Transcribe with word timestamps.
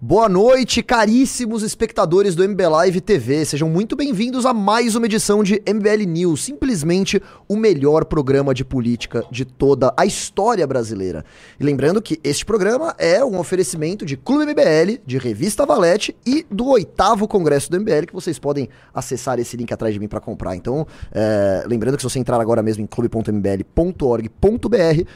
Boa 0.00 0.28
noite, 0.28 0.80
caríssimos 0.80 1.64
espectadores 1.64 2.36
do 2.36 2.48
MB 2.48 2.68
Live 2.68 3.00
TV. 3.00 3.44
Sejam 3.44 3.68
muito 3.68 3.96
bem-vindos 3.96 4.46
a 4.46 4.54
mais 4.54 4.94
uma 4.94 5.06
edição 5.06 5.42
de 5.42 5.60
MBL 5.66 6.04
News, 6.06 6.44
simplesmente 6.44 7.20
o 7.48 7.56
melhor 7.56 8.04
programa 8.04 8.54
de 8.54 8.64
política 8.64 9.24
de 9.28 9.44
toda 9.44 9.92
a 9.96 10.06
história 10.06 10.64
brasileira. 10.68 11.24
E 11.58 11.64
lembrando 11.64 12.00
que 12.00 12.20
este 12.22 12.46
programa 12.46 12.94
é 12.96 13.24
um 13.24 13.40
oferecimento 13.40 14.06
de 14.06 14.16
Clube 14.16 14.46
MBL, 14.46 15.00
de 15.04 15.18
Revista 15.18 15.66
Valete 15.66 16.14
e 16.24 16.46
do 16.48 16.68
oitavo 16.68 17.26
Congresso 17.26 17.68
do 17.68 17.80
MBL, 17.80 18.06
que 18.06 18.14
vocês 18.14 18.38
podem 18.38 18.68
acessar 18.94 19.40
esse 19.40 19.56
link 19.56 19.72
atrás 19.72 19.92
de 19.92 19.98
mim 19.98 20.06
para 20.06 20.20
comprar. 20.20 20.54
Então, 20.54 20.86
é, 21.10 21.64
lembrando 21.66 21.96
que 21.96 22.04
se 22.04 22.08
você 22.08 22.20
entrar 22.20 22.40
agora 22.40 22.62
mesmo 22.62 22.84
em 22.84 22.86
clube.mbl.org.br, 22.86 25.08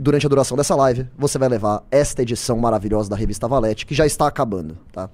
durante 0.00 0.26
a 0.26 0.28
duração 0.28 0.56
dessa 0.56 0.74
live, 0.74 1.06
você 1.16 1.38
vai 1.38 1.48
levar 1.48 1.84
esta 1.90 2.22
edição 2.22 2.56
maravilhosa 2.56 3.10
da 3.10 3.16
revista 3.16 3.46
Valete, 3.46 3.84
que 3.84 3.94
já 3.94 4.06
está 4.06 4.26
acabando, 4.26 4.78
tá? 4.90 5.10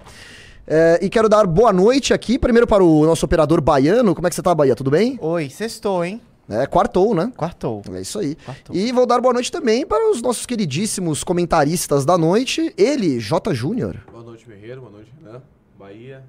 É, 0.65 0.99
e 1.01 1.09
quero 1.09 1.29
dar 1.29 1.45
boa 1.45 1.71
noite 1.71 2.13
aqui, 2.13 2.39
primeiro 2.39 2.65
para 2.67 2.83
o 2.83 3.05
nosso 3.05 3.25
operador 3.25 3.61
baiano. 3.61 4.15
Como 4.15 4.27
é 4.27 4.29
que 4.29 4.35
você 4.35 4.41
tá, 4.41 4.53
Bahia? 4.53 4.75
Tudo 4.75 4.91
bem? 4.91 5.17
Oi, 5.21 5.49
sextou, 5.49 6.03
hein? 6.03 6.21
É, 6.49 6.65
quartou, 6.65 7.13
né? 7.13 7.31
Quartou. 7.35 7.81
É 7.93 8.01
isso 8.01 8.19
aí. 8.19 8.35
Quartou. 8.35 8.75
E 8.75 8.91
vou 8.91 9.05
dar 9.05 9.19
boa 9.19 9.33
noite 9.33 9.51
também 9.51 9.85
para 9.85 10.09
os 10.09 10.21
nossos 10.21 10.45
queridíssimos 10.45 11.23
comentaristas 11.23 12.05
da 12.05 12.17
noite. 12.17 12.73
Ele, 12.77 13.19
J. 13.19 13.53
Júnior. 13.53 13.97
Boa 14.11 14.23
noite, 14.23 14.45
Ferreira. 14.45 14.79
Boa 14.79 14.91
noite, 14.91 15.11
Renan. 15.21 15.41
Bahia. 15.77 16.23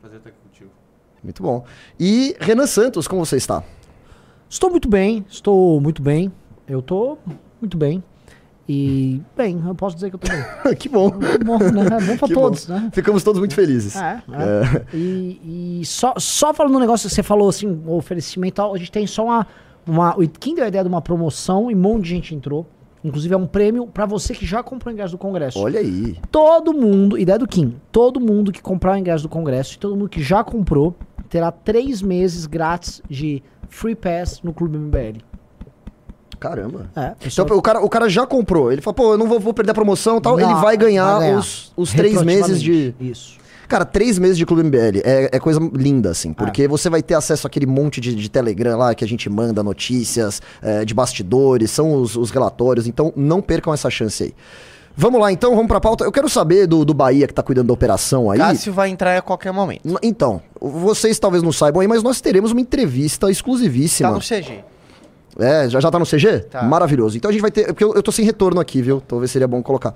Prazer 0.00 0.18
estar 0.18 0.30
aqui 0.30 0.38
contigo. 0.48 0.70
Muito 1.22 1.42
bom. 1.42 1.64
E 1.98 2.36
Renan 2.38 2.66
Santos, 2.66 3.08
como 3.08 3.24
você 3.24 3.36
está? 3.36 3.64
Estou 4.48 4.70
muito 4.70 4.88
bem, 4.88 5.26
estou 5.28 5.80
muito 5.80 6.00
bem. 6.00 6.32
Eu 6.66 6.78
estou 6.78 7.18
muito 7.60 7.76
bem. 7.76 8.02
E, 8.68 9.22
bem, 9.34 9.62
eu 9.66 9.74
posso 9.74 9.94
dizer 9.96 10.10
que 10.10 10.16
eu 10.16 10.20
tô 10.20 10.28
bem. 10.28 10.76
que 10.76 10.90
bom. 10.90 11.08
É 11.08 11.38
bom, 11.42 11.58
né? 11.58 11.86
É 11.86 12.06
bom 12.06 12.16
pra 12.18 12.28
Que 12.28 12.34
todos, 12.34 12.66
bom. 12.66 12.74
né? 12.74 12.90
Ficamos 12.92 13.24
todos 13.24 13.38
muito 13.38 13.54
felizes. 13.54 13.96
É, 13.96 14.22
é. 14.30 14.84
E, 14.94 15.80
e 15.80 15.86
só, 15.86 16.12
só 16.18 16.52
falando 16.52 16.76
um 16.76 16.80
negócio 16.80 17.08
que 17.08 17.14
você 17.14 17.22
falou, 17.22 17.48
assim, 17.48 17.66
o 17.86 17.96
oferecimento 17.96 18.60
a 18.60 18.76
gente 18.76 18.92
tem 18.92 19.06
só 19.06 19.24
uma, 19.24 19.46
uma... 19.86 20.16
Quem 20.38 20.54
deu 20.54 20.64
a 20.64 20.68
ideia 20.68 20.84
de 20.84 20.88
uma 20.88 21.00
promoção 21.00 21.70
e 21.70 21.74
um 21.74 21.78
monte 21.78 22.04
de 22.04 22.08
gente 22.10 22.34
entrou. 22.34 22.66
Inclusive 23.02 23.32
é 23.32 23.36
um 23.38 23.46
prêmio 23.46 23.86
pra 23.86 24.04
você 24.04 24.34
que 24.34 24.44
já 24.44 24.62
comprou 24.62 24.90
o 24.90 24.92
ingresso 24.92 25.12
do 25.12 25.18
Congresso. 25.18 25.58
Olha 25.58 25.80
aí. 25.80 26.18
Todo 26.30 26.74
mundo, 26.74 27.16
ideia 27.16 27.38
do 27.38 27.46
Kim, 27.46 27.76
todo 27.92 28.20
mundo 28.20 28.52
que 28.52 28.60
comprar 28.60 28.94
o 28.94 28.96
ingresso 28.96 29.22
do 29.22 29.28
Congresso 29.28 29.76
e 29.76 29.78
todo 29.78 29.96
mundo 29.96 30.08
que 30.08 30.22
já 30.22 30.42
comprou 30.42 30.94
terá 31.28 31.50
três 31.52 32.02
meses 32.02 32.44
grátis 32.44 33.00
de 33.08 33.42
Free 33.68 33.94
Pass 33.94 34.42
no 34.42 34.52
Clube 34.52 34.76
MBL. 34.76 35.22
Caramba. 36.38 36.90
É, 36.96 37.12
Então, 37.26 37.44
o 37.56 37.62
cara, 37.62 37.80
o 37.84 37.88
cara 37.88 38.08
já 38.08 38.26
comprou. 38.26 38.70
Ele 38.72 38.80
falou, 38.80 38.94
pô, 38.94 39.12
eu 39.12 39.18
não 39.18 39.26
vou, 39.26 39.40
vou 39.40 39.52
perder 39.52 39.72
a 39.72 39.74
promoção 39.74 40.18
e 40.18 40.20
tal. 40.20 40.36
Não, 40.36 40.50
ele 40.50 40.60
vai 40.60 40.76
ganhar, 40.76 41.18
vai 41.18 41.26
ganhar. 41.28 41.38
os, 41.38 41.72
os 41.76 41.92
três 41.92 42.22
meses 42.22 42.62
de. 42.62 42.94
Isso. 43.00 43.38
Cara, 43.68 43.84
três 43.84 44.18
meses 44.18 44.38
de 44.38 44.46
Clube 44.46 44.62
MBL 44.62 45.02
é, 45.04 45.28
é 45.30 45.38
coisa 45.38 45.60
linda, 45.74 46.10
assim, 46.10 46.32
porque 46.32 46.66
você 46.66 46.88
vai 46.88 47.02
ter 47.02 47.12
acesso 47.12 47.46
àquele 47.46 47.66
monte 47.66 48.00
de, 48.00 48.14
de 48.14 48.28
Telegram 48.30 48.78
lá 48.78 48.94
que 48.94 49.04
a 49.04 49.06
gente 49.08 49.28
manda 49.28 49.62
notícias 49.62 50.40
é, 50.62 50.86
de 50.86 50.94
bastidores, 50.94 51.70
são 51.70 51.92
os, 51.92 52.16
os 52.16 52.30
relatórios, 52.30 52.86
então 52.86 53.12
não 53.14 53.42
percam 53.42 53.74
essa 53.74 53.90
chance 53.90 54.22
aí. 54.24 54.34
Vamos 54.96 55.20
lá, 55.20 55.30
então, 55.30 55.50
vamos 55.54 55.68
pra 55.68 55.80
pauta. 55.80 56.02
Eu 56.02 56.10
quero 56.10 56.30
saber 56.30 56.66
do, 56.66 56.82
do 56.82 56.94
Bahia 56.94 57.26
que 57.26 57.34
tá 57.34 57.42
cuidando 57.42 57.66
da 57.68 57.72
operação 57.74 58.30
aí. 58.30 58.38
Cássio 58.38 58.72
vai 58.72 58.88
entrar 58.88 59.16
a 59.18 59.22
qualquer 59.22 59.52
momento. 59.52 59.82
Então, 60.02 60.40
vocês 60.60 61.18
talvez 61.18 61.42
não 61.42 61.52
saibam 61.52 61.82
aí, 61.82 61.86
mas 61.86 62.02
nós 62.02 62.22
teremos 62.22 62.52
uma 62.52 62.60
entrevista 62.62 63.30
exclusivíssima. 63.30 64.08
Tá 64.08 64.14
no 64.14 64.20
CG. 64.20 64.64
É, 65.38 65.68
já, 65.68 65.80
já 65.80 65.90
tá 65.90 65.98
no 65.98 66.06
CG? 66.06 66.40
Tá. 66.50 66.62
Maravilhoso. 66.62 67.16
Então 67.16 67.28
a 67.28 67.32
gente 67.32 67.42
vai 67.42 67.50
ter. 67.50 67.66
Porque 67.66 67.84
eu, 67.84 67.94
eu 67.94 68.02
tô 68.02 68.10
sem 68.12 68.24
retorno 68.24 68.60
aqui, 68.60 68.80
viu? 68.82 69.00
Talvez 69.00 69.30
seria 69.30 69.46
bom 69.46 69.62
colocar. 69.62 69.94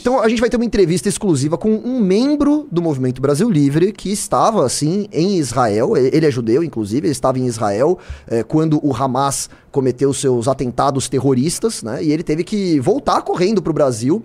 Então 0.00 0.20
a 0.20 0.28
gente 0.28 0.40
vai 0.40 0.50
ter 0.50 0.56
uma 0.56 0.64
entrevista 0.64 1.08
exclusiva 1.08 1.56
com 1.56 1.70
um 1.70 2.00
membro 2.00 2.66
do 2.70 2.82
Movimento 2.82 3.22
Brasil 3.22 3.48
Livre 3.48 3.92
que 3.92 4.10
estava, 4.10 4.66
assim, 4.66 5.06
em 5.12 5.36
Israel. 5.36 5.96
Ele 5.96 6.26
é 6.26 6.30
judeu, 6.30 6.64
inclusive, 6.64 7.06
ele 7.06 7.12
estava 7.12 7.38
em 7.38 7.46
Israel 7.46 7.98
eh, 8.26 8.42
quando 8.42 8.84
o 8.84 8.94
Hamas 8.94 9.48
cometeu 9.70 10.12
seus 10.12 10.48
atentados 10.48 11.08
terroristas, 11.08 11.82
né? 11.82 12.02
E 12.02 12.12
ele 12.12 12.22
teve 12.22 12.42
que 12.42 12.80
voltar 12.80 13.22
correndo 13.22 13.62
pro 13.62 13.72
Brasil 13.72 14.22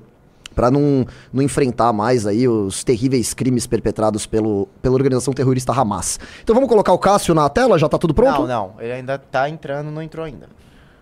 para 0.58 0.72
não, 0.72 1.06
não 1.32 1.44
enfrentar 1.44 1.94
mais 1.94 2.26
aí 2.26 2.48
os 2.48 2.84
terríveis 2.84 3.32
crimes 3.36 3.68
perpetrados 3.68 4.26
pelo, 4.26 4.68
pela 4.82 4.96
organização 4.96 5.32
terrorista 5.32 5.72
Hamas. 5.72 6.20
Então 6.44 6.56
vamos 6.56 6.68
colocar 6.68 6.92
o 6.94 6.98
Cássio 6.98 7.36
na 7.36 7.48
tela? 7.48 7.78
Já 7.78 7.88
tá 7.88 7.98
tudo 8.00 8.12
pronto? 8.12 8.40
Não, 8.42 8.48
não. 8.48 8.72
Ele 8.80 8.92
ainda 8.92 9.20
tá 9.20 9.48
entrando, 9.48 9.92
não 9.92 10.02
entrou 10.02 10.26
ainda. 10.26 10.50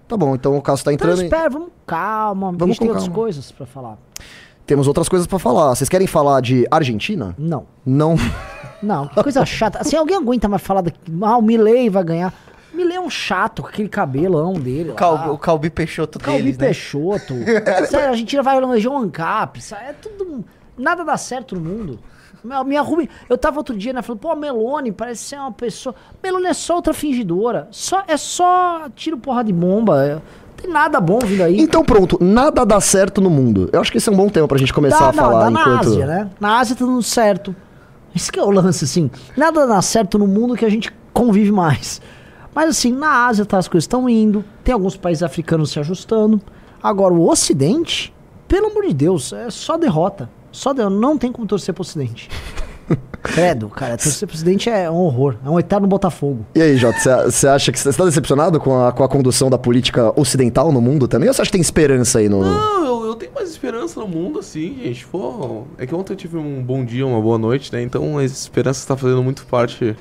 Tá 0.10 0.18
bom, 0.18 0.36
então 0.36 0.58
o 0.58 0.62
Cássio 0.62 0.84
tá 0.86 0.92
Então 0.94 1.08
entrando. 1.08 1.22
em- 1.24 1.26
espera, 1.26 1.50
vamos 1.50 1.70
calma. 1.88 2.48
Vamos 2.52 2.62
a 2.64 2.66
gente 2.68 2.80
com 2.80 2.86
tem 2.86 2.90
outras 2.94 3.08
coisas 3.08 3.52
pra 3.52 3.66
falar. 3.66 3.98
Temos 4.68 4.88
outras 4.88 5.08
coisas 5.08 5.26
pra 5.26 5.40
falar. 5.40 5.74
Vocês 5.74 5.88
querem 5.88 6.06
falar 6.06 6.42
de 6.42 6.68
Argentina? 6.70 7.34
Não. 7.38 7.66
Não. 7.86 8.16
Não, 8.84 9.08
que 9.08 9.24
coisa 9.24 9.46
chata. 9.46 9.80
Assim, 9.80 9.96
alguém 9.96 10.18
aguenta 10.18 10.50
mais 10.50 10.62
falar 10.62 10.82
daqui. 10.82 11.00
Ah, 11.22 11.38
o 11.38 11.42
Milley 11.42 11.90
vai 11.90 12.04
ganhar. 12.04 12.34
Milley 12.76 12.98
é 12.98 13.00
um 13.02 13.10
chato 13.10 13.62
com 13.62 13.70
aquele 13.70 13.90
cabelão 13.90 14.54
dele. 14.54 14.92
O. 14.92 14.94
Calbi, 14.96 15.30
o 15.30 15.38
Calbi 15.38 15.70
Peixoto 15.70 16.20
Calbi 16.20 16.42
deles, 16.44 16.58
né? 16.58 16.66
Peixoto. 16.68 17.34
Sério, 17.90 18.08
a 18.08 18.10
Argentina 18.12 18.44
vai 18.44 18.58
eleger 18.58 18.92
um 18.92 18.98
ANCAP. 18.98 19.60
isso 19.60 19.74
É 19.76 19.94
tudo. 19.94 20.44
Nada 20.78 21.04
dá 21.04 21.16
certo 21.18 21.56
no 21.56 21.62
mundo. 21.62 22.00
Minha, 22.44 22.64
minha 22.64 22.82
Rubem, 22.82 23.10
eu 23.28 23.38
tava 23.38 23.58
outro 23.58 23.76
dia, 23.76 23.92
né? 23.94 24.02
Falando, 24.04 24.20
pô, 24.20 24.30
a 24.30 24.36
Melone 24.36 24.92
parece 24.92 25.24
ser 25.24 25.38
uma 25.38 25.52
pessoa. 25.52 25.96
Melone 26.22 26.46
é 26.48 26.54
só 26.54 26.76
outra 26.76 26.94
fingidora. 26.94 27.68
Só, 27.72 28.04
é 28.08 28.18
só 28.18 28.88
tiro 28.96 29.18
porra 29.18 29.44
de 29.44 29.52
bomba. 29.54 30.06
é- 30.06 30.14
Não 30.16 30.22
tem 30.58 30.70
nada 30.70 31.00
bom 31.02 31.20
vindo 31.20 31.42
aí. 31.42 31.60
Então 31.60 31.84
pronto, 31.84 32.18
nada 32.22 32.66
dá 32.66 32.80
certo 32.80 33.20
no 33.22 33.30
mundo. 33.30 33.70
Eu 33.74 33.82
acho 33.82 33.92
que 33.92 33.98
esse 33.98 34.08
é 34.10 34.12
um 34.12 34.16
bom 34.16 34.30
tema 34.30 34.48
pra 34.48 34.58
gente 34.58 34.74
começar 34.74 35.00
Dá, 35.00 35.10
a 35.10 35.14
falar 35.14 35.44
dá 35.46 35.52
enquanto. 35.52 35.68
na 35.70 35.80
Ásia, 35.80 36.06
né? 36.06 36.30
Na 36.40 36.58
Ásia 36.60 36.76
tá 36.76 36.86
dando 36.86 37.02
certo. 37.04 37.56
Esse 38.16 38.32
que 38.32 38.40
é 38.40 38.44
o 38.44 38.50
lance, 38.52 38.86
assim. 38.86 39.10
Nada 39.36 39.66
dá 39.66 39.82
certo 39.82 40.18
no 40.20 40.28
mundo 40.28 40.56
que 40.56 40.64
a 40.66 40.70
gente 40.70 40.94
convive 41.14 41.52
mais. 41.52 42.02
Mas 42.56 42.70
assim, 42.70 42.94
na 42.94 43.28
Ásia 43.28 43.46
tá, 43.46 43.58
as 43.58 43.68
coisas 43.68 43.84
estão 43.84 44.08
indo. 44.08 44.46
Tem 44.64 44.74
alguns 44.74 44.96
países 44.96 45.22
africanos 45.22 45.72
se 45.72 45.80
ajustando. 45.80 46.42
Agora, 46.82 47.14
o 47.14 47.30
Ocidente, 47.30 48.14
pelo 48.48 48.68
amor 48.68 48.88
de 48.88 48.94
Deus, 48.94 49.34
é 49.34 49.50
só 49.50 49.78
derrota. 49.78 50.30
Só 50.54 50.72
derrota. 50.72 50.96
Não 50.96 51.18
tem 51.18 51.34
como 51.34 51.46
torcer 51.46 51.74
pro 51.74 51.82
Ocidente. 51.82 52.30
Credo, 53.22 53.68
cara. 53.68 53.98
Torcer 53.98 54.26
pro 54.26 54.36
Ocidente 54.36 54.70
é 54.70 54.90
um 54.90 54.96
horror. 54.96 55.36
É 55.46 55.50
um 55.50 55.60
eterno 55.60 55.86
Botafogo. 55.86 56.46
E 56.56 56.62
aí, 56.62 56.78
Jota, 56.78 57.30
você 57.30 57.46
acha 57.46 57.74
que 57.74 57.80
você 57.80 57.92
tá 57.92 58.06
decepcionado 58.06 58.58
com 58.58 58.82
a, 58.82 58.94
com 58.94 59.04
a 59.04 59.10
condução 59.10 59.50
da 59.50 59.58
política 59.58 60.18
ocidental 60.18 60.72
no 60.72 60.80
mundo 60.80 61.10
também? 61.10 61.28
Ou 61.28 61.34
você 61.34 61.42
acha 61.42 61.50
que 61.50 61.58
tem 61.58 61.62
esperança 61.62 62.20
aí 62.20 62.30
no. 62.30 62.40
Não, 62.40 62.86
eu, 62.86 63.06
eu 63.08 63.16
tenho 63.16 63.34
mais 63.34 63.50
esperança 63.50 64.00
no 64.00 64.08
mundo, 64.08 64.40
assim, 64.40 64.78
gente. 64.82 65.06
Pô, 65.08 65.64
é 65.78 65.86
que 65.86 65.94
ontem 65.94 66.14
eu 66.14 66.18
tive 66.18 66.38
um 66.38 66.64
bom 66.64 66.86
dia, 66.86 67.06
uma 67.06 67.20
boa 67.20 67.38
noite, 67.38 67.74
né? 67.74 67.82
Então 67.82 68.18
a 68.18 68.24
esperança 68.24 68.80
está 68.80 68.96
fazendo 68.96 69.22
muito 69.22 69.46
parte 69.46 69.94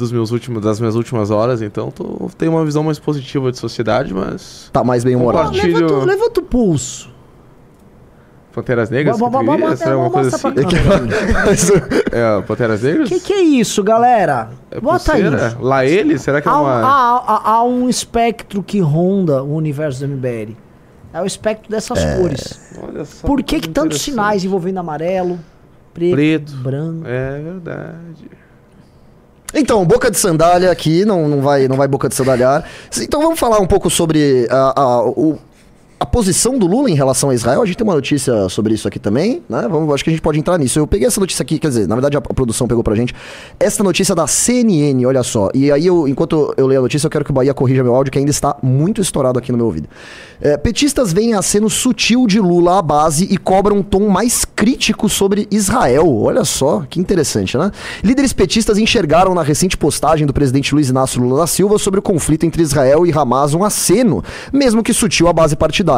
dos 0.00 0.10
meus 0.10 0.32
últimos, 0.32 0.62
das 0.62 0.80
minhas 0.80 0.96
últimas 0.96 1.30
horas. 1.30 1.62
Então 1.62 1.90
tô, 1.90 2.28
tenho 2.36 2.50
uma 2.52 2.64
visão 2.64 2.82
mais 2.82 2.98
positiva 2.98 3.52
de 3.52 3.58
sociedade, 3.58 4.12
mas. 4.12 4.68
Tá 4.72 4.82
mais 4.82 5.04
bem 5.04 5.14
humorado? 5.14 5.50
Compartilho. 5.50 5.76
Levanta, 5.78 5.94
o- 5.94 6.04
levanta 6.04 6.40
o 6.40 6.42
pulso. 6.42 7.10
Panteras 8.52 8.90
Negras? 8.90 9.16
Vamos- 9.16 9.78
Será 9.78 9.92
alguma 9.92 10.10
coisa 10.10 10.34
assim? 10.34 10.50
pra 10.50 10.52
É, 12.38 12.42
Panteras 12.42 12.82
Negras? 12.82 13.08
Que 13.08 13.20
que 13.20 13.32
é 13.32 13.40
isso, 13.42 13.80
galera? 13.84 14.50
É 14.72 14.80
Bota 14.80 15.12
aí. 15.12 15.22
Lá 15.60 15.84
ele? 15.86 16.18
Será 16.18 16.40
que 16.40 16.48
é 16.48 16.50
Há, 16.50 16.58
um- 16.58 16.62
uma. 16.64 16.72
há- 16.80 17.16
há- 17.18 17.50
há 17.52 17.62
um 17.64 17.88
espectro 17.88 18.60
que 18.60 18.80
ronda 18.80 19.40
o 19.44 19.54
universo 19.54 20.00
do 20.00 20.08
MBL. 20.08 20.56
É 21.12 21.22
o 21.22 21.26
espectro 21.26 21.70
dessas 21.70 22.02
cores. 22.16 22.60
Olha 22.82 23.04
só. 23.04 23.24
Por 23.26 23.40
que, 23.42 23.60
que 23.60 23.68
tantos 23.68 24.00
sinais 24.02 24.44
envolvendo 24.44 24.78
amarelo, 24.78 25.38
preto, 25.94 26.12
Preto. 26.14 26.52
branco? 26.56 27.02
É 27.06 27.40
verdade. 27.40 28.30
Então, 29.54 29.84
boca 29.84 30.10
de 30.10 30.18
sandália 30.18 30.70
aqui, 30.70 31.04
não, 31.04 31.28
não, 31.28 31.40
vai, 31.40 31.66
não 31.68 31.76
vai 31.76 31.88
boca 31.88 32.08
de 32.08 32.14
sandalhar. 32.14 32.64
Então 33.00 33.20
vamos 33.20 33.38
falar 33.38 33.58
um 33.60 33.66
pouco 33.66 33.90
sobre 33.90 34.46
a, 34.50 34.80
a, 34.80 35.02
o- 35.04 35.38
a 36.00 36.06
posição 36.06 36.58
do 36.58 36.66
Lula 36.66 36.90
em 36.90 36.94
relação 36.94 37.28
a 37.28 37.34
Israel. 37.34 37.60
A 37.60 37.66
gente 37.66 37.76
tem 37.76 37.86
uma 37.86 37.94
notícia 37.94 38.48
sobre 38.48 38.72
isso 38.72 38.88
aqui 38.88 38.98
também, 38.98 39.42
né? 39.46 39.68
Vamos, 39.70 39.92
acho 39.92 40.02
que 40.02 40.08
a 40.08 40.12
gente 40.12 40.22
pode 40.22 40.38
entrar 40.38 40.56
nisso. 40.56 40.78
Eu 40.78 40.86
peguei 40.86 41.06
essa 41.06 41.20
notícia 41.20 41.42
aqui, 41.42 41.58
quer 41.58 41.68
dizer, 41.68 41.86
na 41.86 41.94
verdade 41.94 42.16
a, 42.16 42.22
produção 42.22 42.66
pegou 42.66 42.82
pra 42.82 42.94
gente. 42.94 43.14
Essa 43.60 43.84
notícia 43.84 44.14
da 44.14 44.26
CNN, 44.26 45.04
olha 45.04 45.22
só. 45.22 45.50
E 45.52 45.70
aí, 45.70 45.86
eu, 45.86 46.08
enquanto 46.08 46.54
eu 46.56 46.66
leio 46.66 46.80
a 46.80 46.82
notícia, 46.82 47.06
eu 47.06 47.10
quero 47.10 47.22
que 47.22 47.30
o 47.30 47.34
Bahia 47.34 47.52
corrija 47.52 47.84
meu 47.84 47.94
áudio, 47.94 48.10
que 48.10 48.18
ainda 48.18 48.30
está 48.30 48.56
muito 48.62 49.02
estourado 49.02 49.38
aqui 49.38 49.52
no 49.52 49.58
meu 49.58 49.66
ouvido. 49.66 49.88
É, 50.40 50.56
petistas 50.56 51.12
veem 51.12 51.34
aceno 51.34 51.68
sutil 51.68 52.26
de 52.26 52.40
Lula 52.40 52.78
à 52.78 52.82
base 52.82 53.28
e 53.30 53.36
cobram 53.36 53.76
um 53.76 53.82
tom 53.82 54.08
mais 54.08 54.46
crítico 54.46 55.06
sobre 55.06 55.46
Israel. 55.50 56.10
Olha 56.16 56.46
só, 56.46 56.82
que 56.88 56.98
interessante, 56.98 57.58
né? 57.58 57.70
Líderes 58.02 58.32
petistas 58.32 58.78
enxergaram 58.78 59.34
na 59.34 59.42
recente 59.42 59.76
postagem 59.76 60.26
do 60.26 60.32
presidente 60.32 60.74
Luiz 60.74 60.88
Inácio 60.88 61.20
Lula 61.20 61.40
da 61.40 61.46
Silva 61.46 61.78
sobre 61.78 62.00
o 62.00 62.02
conflito 62.02 62.46
entre 62.46 62.62
Israel 62.62 63.06
e 63.06 63.12
Hamas 63.12 63.52
um 63.52 63.62
aceno, 63.62 64.24
mesmo 64.50 64.82
que 64.82 64.94
sutil 64.94 65.28
à 65.28 65.32
base 65.34 65.54
partidária. 65.54 65.89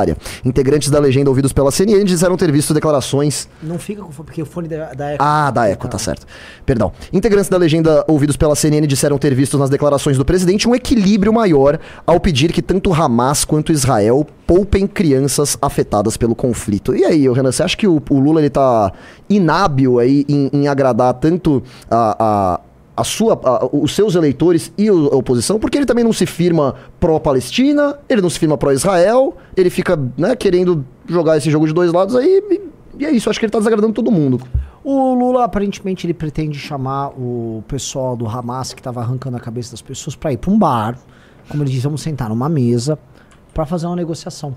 Integrantes 0.45 0.91
da 0.91 0.99
legenda 0.99 1.31
ouvidos 1.31 1.53
pela 1.53 1.71
CNN 1.71 2.05
disseram 2.05 2.37
ter 2.37 2.51
visto 2.51 2.73
declarações 2.75 3.49
Não 3.63 3.79
fica 3.79 4.03
com 4.03 4.11
fone, 4.11 4.27
porque 4.27 4.43
o 4.43 4.47
fone 4.47 4.69
da, 4.69 4.93
da 4.95 5.15
Echo. 5.15 5.23
ah, 5.23 5.51
da 5.51 5.69
Eco, 5.69 5.89
tá 5.89 5.99
certo. 5.99 6.27
Perdão. 6.65 6.93
Integrantes 7.13 7.49
da 7.49 7.57
legenda 7.57 8.05
ouvidos 8.09 8.37
pela 8.37 8.55
CNN 8.55 8.87
disseram 8.87 9.19
ter 9.19 9.35
visto 9.35 9.59
nas 9.59 9.71
declarações 9.71 10.17
do 10.17 10.25
presidente 10.25 10.69
um 10.69 10.75
equilíbrio 10.75 11.33
maior 11.33 11.79
ao 12.07 12.19
pedir 12.19 12.53
que 12.53 12.63
tanto 12.63 12.93
Hamas 12.93 13.45
quanto 13.45 13.73
Israel 13.73 14.27
poupem 14.47 14.87
crianças 14.87 15.57
afetadas 15.61 16.17
pelo 16.17 16.35
conflito. 16.35 16.95
E 16.95 17.05
aí, 17.05 17.29
Renan, 17.33 17.53
você 17.53 17.63
acha 17.63 17.77
que 17.77 17.87
o, 17.87 18.03
o 18.11 18.21
Lula 18.21 18.41
ele 18.41 18.51
tá 18.51 18.93
inábil 19.29 19.99
aí 19.99 20.25
em, 20.29 20.51
em 20.53 20.69
agradar 20.69 21.15
tanto 21.15 21.63
a, 21.91 22.17
a, 22.19 22.61
a 22.97 23.05
sua, 23.05 23.41
a- 23.43 23.69
os 23.73 23.95
seus 23.95 24.15
eleitores 24.15 24.73
e 24.77 24.89
a 24.89 24.93
oposição, 24.93 25.59
porque 25.59 25.79
ele 25.79 25.87
também 25.87 26.05
não 26.05 26.13
se 26.13 26.27
firma 26.27 26.75
pró-Palestina, 27.01 27.99
ele 28.09 28.21
não 28.21 28.29
se 28.31 28.39
firma 28.39 28.57
pró-Israel, 28.59 29.37
ele 29.57 29.71
fica 29.71 29.99
né, 30.17 30.35
querendo 30.37 30.85
jogar 31.07 31.37
esse 31.37 31.51
jogo 31.51 31.67
de 31.67 31.73
dois 31.73 31.93
lados 31.93 32.15
aí, 32.17 32.43
e, 32.51 32.61
e 33.03 33.07
é 33.07 33.11
isso, 33.11 33.31
acho 33.31 33.39
que 33.39 33.47
ele 33.47 33.51
tá 33.53 33.59
desagradando 33.59 33.93
todo 33.93 34.11
mundo. 34.11 34.41
O 34.85 35.15
Lula, 35.15 35.45
aparentemente, 35.45 36.07
ele 36.07 36.13
pretende 36.15 36.59
chamar 36.59 37.09
o 37.11 37.63
pessoal 37.69 38.17
do 38.17 38.27
Hamas 38.27 38.75
que 38.75 38.83
tava 38.83 39.01
arrancando 39.01 39.37
a 39.37 39.41
cabeça 39.41 39.71
das 39.71 39.81
pessoas 39.81 40.17
pra 40.17 40.33
ir 40.33 40.37
pra 40.37 40.51
um 40.51 40.59
bar. 40.59 40.99
Como 41.49 41.63
ele 41.63 41.71
diz, 41.71 41.83
vamos 41.85 42.03
sentar 42.03 42.29
numa 42.29 42.49
mesa 42.49 42.99
pra 43.55 43.65
fazer 43.65 43.87
uma 43.87 43.95
negociação. 43.97 44.55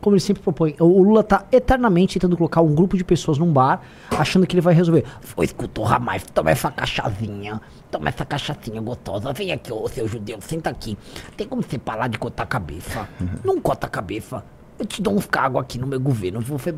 Como 0.00 0.14
ele 0.14 0.20
sempre 0.20 0.42
propõe. 0.42 0.74
O 0.78 1.02
Lula 1.02 1.22
tá 1.22 1.44
eternamente 1.50 2.14
tentando 2.18 2.36
colocar 2.36 2.60
um 2.60 2.74
grupo 2.74 2.96
de 2.96 3.04
pessoas 3.04 3.38
num 3.38 3.52
bar, 3.52 3.80
achando 4.10 4.46
que 4.46 4.54
ele 4.54 4.60
vai 4.60 4.74
resolver. 4.74 5.04
Foi, 5.20 5.46
escutou, 5.46 5.86
Hamas, 5.86 6.22
toma 6.32 6.50
essa 6.50 6.70
cachazinha. 6.70 7.60
Toma 7.90 8.08
essa 8.08 8.24
cachaçinha 8.24 8.80
gostosa. 8.80 9.32
Vem 9.32 9.52
aqui, 9.52 9.72
ô 9.72 9.88
seu 9.88 10.08
judeu, 10.08 10.38
senta 10.40 10.70
aqui. 10.70 10.98
Tem 11.36 11.46
como 11.46 11.62
você 11.62 11.78
parar 11.78 12.08
de 12.08 12.18
cortar 12.18 12.42
a 12.42 12.46
cabeça? 12.46 13.08
Não 13.44 13.60
corta 13.60 13.86
a 13.86 13.90
cabeça. 13.90 14.44
Eu 14.78 14.84
te 14.84 15.00
dou 15.00 15.14
uns 15.14 15.26
cargos 15.26 15.60
aqui 15.60 15.78
no 15.78 15.86
meu 15.86 16.00
governo. 16.00 16.40
Você... 16.40 16.74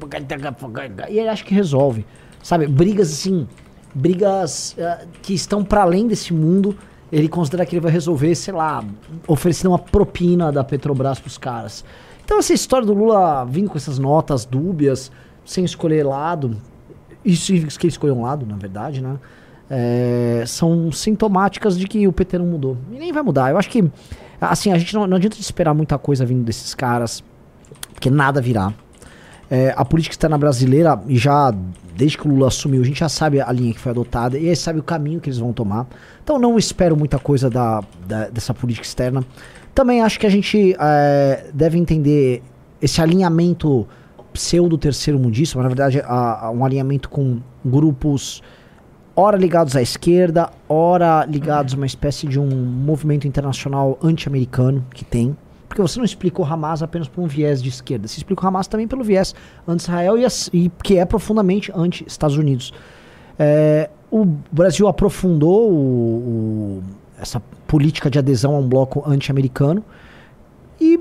E 1.08 1.18
ele 1.18 1.28
acha 1.28 1.44
que 1.44 1.54
resolve. 1.54 2.06
Sabe? 2.42 2.66
Brigas 2.66 3.10
assim. 3.10 3.48
Brigas 3.94 4.76
eh, 4.78 5.06
que 5.22 5.34
estão 5.34 5.64
para 5.64 5.82
além 5.82 6.06
desse 6.06 6.32
mundo. 6.32 6.76
Ele 7.10 7.28
considera 7.28 7.64
que 7.64 7.74
ele 7.74 7.80
vai 7.80 7.90
resolver, 7.90 8.34
sei 8.34 8.52
lá, 8.52 8.84
oferecendo 9.26 9.70
uma 9.70 9.78
propina 9.78 10.52
da 10.52 10.62
Petrobras 10.62 11.18
pros 11.18 11.38
caras. 11.38 11.84
Então 12.28 12.38
essa 12.38 12.52
história 12.52 12.86
do 12.86 12.92
Lula 12.92 13.42
vindo 13.46 13.70
com 13.70 13.78
essas 13.78 13.98
notas 13.98 14.44
dúbias, 14.44 15.10
sem 15.46 15.64
escolher 15.64 16.04
lado. 16.04 16.58
Isso 17.24 17.54
que 17.54 17.86
ele 17.86 17.90
escolheu 17.90 18.14
um 18.14 18.20
lado, 18.20 18.44
na 18.44 18.54
verdade, 18.54 19.00
né? 19.00 19.16
É, 19.70 20.44
são 20.46 20.92
sintomáticas 20.92 21.78
de 21.78 21.88
que 21.88 22.06
o 22.06 22.12
PT 22.12 22.36
não 22.36 22.44
mudou. 22.44 22.76
E 22.92 22.98
nem 22.98 23.14
vai 23.14 23.22
mudar. 23.22 23.50
Eu 23.50 23.56
acho 23.56 23.70
que, 23.70 23.82
assim, 24.38 24.70
a 24.70 24.76
gente 24.76 24.92
não, 24.92 25.06
não 25.06 25.16
adianta 25.16 25.40
esperar 25.40 25.72
muita 25.72 25.96
coisa 25.96 26.26
vindo 26.26 26.44
desses 26.44 26.74
caras, 26.74 27.24
porque 27.94 28.10
nada 28.10 28.42
virá. 28.42 28.74
É, 29.50 29.72
a 29.74 29.82
política 29.82 30.12
externa 30.12 30.36
brasileira, 30.36 31.00
já 31.08 31.50
desde 31.96 32.18
que 32.18 32.28
o 32.28 32.30
Lula 32.30 32.48
assumiu, 32.48 32.82
a 32.82 32.84
gente 32.84 33.00
já 33.00 33.08
sabe 33.08 33.40
a 33.40 33.50
linha 33.50 33.72
que 33.72 33.80
foi 33.80 33.90
adotada 33.90 34.38
e 34.38 34.50
aí 34.50 34.54
sabe 34.54 34.80
o 34.80 34.82
caminho 34.82 35.18
que 35.18 35.30
eles 35.30 35.38
vão 35.38 35.54
tomar. 35.54 35.86
Então 36.22 36.38
não 36.38 36.58
espero 36.58 36.94
muita 36.94 37.18
coisa 37.18 37.48
da, 37.48 37.82
da- 38.06 38.28
dessa 38.28 38.52
política 38.52 38.86
externa. 38.86 39.24
Também 39.78 40.02
acho 40.02 40.18
que 40.18 40.26
a 40.26 40.28
gente 40.28 40.74
é, 40.76 41.46
deve 41.54 41.78
entender 41.78 42.42
esse 42.82 43.00
alinhamento 43.00 43.86
pseudo 44.32 44.76
terceiro 44.76 45.20
mundista, 45.20 45.56
mas 45.56 45.62
na 45.62 45.68
verdade 45.68 46.00
a- 46.00 46.46
a 46.46 46.50
um 46.50 46.64
alinhamento 46.64 47.08
com 47.08 47.38
grupos 47.64 48.42
ora 49.14 49.36
ligados 49.36 49.76
à 49.76 49.80
esquerda, 49.80 50.50
ora 50.68 51.24
ligados 51.26 51.74
a 51.74 51.76
uma 51.76 51.86
espécie 51.86 52.26
de 52.26 52.40
um 52.40 52.48
movimento 52.48 53.28
internacional 53.28 53.96
anti-americano 54.02 54.84
que 54.92 55.04
tem. 55.04 55.36
Porque 55.68 55.80
você 55.80 55.96
não 55.98 56.04
explica 56.04 56.42
o 56.42 56.44
Hamas 56.44 56.82
apenas 56.82 57.06
por 57.06 57.22
um 57.22 57.28
viés 57.28 57.62
de 57.62 57.68
esquerda, 57.68 58.08
você 58.08 58.18
explica 58.18 58.44
o 58.44 58.48
Hamas 58.48 58.66
também 58.66 58.88
pelo 58.88 59.04
viés 59.04 59.32
anti-Israel 59.64 60.16
e, 60.18 60.26
e 60.52 60.72
que 60.82 60.98
é 60.98 61.04
profundamente 61.04 61.70
anti-Estados 61.72 62.36
Unidos. 62.36 62.72
É, 63.38 63.88
o 64.10 64.24
Brasil 64.50 64.88
aprofundou 64.88 65.70
o- 65.70 65.74
o- 65.76 66.82
essa 67.20 67.40
política 67.66 68.10
de 68.10 68.18
adesão 68.18 68.54
a 68.54 68.58
um 68.58 68.68
bloco 68.68 69.02
anti-americano 69.06 69.84
e 70.80 70.98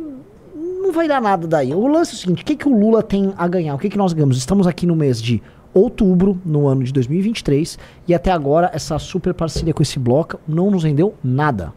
não 0.56 0.92
vai 0.92 1.08
dar 1.08 1.22
nada 1.22 1.48
daí. 1.48 1.74
O 1.74 1.88
lance 1.88 2.12
é 2.12 2.16
o 2.16 2.18
seguinte: 2.18 2.44
o 2.44 2.46
que, 2.46 2.56
que 2.56 2.68
o 2.68 2.78
Lula 2.78 3.04
tem 3.04 3.34
a 3.38 3.48
ganhar? 3.48 3.76
O 3.76 3.78
que, 3.78 3.90
que 3.90 3.98
nós 3.98 4.14
ganhamos? 4.14 4.38
Estamos 4.38 4.68
aqui 4.68 4.86
no 4.86 4.96
mês 4.96 5.22
de 5.22 5.42
outubro, 5.74 6.40
no 6.46 6.68
ano 6.68 6.84
de 6.84 6.92
2023, 6.92 7.78
e 8.08 8.14
até 8.14 8.32
agora 8.32 8.72
essa 8.74 8.98
super 8.98 9.34
parceria 9.34 9.74
com 9.74 9.84
esse 9.84 10.00
bloco 10.00 10.40
não 10.48 10.72
nos 10.72 10.84
rendeu 10.84 11.14
nada. 11.24 11.74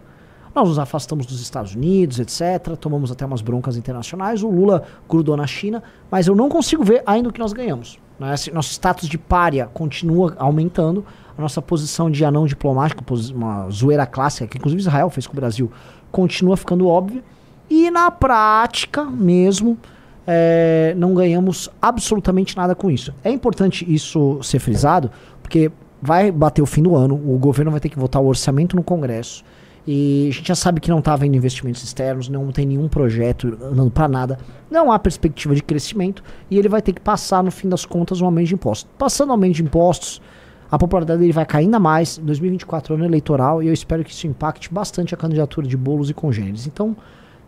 Nós 0.54 0.69
nos 0.69 0.78
afastamos 0.78 1.26
dos 1.26 1.40
Estados 1.40 1.75
Unidos, 1.75 2.19
etc. 2.19 2.76
Tomamos 2.76 3.12
até 3.12 3.25
umas 3.25 3.40
broncas 3.40 3.76
internacionais. 3.76 4.42
O 4.42 4.48
Lula 4.48 4.82
grudou 5.08 5.37
na 5.37 5.46
China, 5.46 5.82
mas 6.10 6.26
eu 6.26 6.34
não 6.34 6.48
consigo 6.48 6.82
ver 6.82 7.02
ainda 7.06 7.28
o 7.28 7.32
que 7.32 7.38
nós 7.38 7.52
ganhamos. 7.52 7.98
né? 8.19 8.34
Nosso 8.52 8.72
status 8.72 9.08
de 9.08 9.16
párea 9.16 9.66
continua 9.72 10.34
aumentando. 10.38 11.04
A 11.40 11.42
nossa 11.42 11.62
posição 11.62 12.10
de 12.10 12.22
anão 12.22 12.46
diplomático, 12.46 13.02
uma 13.34 13.70
zoeira 13.70 14.04
clássica, 14.04 14.46
que 14.46 14.58
inclusive 14.58 14.82
Israel 14.82 15.08
fez 15.08 15.26
com 15.26 15.32
o 15.32 15.37
Brasil, 15.37 15.72
continua 16.12 16.54
ficando 16.54 16.87
óbvia. 16.87 17.25
E 17.70 17.90
na 17.90 18.10
prática 18.10 19.04
mesmo, 19.04 19.78
é, 20.26 20.94
não 20.98 21.14
ganhamos 21.14 21.70
absolutamente 21.81 22.54
nada 22.54 22.75
com 22.75 22.90
isso. 22.90 23.14
É 23.25 23.31
importante 23.31 23.90
isso 23.90 24.38
ser 24.42 24.58
frisado, 24.58 25.10
porque 25.42 25.72
vai 26.02 26.31
bater 26.31 26.60
o 26.60 26.66
fim 26.66 26.82
do 26.82 26.94
ano, 26.94 27.14
o 27.14 27.38
governo 27.38 27.70
vai 27.70 27.81
ter 27.81 27.88
que 27.88 27.98
votar 27.98 28.20
o 28.20 28.26
orçamento 28.26 28.76
no 28.76 28.82
Congresso. 28.82 29.42
E 29.87 30.28
a 30.28 30.32
gente 30.34 30.48
já 30.48 30.54
sabe 30.54 30.78
que 30.78 30.90
não 30.90 30.98
está 30.98 31.14
havendo 31.14 31.34
investimentos 31.34 31.82
externos, 31.82 32.28
não 32.28 32.52
tem 32.52 32.66
nenhum 32.66 32.87
projeto 32.87 33.56
andando 33.62 33.90
para 33.90 34.06
nada, 34.06 34.38
não 34.70 34.92
há 34.92 34.98
perspectiva 34.98 35.54
de 35.54 35.62
crescimento 35.62 36.22
e 36.50 36.58
ele 36.58 36.69
vai 36.69 36.82
ter 36.82 36.92
que 36.92 37.00
passar, 37.00 37.42
no 37.42 37.50
fim 37.50 37.66
das 37.66 37.87
contas, 37.87 38.20
um 38.20 38.26
aumento 38.26 38.48
de 38.48 38.54
impostos. 38.54 38.90
Passando 38.98 39.32
aumento 39.32 39.54
de 39.54 39.62
impostos, 39.62 40.20
a 40.70 40.78
popularidade 40.78 41.20
dele 41.20 41.32
vai 41.32 41.44
cair 41.44 41.64
ainda 41.64 41.78
mais. 41.78 42.19
2024 42.19 42.94
é 42.94 42.96
ano 42.96 43.05
eleitoral 43.05 43.62
e 43.62 43.67
eu 43.67 43.72
espero 43.72 44.05
que 44.05 44.12
isso 44.12 44.26
impacte 44.26 44.72
bastante 44.72 45.12
a 45.14 45.17
candidatura 45.17 45.67
de 45.67 45.76
bolos 45.76 46.11
e 46.11 46.14
congêneres. 46.14 46.67
Então, 46.67 46.96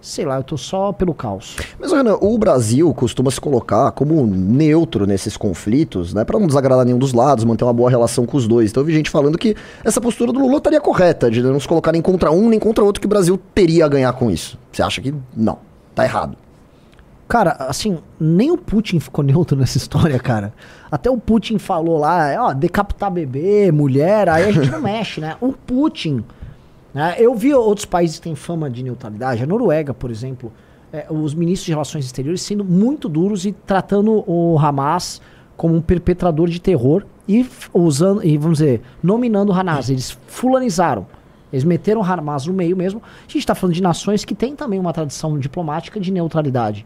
sei 0.00 0.24
lá, 0.24 0.36
eu 0.36 0.42
tô 0.42 0.56
só 0.56 0.92
pelo 0.92 1.14
caos. 1.14 1.56
Mas, 1.78 1.92
Renan, 1.92 2.16
o 2.20 2.36
Brasil 2.36 2.92
costuma 2.92 3.30
se 3.30 3.40
colocar 3.40 3.92
como 3.92 4.26
neutro 4.26 5.06
nesses 5.06 5.36
conflitos, 5.36 6.12
né? 6.12 6.24
Pra 6.24 6.38
não 6.38 6.48
desagradar 6.48 6.84
nenhum 6.84 6.98
dos 6.98 7.12
lados, 7.12 7.44
manter 7.44 7.64
uma 7.64 7.72
boa 7.72 7.88
relação 7.88 8.26
com 8.26 8.36
os 8.36 8.48
dois. 8.48 8.70
Então 8.70 8.82
eu 8.82 8.86
vi 8.86 8.92
gente 8.92 9.08
falando 9.08 9.38
que 9.38 9.54
essa 9.84 10.00
postura 10.00 10.32
do 10.32 10.40
Lula 10.40 10.56
estaria 10.56 10.80
correta, 10.80 11.30
de 11.30 11.40
não 11.40 11.60
se 11.60 11.68
colocar 11.68 11.92
nem 11.92 12.02
contra 12.02 12.32
um 12.32 12.48
nem 12.48 12.58
contra 12.58 12.82
outro, 12.82 13.00
que 13.00 13.06
o 13.06 13.10
Brasil 13.10 13.38
teria 13.54 13.84
a 13.84 13.88
ganhar 13.88 14.12
com 14.14 14.30
isso. 14.30 14.58
Você 14.72 14.82
acha 14.82 15.00
que 15.00 15.14
não? 15.36 15.58
Tá 15.94 16.04
errado. 16.04 16.36
Cara, 17.28 17.56
assim, 17.60 17.98
nem 18.20 18.50
o 18.50 18.58
Putin 18.58 18.98
ficou 18.98 19.22
neutro 19.24 19.56
nessa 19.56 19.78
história, 19.78 20.18
cara. 20.18 20.52
Até 20.92 21.10
o 21.10 21.16
Putin 21.16 21.56
falou 21.56 21.98
lá, 21.98 22.34
ó, 22.38 22.52
decapitar 22.52 23.10
bebê, 23.10 23.72
mulher, 23.72 24.28
aí 24.28 24.50
a 24.50 24.52
gente 24.52 24.70
não 24.70 24.78
mexe, 24.82 25.22
né? 25.22 25.36
O 25.40 25.50
Putin. 25.54 26.22
né? 26.92 27.16
Eu 27.18 27.34
vi 27.34 27.54
outros 27.54 27.86
países 27.86 28.18
que 28.18 28.24
têm 28.24 28.34
fama 28.34 28.68
de 28.68 28.82
neutralidade. 28.82 29.42
A 29.42 29.46
Noruega, 29.46 29.94
por 29.94 30.10
exemplo, 30.10 30.52
é, 30.92 31.06
os 31.08 31.32
ministros 31.32 31.64
de 31.64 31.72
relações 31.72 32.04
exteriores 32.04 32.42
sendo 32.42 32.62
muito 32.62 33.08
duros 33.08 33.46
e 33.46 33.52
tratando 33.52 34.22
o 34.30 34.58
Hamas 34.58 35.22
como 35.56 35.74
um 35.74 35.80
perpetrador 35.80 36.46
de 36.46 36.60
terror 36.60 37.06
e 37.26 37.48
usando, 37.72 38.22
e 38.22 38.36
vamos 38.36 38.58
dizer, 38.58 38.82
nominando 39.02 39.48
o 39.48 39.52
Hamas. 39.54 39.88
Eles 39.88 40.10
fulanizaram. 40.26 41.06
Eles 41.50 41.64
meteram 41.64 42.02
o 42.02 42.04
Hamas 42.04 42.46
no 42.46 42.52
meio 42.52 42.76
mesmo. 42.76 43.00
A 43.04 43.22
gente 43.22 43.38
está 43.38 43.54
falando 43.54 43.74
de 43.74 43.82
nações 43.82 44.26
que 44.26 44.34
têm 44.34 44.54
também 44.54 44.78
uma 44.78 44.92
tradição 44.92 45.38
diplomática 45.38 45.98
de 45.98 46.12
neutralidade. 46.12 46.84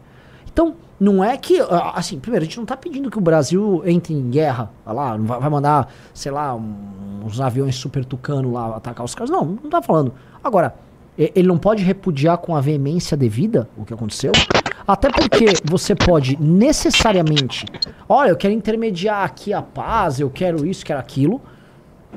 Então, 0.49 0.75
não 0.99 1.23
é 1.23 1.37
que. 1.37 1.59
ah, 1.59 1.93
Assim, 1.95 2.19
primeiro, 2.19 2.43
a 2.43 2.45
gente 2.45 2.57
não 2.57 2.65
tá 2.65 2.75
pedindo 2.75 3.09
que 3.09 3.17
o 3.17 3.21
Brasil 3.21 3.83
entre 3.85 4.13
em 4.13 4.29
guerra. 4.29 4.71
Vai 4.85 4.95
lá, 4.95 5.17
vai 5.17 5.49
mandar, 5.49 5.93
sei 6.13 6.31
lá, 6.31 6.55
uns 6.55 7.39
aviões 7.39 7.75
super 7.75 8.03
tucano 8.03 8.51
lá 8.51 8.75
atacar 8.75 9.05
os 9.05 9.13
caras. 9.13 9.29
Não, 9.29 9.45
não 9.45 9.69
tá 9.69 9.81
falando. 9.81 10.13
Agora, 10.43 10.75
ele 11.17 11.47
não 11.47 11.57
pode 11.57 11.83
repudiar 11.83 12.37
com 12.37 12.55
a 12.55 12.61
veemência 12.61 13.17
devida 13.17 13.69
o 13.77 13.85
que 13.85 13.93
aconteceu. 13.93 14.31
Até 14.87 15.09
porque 15.09 15.45
você 15.65 15.93
pode 15.93 16.41
necessariamente. 16.41 17.65
Olha, 18.07 18.29
eu 18.29 18.37
quero 18.37 18.53
intermediar 18.53 19.23
aqui 19.23 19.53
a 19.53 19.61
paz, 19.61 20.19
eu 20.19 20.29
quero 20.29 20.65
isso, 20.65 20.85
quero 20.85 20.99
aquilo. 20.99 21.41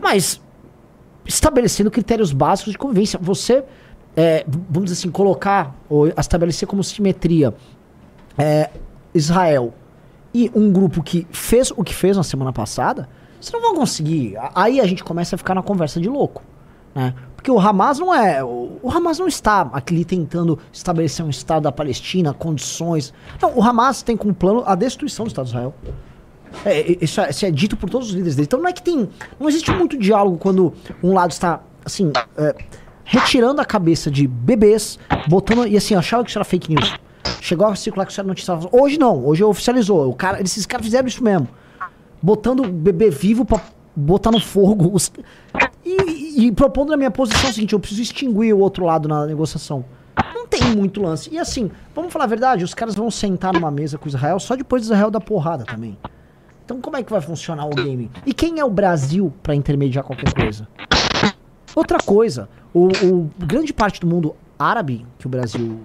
Mas 0.01 0.41
estabelecendo 1.27 1.91
critérios 1.91 2.33
básicos 2.33 2.73
de 2.73 2.79
convivência. 2.79 3.19
Você, 3.21 3.65
é, 4.17 4.45
vamos 4.47 4.91
dizer 4.91 5.01
assim, 5.01 5.11
colocar 5.11 5.75
ou 5.89 6.09
estabelecer 6.09 6.69
como 6.69 6.85
simetria 6.85 7.55
é, 8.39 8.71
Israel 9.15 9.75
e 10.33 10.51
um 10.55 10.73
grupo 10.73 11.03
que 11.03 11.27
fez 11.31 11.73
o 11.77 11.83
que 11.83 11.95
fez 11.95 12.17
na 12.17 12.23
semana 12.23 12.53
passada, 12.53 13.09
vocês 13.41 13.53
não 13.53 13.61
vão 13.61 13.75
conseguir. 13.75 14.37
Aí 14.55 14.81
a 14.81 14.87
gente 14.87 15.03
começa 15.03 15.35
a 15.35 15.39
ficar 15.39 15.55
na 15.55 15.63
conversa 15.63 16.01
de 16.01 16.09
louco. 16.09 16.43
Né? 16.95 17.15
Porque 17.35 17.51
o 17.51 17.59
Hamas 17.59 17.99
não 17.99 18.15
é. 18.15 18.45
O, 18.45 18.79
Hamas 18.85 19.19
não 19.19 19.27
está 19.27 19.63
aqui 19.73 20.05
tentando 20.05 20.59
estabelecer 20.73 21.25
um 21.25 21.31
Estado 21.31 21.63
da 21.63 21.73
Palestina, 21.73 22.35
condições. 22.35 23.15
Não, 23.41 23.57
o 23.57 23.63
Hamas 23.63 24.03
tem 24.03 24.17
como 24.17 24.35
plano 24.35 24.63
a 24.67 24.75
destruição 24.75 25.25
do 25.25 25.29
Estado 25.29 25.47
de 25.47 25.51
Israel. 25.53 25.75
É, 26.65 26.97
isso, 27.01 27.21
é, 27.21 27.31
isso 27.31 27.47
é 27.47 27.51
dito 27.51 27.77
por 27.77 27.89
todos 27.89 28.09
os 28.09 28.15
líderes 28.15 28.37
dele. 28.37 28.47
Então 28.47 28.61
não 28.61 28.69
é 28.69 28.73
que 28.73 28.83
tem. 28.83 29.09
Não 29.39 29.49
existe 29.49 29.71
muito 29.73 29.97
diálogo 29.97 30.37
quando 30.37 30.75
um 31.03 31.15
lado 31.15 31.31
está, 31.31 31.61
assim, 31.85 32.13
é, 32.37 32.55
retirando 33.05 33.61
a 33.61 33.65
cabeça 33.65 34.11
de 34.11 34.27
bebês, 34.27 34.99
botando. 35.27 35.67
E 35.67 35.77
assim, 35.77 35.95
achava 35.95 36.23
que 36.23 36.31
isso 36.31 36.39
era 36.39 36.45
fake 36.45 36.75
news. 36.75 36.95
Chegou 37.41 37.67
a 37.67 37.75
circular 37.75 38.07
que 38.07 38.19
era 38.19 38.27
notícia. 38.27 38.59
Hoje 38.71 38.99
não, 38.99 39.25
hoje 39.27 39.43
oficializou. 39.43 40.09
O 40.09 40.15
cara, 40.15 40.41
esses 40.43 40.67
caras 40.67 40.85
fizeram 40.87 41.09
isso 41.09 41.23
mesmo. 41.23 41.49
Botando 42.23 42.71
bebê 42.71 43.11
vivo 43.11 43.45
pra 43.45 43.61
botar 43.97 44.31
no 44.31 44.41
fogo. 44.41 44.91
Os, 44.93 45.11
e, 45.85 46.47
e- 46.47 46.53
propondo 46.53 46.91
na 46.91 46.97
minha 46.97 47.11
posição 47.11 47.51
o 47.51 47.53
seguinte: 47.53 47.73
eu 47.73 47.81
preciso 47.81 48.03
extinguir 48.03 48.53
o 48.55 48.59
outro 48.59 48.85
lado 48.85 49.09
na 49.09 49.27
negociação. 49.27 49.85
Não 50.35 50.47
tem 50.47 50.63
muito 50.77 51.01
lance. 51.01 51.31
E 51.33 51.39
assim, 51.39 51.71
vamos 51.95 52.13
falar 52.13 52.25
a 52.25 52.29
verdade: 52.29 52.65
os 52.65 52.75
caras 52.75 52.95
vão 52.95 53.11
sentar 53.11 53.53
numa 53.55 53.71
mesa 53.71 53.97
com 53.99 54.07
Israel 54.09 54.39
só 54.39 54.55
depois 54.55 54.83
de 54.83 54.87
Israel 54.89 55.11
dar 55.11 55.21
porrada 55.21 55.65
também. 55.65 55.97
Então 56.65 56.81
como 56.81 56.97
é 56.97 57.03
que 57.03 57.11
vai 57.11 57.21
funcionar 57.21 57.67
o 57.67 57.71
game? 57.71 58.11
E 58.25 58.33
quem 58.33 58.61
é 58.61 58.65
o 58.65 58.71
Brasil 58.71 59.33
pra 59.43 59.55
intermediar 59.55 60.05
qualquer 60.05 60.33
coisa? 60.33 60.69
Outra 61.75 61.99
coisa, 61.99 62.49
o, 62.75 62.89
o 63.05 63.31
grande 63.39 63.73
parte 63.73 64.01
do 64.01 64.07
mundo 64.07 64.37
árabe 64.59 65.07
que 65.19 65.27
o 65.27 65.29
Brasil 65.31 65.81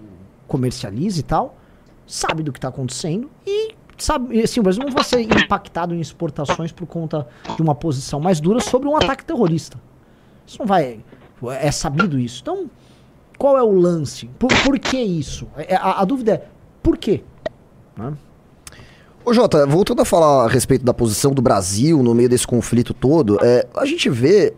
comercializa 0.48 1.20
e 1.20 1.24
tal, 1.24 1.58
sabe 2.06 2.44
do 2.44 2.52
que 2.52 2.60
tá 2.60 2.68
acontecendo 2.68 3.30
e 3.46 3.74
sabe, 3.98 4.42
assim, 4.42 4.60
o 4.60 4.64
Brasil 4.64 4.84
não 4.84 4.92
vai 4.92 5.04
ser 5.04 5.22
impactado 5.22 5.94
em 5.94 6.00
exportações 6.00 6.72
por 6.72 6.86
conta 6.86 7.28
de 7.56 7.62
uma 7.62 7.76
posição 7.76 8.20
mais 8.20 8.40
dura 8.40 8.60
sobre 8.60 8.88
um 8.88 8.96
ataque 8.96 9.24
terrorista. 9.26 9.80
Isso 10.46 10.60
não 10.60 10.66
vai. 10.66 11.00
É 11.60 11.72
sabido 11.72 12.20
isso. 12.20 12.42
Então, 12.42 12.70
qual 13.38 13.58
é 13.58 13.64
o 13.64 13.72
lance? 13.72 14.28
Por, 14.40 14.50
por 14.64 14.80
que 14.80 14.98
isso? 14.98 15.48
É, 15.58 15.76
A, 15.76 16.02
a 16.02 16.06
dúvida 16.06 16.34
é, 16.34 16.48
por 16.82 16.98
quê? 16.98 17.24
Né? 17.98 18.14
Ô 19.24 19.34
Jota, 19.34 19.66
voltando 19.66 20.02
a 20.02 20.06
falar 20.06 20.46
a 20.46 20.48
respeito 20.48 20.86
da 20.86 20.94
posição 20.94 21.32
do 21.32 21.42
Brasil 21.42 22.04
no 22.04 22.14
meio 22.14 22.30
desse 22.30 22.46
conflito 22.46 22.94
todo, 22.94 23.40
é, 23.44 23.68
a 23.76 23.86
gente 23.86 24.08
vê, 24.08 24.54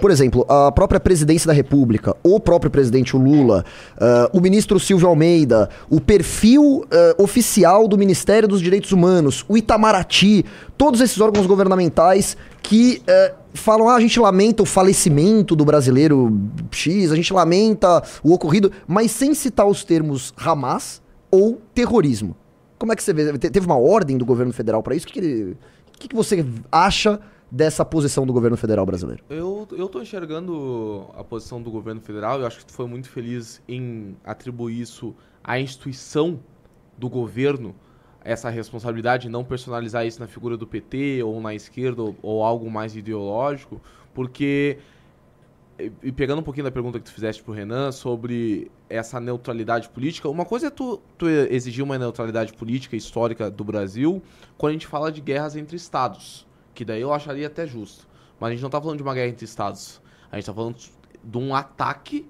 por 0.00 0.10
exemplo, 0.10 0.44
a 0.48 0.70
própria 0.72 0.98
presidência 1.00 1.46
da 1.46 1.52
República, 1.52 2.14
o 2.22 2.38
próprio 2.40 2.70
presidente 2.70 3.16
Lula, 3.16 3.64
ah, 3.98 4.30
o 4.32 4.40
ministro 4.40 4.78
Silvio 4.78 5.08
Almeida, 5.08 5.68
o 5.90 6.00
perfil 6.00 6.84
ah, 6.90 7.14
oficial 7.22 7.86
do 7.88 7.98
Ministério 7.98 8.48
dos 8.48 8.60
Direitos 8.60 8.92
Humanos, 8.92 9.44
o 9.48 9.56
Itamaraty, 9.56 10.44
todos 10.76 11.00
esses 11.00 11.20
órgãos 11.20 11.46
governamentais 11.46 12.36
que 12.62 13.02
eh, 13.06 13.34
falam, 13.54 13.88
ah, 13.88 13.96
a 13.96 14.00
gente 14.00 14.18
lamenta 14.20 14.62
o 14.62 14.66
falecimento 14.66 15.56
do 15.56 15.64
brasileiro 15.64 16.38
X, 16.70 17.10
a 17.10 17.16
gente 17.16 17.32
lamenta 17.32 18.02
o 18.22 18.32
ocorrido, 18.32 18.70
mas 18.86 19.10
sem 19.10 19.34
citar 19.34 19.66
os 19.66 19.82
termos 19.84 20.32
Hamas 20.36 21.02
ou 21.30 21.60
terrorismo. 21.74 22.36
Como 22.78 22.92
é 22.92 22.96
que 22.96 23.02
você 23.02 23.12
vê? 23.12 23.36
Te- 23.38 23.50
Teve 23.50 23.66
uma 23.66 23.76
ordem 23.78 24.16
do 24.16 24.24
governo 24.24 24.52
federal 24.52 24.82
pra 24.82 24.94
isso? 24.94 25.06
O 25.06 25.10
que, 25.12 25.20
que, 25.20 25.56
que, 25.98 26.08
que 26.08 26.14
você 26.16 26.44
acha 26.70 27.20
dessa 27.52 27.84
posição 27.84 28.24
do 28.24 28.32
governo 28.32 28.56
federal 28.56 28.86
brasileiro? 28.86 29.22
Eu, 29.28 29.68
tô 29.86 30.00
enxergando 30.00 31.10
a 31.14 31.22
posição 31.22 31.60
do 31.60 31.70
governo 31.70 32.00
federal, 32.00 32.40
eu 32.40 32.46
acho 32.46 32.60
que 32.60 32.64
tu 32.64 32.72
foi 32.72 32.86
muito 32.86 33.10
feliz 33.10 33.60
em 33.68 34.16
atribuir 34.24 34.80
isso 34.80 35.14
à 35.44 35.60
instituição 35.60 36.40
do 36.96 37.10
governo, 37.10 37.74
essa 38.24 38.48
responsabilidade, 38.48 39.28
não 39.28 39.44
personalizar 39.44 40.06
isso 40.06 40.18
na 40.18 40.26
figura 40.26 40.56
do 40.56 40.66
PT 40.66 41.22
ou 41.22 41.42
na 41.42 41.54
esquerda 41.54 42.00
ou, 42.00 42.16
ou 42.22 42.42
algo 42.42 42.70
mais 42.70 42.96
ideológico, 42.96 43.82
porque 44.14 44.78
e 46.02 46.10
pegando 46.10 46.38
um 46.38 46.42
pouquinho 46.42 46.64
da 46.64 46.70
pergunta 46.70 46.98
que 46.98 47.04
tu 47.04 47.12
fizeste 47.12 47.42
pro 47.42 47.52
Renan 47.52 47.92
sobre 47.92 48.70
essa 48.88 49.20
neutralidade 49.20 49.90
política, 49.90 50.26
uma 50.28 50.46
coisa 50.46 50.68
é 50.68 50.70
tu, 50.70 51.02
tu 51.18 51.28
exigir 51.28 51.84
uma 51.84 51.98
neutralidade 51.98 52.54
política 52.54 52.96
histórica 52.96 53.50
do 53.50 53.64
Brasil 53.64 54.22
quando 54.56 54.70
a 54.70 54.72
gente 54.72 54.86
fala 54.86 55.12
de 55.12 55.20
guerras 55.20 55.54
entre 55.54 55.76
estados, 55.76 56.46
que 56.74 56.84
daí 56.84 57.00
eu 57.00 57.12
acharia 57.12 57.46
até 57.46 57.66
justo. 57.66 58.06
Mas 58.38 58.48
a 58.48 58.52
gente 58.52 58.62
não 58.62 58.70
tá 58.70 58.80
falando 58.80 58.96
de 58.96 59.02
uma 59.02 59.14
guerra 59.14 59.28
entre 59.28 59.44
estados. 59.44 60.00
A 60.30 60.36
gente 60.36 60.46
tá 60.46 60.54
falando 60.54 60.76
de 61.22 61.38
um 61.38 61.54
ataque 61.54 62.28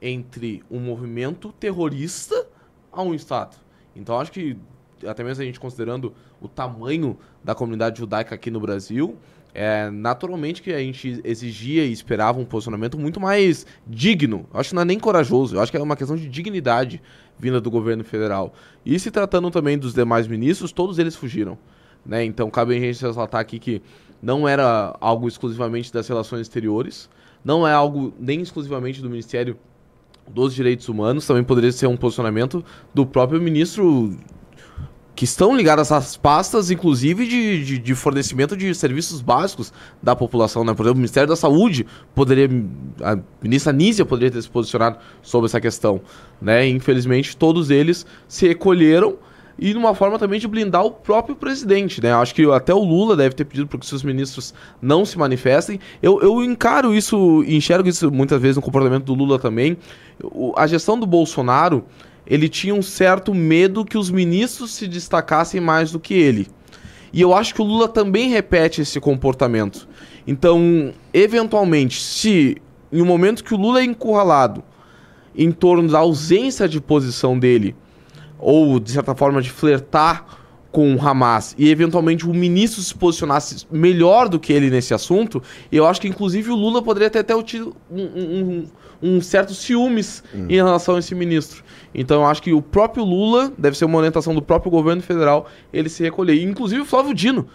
entre 0.00 0.62
um 0.70 0.78
movimento 0.78 1.52
terrorista 1.52 2.46
a 2.92 3.02
um 3.02 3.14
estado. 3.14 3.56
Então 3.94 4.18
acho 4.20 4.30
que 4.30 4.58
até 5.06 5.22
mesmo 5.22 5.42
a 5.42 5.46
gente 5.46 5.60
considerando 5.60 6.14
o 6.40 6.48
tamanho 6.48 7.18
da 7.42 7.54
comunidade 7.54 7.98
judaica 7.98 8.34
aqui 8.34 8.50
no 8.50 8.60
Brasil, 8.60 9.16
é 9.52 9.90
naturalmente 9.90 10.60
que 10.60 10.70
a 10.72 10.78
gente 10.78 11.20
exigia 11.24 11.84
e 11.84 11.92
esperava 11.92 12.38
um 12.38 12.44
posicionamento 12.44 12.98
muito 12.98 13.18
mais 13.18 13.66
digno. 13.86 14.46
Eu 14.52 14.60
acho 14.60 14.70
que 14.70 14.74
não 14.74 14.82
é 14.82 14.84
nem 14.84 14.98
corajoso, 14.98 15.56
eu 15.56 15.60
acho 15.60 15.70
que 15.70 15.78
é 15.78 15.82
uma 15.82 15.96
questão 15.96 16.16
de 16.16 16.28
dignidade 16.28 17.00
vinda 17.38 17.60
do 17.60 17.70
governo 17.70 18.04
federal. 18.04 18.54
E 18.84 18.98
se 18.98 19.10
tratando 19.10 19.50
também 19.50 19.78
dos 19.78 19.94
demais 19.94 20.26
ministros, 20.26 20.72
todos 20.72 20.98
eles 20.98 21.16
fugiram. 21.16 21.58
Né? 22.06 22.24
Então 22.24 22.48
cabe 22.50 22.76
a 22.76 22.80
gente 22.80 23.02
ressaltar 23.02 23.40
aqui 23.40 23.58
que 23.58 23.82
não 24.22 24.48
era 24.48 24.96
algo 25.00 25.28
exclusivamente 25.28 25.92
das 25.92 26.06
relações 26.08 26.42
exteriores, 26.42 27.08
não 27.44 27.66
é 27.66 27.72
algo 27.72 28.12
nem 28.18 28.40
exclusivamente 28.40 29.02
do 29.02 29.10
Ministério 29.10 29.56
dos 30.28 30.54
Direitos 30.54 30.88
Humanos, 30.88 31.26
também 31.26 31.44
poderia 31.44 31.70
ser 31.70 31.86
um 31.86 31.96
posicionamento 31.96 32.64
do 32.92 33.06
próprio 33.06 33.40
ministro 33.40 34.16
que 35.14 35.24
estão 35.24 35.56
ligadas 35.56 35.90
às 35.90 36.14
pastas, 36.14 36.70
inclusive 36.70 37.26
de, 37.26 37.64
de, 37.64 37.78
de 37.78 37.94
fornecimento 37.94 38.54
de 38.54 38.74
serviços 38.74 39.22
básicos 39.22 39.72
da 40.02 40.14
população, 40.14 40.62
né? 40.62 40.74
Por 40.74 40.82
exemplo, 40.82 40.96
o 40.96 40.98
Ministério 40.98 41.28
da 41.28 41.36
Saúde 41.36 41.86
poderia, 42.14 42.50
a 43.00 43.18
ministra 43.42 43.72
Nízia 43.72 44.04
poderia 44.04 44.30
ter 44.30 44.42
se 44.42 44.50
posicionado 44.50 44.98
sobre 45.22 45.46
essa 45.46 45.58
questão, 45.58 46.02
né? 46.40 46.68
Infelizmente, 46.68 47.34
todos 47.34 47.70
eles 47.70 48.04
se 48.28 48.46
recolheram 48.46 49.16
e 49.58 49.72
numa 49.72 49.94
forma 49.94 50.18
também 50.18 50.38
de 50.38 50.46
blindar 50.46 50.84
o 50.84 50.90
próprio 50.90 51.34
presidente, 51.34 52.02
né? 52.02 52.12
Acho 52.12 52.34
que 52.34 52.44
até 52.50 52.74
o 52.74 52.84
Lula 52.84 53.16
deve 53.16 53.34
ter 53.34 53.44
pedido 53.44 53.66
para 53.66 53.78
que 53.78 53.86
seus 53.86 54.02
ministros 54.02 54.52
não 54.82 55.04
se 55.04 55.16
manifestem. 55.16 55.80
Eu, 56.02 56.20
eu 56.20 56.44
encaro 56.44 56.94
isso, 56.94 57.42
enxergo 57.46 57.88
isso 57.88 58.10
muitas 58.10 58.40
vezes 58.40 58.56
no 58.56 58.62
comportamento 58.62 59.04
do 59.04 59.14
Lula 59.14 59.38
também. 59.38 59.76
O- 60.22 60.52
a 60.56 60.66
gestão 60.66 60.98
do 61.00 61.06
Bolsonaro, 61.06 61.84
ele 62.26 62.48
tinha 62.48 62.74
um 62.74 62.82
certo 62.82 63.34
medo 63.34 63.84
que 63.84 63.96
os 63.96 64.10
ministros 64.10 64.72
se 64.72 64.86
destacassem 64.86 65.60
mais 65.60 65.90
do 65.90 65.98
que 65.98 66.12
ele. 66.14 66.48
E 67.12 67.20
eu 67.22 67.32
acho 67.32 67.54
que 67.54 67.62
o 67.62 67.64
Lula 67.64 67.88
também 67.88 68.28
repete 68.28 68.82
esse 68.82 69.00
comportamento. 69.00 69.88
Então, 70.26 70.92
eventualmente, 71.14 72.00
se 72.02 72.56
em 72.92 73.00
um 73.00 73.06
momento 73.06 73.42
que 73.42 73.54
o 73.54 73.56
Lula 73.56 73.80
é 73.80 73.84
encurralado 73.84 74.62
em 75.34 75.50
torno 75.50 75.88
da 75.88 75.98
ausência 76.00 76.68
de 76.68 76.80
posição 76.80 77.38
dele, 77.38 77.74
ou 78.38 78.78
de 78.80 78.90
certa 78.92 79.14
forma 79.14 79.40
de 79.42 79.50
flertar 79.50 80.24
com 80.72 80.94
o 80.94 81.00
Hamas 81.00 81.54
e 81.56 81.70
eventualmente 81.70 82.26
o 82.28 82.34
ministro 82.34 82.82
se 82.82 82.94
posicionasse 82.94 83.66
melhor 83.70 84.28
do 84.28 84.38
que 84.38 84.52
ele 84.52 84.68
nesse 84.68 84.92
assunto, 84.92 85.42
eu 85.72 85.86
acho 85.86 85.98
que 86.00 86.08
inclusive 86.08 86.50
o 86.50 86.54
Lula 86.54 86.82
poderia 86.82 87.08
ter 87.08 87.20
até 87.20 87.40
tido 87.42 87.74
um, 87.90 88.02
um- 88.02 88.40
um- 88.42 88.66
um 89.16 89.20
certo 89.22 89.54
ciúmes 89.54 90.22
em 90.34 90.56
relação 90.56 90.96
a 90.96 90.98
esse 90.98 91.14
ministro. 91.14 91.62
Então 91.94 92.20
eu 92.22 92.26
acho 92.26 92.42
que 92.42 92.52
o 92.52 92.60
próprio 92.60 93.04
Lula, 93.04 93.50
deve 93.56 93.76
ser 93.76 93.86
uma 93.86 93.96
orientação 93.96 94.34
do 94.34 94.42
próprio 94.42 94.70
governo 94.70 95.00
federal, 95.02 95.46
ele 95.72 95.88
se 95.88 96.02
recolher. 96.02 96.42
Inclusive 96.42 96.82
o 96.82 96.84
Flávio 96.84 97.14
Dino, 97.14 97.46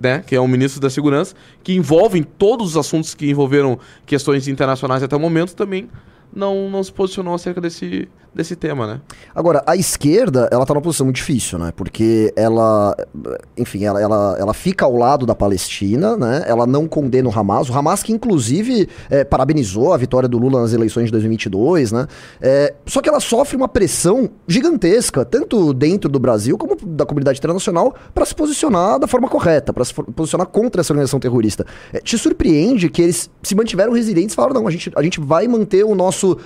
né, 0.00 0.22
que 0.26 0.34
é 0.36 0.40
o 0.40 0.46
ministro 0.48 0.78
da 0.80 0.90
Segurança, 0.90 1.34
que 1.62 1.72
envolve 1.74 2.18
em 2.18 2.22
todos 2.22 2.68
os 2.70 2.76
assuntos 2.76 3.14
que 3.14 3.30
envolveram 3.30 3.78
questões 4.04 4.48
internacionais 4.48 5.02
até 5.02 5.16
o 5.16 5.20
momento, 5.20 5.54
também 5.54 5.88
não, 6.34 6.68
não 6.68 6.82
se 6.82 6.92
posicionou 6.92 7.34
acerca 7.34 7.60
desse, 7.60 8.06
desse 8.36 8.54
tema, 8.54 8.86
né? 8.86 9.00
Agora, 9.34 9.62
a 9.66 9.74
esquerda, 9.74 10.48
ela 10.52 10.64
tá 10.66 10.74
numa 10.74 10.82
posição 10.82 11.06
muito 11.06 11.16
difícil, 11.16 11.58
né? 11.58 11.72
Porque 11.74 12.32
ela, 12.36 12.94
enfim, 13.56 13.84
ela, 13.84 14.00
ela, 14.00 14.36
ela 14.38 14.54
fica 14.54 14.84
ao 14.84 14.94
lado 14.94 15.24
da 15.24 15.34
Palestina, 15.34 16.16
né? 16.16 16.44
Ela 16.46 16.66
não 16.66 16.86
condena 16.86 17.28
o 17.28 17.32
Hamas. 17.36 17.68
O 17.70 17.72
Hamas 17.72 18.02
que, 18.02 18.12
inclusive, 18.12 18.88
eh, 19.10 19.24
parabenizou 19.24 19.92
a 19.92 19.96
vitória 19.96 20.28
do 20.28 20.38
Lula 20.38 20.60
nas 20.60 20.72
eleições 20.72 21.06
de 21.06 21.12
2022, 21.12 21.92
né? 21.92 22.06
Eh, 22.40 22.74
só 22.84 23.00
que 23.00 23.08
ela 23.08 23.20
sofre 23.20 23.56
uma 23.56 23.68
pressão 23.68 24.28
gigantesca, 24.46 25.24
tanto 25.24 25.72
dentro 25.72 26.10
do 26.10 26.18
Brasil 26.18 26.58
como 26.58 26.76
da 26.76 27.06
comunidade 27.06 27.38
internacional, 27.38 27.94
para 28.14 28.26
se 28.26 28.34
posicionar 28.34 28.98
da 28.98 29.06
forma 29.06 29.28
correta, 29.28 29.72
para 29.72 29.84
se 29.84 29.94
posicionar 29.94 30.46
contra 30.46 30.82
essa 30.82 30.92
organização 30.92 31.18
terrorista. 31.18 31.64
Eh, 31.92 32.00
te 32.00 32.18
surpreende 32.18 32.90
que 32.90 33.00
eles 33.00 33.30
se 33.42 33.54
mantiveram 33.54 33.92
residentes 33.92 34.34
e 34.34 34.36
falaram, 34.36 34.54
não, 34.60 34.68
a 34.68 34.70
gente, 34.70 34.92
a 34.94 35.02
gente 35.02 35.20
vai 35.20 35.48
manter 35.48 35.84
o 35.84 35.94
nosso 35.94 36.36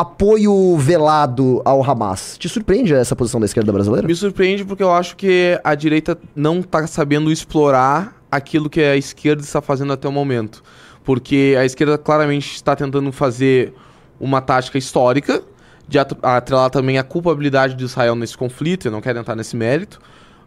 apoio 0.00 0.76
velado 0.76 1.60
ao 1.64 1.82
Hamas. 1.82 2.36
Te 2.38 2.48
surpreende 2.48 2.94
essa 2.94 3.16
posição 3.16 3.40
da 3.40 3.46
esquerda 3.46 3.72
brasileira? 3.72 4.06
Me 4.06 4.14
surpreende 4.14 4.64
porque 4.64 4.82
eu 4.82 4.92
acho 4.92 5.16
que 5.16 5.58
a 5.64 5.74
direita 5.74 6.16
não 6.36 6.62
tá 6.62 6.86
sabendo 6.86 7.32
explorar 7.32 8.16
aquilo 8.30 8.70
que 8.70 8.80
a 8.80 8.96
esquerda 8.96 9.42
está 9.42 9.60
fazendo 9.60 9.92
até 9.92 10.06
o 10.08 10.12
momento. 10.12 10.62
Porque 11.04 11.56
a 11.58 11.64
esquerda 11.64 11.98
claramente 11.98 12.54
está 12.54 12.76
tentando 12.76 13.10
fazer 13.10 13.74
uma 14.20 14.40
tática 14.40 14.78
histórica 14.78 15.42
de 15.88 15.98
at- 15.98 16.12
atrelar 16.22 16.70
também 16.70 16.98
a 16.98 17.02
culpabilidade 17.02 17.74
de 17.74 17.84
Israel 17.84 18.14
nesse 18.14 18.36
conflito, 18.36 18.86
eu 18.88 18.92
não 18.92 19.00
quero 19.00 19.18
entrar 19.18 19.34
nesse 19.34 19.56
mérito, 19.56 19.98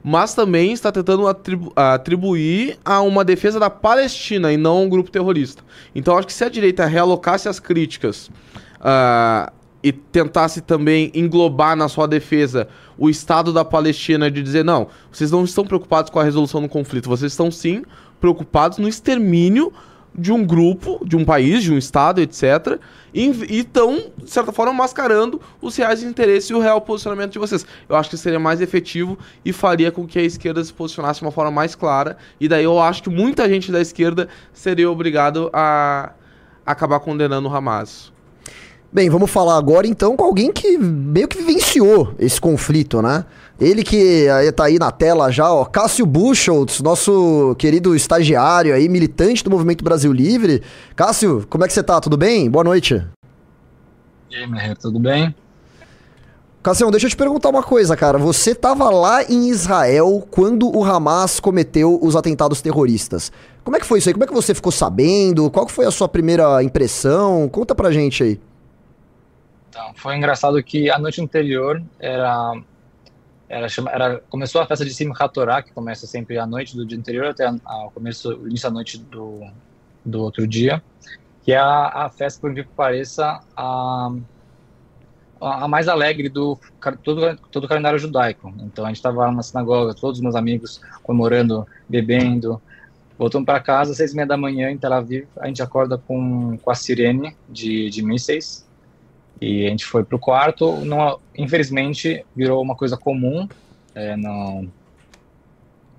mas 0.04 0.34
também 0.36 0.72
está 0.72 0.92
tentando 0.92 1.28
atribu- 1.28 1.74
atribuir 1.76 2.78
a 2.86 3.02
uma 3.02 3.24
defesa 3.26 3.60
da 3.60 3.70
Palestina 3.70 4.54
e 4.54 4.58
não 4.58 4.78
a 4.78 4.82
um 4.82 4.90
grupo 4.90 5.10
terrorista. 5.12 5.64
Então 5.96 6.16
acho 6.18 6.28
que 6.28 6.34
se 6.34 6.44
a 6.44 6.50
direita 6.50 6.86
realocasse 6.86 7.50
as 7.50 7.60
críticas 7.60 8.30
ah, 8.82 9.52
e 9.84 9.92
tentasse 9.92 10.62
também 10.62 11.12
englobar 11.14 11.76
na 11.76 11.88
sua 11.88 12.08
defesa 12.08 12.68
o 12.98 13.10
Estado 13.10 13.52
da 13.52 13.66
Palestina 13.66 14.30
de 14.30 14.44
dizer, 14.44 14.64
não, 14.64 14.88
vocês 15.12 15.32
não 15.32 15.44
estão 15.44 15.66
preocupados 15.66 16.12
com 16.12 16.20
a 16.20 16.24
resolução 16.24 16.62
do 16.62 16.70
conflito, 16.70 17.10
vocês 17.10 17.32
estão 17.32 17.50
sim 17.50 17.84
preocupados 18.20 18.78
no 18.78 18.88
extermínio 18.88 19.74
de 20.14 20.32
um 20.32 20.46
grupo, 20.46 21.02
de 21.06 21.16
um 21.16 21.24
país, 21.24 21.64
de 21.64 21.72
um 21.72 21.78
Estado, 21.78 22.20
etc. 22.20 22.80
E 23.14 23.30
estão, 23.58 24.12
de 24.18 24.30
certa 24.30 24.52
forma, 24.52 24.74
mascarando 24.74 25.42
os 25.62 25.76
reais 25.76 26.04
interesses 26.04 26.50
e 26.50 26.54
o 26.54 26.60
real 26.60 26.82
posicionamento 26.82 27.32
de 27.32 27.40
vocês. 27.40 27.66
Eu 27.88 27.96
acho 27.96 28.10
que 28.10 28.18
seria 28.18 28.40
mais 28.40 28.62
efetivo 28.62 29.18
e 29.44 29.54
faria 29.54 29.92
com 29.92 30.06
que 30.06 30.20
a 30.20 30.22
esquerda 30.22 30.64
se 30.64 30.74
posicionasse 30.74 31.22
de 31.22 31.26
uma 31.26 31.32
forma 31.32 31.52
mais 31.52 31.76
clara. 31.76 32.18
E 32.40 32.48
daí 32.48 32.66
eu 32.66 32.80
acho 32.80 33.04
que 33.04 33.10
muita 33.10 33.48
gente 33.48 33.72
da 33.72 33.80
esquerda 33.80 34.28
seria 34.54 34.92
obrigado 34.92 35.50
a 35.54 36.12
acabar 36.66 37.00
condenando 37.00 37.48
o 37.48 37.56
Hamas. 37.56 38.11
Bem, 38.94 39.10
vamos 39.10 39.32
falar 39.32 39.56
agora 39.56 39.88
então 39.88 40.18
com 40.18 40.26
alguém 40.26 40.52
que 40.52 40.78
meio 40.78 41.26
que 41.26 41.38
vivenciou 41.38 42.14
esse 42.20 42.42
conflito, 42.42 43.02
né? 43.02 43.24
Ele 43.58 43.84
que 43.84 44.28
aí 44.28 44.52
tá 44.52 44.66
aí 44.66 44.78
na 44.78 44.92
tela 44.92 45.32
já, 45.32 45.50
ó, 45.50 45.64
Cássio 45.64 46.06
Buchholz, 46.06 46.82
nosso 46.82 47.56
querido 47.58 47.96
estagiário 47.96 48.74
aí, 48.74 48.90
militante 48.90 49.46
do 49.46 49.50
Movimento 49.50 49.82
Brasil 49.82 50.12
Livre. 50.12 50.62
Cássio, 50.94 51.46
como 51.50 51.64
é 51.64 51.68
que 51.68 51.74
você 51.74 51.82
tá? 51.82 52.02
Tudo 52.02 52.18
bem? 52.18 52.50
Boa 52.50 52.66
noite. 52.66 53.02
E 54.30 54.36
aí, 54.36 54.46
Meher, 54.46 54.78
tudo 54.78 55.00
bem? 55.00 55.34
Cassião, 56.62 56.92
deixa 56.92 57.08
eu 57.08 57.10
te 57.10 57.18
perguntar 57.18 57.50
uma 57.50 57.64
coisa, 57.64 57.96
cara. 57.96 58.18
Você 58.18 58.54
tava 58.54 58.90
lá 58.90 59.24
em 59.24 59.50
Israel 59.50 60.28
quando 60.30 60.70
o 60.70 60.84
Hamas 60.84 61.40
cometeu 61.40 61.98
os 62.02 62.16
atentados 62.16 62.62
terroristas. 62.62 63.32
Como 63.64 63.78
é 63.78 63.80
que 63.80 63.86
foi 63.86 64.00
isso 64.00 64.10
aí? 64.10 64.14
Como 64.14 64.26
é 64.26 64.28
que 64.28 64.34
você 64.34 64.54
ficou 64.54 64.72
sabendo? 64.72 65.50
Qual 65.50 65.68
foi 65.68 65.86
a 65.86 65.92
sua 65.92 66.08
primeira 66.08 66.62
impressão? 66.62 67.50
Conta 67.50 67.74
pra 67.74 67.92
gente 67.92 68.22
aí. 68.22 68.40
Então, 69.72 69.94
foi 69.96 70.18
engraçado 70.18 70.62
que 70.62 70.90
a 70.90 71.00
noite 71.00 71.22
anterior 71.22 71.82
era, 71.98 72.62
era, 73.48 73.68
era 73.90 74.20
começou 74.30 74.60
a 74.60 74.66
festa 74.66 74.84
de 74.84 74.94
Simchat 74.94 75.34
Torah, 75.34 75.62
que 75.64 75.72
começa 75.72 76.06
sempre 76.06 76.38
à 76.38 76.46
noite 76.46 76.76
do 76.76 76.86
dia 76.86 76.98
anterior 76.98 77.28
até 77.28 77.50
o 77.50 77.90
começo, 77.92 78.34
início 78.46 78.68
da 78.68 78.74
noite 78.74 78.98
do, 78.98 79.48
do 80.04 80.24
outro 80.24 80.46
dia, 80.46 80.84
que 81.42 81.54
é 81.54 81.58
a, 81.58 81.88
a 81.88 82.10
festa, 82.10 82.42
por 82.42 82.52
incrível 82.52 82.70
que 82.70 82.76
pareça, 82.76 83.40
a, 83.56 84.12
a 85.40 85.68
mais 85.70 85.88
alegre 85.88 86.28
do 86.28 86.60
todo, 87.02 87.38
todo 87.50 87.64
o 87.64 87.68
calendário 87.70 87.98
judaico. 87.98 88.54
Então 88.64 88.84
a 88.84 88.90
gente 88.90 88.98
estava 88.98 89.32
na 89.32 89.42
sinagoga, 89.42 89.94
todos 89.94 90.18
os 90.18 90.22
meus 90.22 90.36
amigos 90.36 90.82
comemorando, 91.02 91.66
bebendo. 91.88 92.62
Voltamos 93.18 93.46
para 93.46 93.62
casa, 93.62 93.94
seis 93.94 94.12
e 94.12 94.16
meia 94.18 94.28
da 94.28 94.36
manhã 94.36 94.70
em 94.70 94.78
Tel 94.78 94.92
Aviv, 94.92 95.30
a 95.40 95.48
gente 95.48 95.64
acorda 95.64 95.98
com, 95.98 96.58
com 96.58 96.72
a 96.72 96.76
sirene 96.76 97.38
de, 97.48 97.90
de 97.90 98.04
mísseis 98.04 98.70
e 99.42 99.66
a 99.66 99.70
gente 99.70 99.86
foi 99.86 100.04
para 100.04 100.16
o 100.16 100.20
quarto. 100.20 100.78
Infelizmente, 101.36 102.24
virou 102.36 102.62
uma 102.62 102.76
coisa 102.76 102.96
comum 102.96 103.50
é, 103.96 104.16
no, 104.16 104.68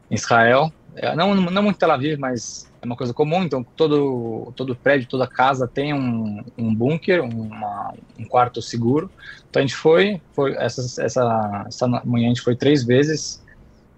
em 0.08 0.14
Israel. 0.14 0.72
É, 0.94 1.16
não, 1.16 1.34
não 1.34 1.62
muito 1.62 1.78
Tel 1.78 1.90
Aviv, 1.90 2.18
mas 2.20 2.70
é 2.80 2.86
uma 2.86 2.94
coisa 2.94 3.12
comum. 3.12 3.42
Então, 3.42 3.64
todo, 3.64 4.52
todo 4.54 4.76
prédio, 4.76 5.08
toda 5.08 5.26
casa 5.26 5.66
tem 5.66 5.92
um, 5.92 6.44
um 6.56 6.72
bunker, 6.72 7.24
uma, 7.24 7.94
um 8.16 8.24
quarto 8.24 8.62
seguro. 8.62 9.10
Então, 9.50 9.60
a 9.60 9.66
gente 9.66 9.74
foi, 9.74 10.20
foi 10.32 10.54
essa, 10.54 11.02
essa, 11.02 11.64
essa 11.66 11.88
manhã 12.04 12.26
a 12.26 12.28
gente 12.28 12.42
foi 12.42 12.54
três 12.54 12.84
vezes 12.84 13.42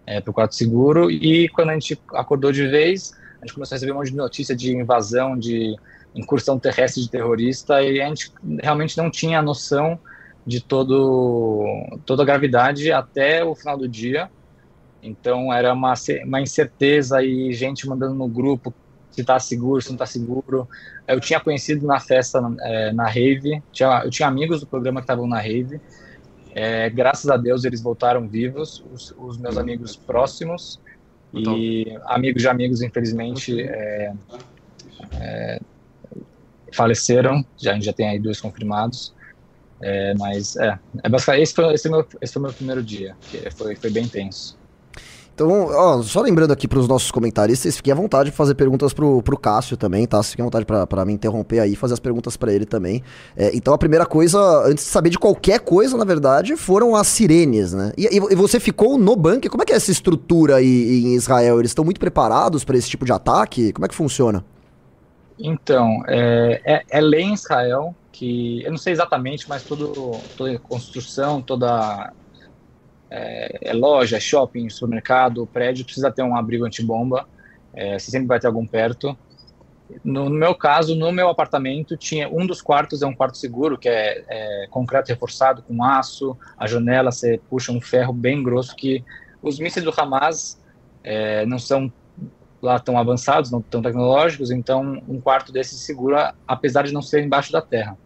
é, 0.06 0.22
para 0.22 0.30
o 0.30 0.34
quarto 0.34 0.54
seguro. 0.54 1.10
E 1.10 1.50
quando 1.50 1.68
a 1.68 1.74
gente 1.74 2.00
acordou 2.14 2.50
de 2.50 2.66
vez, 2.66 3.12
a 3.42 3.46
gente 3.46 3.52
começou 3.52 3.74
a 3.74 3.76
receber 3.76 3.92
um 3.92 3.96
monte 3.96 4.10
de 4.10 4.16
notícia 4.16 4.56
de 4.56 4.74
invasão, 4.74 5.38
de 5.38 5.76
incursão 6.14 6.58
terrestre 6.58 7.02
de 7.02 7.10
terrorista 7.10 7.82
e 7.82 8.00
a 8.00 8.08
gente 8.08 8.32
realmente 8.62 8.96
não 8.96 9.10
tinha 9.10 9.40
a 9.40 9.42
noção 9.42 9.98
de 10.46 10.60
todo, 10.60 11.64
toda 12.04 12.22
a 12.22 12.26
gravidade 12.26 12.92
até 12.92 13.44
o 13.44 13.54
final 13.54 13.76
do 13.76 13.88
dia. 13.88 14.30
Então 15.02 15.52
era 15.52 15.72
uma, 15.72 15.94
uma 16.24 16.40
incerteza 16.40 17.22
e 17.22 17.52
gente 17.52 17.88
mandando 17.88 18.14
no 18.14 18.28
grupo 18.28 18.72
se 19.10 19.20
está 19.20 19.38
seguro, 19.38 19.80
se 19.80 19.88
não 19.88 19.94
está 19.94 20.06
seguro. 20.06 20.68
Eu 21.06 21.20
tinha 21.20 21.38
conhecido 21.40 21.86
na 21.86 22.00
festa, 22.00 22.40
é, 22.62 22.92
na 22.92 23.06
rave, 23.06 23.62
tinha, 23.72 24.02
eu 24.04 24.10
tinha 24.10 24.28
amigos 24.28 24.60
do 24.60 24.66
programa 24.66 25.00
que 25.00 25.04
estavam 25.04 25.26
na 25.26 25.40
rave. 25.40 25.80
É, 26.54 26.88
graças 26.88 27.28
a 27.30 27.36
Deus 27.36 27.64
eles 27.64 27.82
voltaram 27.82 28.28
vivos, 28.28 28.84
os, 28.92 29.14
os 29.18 29.38
meus 29.38 29.56
amigos 29.56 29.96
próximos. 29.96 30.80
E 31.32 31.98
amigos 32.04 32.42
de 32.42 32.48
amigos, 32.48 32.80
infelizmente, 32.80 33.60
é, 33.60 34.12
é 35.20 35.60
faleceram, 36.74 37.44
já, 37.56 37.72
a 37.72 37.74
gente 37.74 37.84
já 37.84 37.92
tem 37.92 38.08
aí 38.08 38.18
dois 38.18 38.40
confirmados. 38.40 39.14
É, 39.82 40.14
mas 40.14 40.56
é, 40.56 40.78
é 41.02 41.08
basicamente, 41.08 41.42
esse 41.42 41.54
foi, 41.54 41.74
esse, 41.74 41.82
foi 41.88 41.90
meu, 41.90 42.06
esse 42.20 42.32
foi 42.32 42.42
meu 42.42 42.52
primeiro 42.52 42.82
dia, 42.82 43.16
que 43.30 43.50
foi, 43.50 43.74
foi 43.76 43.90
bem 43.90 44.08
tenso. 44.08 44.56
Então, 45.34 45.50
ó, 45.50 46.00
só 46.00 46.20
lembrando 46.20 46.52
aqui 46.52 46.68
para 46.68 46.78
os 46.78 46.86
nossos 46.86 47.10
comentaristas, 47.10 47.76
fiquem 47.76 47.92
à 47.92 47.96
vontade 47.96 48.30
de 48.30 48.36
fazer 48.36 48.54
perguntas 48.54 48.92
pro, 48.92 49.20
pro 49.20 49.36
Cássio 49.36 49.76
também, 49.76 50.06
tá? 50.06 50.22
Fiquem 50.22 50.44
à 50.44 50.46
vontade 50.46 50.64
para 50.64 51.04
me 51.04 51.12
interromper 51.12 51.58
aí, 51.58 51.74
fazer 51.74 51.94
as 51.94 51.98
perguntas 51.98 52.36
para 52.36 52.52
ele 52.52 52.64
também. 52.64 53.02
É, 53.36 53.50
então, 53.52 53.74
a 53.74 53.78
primeira 53.78 54.06
coisa, 54.06 54.38
antes 54.64 54.84
de 54.84 54.90
saber 54.90 55.10
de 55.10 55.18
qualquer 55.18 55.58
coisa, 55.58 55.96
na 55.96 56.04
verdade, 56.04 56.56
foram 56.56 56.94
as 56.94 57.08
sirenes, 57.08 57.72
né? 57.72 57.92
E, 57.98 58.06
e 58.06 58.34
você 58.36 58.60
ficou 58.60 58.96
no 58.96 59.16
bunker? 59.16 59.50
Como 59.50 59.64
é 59.64 59.66
que 59.66 59.72
é 59.72 59.76
essa 59.76 59.90
estrutura 59.90 60.56
aí 60.56 61.04
em 61.04 61.16
Israel? 61.16 61.58
Eles 61.58 61.72
estão 61.72 61.84
muito 61.84 61.98
preparados 61.98 62.62
para 62.62 62.76
esse 62.76 62.88
tipo 62.88 63.04
de 63.04 63.10
ataque? 63.10 63.72
Como 63.72 63.84
é 63.84 63.88
que 63.88 63.94
funciona? 63.94 64.44
Então, 65.38 66.02
é, 66.06 66.60
é, 66.64 66.84
é, 66.88 67.00
lei 67.00 67.22
em 67.22 67.34
Israel 67.34 67.94
que, 68.12 68.62
eu 68.62 68.70
não 68.70 68.78
sei 68.78 68.92
exatamente, 68.92 69.48
mas 69.48 69.64
todo, 69.64 70.22
toda 70.36 70.56
construção, 70.60 71.42
toda 71.42 72.12
é, 73.10 73.70
é 73.70 73.72
loja, 73.72 74.20
shopping, 74.20 74.68
supermercado, 74.68 75.46
prédio, 75.46 75.84
precisa 75.84 76.12
ter 76.12 76.22
um 76.22 76.36
abrigo 76.36 76.64
antibomba, 76.64 77.26
é, 77.72 77.98
você 77.98 78.10
sempre 78.10 78.28
vai 78.28 78.38
ter 78.38 78.46
algum 78.46 78.64
perto. 78.64 79.18
No, 80.04 80.28
no, 80.28 80.36
meu 80.36 80.54
caso, 80.54 80.94
no 80.94 81.12
meu 81.12 81.28
apartamento, 81.28 81.96
tinha 81.96 82.28
um 82.28 82.46
dos 82.46 82.62
quartos 82.62 83.02
é 83.02 83.06
um 83.06 83.14
quarto 83.14 83.36
seguro, 83.36 83.76
que 83.76 83.88
é, 83.88 84.24
é 84.28 84.66
concreto 84.70 85.08
reforçado 85.08 85.62
com 85.62 85.82
aço, 85.82 86.38
a 86.56 86.66
janela 86.68 87.10
você 87.10 87.40
puxa 87.50 87.72
um 87.72 87.80
ferro 87.80 88.12
bem 88.12 88.42
grosso 88.42 88.74
que 88.76 89.04
os 89.42 89.58
mísseis 89.58 89.84
do 89.84 89.92
Hamas 89.94 90.58
é, 91.02 91.44
não 91.44 91.58
são 91.58 91.92
lá 92.64 92.78
tão 92.78 92.98
avançados, 92.98 93.50
não 93.50 93.60
tão 93.60 93.82
tecnológicos, 93.82 94.50
então 94.50 95.02
um 95.08 95.20
quarto 95.20 95.52
desses 95.52 95.80
segura, 95.80 96.34
apesar 96.46 96.82
de 96.82 96.92
não 96.92 97.02
ser 97.02 97.22
embaixo 97.22 97.52
da 97.52 97.60
terra. 97.60 97.96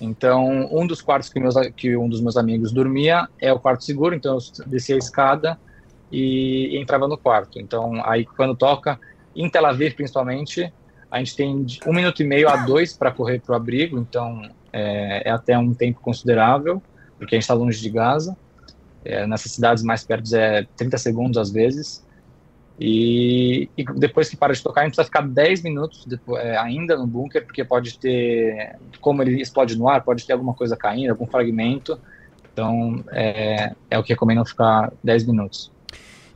Então, 0.00 0.68
um 0.70 0.86
dos 0.86 1.00
quartos 1.00 1.30
que, 1.30 1.40
meus, 1.40 1.54
que 1.74 1.96
um 1.96 2.08
dos 2.08 2.20
meus 2.20 2.36
amigos 2.36 2.70
dormia 2.70 3.28
é 3.40 3.52
o 3.52 3.58
quarto 3.58 3.82
seguro, 3.82 4.14
então 4.14 4.36
eu 4.36 4.66
descia 4.66 4.94
a 4.94 4.98
escada 4.98 5.58
e, 6.12 6.68
e 6.72 6.78
entrava 6.78 7.08
no 7.08 7.16
quarto. 7.16 7.58
Então, 7.58 8.02
aí 8.04 8.24
quando 8.24 8.54
toca, 8.54 9.00
em 9.34 9.48
Tel 9.48 9.64
Aviv 9.66 9.94
principalmente, 9.94 10.72
a 11.10 11.18
gente 11.18 11.34
tem 11.34 11.66
um 11.86 11.92
minuto 11.92 12.22
e 12.22 12.26
meio 12.26 12.48
a 12.48 12.56
dois 12.56 12.92
para 12.92 13.10
correr 13.10 13.40
para 13.40 13.54
o 13.54 13.56
abrigo, 13.56 13.98
então 13.98 14.42
é, 14.72 15.28
é, 15.28 15.30
até 15.30 15.58
um 15.58 15.74
tempo 15.74 16.00
considerável, 16.00 16.82
porque 17.18 17.34
a 17.34 17.36
gente 17.36 17.44
está 17.44 17.54
longe 17.54 17.80
de 17.80 17.90
Gaza. 17.90 18.36
É, 19.02 19.26
nessas 19.26 19.52
cidades 19.52 19.82
mais 19.82 20.04
perto 20.04 20.34
é 20.36 20.66
30 20.76 20.98
segundos 20.98 21.38
às 21.38 21.50
vezes. 21.50 22.04
E, 22.80 23.68
e, 23.76 23.84
depois 23.96 24.30
que 24.30 24.36
para 24.38 24.54
de 24.54 24.62
tocar, 24.62 24.80
a 24.80 24.84
gente 24.84 24.94
precisa 24.94 25.04
ficar 25.04 25.28
10 25.28 25.62
minutos 25.62 26.06
é, 26.38 26.56
ainda 26.56 26.96
no 26.96 27.06
bunker, 27.06 27.44
porque 27.44 27.62
pode 27.62 27.98
ter, 27.98 28.78
como 29.02 29.22
ele 29.22 29.42
explode 29.42 29.78
no 29.78 29.86
ar, 29.86 30.02
pode 30.02 30.26
ter 30.26 30.32
alguma 30.32 30.54
coisa 30.54 30.74
caindo, 30.78 31.10
algum 31.10 31.26
fragmento. 31.26 32.00
Então, 32.50 33.04
é, 33.12 33.74
é 33.90 33.98
o 33.98 34.02
que 34.02 34.14
recomendo 34.14 34.46
ficar 34.46 34.90
10 35.04 35.26
minutos. 35.26 35.70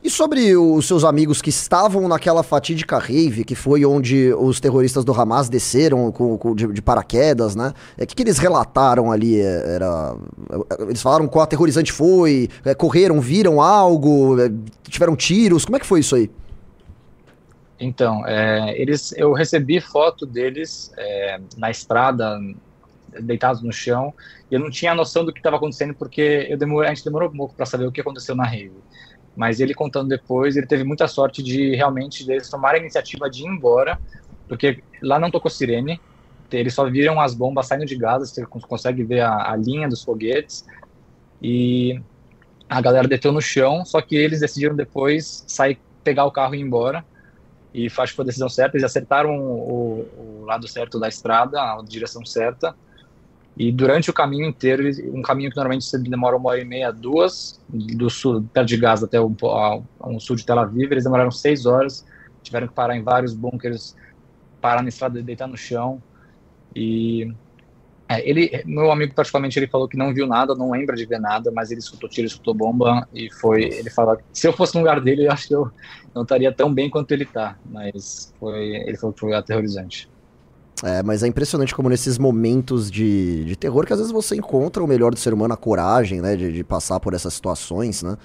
E 0.05 0.09
sobre 0.11 0.55
os 0.55 0.85
seus 0.85 1.03
amigos 1.03 1.41
que 1.41 1.49
estavam 1.49 2.07
naquela 2.07 2.43
fatídica 2.43 2.99
rave, 2.99 3.43
que 3.43 3.55
foi 3.55 3.83
onde 3.83 4.31
os 4.35 4.59
terroristas 4.59 5.03
do 5.03 5.11
Hamas 5.11 5.49
desceram 5.49 6.11
com, 6.11 6.37
com 6.37 6.53
de, 6.53 6.71
de, 6.71 6.79
paraquedas, 6.79 7.55
né? 7.55 7.73
O 7.97 8.03
é, 8.03 8.05
que, 8.05 8.13
que 8.13 8.21
eles 8.21 8.37
relataram 8.37 9.11
ali? 9.11 9.41
É, 9.41 9.73
era, 9.73 10.15
eles 10.81 11.01
falaram 11.01 11.27
qual 11.27 11.41
aterrorizante 11.41 11.91
foi, 11.91 12.49
é, 12.63 12.75
correram, 12.75 13.19
viram 13.19 13.59
algo, 13.59 14.39
é, 14.39 14.51
tiveram 14.83 15.15
tiros, 15.15 15.65
como 15.65 15.75
é 15.75 15.79
que 15.79 15.87
foi 15.87 16.01
isso 16.01 16.15
aí? 16.15 16.29
Então, 17.79 18.23
é, 18.27 18.79
eles, 18.79 19.11
eu 19.17 19.33
recebi 19.33 19.81
foto 19.81 20.27
deles 20.27 20.93
é, 20.99 21.39
na 21.57 21.71
estrada, 21.71 22.39
deitados 23.21 23.63
no 23.63 23.73
chão, 23.73 24.13
e 24.51 24.53
eu 24.53 24.59
não 24.59 24.69
tinha 24.69 24.93
noção 24.93 25.25
do 25.25 25.33
que 25.33 25.39
estava 25.39 25.55
acontecendo 25.55 25.95
porque 25.95 26.45
eu 26.47 26.59
demorei, 26.59 26.91
a 26.91 26.93
gente 26.93 27.03
demorou 27.03 27.27
um 27.27 27.35
pouco 27.35 27.55
para 27.55 27.65
saber 27.65 27.87
o 27.87 27.91
que 27.91 28.01
aconteceu 28.01 28.35
na 28.35 28.45
rave. 28.45 28.71
Mas 29.35 29.59
ele 29.59 29.73
contando 29.73 30.07
depois, 30.07 30.55
ele 30.55 30.67
teve 30.67 30.83
muita 30.83 31.07
sorte 31.07 31.43
de 31.43 31.75
realmente 31.75 32.29
eles 32.29 32.49
tomarem 32.49 32.79
a 32.79 32.83
iniciativa 32.83 33.29
de 33.29 33.43
ir 33.43 33.47
embora, 33.47 33.99
porque 34.47 34.81
lá 35.01 35.19
não 35.19 35.29
tocou 35.29 35.51
sirene, 35.51 35.99
eles 36.51 36.73
só 36.73 36.89
viram 36.89 37.19
as 37.19 37.33
bombas 37.33 37.67
saindo 37.67 37.85
de 37.85 37.95
Gaza, 37.95 38.25
você 38.25 38.45
consegue 38.45 39.03
ver 39.03 39.21
a, 39.21 39.51
a 39.51 39.55
linha 39.55 39.89
dos 39.89 40.03
foguetes, 40.03 40.63
e 41.41 41.99
a 42.69 42.79
galera 42.79 43.07
deteu 43.07 43.31
no 43.31 43.41
chão, 43.41 43.83
só 43.83 44.01
que 44.01 44.15
eles 44.15 44.39
decidiram 44.39 44.75
depois 44.75 45.43
sair, 45.47 45.77
pegar 46.03 46.25
o 46.25 46.31
carro 46.31 46.55
e 46.55 46.59
ir 46.59 46.61
embora, 46.61 47.03
e 47.73 47.87
acho 47.87 48.13
que 48.13 48.15
foi 48.15 48.23
a 48.23 48.27
decisão 48.27 48.47
certa, 48.47 48.77
eles 48.77 48.85
acertaram 48.85 49.37
o, 49.37 50.41
o 50.41 50.45
lado 50.45 50.65
certo 50.67 50.97
da 50.97 51.09
estrada, 51.09 51.59
a 51.59 51.83
direção 51.85 52.25
certa, 52.25 52.73
e 53.57 53.71
durante 53.71 54.09
o 54.09 54.13
caminho 54.13 54.47
inteiro, 54.47 54.83
um 55.13 55.21
caminho 55.21 55.49
que 55.49 55.55
normalmente 55.55 55.97
demora 55.99 56.35
uma 56.35 56.49
hora 56.49 56.61
e 56.61 56.65
meia, 56.65 56.91
duas, 56.91 57.61
do 57.69 58.09
sul, 58.09 58.43
perto 58.53 58.67
de 58.67 58.77
Gaza 58.77 59.05
até 59.05 59.19
o, 59.19 59.33
sul 60.19 60.35
de 60.35 60.45
Tel 60.45 60.59
Aviv, 60.59 60.91
eles 60.91 61.05
demoraram 61.05 61.31
seis 61.31 61.65
horas, 61.65 62.05
tiveram 62.43 62.67
que 62.67 62.73
parar 62.73 62.97
em 62.97 63.01
vários 63.01 63.33
bunkers, 63.33 63.95
parar 64.59 64.81
na 64.81 64.89
estrada 64.89 65.19
e 65.19 65.23
deitar 65.23 65.47
no 65.47 65.55
chão. 65.55 66.03
E 66.75 67.33
é, 68.09 68.29
ele, 68.29 68.61
meu 68.65 68.91
amigo 68.91 69.15
particularmente, 69.15 69.57
ele 69.57 69.67
falou 69.67 69.87
que 69.87 69.95
não 69.95 70.13
viu 70.13 70.27
nada, 70.27 70.53
não 70.53 70.71
lembra 70.71 70.95
de 70.95 71.05
ver 71.05 71.19
nada, 71.19 71.49
mas 71.49 71.71
ele 71.71 71.79
escutou 71.79 72.09
tiro, 72.09 72.27
escutou 72.27 72.53
bomba 72.53 73.07
e 73.13 73.31
foi. 73.31 73.63
Ele 73.63 73.89
que 73.89 74.23
se 74.33 74.47
eu 74.47 74.51
fosse 74.51 74.75
no 74.75 74.81
lugar 74.81 74.99
dele, 74.99 75.27
eu 75.27 75.31
acho 75.31 75.47
que 75.47 75.55
eu 75.55 75.71
não 76.13 76.23
estaria 76.23 76.51
tão 76.51 76.73
bem 76.73 76.89
quanto 76.89 77.11
ele 77.13 77.23
está. 77.23 77.57
Mas 77.65 78.33
foi, 78.37 78.75
ele 78.85 78.97
falou 78.97 79.13
que 79.13 79.21
foi 79.21 79.33
aterrorizante. 79.33 80.09
É, 80.83 81.01
mas 81.01 81.23
é 81.23 81.27
impressionante 81.27 81.73
como 81.73 81.87
nesses 81.87 82.17
momentos 82.17 82.91
de, 82.91 83.45
de 83.45 83.55
terror 83.55 83.85
que 83.85 83.93
às 83.93 83.99
vezes 83.99 84.11
você 84.11 84.35
encontra 84.35 84.83
o 84.83 84.87
melhor 84.87 85.13
do 85.13 85.19
ser 85.19 85.33
humano, 85.33 85.53
a 85.53 85.57
coragem, 85.57 86.21
né, 86.21 86.35
de, 86.35 86.51
de 86.51 86.63
passar 86.63 86.99
por 86.99 87.13
essas 87.13 87.33
situações, 87.33 88.03
né? 88.03 88.17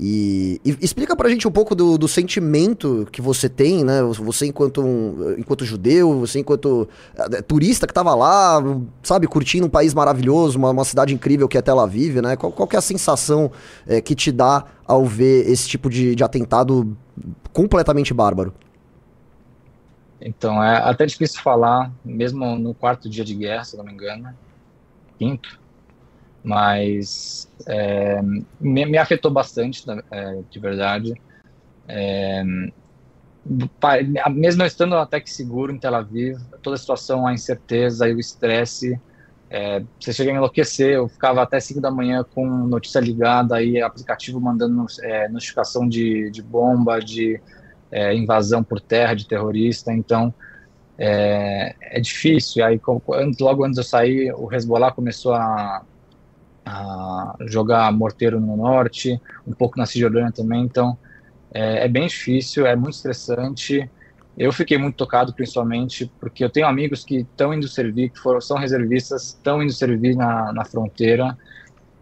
E, 0.00 0.60
e 0.64 0.76
explica 0.80 1.14
pra 1.14 1.28
gente 1.28 1.46
um 1.46 1.50
pouco 1.50 1.74
do, 1.76 1.96
do 1.96 2.08
sentimento 2.08 3.06
que 3.12 3.22
você 3.22 3.48
tem, 3.48 3.84
né? 3.84 4.02
Você 4.02 4.46
enquanto, 4.46 4.80
um, 4.80 5.36
enquanto 5.38 5.64
judeu, 5.64 6.18
você 6.18 6.40
enquanto 6.40 6.88
eh, 7.14 7.42
turista 7.42 7.86
que 7.86 7.94
tava 7.94 8.12
lá, 8.12 8.60
sabe, 9.02 9.28
curtindo 9.28 9.66
um 9.66 9.70
país 9.70 9.94
maravilhoso, 9.94 10.58
uma, 10.58 10.70
uma 10.70 10.84
cidade 10.84 11.14
incrível 11.14 11.46
que 11.46 11.56
é 11.56 11.62
Tel 11.62 11.78
Aviv, 11.78 12.20
né? 12.20 12.34
Qual, 12.34 12.50
qual 12.50 12.68
é 12.72 12.76
a 12.76 12.80
sensação 12.80 13.52
eh, 13.86 14.00
que 14.00 14.16
te 14.16 14.32
dá 14.32 14.64
ao 14.84 15.04
ver 15.04 15.48
esse 15.48 15.68
tipo 15.68 15.88
de, 15.88 16.16
de 16.16 16.24
atentado 16.24 16.96
completamente 17.52 18.12
bárbaro? 18.12 18.52
Então, 20.24 20.62
é 20.62 20.76
até 20.76 21.04
difícil 21.04 21.42
falar, 21.42 21.90
mesmo 22.04 22.56
no 22.56 22.72
quarto 22.72 23.08
dia 23.08 23.24
de 23.24 23.34
guerra, 23.34 23.64
se 23.64 23.76
não 23.76 23.84
me 23.84 23.92
engano, 23.92 24.32
quinto, 25.18 25.60
mas 26.44 27.50
é, 27.66 28.20
me, 28.60 28.86
me, 28.86 28.98
afetou 28.98 29.30
bastante, 29.30 29.84
é, 30.10 30.40
de 30.48 30.58
verdade. 30.60 31.14
É, 31.88 32.42
mesmo 34.30 34.64
estando 34.64 34.96
até 34.96 35.20
que 35.20 35.30
seguro 35.30 35.72
em 35.72 35.78
Tel 35.78 35.94
Aviv, 35.94 36.38
toda 36.62 36.76
a 36.76 36.78
situação, 36.78 37.26
a 37.26 37.32
incerteza 37.32 38.08
e 38.08 38.14
o 38.14 38.20
estresse, 38.20 39.00
é, 39.50 39.82
você 39.98 40.12
chega 40.12 40.30
a 40.30 40.34
enlouquecer. 40.34 40.92
Eu 40.92 41.08
ficava 41.08 41.42
até 41.42 41.58
5 41.58 41.80
da 41.80 41.90
manhã 41.90 42.24
com 42.34 42.46
notícia 42.46 43.00
ligada, 43.00 43.56
aí 43.56 43.82
aplicativo 43.82 44.40
mandando 44.40 44.86
é, 45.02 45.28
notificação 45.28 45.88
de, 45.88 46.30
de 46.30 46.42
bomba, 46.42 47.00
de 47.00 47.40
é, 47.92 48.14
invasão 48.14 48.64
por 48.64 48.80
terra 48.80 49.14
de 49.14 49.28
terrorista, 49.28 49.92
então 49.92 50.34
é, 50.98 51.74
é 51.80 52.00
difícil. 52.00 52.64
Aí, 52.64 52.80
logo 53.38 53.64
antes 53.64 53.74
de 53.74 53.80
eu 53.80 53.84
sair, 53.84 54.32
o 54.32 54.52
Hezbollah 54.52 54.90
começou 54.90 55.34
a, 55.34 55.82
a 56.64 57.36
jogar 57.46 57.92
morteiro 57.92 58.40
no 58.40 58.56
norte, 58.56 59.20
um 59.46 59.52
pouco 59.52 59.78
na 59.78 59.84
Cisjordânia 59.84 60.32
também, 60.32 60.62
então 60.62 60.96
é, 61.52 61.84
é, 61.84 61.88
bem 61.88 62.06
difícil, 62.06 62.66
é 62.66 62.74
muito 62.74 62.94
estressante. 62.94 63.88
Eu 64.38 64.50
fiquei 64.50 64.78
muito 64.78 64.96
tocado, 64.96 65.34
principalmente 65.34 66.10
porque 66.18 66.42
eu 66.42 66.48
tenho 66.48 66.66
amigos 66.66 67.04
que 67.04 67.16
estão 67.16 67.52
indo 67.52 67.68
servir, 67.68 68.08
que 68.08 68.18
foram, 68.18 68.40
são 68.40 68.56
reservistas, 68.56 69.28
estão 69.28 69.62
indo 69.62 69.72
servir 69.72 70.16
na, 70.16 70.50
na 70.54 70.64
fronteira, 70.64 71.36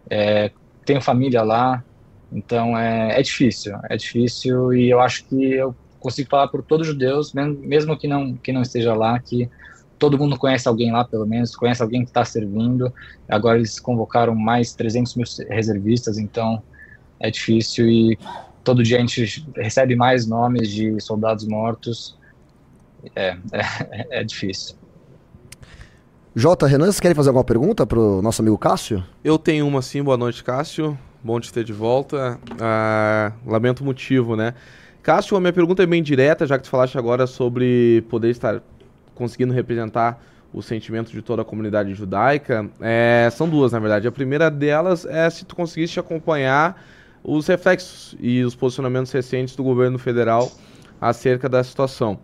é, 0.09 0.51
tenho 0.85 1.01
família 1.01 1.43
lá, 1.43 1.83
então 2.31 2.77
é, 2.77 3.19
é 3.19 3.21
difícil, 3.21 3.77
é 3.89 3.97
difícil 3.97 4.73
e 4.73 4.89
eu 4.89 5.01
acho 5.01 5.25
que 5.25 5.53
eu 5.53 5.75
consigo 6.01 6.29
falar 6.29 6.49
por 6.49 6.61
todos 6.61 6.87
os 6.87 6.93
judeus, 6.93 7.31
mesmo 7.33 7.95
que 7.97 8.07
não, 8.07 8.33
que 8.33 8.51
não 8.51 8.61
esteja 8.61 8.93
lá, 8.93 9.17
que 9.19 9.49
todo 9.97 10.17
mundo 10.17 10.37
conhece 10.37 10.67
alguém 10.67 10.91
lá, 10.91 11.05
pelo 11.05 11.25
menos, 11.25 11.55
conhece 11.55 11.81
alguém 11.81 12.01
que 12.01 12.09
está 12.09 12.25
servindo. 12.25 12.91
Agora 13.29 13.57
eles 13.57 13.79
convocaram 13.79 14.35
mais 14.35 14.73
300 14.73 15.15
mil 15.15 15.25
reservistas, 15.47 16.17
então 16.17 16.61
é 17.19 17.29
difícil 17.29 17.87
e 17.87 18.19
todo 18.63 18.83
dia 18.83 18.97
a 18.97 18.99
gente 18.99 19.47
recebe 19.55 19.95
mais 19.95 20.25
nomes 20.25 20.69
de 20.69 20.99
soldados 20.99 21.47
mortos. 21.47 22.17
É, 23.15 23.37
é, 23.53 24.21
é 24.21 24.23
difícil. 24.23 24.75
Jota, 26.35 26.65
Renan, 26.65 26.85
vocês 26.85 26.99
querem 26.99 27.15
fazer 27.15 27.29
alguma 27.29 27.43
pergunta 27.43 27.85
para 27.85 27.99
o 27.99 28.21
nosso 28.21 28.41
amigo 28.41 28.57
Cássio? 28.57 29.03
Eu 29.23 29.37
tenho 29.37 29.67
uma 29.67 29.81
sim, 29.81 30.01
boa 30.01 30.17
noite, 30.17 30.43
Cássio. 30.43 30.97
Bom 31.23 31.39
te 31.39 31.53
ter 31.53 31.63
de 31.63 31.73
volta. 31.73 32.39
Ah, 32.59 33.33
lamento 33.45 33.81
o 33.81 33.85
motivo, 33.85 34.35
né? 34.35 34.55
Cássio, 35.03 35.35
a 35.35 35.39
minha 35.39 35.51
pergunta 35.51 35.81
é 35.81 35.85
bem 35.87 36.03
direta, 36.03 36.45
já 36.45 36.59
que 36.59 36.63
tu 36.63 36.69
falaste 36.69 36.95
agora 36.95 37.25
sobre 37.25 38.03
poder 38.07 38.29
estar 38.29 38.61
conseguindo 39.15 39.51
representar 39.51 40.23
o 40.53 40.61
sentimento 40.61 41.11
de 41.11 41.23
toda 41.23 41.41
a 41.41 41.45
comunidade 41.45 41.93
judaica. 41.95 42.69
É, 42.79 43.27
são 43.31 43.49
duas, 43.49 43.71
na 43.71 43.79
verdade. 43.79 44.07
A 44.07 44.11
primeira 44.11 44.51
delas 44.51 45.03
é 45.05 45.27
se 45.27 45.43
tu 45.43 45.55
conseguiste 45.55 45.99
acompanhar 45.99 46.79
os 47.23 47.47
reflexos 47.47 48.15
e 48.19 48.43
os 48.43 48.55
posicionamentos 48.55 49.11
recentes 49.11 49.55
do 49.55 49.63
governo 49.63 49.97
federal 49.97 50.51
acerca 50.99 51.49
da 51.49 51.63
situação. 51.63 52.19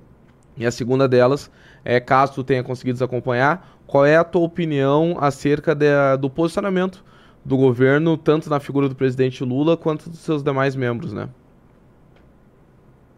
E 0.56 0.64
a 0.64 0.72
segunda 0.72 1.08
delas 1.08 1.50
é, 1.84 2.00
caso 2.00 2.34
tu 2.34 2.44
tenha 2.44 2.64
conseguido 2.64 3.04
acompanhar, 3.04 3.80
qual 3.88 4.06
é 4.06 4.18
a 4.18 4.24
tua 4.24 4.44
opinião 4.44 5.18
acerca 5.20 5.74
de, 5.74 5.88
do 6.20 6.30
posicionamento 6.30 7.04
do 7.44 7.58
governo, 7.58 8.18
tanto 8.18 8.52
na 8.52 8.60
figura 8.60 8.88
do 8.88 8.94
presidente 8.94 9.44
Lula 9.44 9.76
quanto 9.76 10.10
dos 10.10 10.20
seus 10.20 10.44
demais 10.44 10.76
membros, 10.76 11.12
né? 11.12 11.28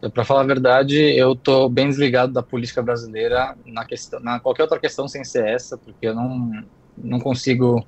Para 0.08 0.24
falar 0.24 0.40
a 0.40 0.46
verdade, 0.46 0.96
eu 0.96 1.36
tô 1.36 1.68
bem 1.68 1.88
desligado 1.88 2.32
da 2.32 2.42
política 2.42 2.82
brasileira 2.82 3.54
na 3.66 3.84
questão, 3.84 4.18
na 4.20 4.40
qualquer 4.40 4.62
outra 4.62 4.78
questão 4.78 5.06
sem 5.06 5.22
ser 5.24 5.46
essa, 5.46 5.76
porque 5.76 6.06
eu 6.06 6.14
não 6.14 6.64
não 7.02 7.18
consigo 7.18 7.86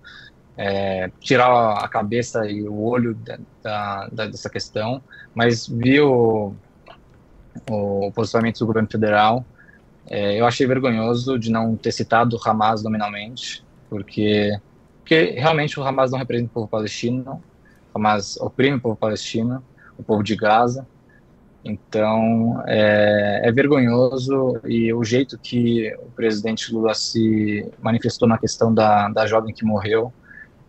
é, 0.56 1.10
tirar 1.20 1.78
a 1.78 1.88
cabeça 1.88 2.46
e 2.46 2.62
o 2.62 2.82
olho 2.82 3.14
da, 3.62 4.08
da, 4.08 4.26
dessa 4.26 4.50
questão, 4.50 5.02
mas 5.34 5.66
vi 5.66 6.00
o, 6.00 6.54
o 7.70 8.12
posicionamento 8.14 8.58
do 8.58 8.66
governo 8.66 8.88
federal. 8.90 9.44
É, 10.08 10.38
eu 10.38 10.46
achei 10.46 10.66
vergonhoso 10.66 11.38
de 11.38 11.50
não 11.50 11.76
ter 11.76 11.92
citado 11.92 12.36
o 12.36 12.48
Hamas 12.48 12.82
nominalmente, 12.82 13.64
porque, 13.88 14.58
porque 15.00 15.32
realmente 15.36 15.78
o 15.78 15.82
Hamas 15.82 16.10
não 16.10 16.18
representa 16.18 16.50
o 16.50 16.54
povo 16.54 16.68
palestino, 16.68 17.42
o 17.94 17.98
Hamas 17.98 18.36
oprime 18.38 18.76
o 18.76 18.80
povo 18.80 18.96
palestino, 18.96 19.64
o 19.96 20.02
povo 20.02 20.22
de 20.22 20.34
Gaza, 20.36 20.86
então, 21.64 22.62
é, 22.66 23.42
é, 23.44 23.52
vergonhoso 23.52 24.60
e 24.64 24.92
o 24.92 25.04
jeito 25.04 25.38
que 25.38 25.94
o 25.94 26.10
presidente 26.10 26.72
Lula 26.74 26.92
se 26.92 27.70
manifestou 27.80 28.26
na 28.26 28.36
questão 28.36 28.74
da, 28.74 29.08
da 29.08 29.26
jovem 29.26 29.54
que 29.54 29.64
morreu 29.64 30.12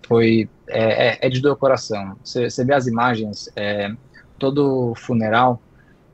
foi 0.05 0.47
é, 0.67 1.07
é, 1.07 1.17
é 1.21 1.29
de 1.29 1.41
doer 1.41 1.53
o 1.53 1.57
coração. 1.57 2.15
Você, 2.23 2.63
vê 2.63 2.73
as 2.73 2.85
imagens, 2.85 3.49
é, 3.55 3.91
todo 4.37 4.93
funeral 4.95 5.59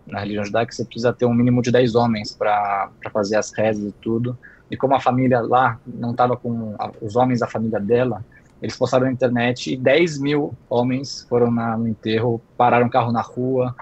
na 0.07 0.19
religião 0.19 0.45
judaica 0.45 0.71
você 0.71 0.85
precisa 0.85 1.13
ter 1.13 1.25
um 1.25 1.33
mínimo 1.33 1.61
de 1.61 1.71
10 1.71 1.95
homens 1.95 2.33
para 2.33 2.89
fazer 3.11 3.35
as 3.35 3.51
rezas 3.51 3.83
e 3.83 3.91
tudo. 3.91 4.37
E 4.71 4.77
como 4.77 4.95
a 4.95 4.99
família 4.99 5.41
lá 5.41 5.79
não 5.85 6.11
estava 6.11 6.37
com 6.37 6.75
os 7.01 7.15
homens 7.15 7.41
da 7.41 7.47
família 7.47 7.79
dela, 7.79 8.23
eles 8.61 8.77
postaram 8.77 9.05
na 9.05 9.11
internet 9.11 9.73
e 9.73 9.77
10 9.77 10.19
mil 10.19 10.53
homens 10.69 11.25
foram 11.27 11.51
na, 11.51 11.77
no 11.77 11.87
enterro, 11.87 12.41
pararam 12.57 12.87
o 12.87 12.89
carro 12.89 13.11
na 13.11 13.21
rua, 13.21 13.75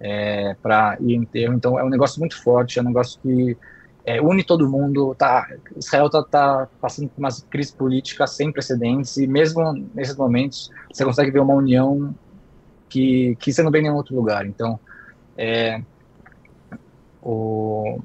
é, 0.00 0.54
para 0.62 0.96
ir 1.00 1.14
enterro. 1.14 1.54
Então 1.54 1.78
é 1.78 1.84
um 1.84 1.88
negócio 1.88 2.20
muito 2.20 2.40
forte, 2.42 2.78
é 2.78 2.82
um 2.82 2.86
negócio 2.86 3.20
que 3.20 3.56
é, 4.04 4.20
une 4.20 4.44
todo 4.44 4.68
mundo. 4.68 5.14
Tá, 5.14 5.46
Israel 5.76 6.06
está 6.06 6.22
tá 6.22 6.68
passando 6.80 7.08
por 7.08 7.18
uma 7.18 7.30
crise 7.50 7.72
política 7.72 8.26
sem 8.26 8.52
precedentes 8.52 9.16
e 9.16 9.26
mesmo 9.26 9.72
nesses 9.94 10.16
momentos 10.16 10.70
você 10.92 11.04
consegue 11.04 11.30
ver 11.30 11.40
uma 11.40 11.54
união 11.54 12.14
que, 12.88 13.36
que 13.40 13.52
você 13.52 13.62
não 13.62 13.70
vê 13.70 13.80
em 13.80 13.82
nenhum 13.82 13.96
outro 13.96 14.14
lugar. 14.14 14.46
Então, 14.46 14.78
é, 15.36 15.82
o, 17.22 17.98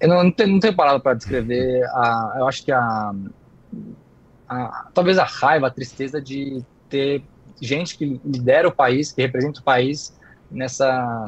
eu 0.00 0.08
não, 0.08 0.24
não, 0.24 0.30
tenho, 0.30 0.50
não 0.50 0.60
tenho 0.60 0.76
palavra 0.76 1.00
para 1.00 1.14
descrever. 1.14 1.84
A, 1.90 2.34
eu 2.38 2.48
acho 2.48 2.64
que 2.64 2.72
a, 2.72 3.14
a, 4.48 4.88
talvez 4.92 5.18
a 5.18 5.24
raiva, 5.24 5.68
a 5.68 5.70
tristeza 5.70 6.20
de 6.20 6.62
ter 6.88 7.22
gente 7.60 7.96
que 7.96 8.20
lidera 8.24 8.68
o 8.68 8.72
país, 8.72 9.12
que 9.12 9.22
representa 9.22 9.60
o 9.60 9.62
país 9.62 10.14
nessa. 10.50 11.26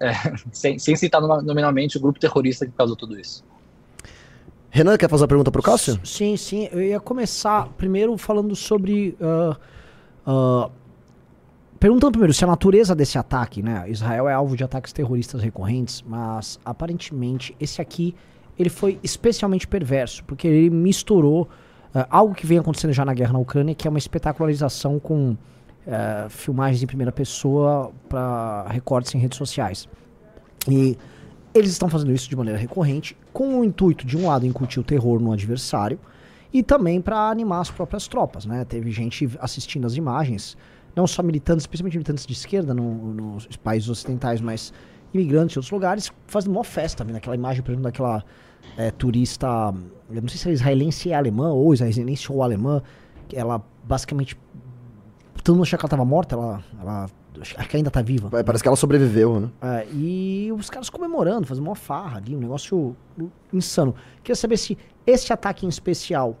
É, 0.00 0.12
sem, 0.52 0.78
sem 0.78 0.96
citar 0.96 1.20
nominalmente 1.20 1.96
o 1.96 2.00
grupo 2.00 2.18
terrorista 2.18 2.66
que 2.66 2.72
causou 2.72 2.96
tudo 2.96 3.18
isso. 3.18 3.44
Renan, 4.70 4.96
quer 4.98 5.08
fazer 5.08 5.22
uma 5.22 5.28
pergunta 5.28 5.50
para 5.50 5.60
o 5.60 5.62
Cássio? 5.62 5.98
Sim, 6.04 6.36
sim. 6.36 6.68
Eu 6.70 6.82
ia 6.82 7.00
começar 7.00 7.68
primeiro 7.78 8.16
falando 8.18 8.54
sobre. 8.54 9.16
Uh, 9.20 9.56
uh, 10.30 10.70
perguntando 11.80 12.12
primeiro 12.12 12.34
se 12.34 12.44
a 12.44 12.46
natureza 12.46 12.94
desse 12.94 13.16
ataque, 13.16 13.62
né? 13.62 13.84
Israel 13.88 14.28
é 14.28 14.34
alvo 14.34 14.56
de 14.56 14.64
ataques 14.64 14.92
terroristas 14.92 15.42
recorrentes, 15.42 16.02
mas 16.06 16.60
aparentemente 16.64 17.56
esse 17.60 17.80
aqui 17.80 18.14
ele 18.58 18.70
foi 18.70 18.98
especialmente 19.02 19.66
perverso, 19.66 20.24
porque 20.24 20.46
ele 20.46 20.70
misturou 20.70 21.42
Uh, 21.44 21.65
algo 22.10 22.34
que 22.34 22.46
vem 22.46 22.58
acontecendo 22.58 22.92
já 22.92 23.04
na 23.04 23.14
guerra 23.14 23.32
na 23.32 23.38
Ucrânia, 23.38 23.74
que 23.74 23.86
é 23.86 23.90
uma 23.90 23.98
espetacularização 23.98 24.98
com 24.98 25.30
uh, 25.30 26.28
filmagens 26.28 26.82
em 26.82 26.86
primeira 26.86 27.12
pessoa 27.12 27.92
para 28.08 28.66
recortes 28.68 29.14
em 29.14 29.18
redes 29.18 29.38
sociais. 29.38 29.88
E 30.68 30.98
eles 31.54 31.70
estão 31.70 31.88
fazendo 31.88 32.12
isso 32.12 32.28
de 32.28 32.36
maneira 32.36 32.58
recorrente, 32.58 33.16
com 33.32 33.60
o 33.60 33.64
intuito, 33.64 34.06
de 34.06 34.16
um 34.16 34.26
lado, 34.26 34.44
incutir 34.44 34.80
o 34.80 34.84
terror 34.84 35.20
no 35.20 35.32
adversário 35.32 35.98
e 36.52 36.62
também 36.62 37.00
para 37.00 37.30
animar 37.30 37.60
as 37.60 37.70
próprias 37.70 38.06
tropas. 38.08 38.44
Né? 38.44 38.64
Teve 38.64 38.90
gente 38.90 39.30
assistindo 39.40 39.86
as 39.86 39.96
imagens, 39.96 40.56
não 40.94 41.06
só 41.06 41.22
militantes, 41.22 41.62
especialmente 41.62 41.94
militantes 41.94 42.26
de 42.26 42.32
esquerda 42.32 42.74
no, 42.74 43.12
nos 43.12 43.56
países 43.56 43.88
ocidentais, 43.88 44.40
mas 44.40 44.72
imigrantes 45.14 45.52
de 45.52 45.58
outros 45.58 45.70
lugares, 45.70 46.12
fazendo 46.26 46.52
uma 46.52 46.64
festa, 46.64 47.04
vendo 47.04 47.16
aquela 47.16 47.34
imagem, 47.34 47.62
por 47.62 47.70
exemplo, 47.70 47.84
daquela 47.84 48.24
é, 48.76 48.90
turista, 48.90 49.46
eu 50.10 50.22
não 50.22 50.28
sei 50.28 50.38
se 50.38 50.48
é 50.48 50.52
israelense 50.52 51.08
e 51.08 51.14
alemã, 51.14 51.50
ou 51.50 51.72
israelense 51.74 52.30
ou 52.30 52.42
alemã, 52.42 52.82
ela 53.32 53.62
basicamente, 53.84 54.36
todo 55.42 55.54
mundo 55.54 55.64
achava 55.64 55.80
que 55.80 55.84
ela 55.84 55.88
estava 55.88 56.04
morta, 56.04 56.34
ela, 56.34 56.64
ela 56.80 57.06
acho, 57.40 57.54
que 57.68 57.76
ainda 57.76 57.90
tá 57.90 58.02
viva. 58.02 58.28
Parece 58.44 58.62
que 58.62 58.68
ela 58.68 58.76
sobreviveu, 58.76 59.40
né? 59.40 59.50
É, 59.62 59.86
e 59.92 60.50
os 60.52 60.68
caras 60.68 60.90
comemorando, 60.90 61.46
fazendo 61.46 61.64
uma 61.64 61.76
farra 61.76 62.18
ali, 62.18 62.34
um 62.34 62.40
negócio 62.40 62.96
insano. 63.52 63.94
Queria 64.22 64.36
saber 64.36 64.56
se 64.56 64.76
esse 65.06 65.32
ataque 65.32 65.64
em 65.64 65.68
especial, 65.68 66.36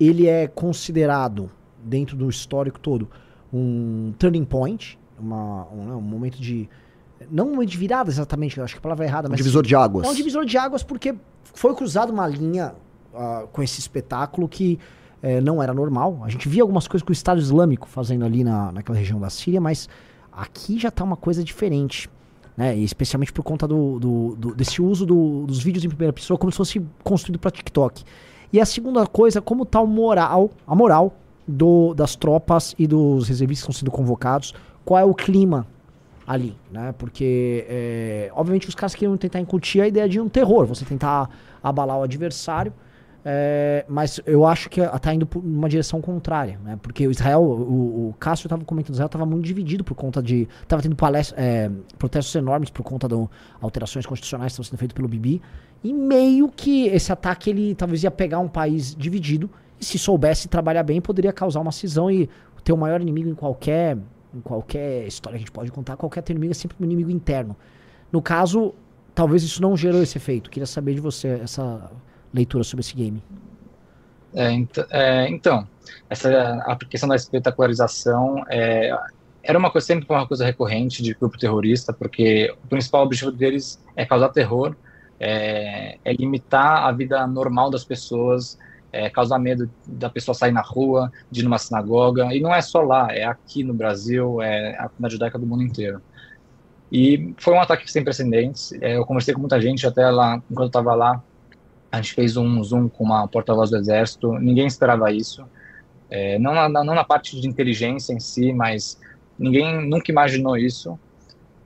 ele 0.00 0.26
é 0.26 0.46
considerado, 0.46 1.50
dentro 1.82 2.16
do 2.16 2.28
histórico 2.28 2.78
todo, 2.80 3.08
um 3.52 4.12
turning 4.18 4.44
point, 4.44 4.98
uma, 5.18 5.66
um, 5.72 5.84
né, 5.84 5.94
um 5.94 6.00
momento 6.00 6.40
de... 6.40 6.68
Não 7.30 7.46
um 7.48 7.50
momento 7.52 7.70
de 7.70 7.78
virada 7.78 8.10
exatamente, 8.10 8.58
eu 8.58 8.64
acho 8.64 8.74
que 8.74 8.78
a 8.78 8.82
palavra 8.82 9.04
é 9.04 9.08
errada, 9.08 9.28
Um 9.28 9.30
mas... 9.30 9.38
divisor 9.38 9.62
de 9.64 9.74
águas. 9.74 10.06
É 10.06 10.10
um 10.10 10.14
divisor 10.14 10.44
de 10.44 10.56
águas 10.58 10.82
porque 10.82 11.14
foi 11.54 11.74
cruzada 11.74 12.12
uma 12.12 12.26
linha 12.26 12.74
ah, 13.14 13.44
com 13.52 13.62
esse 13.62 13.78
espetáculo 13.80 14.48
que 14.48 14.78
eh, 15.22 15.40
não 15.40 15.62
era 15.62 15.74
normal. 15.74 16.20
A 16.22 16.28
gente 16.28 16.48
via 16.48 16.62
algumas 16.62 16.86
coisas 16.88 17.04
que 17.04 17.10
o 17.10 17.12
Estado 17.12 17.40
Islâmico 17.40 17.88
fazendo 17.88 18.24
ali 18.24 18.44
na, 18.44 18.70
naquela 18.72 18.96
região 18.98 19.18
da 19.20 19.28
Síria, 19.30 19.60
mas 19.60 19.88
aqui 20.32 20.78
já 20.78 20.90
tá 20.90 21.02
uma 21.04 21.16
coisa 21.16 21.42
diferente. 21.42 22.08
Né? 22.56 22.76
E 22.76 22.84
especialmente 22.84 23.32
por 23.32 23.42
conta 23.42 23.66
do, 23.68 23.98
do- 24.00 24.36
do- 24.36 24.54
desse 24.54 24.80
uso 24.82 25.04
do- 25.06 25.46
dos 25.46 25.60
vídeos 25.62 25.84
em 25.84 25.88
primeira 25.88 26.12
pessoa 26.12 26.36
como 26.38 26.50
se 26.50 26.56
fosse 26.58 26.82
construído 27.04 27.38
para 27.38 27.50
TikTok. 27.50 28.02
E 28.52 28.60
a 28.60 28.64
segunda 28.66 29.06
coisa, 29.06 29.40
como 29.40 29.64
tá 29.64 29.80
o 29.80 29.86
moral, 29.86 30.50
a 30.66 30.74
moral 30.74 31.14
do- 31.46 31.94
das 31.94 32.16
tropas 32.16 32.74
e 32.78 32.86
dos 32.86 33.28
reservistas 33.28 33.64
que 33.66 33.70
estão 33.72 33.78
sendo 33.80 33.90
convocados, 33.90 34.54
qual 34.84 34.98
é 35.00 35.04
o 35.04 35.14
clima 35.14 35.66
ali, 36.28 36.54
né? 36.70 36.94
Porque, 36.98 37.64
é, 37.66 38.30
obviamente, 38.34 38.68
os 38.68 38.74
caras 38.74 38.94
queriam 38.94 39.16
tentar 39.16 39.40
incutir 39.40 39.80
a 39.80 39.88
ideia 39.88 40.06
de 40.06 40.20
um 40.20 40.28
terror, 40.28 40.66
você 40.66 40.84
tentar 40.84 41.30
abalar 41.62 41.98
o 41.98 42.02
adversário, 42.02 42.70
é, 43.24 43.84
mas 43.88 44.20
eu 44.26 44.46
acho 44.46 44.68
que 44.68 44.80
está 44.80 45.12
indo 45.12 45.26
por 45.26 45.42
uma 45.42 45.68
direção 45.68 46.00
contrária, 46.02 46.60
né? 46.62 46.78
Porque 46.82 47.06
o 47.08 47.10
Israel, 47.10 47.42
o, 47.42 48.10
o 48.10 48.14
Cássio 48.20 48.46
estava 48.46 48.62
comentando, 48.62 48.90
o 48.90 48.96
Israel 48.96 49.06
estava 49.06 49.24
muito 49.26 49.44
dividido 49.44 49.82
por 49.82 49.94
conta 49.94 50.22
de. 50.22 50.46
Estava 50.62 50.82
tendo 50.82 50.94
palest- 50.94 51.34
é, 51.36 51.70
protestos 51.98 52.34
enormes 52.34 52.68
por 52.70 52.82
conta 52.82 53.08
das 53.08 53.18
alterações 53.60 54.04
constitucionais 54.04 54.52
que 54.52 54.60
estavam 54.60 54.68
sendo 54.68 54.78
feitas 54.78 54.94
pelo 54.94 55.08
Bibi, 55.08 55.40
e 55.82 55.94
meio 55.94 56.48
que 56.48 56.86
esse 56.88 57.10
ataque 57.10 57.48
ele 57.50 57.74
talvez 57.74 58.04
ia 58.04 58.10
pegar 58.10 58.38
um 58.38 58.48
país 58.48 58.94
dividido, 58.94 59.50
e 59.80 59.84
se 59.84 59.98
soubesse 59.98 60.46
trabalhar 60.46 60.82
bem, 60.82 61.00
poderia 61.00 61.32
causar 61.32 61.60
uma 61.60 61.72
cisão 61.72 62.10
e 62.10 62.28
ter 62.62 62.72
o 62.72 62.76
maior 62.76 63.00
inimigo 63.00 63.30
em 63.30 63.34
qualquer 63.34 63.96
em 64.34 64.40
qualquer 64.40 65.06
história 65.06 65.38
que 65.38 65.42
a 65.42 65.46
gente 65.46 65.52
pode 65.52 65.70
contar, 65.70 65.96
qualquer 65.96 66.22
inimigo 66.30 66.52
é 66.52 66.54
sempre 66.54 66.76
um 66.80 66.84
inimigo 66.84 67.10
interno. 67.10 67.56
No 68.12 68.20
caso, 68.22 68.74
talvez 69.14 69.42
isso 69.42 69.60
não 69.60 69.76
gerou 69.76 70.02
esse 70.02 70.18
efeito. 70.18 70.50
Queria 70.50 70.66
saber 70.66 70.94
de 70.94 71.00
você 71.00 71.28
essa 71.42 71.90
leitura 72.32 72.64
sobre 72.64 72.80
esse 72.82 72.94
game. 72.94 73.22
É, 74.34 74.52
ent- 74.52 74.86
é, 74.90 75.28
então, 75.28 75.66
essa 76.08 76.28
a 76.66 76.76
questão 76.76 77.08
da 77.08 77.16
espetacularização 77.16 78.44
é, 78.50 78.94
era 79.42 79.58
uma 79.58 79.70
coisa 79.70 79.86
sempre 79.86 80.06
uma 80.08 80.26
coisa 80.26 80.44
recorrente 80.44 81.02
de 81.02 81.14
grupo 81.14 81.38
terrorista, 81.38 81.92
porque 81.92 82.54
o 82.64 82.68
principal 82.68 83.04
objetivo 83.04 83.32
deles 83.32 83.82
é 83.96 84.04
causar 84.04 84.28
terror, 84.28 84.76
é, 85.18 85.98
é 86.04 86.12
limitar 86.12 86.84
a 86.86 86.92
vida 86.92 87.26
normal 87.26 87.70
das 87.70 87.84
pessoas, 87.84 88.58
é, 88.92 89.10
causar 89.10 89.38
medo 89.38 89.70
da 89.86 90.08
pessoa 90.08 90.34
sair 90.34 90.52
na 90.52 90.60
rua, 90.60 91.12
de 91.30 91.40
ir 91.40 91.44
numa 91.44 91.58
sinagoga, 91.58 92.34
e 92.34 92.40
não 92.40 92.54
é 92.54 92.60
só 92.60 92.80
lá, 92.80 93.08
é 93.10 93.24
aqui 93.24 93.62
no 93.62 93.74
Brasil, 93.74 94.40
é 94.40 94.76
a 94.78 94.88
comunidade 94.88 95.14
judaica 95.14 95.38
do 95.38 95.46
mundo 95.46 95.62
inteiro. 95.62 96.00
E 96.90 97.34
foi 97.36 97.54
um 97.54 97.60
ataque 97.60 97.90
sem 97.90 98.02
precedentes. 98.02 98.72
é, 98.80 98.96
eu 98.96 99.04
conversei 99.04 99.34
com 99.34 99.40
muita 99.40 99.60
gente 99.60 99.86
até 99.86 100.10
lá, 100.10 100.42
enquanto 100.50 100.64
eu 100.64 100.66
estava 100.66 100.94
lá, 100.94 101.22
a 101.92 101.96
gente 102.00 102.14
fez 102.14 102.36
um 102.36 102.62
zoom 102.62 102.88
com 102.88 103.04
uma 103.04 103.26
porta-voz 103.28 103.70
do 103.70 103.76
exército, 103.76 104.32
ninguém 104.34 104.66
esperava 104.66 105.10
isso. 105.12 105.44
É, 106.10 106.38
não, 106.38 106.54
na, 106.54 106.68
não 106.68 106.94
na 106.94 107.04
parte 107.04 107.38
de 107.38 107.46
inteligência 107.46 108.12
em 108.12 108.20
si, 108.20 108.52
mas 108.52 108.98
ninguém 109.38 109.86
nunca 109.88 110.10
imaginou 110.10 110.56
isso. 110.56 110.98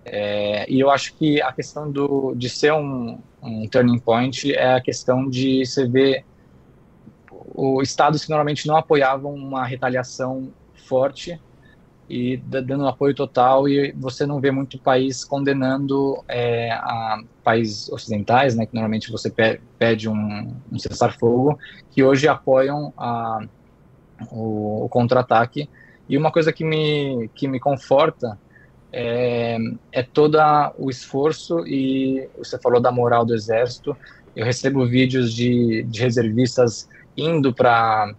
É, 0.04 0.68
e 0.70 0.80
eu 0.80 0.90
acho 0.90 1.14
que 1.14 1.40
a 1.40 1.52
questão 1.52 1.90
do, 1.90 2.34
de 2.34 2.48
ser 2.48 2.72
um, 2.72 3.20
um 3.40 3.68
turning 3.68 4.00
point 4.00 4.52
é 4.52 4.74
a 4.74 4.80
questão 4.80 5.28
de 5.28 5.64
você 5.64 5.86
ver 5.86 6.24
o 7.54 7.82
estados 7.82 8.24
que 8.24 8.30
normalmente 8.30 8.66
não 8.66 8.76
apoiavam 8.76 9.32
uma 9.34 9.64
retaliação 9.66 10.52
forte 10.88 11.38
e 12.08 12.36
da- 12.38 12.60
dando 12.60 12.84
um 12.84 12.88
apoio 12.88 13.14
total 13.14 13.68
e 13.68 13.92
você 13.92 14.26
não 14.26 14.40
vê 14.40 14.50
muito 14.50 14.80
país 14.82 15.24
condenando 15.24 16.22
é, 16.28 16.72
a 16.72 17.18
países 17.42 17.88
ocidentais, 17.90 18.56
né, 18.56 18.66
que 18.66 18.74
normalmente 18.74 19.10
você 19.10 19.30
pe- 19.30 19.62
pede 19.78 20.08
um, 20.08 20.60
um 20.70 20.78
cessar-fogo, 20.78 21.56
que 21.90 22.02
hoje 22.02 22.28
apoiam 22.28 22.92
a, 22.98 23.38
o, 24.30 24.84
o 24.84 24.88
contra-ataque. 24.88 25.68
E 26.08 26.16
uma 26.16 26.32
coisa 26.32 26.52
que 26.52 26.64
me, 26.64 27.30
que 27.34 27.48
me 27.48 27.60
conforta 27.60 28.38
é, 28.92 29.56
é 29.92 30.02
todo 30.02 30.38
o 30.78 30.90
esforço 30.90 31.60
e 31.66 32.28
você 32.36 32.58
falou 32.62 32.80
da 32.80 32.92
moral 32.92 33.24
do 33.24 33.34
exército. 33.34 33.96
Eu 34.34 34.44
recebo 34.44 34.86
vídeos 34.86 35.32
de, 35.34 35.84
de 35.84 36.00
reservistas 36.00 36.86
indo 37.16 37.52
para 37.52 38.14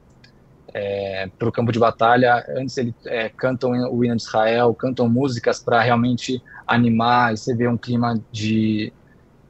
é, 0.74 1.30
o 1.42 1.52
campo 1.52 1.72
de 1.72 1.80
batalha. 1.80 2.44
Antes 2.58 2.78
eles 2.78 2.94
é, 3.06 3.30
cantam 3.30 3.72
o 3.72 4.04
hino 4.04 4.16
de 4.16 4.24
Israel, 4.24 4.74
cantam 4.74 5.08
músicas 5.08 5.60
para 5.60 5.82
realmente 5.82 6.42
animar 6.66 7.34
e 7.34 7.38
você 7.38 7.56
vê 7.56 7.68
um 7.68 7.78
clima 7.78 8.20
de, 8.32 8.92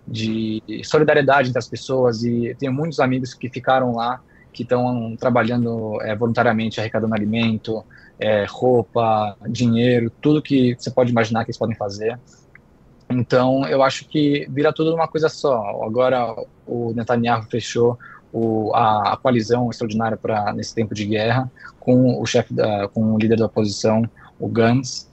de 0.07 0.61
solidariedade 0.83 1.49
entre 1.49 1.59
as 1.59 1.67
pessoas. 1.67 2.23
E 2.23 2.55
tenho 2.59 2.73
muitos 2.73 2.99
amigos 2.99 3.33
que 3.33 3.49
ficaram 3.49 3.95
lá, 3.95 4.21
que 4.51 4.63
estão 4.63 5.15
trabalhando 5.17 5.99
é, 6.01 6.15
voluntariamente, 6.15 6.79
arrecadando 6.79 7.15
alimento, 7.15 7.83
é, 8.19 8.45
roupa, 8.47 9.35
dinheiro, 9.47 10.11
tudo 10.21 10.41
que 10.41 10.75
você 10.77 10.91
pode 10.91 11.11
imaginar 11.11 11.43
que 11.43 11.51
eles 11.51 11.57
podem 11.57 11.75
fazer. 11.75 12.19
Então, 13.09 13.65
eu 13.67 13.83
acho 13.83 14.07
que 14.07 14.47
vira 14.49 14.73
tudo 14.73 14.93
uma 14.93 15.07
coisa 15.07 15.29
só. 15.29 15.83
Agora, 15.83 16.35
o 16.65 16.93
Netanyahu 16.93 17.43
fechou 17.43 17.97
o, 18.33 18.73
a, 18.73 19.13
a 19.13 19.17
coalizão 19.17 19.69
extraordinária 19.69 20.17
para 20.17 20.51
nesse 20.53 20.73
tempo 20.73 20.95
de 20.95 21.05
guerra 21.05 21.49
com 21.79 22.19
o 22.19 22.25
chefe 22.25 22.51
da, 22.53 22.87
com 22.87 23.13
o 23.13 23.17
líder 23.17 23.37
da 23.37 23.45
oposição, 23.45 24.09
o 24.39 24.47
Gantz. 24.47 25.07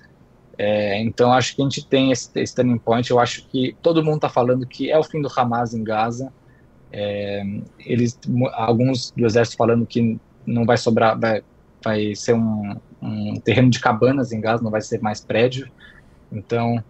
É, 0.57 1.01
então 1.03 1.33
acho 1.33 1.55
que 1.55 1.63
a 1.63 1.65
gente 1.65 1.87
tem 1.87 2.11
esse, 2.11 2.31
esse 2.37 2.55
turning 2.55 2.79
point. 2.79 3.11
Eu 3.11 3.21
acho 3.21 3.47
que 3.47 3.77
todo 3.83 4.03
mundo 4.03 4.17
está 4.17 4.29
falando 4.29 4.67
que 4.67 4.91
é 4.91 4.99
o 4.99 5.05
fim 5.05 5.21
do 5.21 5.29
Hamas 5.35 5.75
em 5.75 5.85
Gaza. 5.85 6.33
É, 6.93 7.43
eles, 7.79 8.19
alguns 8.55 9.11
do 9.11 9.27
exército 9.27 9.57
falando 9.57 9.87
que 9.87 10.19
não 10.47 10.65
vai 10.65 10.77
sobrar, 10.77 11.19
vai, 11.19 11.43
vai 11.85 12.15
ser 12.15 12.35
um, 12.35 12.77
um 13.03 13.35
terreno 13.41 13.69
de 13.69 13.81
cabanas 13.81 14.33
em 14.33 14.41
Gaza, 14.41 14.63
não 14.63 14.71
vai 14.71 14.81
ser 14.81 15.01
mais 15.03 15.21
prédio. 15.21 15.71
Então 16.33 16.83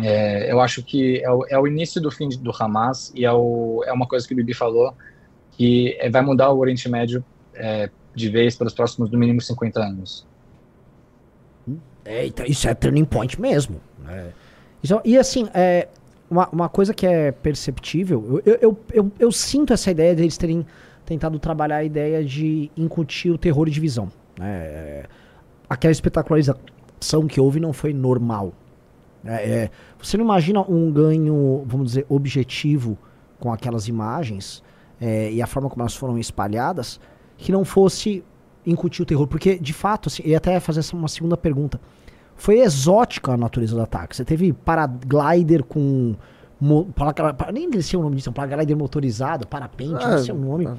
é, 0.00 0.50
eu 0.50 0.60
acho 0.60 0.82
que 0.82 1.22
é 1.22 1.30
o, 1.30 1.46
é 1.48 1.58
o, 1.58 1.66
início 1.66 2.00
do 2.00 2.10
fim 2.10 2.28
do 2.28 2.52
Hamas 2.58 3.12
e 3.14 3.24
é, 3.24 3.32
o, 3.32 3.82
é 3.86 3.92
uma 3.92 4.06
coisa 4.06 4.26
que 4.26 4.34
o 4.34 4.36
Bibi 4.36 4.54
falou 4.54 4.94
que 5.56 5.96
vai 6.10 6.22
mudar 6.22 6.50
o 6.50 6.58
Oriente 6.58 6.88
Médio 6.88 7.24
é, 7.54 7.90
de 8.14 8.28
vez 8.28 8.56
pelos 8.56 8.74
próximos, 8.74 9.10
no 9.10 9.18
mínimo, 9.18 9.40
50 9.40 9.80
anos. 9.80 10.26
É, 12.04 12.26
então, 12.26 12.46
isso 12.46 12.68
é 12.68 12.74
turning 12.74 13.04
point 13.04 13.40
mesmo. 13.40 13.80
Né? 14.04 14.32
Isso, 14.82 15.00
e 15.04 15.18
assim, 15.18 15.48
é, 15.52 15.88
uma, 16.30 16.48
uma 16.50 16.68
coisa 16.68 16.94
que 16.94 17.06
é 17.06 17.32
perceptível, 17.32 18.42
eu, 18.44 18.58
eu, 18.60 18.78
eu, 18.92 19.12
eu 19.18 19.32
sinto 19.32 19.72
essa 19.72 19.90
ideia 19.90 20.14
de 20.14 20.22
eles 20.22 20.36
terem 20.36 20.64
tentado 21.04 21.38
trabalhar 21.38 21.76
a 21.76 21.84
ideia 21.84 22.24
de 22.24 22.70
incutir 22.76 23.32
o 23.32 23.38
terror 23.38 23.66
e 23.68 23.70
divisão. 23.70 24.10
Né? 24.38 25.04
Aquela 25.68 25.92
espetacularização 25.92 27.26
que 27.28 27.40
houve 27.40 27.58
não 27.58 27.72
foi 27.72 27.92
normal. 27.92 28.52
É, 29.24 29.70
você 29.98 30.16
não 30.16 30.24
imagina 30.24 30.60
um 30.60 30.90
ganho, 30.92 31.64
vamos 31.66 31.88
dizer, 31.88 32.06
objetivo 32.08 32.96
com 33.40 33.52
aquelas 33.52 33.88
imagens 33.88 34.62
é, 35.00 35.30
e 35.30 35.42
a 35.42 35.46
forma 35.46 35.68
como 35.68 35.82
elas 35.82 35.94
foram 35.94 36.18
espalhadas, 36.18 37.00
que 37.36 37.52
não 37.52 37.64
fosse 37.64 38.24
incutir 38.64 39.02
o 39.02 39.06
terror. 39.06 39.26
Porque, 39.26 39.58
de 39.58 39.72
fato, 39.72 40.08
assim, 40.08 40.22
ia 40.24 40.38
até 40.38 40.58
fazer 40.60 40.82
uma 40.94 41.08
segunda 41.08 41.36
pergunta. 41.36 41.80
Foi 42.34 42.58
exótica 42.58 43.32
a 43.32 43.36
natureza 43.36 43.74
do 43.74 43.80
ataque. 43.80 44.16
Você 44.16 44.24
teve 44.24 44.52
paraglider 44.52 45.64
com. 45.64 46.14
Mo, 46.58 46.86
para, 46.86 47.52
nem 47.52 47.70
sei 47.82 47.98
o 47.98 48.02
nome 48.02 48.16
disso, 48.16 48.30
um 48.30 48.32
paraglider 48.32 48.76
motorizado, 48.76 49.46
parapente, 49.46 50.02
ah, 50.02 50.12
não 50.12 50.18
sei 50.18 50.34
o 50.34 50.38
nome. 50.38 50.66
Ah. 50.66 50.76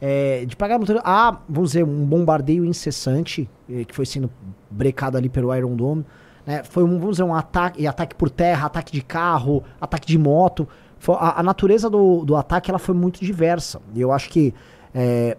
É, 0.00 0.44
de 0.44 0.56
paraglider 0.56 0.80
motorizado. 0.80 1.08
Ah, 1.08 1.40
vamos 1.48 1.70
dizer, 1.70 1.84
um 1.84 2.04
bombardeio 2.04 2.64
incessante, 2.64 3.48
eh, 3.68 3.84
que 3.84 3.94
foi 3.94 4.06
sendo 4.06 4.30
brecado 4.70 5.16
ali 5.16 5.28
pelo 5.28 5.54
Iron 5.54 5.74
Dome. 5.74 6.04
Né? 6.46 6.62
Foi 6.64 6.82
um, 6.82 6.98
vamos 6.98 7.10
dizer, 7.10 7.24
um 7.24 7.34
ataque, 7.34 7.86
ataque 7.86 8.14
por 8.14 8.30
terra, 8.30 8.66
ataque 8.66 8.92
de 8.92 9.02
carro, 9.02 9.62
ataque 9.80 10.06
de 10.06 10.18
moto. 10.18 10.68
A, 11.08 11.40
a, 11.40 11.42
natureza 11.42 11.88
do, 11.88 12.24
do 12.24 12.36
ataque 12.36 12.70
ela 12.70 12.78
foi 12.78 12.94
muito 12.94 13.24
diversa. 13.24 13.80
E 13.94 14.00
eu 14.00 14.12
acho 14.12 14.28
que 14.28 14.54
é, 14.94 15.36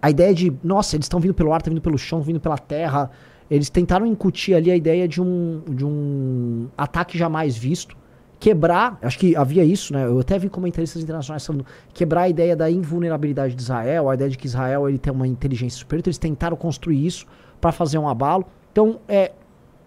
a 0.00 0.10
ideia 0.10 0.34
de, 0.34 0.52
nossa, 0.62 0.96
eles 0.96 1.06
estão 1.06 1.20
vindo 1.20 1.34
pelo 1.34 1.52
ar, 1.52 1.58
estão 1.58 1.72
vindo 1.72 1.82
pelo 1.82 1.98
chão, 1.98 2.20
vindo 2.20 2.40
pela 2.40 2.56
terra. 2.56 3.10
Eles 3.50 3.68
tentaram 3.68 4.06
incutir 4.06 4.54
ali 4.54 4.70
a 4.70 4.76
ideia 4.76 5.08
de 5.08 5.20
um, 5.20 5.62
de 5.68 5.84
um 5.84 6.68
ataque 6.76 7.18
jamais 7.18 7.56
visto. 7.56 7.96
Quebrar, 8.38 8.98
acho 9.02 9.18
que 9.18 9.36
havia 9.36 9.62
isso, 9.62 9.92
né? 9.92 10.06
Eu 10.06 10.18
até 10.20 10.38
vi 10.38 10.48
comentaristas 10.48 11.02
internacionais 11.02 11.44
falando 11.44 11.66
quebrar 11.92 12.22
a 12.22 12.28
ideia 12.28 12.56
da 12.56 12.70
invulnerabilidade 12.70 13.54
de 13.54 13.60
Israel, 13.60 14.08
a 14.08 14.14
ideia 14.14 14.30
de 14.30 14.38
que 14.38 14.46
Israel 14.46 14.88
ele 14.88 14.96
tem 14.96 15.12
uma 15.12 15.26
inteligência 15.26 15.78
superior. 15.78 16.00
Então 16.00 16.10
eles 16.10 16.16
tentaram 16.16 16.56
construir 16.56 17.04
isso 17.04 17.26
para 17.60 17.70
fazer 17.70 17.98
um 17.98 18.08
abalo. 18.08 18.46
Então, 18.72 18.98
é, 19.06 19.32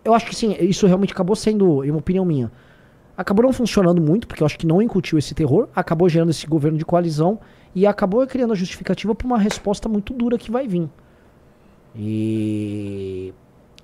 eu 0.04 0.14
acho 0.14 0.26
que 0.26 0.36
sim, 0.36 0.56
isso 0.60 0.86
realmente 0.86 1.14
acabou 1.14 1.36
sendo, 1.36 1.84
é 1.84 1.90
uma 1.90 2.00
opinião 2.00 2.26
minha, 2.26 2.52
acabou 3.18 3.44
não 3.44 3.54
funcionando 3.54 4.02
muito, 4.02 4.28
porque 4.28 4.42
eu 4.44 4.46
acho 4.46 4.58
que 4.58 4.66
não 4.66 4.82
incutiu 4.82 5.18
esse 5.18 5.34
terror, 5.34 5.68
acabou 5.76 6.08
gerando 6.10 6.30
esse 6.30 6.46
governo 6.48 6.78
de 6.78 6.86
coalizão 6.86 7.40
e 7.76 7.86
acabou 7.88 8.26
criando 8.28 8.54
a 8.54 8.56
justificativa 8.56 9.14
para 9.16 9.26
uma 9.28 9.38
resposta 9.38 9.88
muito 9.90 10.14
dura 10.14 10.38
que 10.38 10.52
vai 10.52 10.68
vir. 10.68 10.90
E 11.96 13.34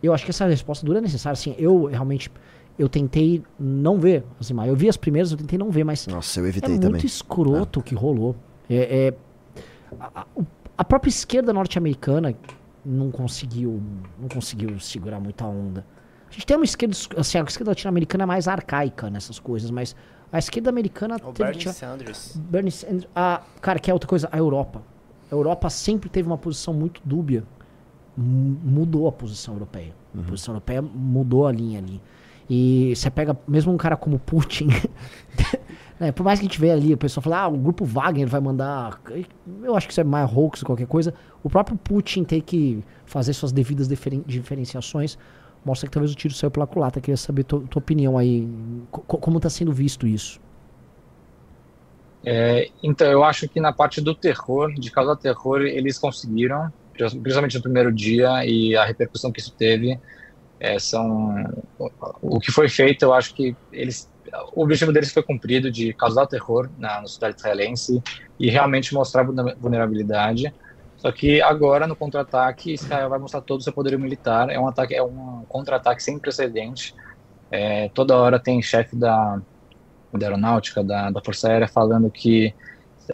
eu 0.02 0.14
acho 0.14 0.24
que 0.26 0.32
essa 0.32 0.46
resposta 0.46 0.86
dura 0.86 1.00
é 1.00 1.02
necessária. 1.02 1.34
Assim, 1.34 1.56
eu 1.58 1.86
realmente 1.86 2.32
eu 2.78 2.88
tentei 2.88 3.44
não 3.60 4.00
ver 4.00 4.24
as 4.40 4.50
imagens. 4.50 4.72
Eu 4.74 4.78
vi 4.78 4.90
as 4.90 4.98
primeiras, 4.98 5.32
eu 5.32 5.38
tentei 5.38 5.60
não 5.60 5.70
ver, 5.70 5.84
mas 5.84 6.08
Nossa, 6.08 6.40
eu 6.40 6.46
é 6.46 6.50
evitei 6.50 6.70
muito 6.70 6.82
também. 6.84 7.06
escroto 7.06 7.80
o 7.82 7.84
que 7.84 7.94
rolou. 7.94 8.36
É, 8.70 9.08
é- 9.08 9.14
a, 10.00 10.26
a 10.78 10.86
própria 10.86 11.10
esquerda 11.10 11.52
norte-americana 11.52 12.34
não 12.86 13.12
conseguiu, 13.12 13.82
não 14.20 14.30
conseguiu 14.30 14.80
segurar 14.80 15.20
muita 15.20 15.46
onda. 15.46 15.86
A 16.30 16.32
gente 16.34 16.46
tem 16.46 16.56
uma 16.56 16.64
esquerda, 16.66 16.96
assim, 17.18 17.38
a 17.40 17.44
esquerda 17.44 17.72
latino-americana 17.72 18.24
é 18.24 18.28
mais 18.28 18.48
arcaica 18.48 19.10
nessas 19.10 19.40
coisas, 19.40 19.72
mas 19.72 19.96
a 20.32 20.38
esquerda 20.38 20.70
americana 20.70 21.16
O 21.16 21.32
teve 21.34 21.50
Bernie 21.52 21.74
Sanders. 21.74 22.38
Bernie 22.38 22.72
Sanders, 22.72 23.08
a, 23.16 23.42
cara, 23.62 23.80
que 23.80 23.90
é 23.90 23.94
outra 23.94 24.08
coisa, 24.08 24.30
a 24.32 24.38
Europa. 24.38 24.82
A 25.32 25.36
Europa 25.36 25.70
sempre 25.70 26.08
teve 26.10 26.28
uma 26.28 26.38
posição 26.38 26.74
muito 26.74 27.02
dúbia. 27.04 27.44
M- 28.18 28.58
Mudou 28.64 29.08
a 29.08 29.12
posição 29.12 29.54
europeia. 29.56 29.94
A 30.18 30.22
posição 30.22 30.54
europeia 30.54 30.82
mudou 30.82 31.48
a 31.48 31.52
linha 31.52 31.80
ali. 31.80 32.02
E 32.50 32.94
você 32.96 33.10
pega 33.12 33.38
mesmo 33.48 33.72
um 33.72 33.78
cara 33.78 33.96
como 33.96 34.18
Putin. 34.20 34.68
né, 36.00 36.12
por 36.12 36.24
mais 36.24 36.40
que 36.40 36.46
a 36.46 36.50
gente 36.50 36.60
vê 36.60 36.72
ali, 36.72 36.94
o 36.94 36.98
pessoal 36.98 37.24
fala, 37.24 37.42
ah, 37.42 37.48
o 37.48 37.58
grupo 37.58 37.86
Wagner 37.86 38.28
vai 38.28 38.40
mandar. 38.42 39.00
Eu 39.64 39.76
acho 39.76 39.88
que 39.88 39.94
isso 39.94 40.02
é 40.02 40.04
mais 40.04 40.30
hoax 40.32 40.62
ou 40.62 40.66
qualquer 40.68 40.88
coisa. 40.88 41.14
O 41.44 41.50
próprio 41.50 41.78
Putin 41.78 42.24
tem 42.24 42.42
que 42.42 42.84
fazer 43.06 43.34
suas 43.34 43.52
devidas 43.52 43.88
diferen- 43.88 44.24
diferenciações. 44.26 45.18
Mostra 45.64 45.88
que 45.90 45.94
talvez 45.94 46.12
o 46.12 46.16
tiro 46.16 46.34
saiu 46.34 46.52
pela 46.52 46.68
culata. 46.68 47.02
Queria 47.02 47.18
saber 47.18 47.44
tua, 47.44 47.62
tua 47.68 47.80
opinião 47.80 48.18
aí. 48.18 48.48
Co- 48.92 49.04
como 49.20 49.38
está 49.38 49.50
sendo 49.50 49.72
visto 49.74 50.08
isso? 50.08 50.40
É, 52.26 52.66
então, 52.84 53.10
eu 53.12 53.24
acho 53.24 53.48
que 53.50 53.60
na 53.62 53.74
parte 53.74 54.02
do 54.02 54.14
terror, 54.16 54.74
de 54.74 54.92
causar 54.92 55.16
terror, 55.18 55.62
eles 55.62 55.98
conseguiram, 55.98 56.70
principalmente 56.94 57.56
no 57.56 57.62
primeiro 57.62 57.94
dia, 57.94 58.46
e 58.46 58.76
a 58.76 58.86
repercussão 58.86 59.32
que 59.32 59.40
isso 59.42 59.54
teve. 59.58 59.98
é, 60.60 60.80
são 60.80 61.34
o 62.22 62.40
que 62.40 62.52
foi 62.52 62.70
feito, 62.70 63.04
eu 63.04 63.14
acho 63.14 63.34
que 63.36 63.58
eles 63.72 64.10
o 64.54 64.64
objetivo 64.64 64.94
deles 64.94 65.12
foi 65.12 65.24
cumprido 65.24 65.72
de 65.72 65.94
causar 65.96 66.28
terror 66.28 66.70
na, 66.78 67.02
sociedade 67.02 67.38
israelense 67.40 68.00
e 68.40 68.50
realmente 68.50 68.94
mostrar 68.94 69.24
vulner- 69.26 69.56
vulnerabilidade. 69.60 70.54
Só 71.00 71.12
que 71.14 71.42
agora 71.42 71.88
no 71.88 71.96
contra-ataque 71.96 72.74
Israel 72.74 73.10
vai 73.10 73.20
mostrar 73.20 73.42
todo 73.42 73.62
o 73.62 73.64
seu 73.64 73.72
poder 73.72 73.98
militar. 73.98 74.50
É 74.50 74.60
um 74.60 74.68
ataque, 74.68 74.94
é 74.94 75.02
um 75.02 75.46
contra-ataque 75.48 76.04
sem 76.04 76.20
precedente. 76.20 76.94
É, 77.50 77.90
toda 77.90 78.18
hora 78.18 78.38
tem 78.38 78.62
chefe 78.62 78.98
da, 78.98 79.42
da 80.14 80.28
aeronáutica, 80.28 80.84
da, 80.84 81.10
da 81.10 81.22
Força 81.22 81.48
Aérea, 81.48 81.70
falando 81.70 82.12
que 82.12 82.54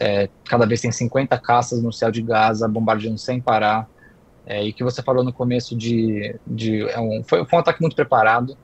é, 0.01 0.27
cada 0.45 0.65
vez 0.65 0.81
tem 0.81 0.91
50 0.91 1.37
caças 1.37 1.81
no 1.81 1.93
céu 1.93 2.09
de 2.09 2.23
Gaza, 2.23 2.67
bombardeando 2.67 3.19
sem 3.19 3.39
parar. 3.39 3.87
É, 4.47 4.63
e 4.63 4.73
que 4.73 4.83
você 4.83 5.03
falou 5.03 5.23
no 5.23 5.31
começo 5.31 5.75
de. 5.75 6.35
de 6.45 6.89
é 6.89 6.99
um, 6.99 7.23
foi, 7.23 7.45
foi 7.45 7.57
um 7.57 7.61
ataque 7.61 7.81
muito 7.81 7.95
preparado. 7.95 8.57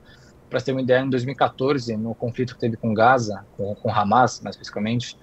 Para 0.50 0.60
ter 0.60 0.72
uma 0.72 0.82
ideia, 0.82 1.00
em 1.00 1.08
2014, 1.08 1.96
no 1.96 2.14
conflito 2.14 2.54
que 2.54 2.60
teve 2.60 2.76
com 2.76 2.92
Gaza, 2.92 3.46
com, 3.56 3.74
com 3.76 3.90
Hamas, 3.90 4.40
mais 4.42 4.54
especificamente, 4.54 5.16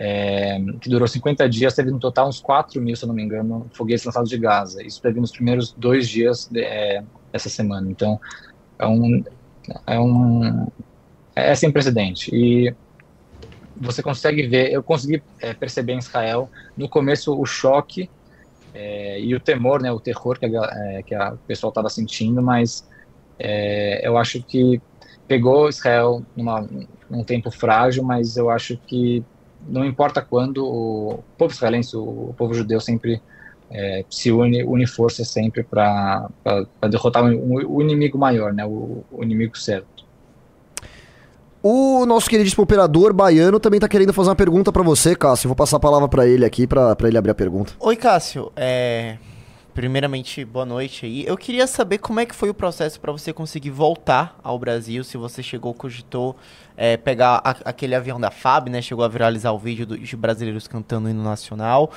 é, 0.00 0.60
que 0.80 0.88
durou 0.88 1.08
50 1.08 1.48
dias, 1.48 1.74
teve 1.74 1.90
no 1.90 1.98
total 1.98 2.28
uns 2.28 2.40
4 2.40 2.80
mil, 2.80 2.94
se 2.94 3.04
não 3.04 3.12
me 3.12 3.20
engano, 3.20 3.66
foguetes 3.72 4.04
lançados 4.04 4.30
de 4.30 4.38
Gaza. 4.38 4.80
Isso 4.80 5.02
teve 5.02 5.18
nos 5.18 5.32
primeiros 5.32 5.72
dois 5.72 6.08
dias 6.08 6.48
de, 6.48 6.60
é, 6.60 7.02
dessa 7.32 7.48
semana. 7.48 7.90
Então, 7.90 8.20
é 8.78 8.86
um. 8.86 9.24
É 9.84 9.98
um 9.98 10.68
é 11.34 11.52
sem 11.56 11.72
precedente. 11.72 12.30
E 12.32 12.72
você 13.76 14.00
consegue 14.00 14.46
ver, 14.46 14.72
eu 14.72 14.84
consegui 14.84 15.20
é, 15.40 15.52
perceber 15.52 15.94
em 15.94 15.98
Israel, 15.98 16.48
no 16.76 16.88
começo, 16.88 17.36
o 17.36 17.44
choque 17.44 18.08
é, 18.72 19.20
e 19.20 19.34
o 19.34 19.40
temor, 19.40 19.82
né, 19.82 19.90
o 19.90 19.98
terror 19.98 20.38
que 20.38 20.46
a, 20.46 20.70
é, 20.74 21.02
que 21.02 21.14
a 21.14 21.32
o 21.32 21.38
pessoal 21.38 21.70
estava 21.70 21.88
sentindo, 21.88 22.40
mas 22.40 22.88
é, 23.36 24.06
eu 24.06 24.16
acho 24.16 24.40
que 24.42 24.80
pegou 25.26 25.68
Israel 25.68 26.22
numa, 26.36 26.68
num 27.10 27.24
tempo 27.24 27.50
frágil, 27.50 28.04
mas 28.04 28.36
eu 28.36 28.48
acho 28.48 28.76
que 28.76 29.24
não 29.66 29.84
importa 29.84 30.20
quando, 30.20 30.64
o 30.64 31.24
povo 31.36 31.52
israelense, 31.52 31.96
o 31.96 32.34
povo 32.36 32.54
judeu 32.54 32.80
sempre 32.80 33.20
é, 33.70 34.04
se 34.10 34.30
une, 34.30 34.64
une 34.64 34.86
forças 34.86 35.28
sempre 35.28 35.62
para 35.62 36.28
derrotar 36.90 37.24
o, 37.24 37.76
o 37.76 37.82
inimigo 37.82 38.18
maior, 38.18 38.52
né, 38.52 38.64
o, 38.64 39.04
o 39.10 39.22
inimigo 39.22 39.56
certo. 39.58 39.98
O 41.62 42.06
nosso 42.06 42.30
queridíssimo 42.30 42.62
operador 42.62 43.12
baiano 43.12 43.58
também 43.58 43.80
tá 43.80 43.88
querendo 43.88 44.12
fazer 44.12 44.28
uma 44.28 44.36
pergunta 44.36 44.70
pra 44.70 44.82
você, 44.82 45.16
Cássio. 45.16 45.48
Vou 45.48 45.56
passar 45.56 45.76
a 45.76 45.80
palavra 45.80 46.08
pra 46.08 46.24
ele 46.24 46.44
aqui, 46.44 46.68
pra, 46.68 46.94
pra 46.94 47.08
ele 47.08 47.18
abrir 47.18 47.32
a 47.32 47.34
pergunta. 47.34 47.72
Oi, 47.80 47.96
Cássio. 47.96 48.52
É... 48.54 49.18
Primeiramente, 49.74 50.44
boa 50.44 50.66
noite 50.66 51.06
aí. 51.06 51.24
Eu 51.24 51.36
queria 51.36 51.66
saber 51.66 51.98
como 51.98 52.18
é 52.18 52.26
que 52.26 52.34
foi 52.34 52.50
o 52.50 52.54
processo 52.54 53.00
para 53.00 53.12
você 53.12 53.32
conseguir 53.32 53.70
voltar 53.70 54.36
ao 54.42 54.58
Brasil, 54.58 55.04
se 55.04 55.16
você 55.16 55.40
chegou, 55.40 55.72
cogitou 55.72 56.34
é, 56.78 56.96
pegar 56.96 57.42
a- 57.44 57.56
aquele 57.64 57.94
avião 57.96 58.20
da 58.20 58.30
FAB, 58.30 58.70
né? 58.70 58.80
Chegou 58.80 59.04
a 59.04 59.08
viralizar 59.08 59.50
o 59.52 59.58
vídeo 59.58 59.84
dos 59.84 60.14
brasileiros 60.14 60.68
cantando 60.68 61.08
o 61.08 61.10
hino 61.10 61.22
nacional. 61.24 61.90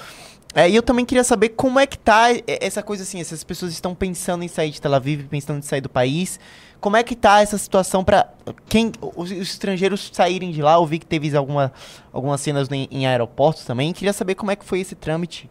É, 0.54 0.70
e 0.70 0.76
eu 0.76 0.82
também 0.84 1.06
queria 1.06 1.24
saber 1.24 1.50
como 1.50 1.80
é 1.80 1.88
que 1.88 1.98
tá 1.98 2.26
essa 2.48 2.84
coisa 2.84 3.04
assim, 3.04 3.22
essas 3.22 3.42
pessoas 3.44 3.72
estão 3.72 3.96
pensando 3.96 4.44
em 4.44 4.50
sair 4.50 4.72
de 4.72 4.82
Tel 4.82 4.94
Aviv, 4.94 5.28
pensando 5.30 5.60
em 5.60 5.62
sair 5.62 5.80
do 5.80 5.88
país. 5.88 6.40
Como 6.82 6.98
é 6.98 7.04
que 7.04 7.16
tá 7.16 7.42
essa 7.42 7.58
situação 7.58 8.04
para 8.04 8.28
quem 8.68 8.92
os, 9.16 9.32
os 9.32 9.32
estrangeiros 9.32 10.10
saírem 10.12 10.52
de 10.52 10.62
lá? 10.62 10.74
Eu 10.74 10.86
vi 10.86 11.00
que 11.00 11.06
teve 11.06 11.34
alguma, 11.38 11.72
algumas 12.12 12.42
cenas 12.42 12.68
em, 12.72 12.88
em 12.92 13.06
aeroportos 13.06 13.64
também. 13.64 13.94
Queria 13.94 14.12
saber 14.12 14.36
como 14.36 14.52
é 14.52 14.56
que 14.56 14.66
foi 14.66 14.80
esse 14.82 14.96
trâmite. 14.96 15.50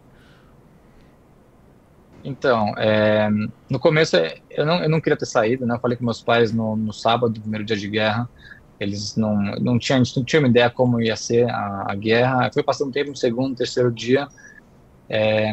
Então, 2.23 2.73
é, 2.77 3.27
no 3.69 3.79
começo 3.79 4.15
é, 4.15 4.35
eu 4.51 4.65
não, 4.65 4.83
eu 4.83 4.89
não 4.89 5.01
queria 5.01 5.17
ter 5.17 5.25
saído, 5.25 5.65
né? 5.65 5.73
Eu 5.75 5.79
falei 5.79 5.97
com 5.97 6.05
meus 6.05 6.21
pais 6.21 6.51
no, 6.51 6.75
no 6.75 6.93
sábado, 6.93 7.39
primeiro 7.39 7.65
dia 7.65 7.77
de 7.77 7.87
guerra. 7.87 8.29
Eles 8.81 9.15
não, 9.15 9.35
não 9.59 9.77
tinham, 9.77 10.01
a 10.01 10.03
gente 10.03 10.17
não 10.17 10.25
tinha 10.25 10.39
uma 10.39 10.47
ideia 10.47 10.67
como 10.67 10.99
ia 10.99 11.15
ser 11.15 11.47
a, 11.47 11.85
a 11.89 11.95
guerra. 11.95 12.49
Foi 12.51 12.63
passando 12.63 12.91
tempo, 12.91 13.11
no 13.11 13.15
segundo, 13.15 13.55
terceiro 13.55 13.91
dia. 13.91 14.27
é, 15.07 15.51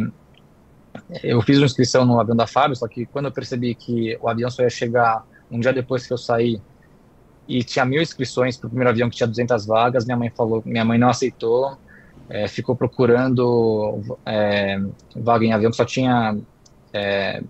eu 1.22 1.42
fiz 1.42 1.58
uma 1.58 1.66
inscrição 1.66 2.06
no 2.06 2.18
avião 2.18 2.34
da 2.34 2.46
Fábio, 2.46 2.74
só 2.74 2.88
que 2.88 3.04
quando 3.04 3.26
eu 3.26 3.32
percebi 3.32 3.74
que 3.74 4.16
o 4.22 4.30
avião 4.30 4.50
só 4.50 4.62
ia 4.62 4.70
chegar 4.70 5.26
um 5.50 5.60
dia 5.60 5.74
depois 5.74 6.06
que 6.06 6.12
eu 6.12 6.16
saí 6.16 6.58
e 7.46 7.62
tinha 7.62 7.84
mil 7.84 8.00
inscrições 8.00 8.56
para 8.56 8.66
o 8.66 8.70
primeiro 8.70 8.90
avião 8.90 9.10
que 9.10 9.16
tinha 9.16 9.26
200 9.26 9.66
vagas, 9.66 10.06
minha 10.06 10.16
mãe 10.16 10.30
falou, 10.30 10.62
minha 10.64 10.84
mãe 10.84 10.98
não 10.98 11.10
aceitou, 11.10 11.76
é, 12.30 12.48
ficou 12.48 12.74
procurando 12.74 14.00
é, 14.24 14.80
vaga 15.14 15.44
em 15.44 15.52
avião 15.52 15.70
que 15.70 15.76
só 15.76 15.84
tinha 15.84 16.34
é, 16.94 17.42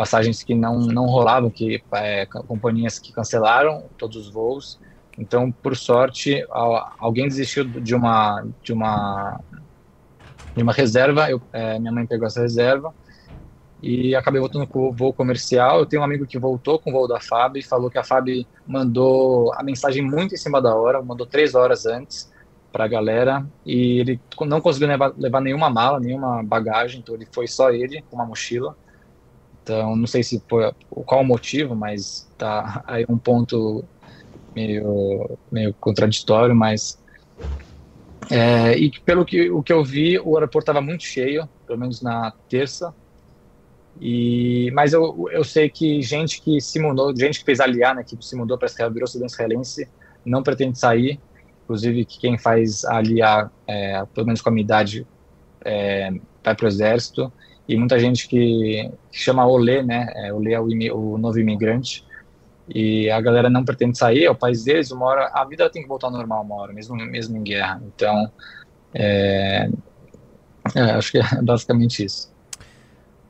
passagens 0.00 0.42
que 0.42 0.54
não, 0.54 0.78
não 0.78 1.04
rolavam, 1.04 1.50
que 1.50 1.84
é, 1.92 2.24
companhias 2.24 2.98
que 2.98 3.12
cancelaram 3.12 3.90
todos 3.98 4.16
os 4.16 4.32
voos. 4.32 4.80
Então, 5.18 5.52
por 5.52 5.76
sorte, 5.76 6.42
al- 6.50 6.90
alguém 6.98 7.28
desistiu 7.28 7.64
de 7.64 7.94
uma 7.94 8.42
de 8.62 8.72
uma 8.72 9.38
de 10.56 10.62
uma 10.62 10.72
reserva. 10.72 11.30
Eu, 11.30 11.42
é, 11.52 11.78
minha 11.78 11.92
mãe 11.92 12.06
pegou 12.06 12.26
essa 12.26 12.40
reserva 12.40 12.94
e 13.82 14.14
acabei 14.14 14.40
voltando 14.40 14.66
com 14.66 14.88
o 14.88 14.94
voo 14.94 15.12
comercial. 15.12 15.80
Eu 15.80 15.86
tenho 15.86 16.00
um 16.00 16.04
amigo 16.06 16.26
que 16.26 16.38
voltou 16.38 16.78
com 16.78 16.88
o 16.88 16.94
voo 16.94 17.06
da 17.06 17.20
FAB 17.20 17.58
e 17.58 17.62
falou 17.62 17.90
que 17.90 17.98
a 17.98 18.02
FAB 18.02 18.46
mandou 18.66 19.52
a 19.52 19.62
mensagem 19.62 20.00
muito 20.02 20.34
em 20.34 20.38
cima 20.38 20.62
da 20.62 20.74
hora, 20.74 21.02
mandou 21.02 21.26
três 21.26 21.54
horas 21.54 21.84
antes 21.84 22.30
para 22.72 22.86
a 22.86 22.88
galera 22.88 23.46
e 23.66 24.00
ele 24.00 24.18
não 24.46 24.62
conseguiu 24.62 24.88
levar, 24.88 25.12
levar 25.18 25.42
nenhuma 25.42 25.68
mala, 25.68 26.00
nenhuma 26.00 26.42
bagagem, 26.42 27.00
então 27.00 27.14
ele 27.14 27.26
foi 27.34 27.46
só 27.46 27.70
ele 27.70 28.00
com 28.08 28.16
uma 28.16 28.24
mochila. 28.24 28.74
Então 29.70 29.94
não 29.94 30.06
sei 30.06 30.24
se 30.24 30.42
foi 30.48 30.72
qual 30.88 31.20
o 31.20 31.24
motivo, 31.24 31.76
mas 31.76 32.28
tá 32.36 32.82
aí 32.88 33.06
um 33.08 33.16
ponto 33.16 33.84
meio 34.54 35.38
meio 35.50 35.72
contraditório, 35.74 36.56
mas 36.56 36.98
é, 38.28 38.76
e 38.76 38.90
pelo 39.02 39.24
que 39.24 39.48
o 39.48 39.62
que 39.62 39.72
eu 39.72 39.84
vi, 39.84 40.18
o 40.18 40.36
aeroporto 40.36 40.64
estava 40.70 40.80
muito 40.80 41.04
cheio, 41.04 41.48
pelo 41.66 41.78
menos 41.78 42.02
na 42.02 42.32
terça. 42.48 42.92
E 44.00 44.72
mas 44.72 44.92
eu, 44.92 45.28
eu 45.30 45.44
sei 45.44 45.70
que 45.70 46.02
gente 46.02 46.42
que 46.42 46.60
se 46.60 46.80
mudou, 46.80 47.16
gente 47.16 47.38
que 47.38 47.44
fez 47.44 47.60
aliar, 47.60 47.94
né, 47.94 48.02
que 48.02 48.16
se 48.20 48.34
mudou 48.34 48.58
para 48.58 48.66
Israel, 48.66 48.90
virou 48.90 49.06
cidadão 49.06 49.26
israelense, 49.26 49.88
não 50.24 50.42
pretende 50.42 50.80
sair. 50.80 51.20
Inclusive 51.62 52.04
que 52.04 52.18
quem 52.18 52.36
faz 52.36 52.84
aliar, 52.84 53.52
é, 53.68 54.04
pelo 54.12 54.26
menos 54.26 54.42
com 54.42 54.48
a 54.48 54.52
minha 54.52 54.64
idade, 54.64 55.06
é, 55.64 56.10
vai 56.42 56.56
para 56.56 56.64
o 56.64 56.68
exército. 56.68 57.32
E 57.70 57.76
muita 57.76 58.00
gente 58.00 58.26
que, 58.26 58.90
que 59.12 59.18
chama 59.18 59.46
Olê, 59.46 59.80
né? 59.80 60.12
É, 60.16 60.32
Olê 60.32 60.54
é 60.54 60.60
o, 60.60 60.66
o 60.96 61.16
novo 61.16 61.38
imigrante. 61.38 62.04
E 62.68 63.08
a 63.08 63.20
galera 63.20 63.48
não 63.48 63.64
pretende 63.64 63.96
sair, 63.96 64.24
é 64.24 64.30
o 64.30 64.34
país 64.34 64.64
deles, 64.64 64.90
uma 64.90 65.06
hora, 65.06 65.30
a 65.32 65.44
vida 65.44 65.70
tem 65.70 65.80
que 65.82 65.88
voltar 65.88 66.08
ao 66.08 66.12
normal 66.12 66.42
uma 66.42 66.56
hora, 66.56 66.72
mesmo, 66.72 66.96
mesmo 66.96 67.36
em 67.36 67.44
guerra. 67.44 67.80
Então, 67.86 68.32
é, 68.92 69.70
é, 70.74 70.80
acho 70.80 71.12
que 71.12 71.18
é 71.18 71.42
basicamente 71.42 72.04
isso. 72.04 72.29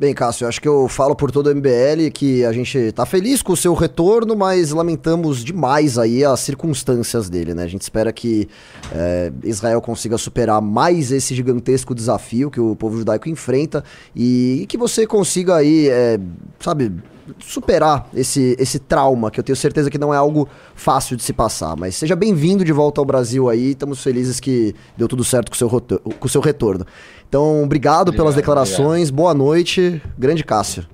Bem, 0.00 0.14
Cássio, 0.14 0.48
acho 0.48 0.62
que 0.62 0.66
eu 0.66 0.88
falo 0.88 1.14
por 1.14 1.30
todo 1.30 1.48
o 1.48 1.54
MBL 1.54 2.10
que 2.14 2.42
a 2.46 2.52
gente 2.52 2.90
tá 2.92 3.04
feliz 3.04 3.42
com 3.42 3.52
o 3.52 3.56
seu 3.56 3.74
retorno, 3.74 4.34
mas 4.34 4.70
lamentamos 4.70 5.44
demais 5.44 5.98
aí 5.98 6.24
as 6.24 6.40
circunstâncias 6.40 7.28
dele, 7.28 7.52
né? 7.52 7.64
A 7.64 7.66
gente 7.66 7.82
espera 7.82 8.10
que 8.10 8.48
é, 8.94 9.30
Israel 9.44 9.78
consiga 9.82 10.16
superar 10.16 10.62
mais 10.62 11.12
esse 11.12 11.34
gigantesco 11.34 11.94
desafio 11.94 12.50
que 12.50 12.58
o 12.58 12.74
povo 12.74 12.96
judaico 12.96 13.28
enfrenta 13.28 13.84
e 14.16 14.64
que 14.70 14.78
você 14.78 15.06
consiga 15.06 15.56
aí, 15.56 15.90
é, 15.90 16.18
sabe, 16.58 16.90
superar 17.38 18.08
esse, 18.14 18.56
esse 18.58 18.78
trauma, 18.78 19.30
que 19.30 19.38
eu 19.38 19.44
tenho 19.44 19.56
certeza 19.56 19.90
que 19.90 19.98
não 19.98 20.12
é 20.12 20.16
algo 20.16 20.48
fácil 20.74 21.16
de 21.16 21.22
se 21.22 21.32
passar. 21.32 21.76
Mas 21.76 21.96
seja 21.96 22.16
bem-vindo 22.16 22.64
de 22.64 22.72
volta 22.72 23.00
ao 23.00 23.04
Brasil 23.04 23.48
aí, 23.48 23.72
estamos 23.72 24.02
felizes 24.02 24.40
que 24.40 24.74
deu 24.96 25.06
tudo 25.06 25.22
certo 25.22 25.50
com 25.50 25.56
seu, 25.56 25.68
com 25.68 26.26
o 26.26 26.28
seu 26.28 26.40
retorno. 26.40 26.86
Então, 27.30 27.62
obrigado, 27.62 28.08
obrigado 28.08 28.16
pelas 28.16 28.34
declarações, 28.34 29.08
obrigado. 29.08 29.14
boa 29.14 29.32
noite, 29.32 30.02
grande 30.18 30.42
Cássio. 30.42 30.84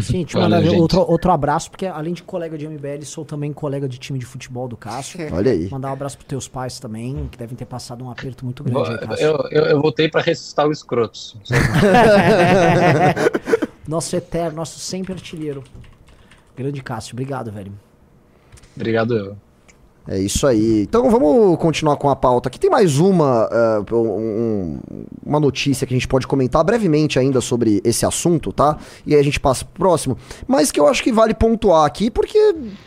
Sim, 0.00 0.22
te 0.22 0.36
mandar 0.36 0.62
outro, 0.62 1.00
outro 1.00 1.32
abraço, 1.32 1.68
porque 1.68 1.84
além 1.84 2.14
de 2.14 2.22
colega 2.22 2.56
de 2.56 2.68
MBL, 2.68 3.02
sou 3.02 3.24
também 3.24 3.52
colega 3.52 3.88
de 3.88 3.98
time 3.98 4.20
de 4.20 4.24
futebol 4.24 4.68
do 4.68 4.76
Cássio. 4.76 5.18
Olha 5.34 5.50
aí. 5.50 5.68
Mandar 5.68 5.90
um 5.90 5.94
abraço 5.94 6.16
pros 6.16 6.28
teus 6.28 6.46
pais 6.46 6.78
também, 6.78 7.28
que 7.28 7.36
devem 7.36 7.56
ter 7.56 7.64
passado 7.64 8.04
um 8.04 8.10
aperto 8.10 8.44
muito 8.44 8.62
grande. 8.62 9.00
Aí, 9.08 9.20
eu, 9.20 9.36
eu, 9.50 9.64
eu, 9.64 9.82
voltei 9.82 10.08
para 10.08 10.20
ressuscitar 10.20 10.68
o 10.68 10.70
escrotos. 10.70 11.36
nosso 13.88 14.14
eterno, 14.14 14.58
nosso 14.58 14.78
sempre 14.78 15.12
artilheiro. 15.12 15.64
Grande 16.56 16.80
Cássio, 16.84 17.14
obrigado, 17.14 17.50
velho. 17.50 17.72
Obrigado 18.76 19.16
eu. 19.16 19.36
É 20.10 20.18
isso 20.18 20.46
aí. 20.46 20.84
Então 20.88 21.10
vamos 21.10 21.58
continuar 21.58 21.96
com 21.96 22.08
a 22.08 22.16
pauta. 22.16 22.48
Aqui 22.48 22.58
tem 22.58 22.70
mais 22.70 22.98
uma, 22.98 23.46
uh, 23.46 23.94
um, 23.94 24.78
uma 25.24 25.38
notícia 25.38 25.86
que 25.86 25.92
a 25.92 25.96
gente 25.96 26.08
pode 26.08 26.26
comentar 26.26 26.64
brevemente 26.64 27.18
ainda 27.18 27.42
sobre 27.42 27.82
esse 27.84 28.06
assunto, 28.06 28.50
tá? 28.50 28.78
E 29.06 29.14
aí 29.14 29.20
a 29.20 29.22
gente 29.22 29.38
passa 29.38 29.66
pro 29.66 29.74
próximo. 29.74 30.16
Mas 30.46 30.72
que 30.72 30.80
eu 30.80 30.88
acho 30.88 31.02
que 31.02 31.12
vale 31.12 31.34
pontuar 31.34 31.84
aqui, 31.84 32.10
porque 32.10 32.38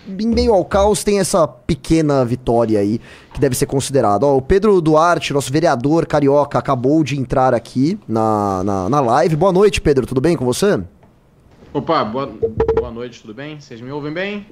em 0.07 0.28
meio 0.28 0.51
ao 0.51 0.65
caos 0.65 1.03
tem 1.03 1.19
essa 1.19 1.47
pequena 1.47 2.26
vitória 2.26 2.80
aí 2.80 2.99
que 3.32 3.39
deve 3.39 3.55
ser 3.55 3.67
considerada. 3.67 4.26
Ó, 4.26 4.38
o 4.38 4.41
Pedro 4.41 4.82
Duarte, 4.82 5.32
nosso 5.32 5.53
vereador 5.53 6.07
carioca, 6.07 6.57
acabou 6.57 7.03
de 7.03 7.19
entrar 7.19 7.53
aqui 7.53 7.99
na, 8.07 8.63
na, 8.63 8.89
na 8.89 8.99
live. 8.99 9.36
Boa 9.36 9.51
noite, 9.51 9.80
Pedro. 9.80 10.07
Tudo 10.07 10.22
bem 10.22 10.36
com 10.36 10.43
você? 10.43 10.82
Opa, 11.72 12.03
boa, 12.03 12.32
boa 12.76 12.91
noite, 12.91 13.22
tudo 13.22 13.34
bem? 13.34 13.59
Vocês 13.59 13.80
me 13.80 13.91
ouvem 13.91 14.11
bem? 14.11 14.47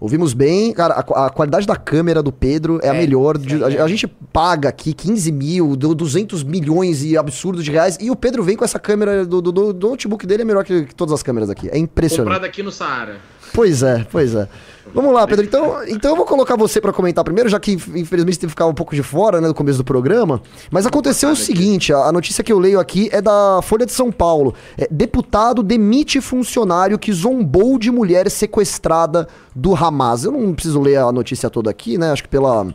Ouvimos 0.00 0.32
bem, 0.32 0.72
cara, 0.72 0.94
a, 0.94 1.26
a, 1.26 1.30
qualidade 1.30 1.66
da 1.66 1.76
câmera 1.76 2.22
do 2.22 2.32
Pedro 2.32 2.80
é, 2.82 2.86
é 2.86 2.90
a 2.90 2.94
melhor. 2.94 3.36
De, 3.36 3.62
a, 3.62 3.84
a, 3.84 3.88
gente 3.88 4.06
paga 4.06 4.70
aqui 4.70 4.94
15 4.94 5.30
mil, 5.30 5.76
200 5.76 6.42
milhões 6.42 7.04
e 7.04 7.18
absurdos 7.18 7.62
de 7.62 7.70
reais, 7.70 7.98
e 8.00 8.10
o 8.10 8.16
Pedro 8.16 8.42
vem 8.42 8.56
com 8.56 8.64
essa 8.64 8.78
câmera 8.78 9.26
do, 9.26 9.42
do, 9.42 9.72
do 9.74 9.88
notebook 9.90 10.26
dele, 10.26 10.40
é 10.40 10.44
melhor 10.46 10.64
que, 10.64 10.86
que, 10.86 10.94
todas 10.94 11.12
as 11.12 11.22
câmeras 11.22 11.50
aqui. 11.50 11.68
É 11.68 11.76
impressionante. 11.76 12.24
Comprada 12.24 12.46
aqui 12.46 12.62
no 12.62 12.72
Saara. 12.72 13.16
Pois 13.52 13.82
é, 13.82 14.06
pois 14.10 14.34
é. 14.34 14.48
Vamos 14.94 15.12
lá, 15.12 15.26
Pedro. 15.26 15.44
Então, 15.44 15.84
então 15.86 16.10
eu 16.10 16.16
vou 16.16 16.24
colocar 16.24 16.56
você 16.56 16.80
para 16.80 16.92
comentar 16.92 17.24
primeiro, 17.24 17.48
já 17.48 17.60
que 17.60 17.72
infelizmente 17.72 18.40
você 18.40 18.48
ficar 18.48 18.66
um 18.66 18.74
pouco 18.74 18.94
de 18.94 19.02
fora, 19.02 19.40
né, 19.40 19.48
no 19.48 19.54
começo 19.54 19.78
do 19.78 19.84
programa. 19.84 20.42
Mas 20.70 20.86
aconteceu 20.86 21.30
o 21.30 21.36
seguinte: 21.36 21.92
a, 21.92 22.10
notícia 22.12 22.42
que 22.42 22.52
eu 22.52 22.58
leio 22.58 22.80
aqui 22.80 23.08
é 23.12 23.20
da 23.20 23.60
Folha 23.62 23.86
de 23.86 23.92
São 23.92 24.10
Paulo. 24.10 24.54
É, 24.76 24.88
deputado 24.90 25.62
demite 25.62 26.20
funcionário 26.20 26.98
que 26.98 27.12
zombou 27.12 27.78
de 27.78 27.90
mulher 27.90 28.30
sequestrada 28.30 29.28
do 29.54 29.74
Hamas. 29.74 30.24
Eu 30.24 30.32
não 30.32 30.54
preciso 30.54 30.80
ler 30.80 30.96
a 30.96 31.12
notícia 31.12 31.48
toda 31.48 31.70
aqui, 31.70 31.96
né? 31.96 32.10
Acho 32.10 32.22
que 32.22 32.28
pela 32.28 32.66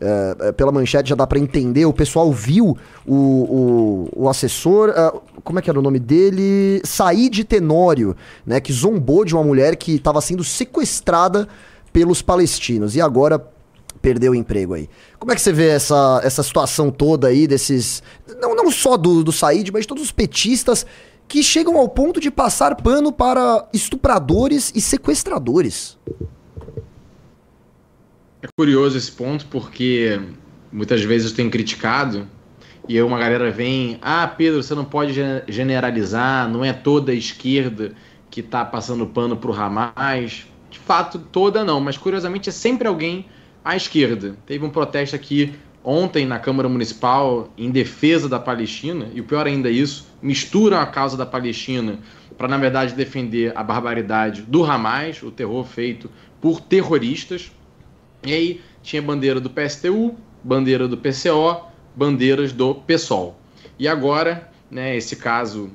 é, 0.00 0.36
é, 0.40 0.52
pela 0.52 0.70
manchete 0.70 1.10
já 1.10 1.16
dá 1.16 1.26
para 1.26 1.38
entender. 1.38 1.84
O 1.84 1.92
pessoal 1.92 2.30
viu 2.32 2.76
o, 3.04 3.14
o, 3.14 4.08
o 4.14 4.28
assessor, 4.28 4.90
uh, 4.90 5.20
como 5.48 5.58
é 5.58 5.62
que 5.62 5.70
era 5.70 5.78
o 5.78 5.82
nome 5.82 5.98
dele? 5.98 6.82
Said 6.84 7.42
Tenório, 7.44 8.14
né? 8.44 8.60
Que 8.60 8.70
zombou 8.70 9.24
de 9.24 9.34
uma 9.34 9.42
mulher 9.42 9.76
que 9.76 9.94
estava 9.94 10.20
sendo 10.20 10.44
sequestrada 10.44 11.48
pelos 11.90 12.20
palestinos. 12.20 12.94
E 12.94 13.00
agora 13.00 13.42
perdeu 14.02 14.32
o 14.32 14.34
emprego 14.34 14.74
aí. 14.74 14.90
Como 15.18 15.32
é 15.32 15.34
que 15.34 15.40
você 15.40 15.50
vê 15.50 15.68
essa, 15.68 16.20
essa 16.22 16.42
situação 16.42 16.90
toda 16.90 17.28
aí 17.28 17.46
desses. 17.46 18.02
Não, 18.38 18.54
não 18.54 18.70
só 18.70 18.98
do, 18.98 19.24
do 19.24 19.32
Said, 19.32 19.72
mas 19.72 19.84
de 19.84 19.88
todos 19.88 20.02
os 20.02 20.12
petistas 20.12 20.84
que 21.26 21.42
chegam 21.42 21.78
ao 21.78 21.88
ponto 21.88 22.20
de 22.20 22.30
passar 22.30 22.76
pano 22.76 23.10
para 23.10 23.66
estupradores 23.72 24.70
e 24.74 24.82
sequestradores. 24.82 25.96
É 28.42 28.48
curioso 28.54 28.98
esse 28.98 29.12
ponto 29.12 29.46
porque 29.46 30.20
muitas 30.70 31.02
vezes 31.02 31.30
eu 31.30 31.36
tenho 31.36 31.50
criticado 31.50 32.28
e 32.88 32.96
aí 32.96 33.02
uma 33.02 33.18
galera 33.18 33.50
vem, 33.50 33.98
ah, 34.00 34.26
Pedro, 34.26 34.62
você 34.62 34.74
não 34.74 34.84
pode 34.84 35.12
generalizar, 35.46 36.48
não 36.48 36.64
é 36.64 36.72
toda 36.72 37.12
a 37.12 37.14
esquerda 37.14 37.92
que 38.30 38.40
está 38.40 38.64
passando 38.64 39.06
pano 39.06 39.36
para 39.36 39.50
o 39.50 39.54
Hamas. 39.54 40.46
De 40.70 40.78
fato, 40.78 41.18
toda 41.18 41.62
não, 41.64 41.80
mas 41.80 41.98
curiosamente 41.98 42.48
é 42.48 42.52
sempre 42.52 42.88
alguém 42.88 43.26
à 43.62 43.76
esquerda. 43.76 44.36
Teve 44.46 44.64
um 44.64 44.70
protesto 44.70 45.14
aqui 45.14 45.54
ontem 45.84 46.24
na 46.24 46.38
Câmara 46.38 46.66
Municipal 46.66 47.52
em 47.58 47.70
defesa 47.70 48.26
da 48.26 48.38
Palestina, 48.38 49.08
e 49.14 49.20
o 49.20 49.24
pior 49.24 49.46
ainda 49.46 49.68
é 49.68 49.72
isso, 49.72 50.06
misturam 50.22 50.78
a 50.78 50.86
causa 50.86 51.16
da 51.16 51.26
Palestina 51.26 51.98
para, 52.38 52.48
na 52.48 52.56
verdade, 52.56 52.94
defender 52.94 53.52
a 53.54 53.62
barbaridade 53.62 54.42
do 54.42 54.64
Hamas, 54.64 55.22
o 55.22 55.30
terror 55.30 55.64
feito 55.64 56.10
por 56.40 56.60
terroristas. 56.60 57.52
E 58.24 58.32
aí 58.32 58.60
tinha 58.82 59.02
bandeira 59.02 59.40
do 59.40 59.50
PSTU, 59.50 60.16
bandeira 60.42 60.88
do 60.88 60.96
PCO, 60.96 61.68
bandeiras 61.98 62.52
do 62.52 62.76
PSOL. 62.76 63.36
E 63.76 63.88
agora, 63.88 64.48
né, 64.70 64.96
esse 64.96 65.16
caso 65.16 65.68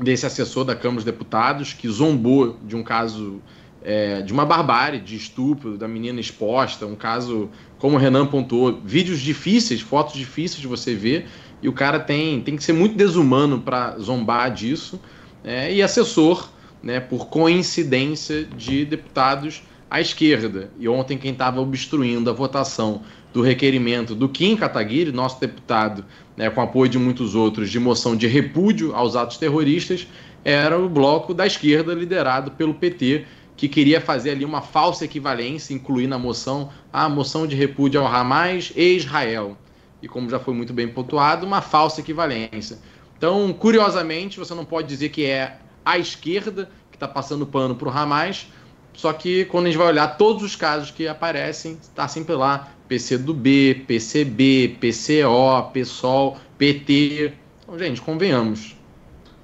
desse 0.00 0.24
assessor 0.24 0.64
da 0.64 0.74
Câmara 0.74 0.96
dos 0.96 1.04
Deputados 1.04 1.74
que 1.74 1.86
zombou 1.88 2.56
de 2.66 2.74
um 2.74 2.82
caso 2.82 3.42
é, 3.84 4.22
de 4.22 4.32
uma 4.32 4.46
barbárie, 4.46 4.98
de 4.98 5.14
estupro 5.14 5.76
da 5.76 5.86
menina 5.86 6.18
exposta, 6.18 6.86
um 6.86 6.94
caso, 6.94 7.50
como 7.78 7.96
o 7.96 7.98
Renan 7.98 8.26
pontuou, 8.26 8.80
vídeos 8.82 9.20
difíceis, 9.20 9.82
fotos 9.82 10.14
difíceis 10.14 10.60
de 10.60 10.66
você 10.66 10.94
ver, 10.94 11.26
e 11.60 11.68
o 11.68 11.72
cara 11.72 12.00
tem, 12.00 12.40
tem 12.40 12.56
que 12.56 12.64
ser 12.64 12.72
muito 12.72 12.96
desumano 12.96 13.60
para 13.60 13.98
zombar 13.98 14.50
disso, 14.50 14.98
é, 15.44 15.70
e 15.70 15.82
assessor, 15.82 16.48
né, 16.82 16.98
por 16.98 17.26
coincidência, 17.26 18.44
de 18.44 18.86
deputados 18.86 19.62
à 19.92 20.00
esquerda. 20.00 20.70
E 20.78 20.88
ontem 20.88 21.18
quem 21.18 21.32
estava 21.32 21.60
obstruindo 21.60 22.30
a 22.30 22.32
votação 22.32 23.02
do 23.30 23.42
requerimento 23.42 24.14
do 24.14 24.26
Kim 24.26 24.56
Kataguiri, 24.56 25.12
nosso 25.12 25.38
deputado, 25.38 26.02
né, 26.34 26.48
com 26.48 26.62
apoio 26.62 26.90
de 26.90 26.98
muitos 26.98 27.34
outros, 27.34 27.68
de 27.68 27.78
moção 27.78 28.16
de 28.16 28.26
repúdio 28.26 28.94
aos 28.94 29.14
atos 29.16 29.36
terroristas, 29.36 30.06
era 30.42 30.78
o 30.78 30.88
bloco 30.88 31.34
da 31.34 31.46
esquerda 31.46 31.92
liderado 31.92 32.52
pelo 32.52 32.72
PT, 32.72 33.26
que 33.54 33.68
queria 33.68 34.00
fazer 34.00 34.30
ali 34.30 34.46
uma 34.46 34.62
falsa 34.62 35.04
equivalência, 35.04 35.74
incluir 35.74 36.06
na 36.06 36.18
moção 36.18 36.70
a 36.90 37.06
moção 37.06 37.46
de 37.46 37.54
repúdio 37.54 38.00
ao 38.00 38.06
Hamas 38.06 38.72
e 38.74 38.96
Israel. 38.96 39.58
E 40.00 40.08
como 40.08 40.30
já 40.30 40.40
foi 40.40 40.54
muito 40.54 40.72
bem 40.72 40.88
pontuado, 40.88 41.44
uma 41.44 41.60
falsa 41.60 42.00
equivalência. 42.00 42.78
Então, 43.18 43.52
curiosamente, 43.52 44.38
você 44.38 44.54
não 44.54 44.64
pode 44.64 44.88
dizer 44.88 45.10
que 45.10 45.26
é 45.26 45.58
a 45.84 45.98
esquerda 45.98 46.70
que 46.90 46.96
está 46.96 47.06
passando 47.06 47.46
pano 47.46 47.74
para 47.74 47.88
o 47.88 47.92
Hamas, 47.92 48.46
só 48.94 49.12
que 49.12 49.44
quando 49.46 49.66
a 49.66 49.68
gente 49.68 49.78
vai 49.78 49.88
olhar 49.88 50.06
todos 50.16 50.42
os 50.42 50.54
casos 50.54 50.90
que 50.90 51.08
aparecem, 51.08 51.78
está 51.80 52.06
sempre 52.06 52.34
lá 52.34 52.68
PCdoB, 52.88 53.84
PCB, 53.86 54.76
PCO, 54.80 55.70
PSOL, 55.72 56.36
PT. 56.58 57.32
Então, 57.62 57.78
gente, 57.78 58.00
convenhamos. 58.00 58.76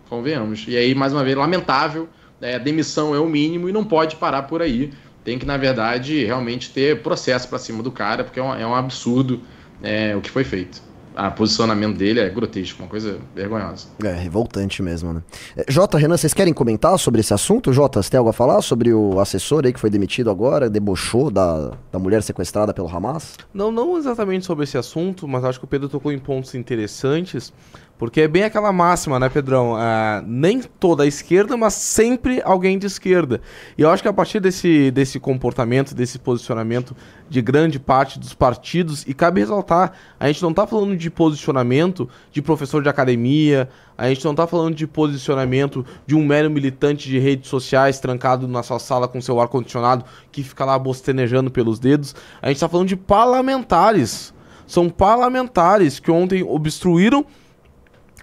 Convenhamos. 0.08 0.64
E 0.68 0.76
aí, 0.76 0.94
mais 0.94 1.12
uma 1.12 1.24
vez, 1.24 1.36
lamentável, 1.36 2.08
né, 2.40 2.56
a 2.56 2.58
demissão 2.58 3.14
é 3.14 3.18
o 3.18 3.26
mínimo 3.26 3.68
e 3.68 3.72
não 3.72 3.84
pode 3.84 4.16
parar 4.16 4.42
por 4.42 4.62
aí. 4.62 4.92
Tem 5.24 5.38
que, 5.38 5.46
na 5.46 5.56
verdade, 5.56 6.24
realmente 6.24 6.70
ter 6.70 7.02
processo 7.02 7.48
para 7.48 7.58
cima 7.58 7.82
do 7.82 7.90
cara, 7.90 8.24
porque 8.24 8.40
é 8.40 8.42
um, 8.42 8.54
é 8.54 8.66
um 8.66 8.74
absurdo 8.74 9.42
é, 9.82 10.14
o 10.16 10.20
que 10.20 10.30
foi 10.30 10.44
feito 10.44 10.87
a 11.18 11.32
posicionamento 11.32 11.98
dele 11.98 12.20
é 12.20 12.30
grotesco, 12.30 12.80
uma 12.80 12.88
coisa 12.88 13.18
vergonhosa. 13.34 13.88
É, 14.04 14.12
revoltante 14.12 14.80
mesmo, 14.80 15.12
né? 15.12 15.22
É, 15.56 15.64
Jota, 15.68 15.98
Renan, 15.98 16.16
vocês 16.16 16.32
querem 16.32 16.54
comentar 16.54 16.96
sobre 16.96 17.20
esse 17.20 17.34
assunto? 17.34 17.72
Jota, 17.72 18.00
você 18.00 18.08
tem 18.08 18.18
algo 18.18 18.30
a 18.30 18.32
falar 18.32 18.62
sobre 18.62 18.94
o 18.94 19.18
assessor 19.18 19.66
aí 19.66 19.72
que 19.72 19.80
foi 19.80 19.90
demitido 19.90 20.30
agora, 20.30 20.70
debochou 20.70 21.28
da, 21.28 21.72
da 21.90 21.98
mulher 21.98 22.22
sequestrada 22.22 22.72
pelo 22.72 22.88
Hamas? 22.88 23.36
Não, 23.52 23.72
não 23.72 23.98
exatamente 23.98 24.46
sobre 24.46 24.62
esse 24.62 24.78
assunto, 24.78 25.26
mas 25.26 25.42
acho 25.42 25.58
que 25.58 25.64
o 25.64 25.68
Pedro 25.68 25.88
tocou 25.88 26.12
em 26.12 26.20
pontos 26.20 26.54
interessantes. 26.54 27.52
Porque 27.98 28.20
é 28.20 28.28
bem 28.28 28.44
aquela 28.44 28.70
máxima, 28.70 29.18
né, 29.18 29.28
Pedrão? 29.28 29.72
Uh, 29.72 30.22
nem 30.24 30.62
toda 30.62 31.02
a 31.02 31.06
esquerda, 31.06 31.56
mas 31.56 31.74
sempre 31.74 32.40
alguém 32.44 32.78
de 32.78 32.86
esquerda. 32.86 33.40
E 33.76 33.82
eu 33.82 33.90
acho 33.90 34.04
que 34.04 34.08
a 34.08 34.12
partir 34.12 34.38
desse, 34.38 34.92
desse 34.92 35.18
comportamento, 35.18 35.96
desse 35.96 36.16
posicionamento 36.16 36.94
de 37.28 37.42
grande 37.42 37.80
parte 37.80 38.16
dos 38.16 38.32
partidos, 38.32 39.04
e 39.04 39.12
cabe 39.12 39.40
ressaltar, 39.40 39.92
a 40.18 40.28
gente 40.28 40.40
não 40.42 40.50
está 40.50 40.64
falando 40.64 40.96
de 40.96 41.10
posicionamento 41.10 42.08
de 42.30 42.40
professor 42.40 42.84
de 42.84 42.88
academia, 42.88 43.68
a 43.96 44.08
gente 44.08 44.24
não 44.24 44.30
está 44.30 44.46
falando 44.46 44.76
de 44.76 44.86
posicionamento 44.86 45.84
de 46.06 46.14
um 46.14 46.24
mero 46.24 46.48
militante 46.48 47.08
de 47.08 47.18
redes 47.18 47.50
sociais 47.50 47.98
trancado 47.98 48.46
na 48.46 48.62
sua 48.62 48.78
sala 48.78 49.08
com 49.08 49.20
seu 49.20 49.40
ar-condicionado 49.40 50.04
que 50.30 50.44
fica 50.44 50.64
lá 50.64 50.78
bostenejando 50.78 51.50
pelos 51.50 51.80
dedos. 51.80 52.14
A 52.40 52.46
gente 52.46 52.58
está 52.58 52.68
falando 52.68 52.86
de 52.86 52.96
parlamentares. 52.96 54.32
São 54.68 54.88
parlamentares 54.88 55.98
que 55.98 56.10
ontem 56.10 56.44
obstruíram 56.44 57.26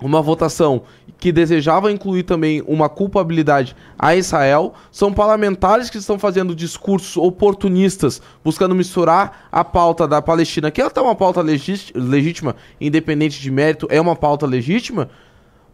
uma 0.02 0.22
votação 0.22 0.84
que 1.18 1.32
desejava 1.32 1.92
incluir 1.92 2.24
também 2.24 2.62
uma 2.68 2.90
culpabilidade 2.90 3.76
a 3.98 4.16
Israel. 4.16 4.74
São 4.92 5.14
parlamentares 5.14 5.90
que 5.90 5.98
estão 5.98 6.20
fazendo 6.20 6.56
discursos 6.56 7.16
oportunistas, 7.18 8.22
buscando 8.44 8.76
misturar 8.76 9.48
a 9.52 9.64
pauta 9.64 10.08
da 10.08 10.22
Palestina, 10.22 10.70
que 10.70 10.82
é 10.82 10.88
uma 10.98 11.16
pauta 11.16 11.42
legítima, 11.42 12.56
independente 12.80 13.42
de 13.42 13.50
mérito, 13.50 13.88
é 13.90 14.00
uma 14.00 14.16
pauta 14.16 14.46
legítima, 14.46 15.10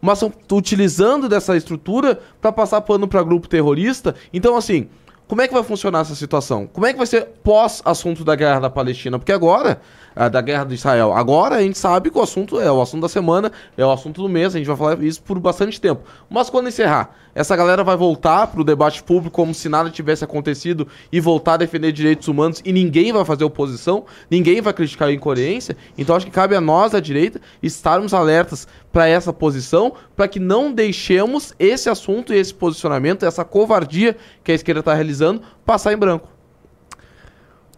mas 0.00 0.22
estão 0.22 0.58
utilizando 0.58 1.28
dessa 1.28 1.56
estrutura 1.56 2.20
para 2.40 2.52
passar 2.52 2.80
pano 2.80 3.06
para 3.06 3.22
grupo 3.22 3.48
terrorista. 3.48 4.14
Então, 4.32 4.56
assim, 4.56 4.88
como 5.28 5.40
é 5.40 5.48
que 5.48 5.54
vai 5.54 5.62
funcionar 5.62 6.00
essa 6.00 6.14
situação? 6.14 6.66
Como 6.66 6.86
é 6.86 6.92
que 6.92 6.98
vai 6.98 7.06
ser 7.06 7.26
pós-assunto 7.42 8.24
da 8.24 8.34
guerra 8.34 8.60
da 8.60 8.70
Palestina? 8.70 9.18
Porque 9.18 9.32
agora, 9.32 9.80
a, 10.14 10.28
da 10.28 10.40
guerra 10.40 10.64
de 10.64 10.74
Israel, 10.74 11.12
agora 11.12 11.56
a 11.56 11.62
gente 11.62 11.78
sabe 11.78 12.10
que 12.10 12.18
o 12.18 12.22
assunto 12.22 12.60
é 12.60 12.70
o 12.70 12.82
assunto 12.82 13.02
da 13.02 13.08
semana, 13.08 13.50
é 13.76 13.84
o 13.84 13.90
assunto 13.90 14.20
do 14.20 14.28
mês, 14.28 14.54
a 14.54 14.58
gente 14.58 14.66
vai 14.66 14.76
falar 14.76 15.02
isso 15.02 15.22
por 15.22 15.38
bastante 15.38 15.80
tempo. 15.80 16.02
Mas 16.28 16.50
quando 16.50 16.68
encerrar, 16.68 17.16
essa 17.34 17.56
galera 17.56 17.82
vai 17.82 17.96
voltar 17.96 18.46
para 18.46 18.60
o 18.60 18.64
debate 18.64 19.02
público 19.02 19.34
como 19.34 19.54
se 19.54 19.68
nada 19.68 19.90
tivesse 19.90 20.24
acontecido 20.24 20.86
e 21.10 21.20
voltar 21.20 21.54
a 21.54 21.58
defender 21.58 21.92
direitos 21.92 22.28
humanos 22.28 22.60
e 22.64 22.72
ninguém 22.72 23.12
vai 23.12 23.24
fazer 23.24 23.44
oposição, 23.44 24.04
ninguém 24.30 24.60
vai 24.60 24.72
criticar 24.72 25.08
a 25.08 25.12
incoerência. 25.12 25.76
Então 25.96 26.14
acho 26.14 26.26
que 26.26 26.32
cabe 26.32 26.54
a 26.54 26.60
nós, 26.60 26.92
da 26.92 27.00
direita, 27.00 27.40
estarmos 27.62 28.12
alertas 28.12 28.66
para 28.92 29.08
essa 29.08 29.32
posição, 29.32 29.94
para 30.14 30.28
que 30.28 30.38
não 30.38 30.72
deixemos 30.72 31.54
esse 31.58 31.88
assunto 31.88 32.34
e 32.34 32.36
esse 32.36 32.52
posicionamento, 32.52 33.24
essa 33.24 33.44
covardia 33.44 34.16
que 34.44 34.52
a 34.52 34.54
esquerda 34.54 34.80
está 34.80 34.94
realizando, 34.94 35.42
passar 35.64 35.92
em 35.92 35.96
branco. 35.96 36.31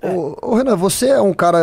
Ô, 0.05 0.37
ô, 0.51 0.55
Renan, 0.57 0.77
você 0.77 1.09
é 1.09 1.21
um 1.21 1.33
cara. 1.33 1.59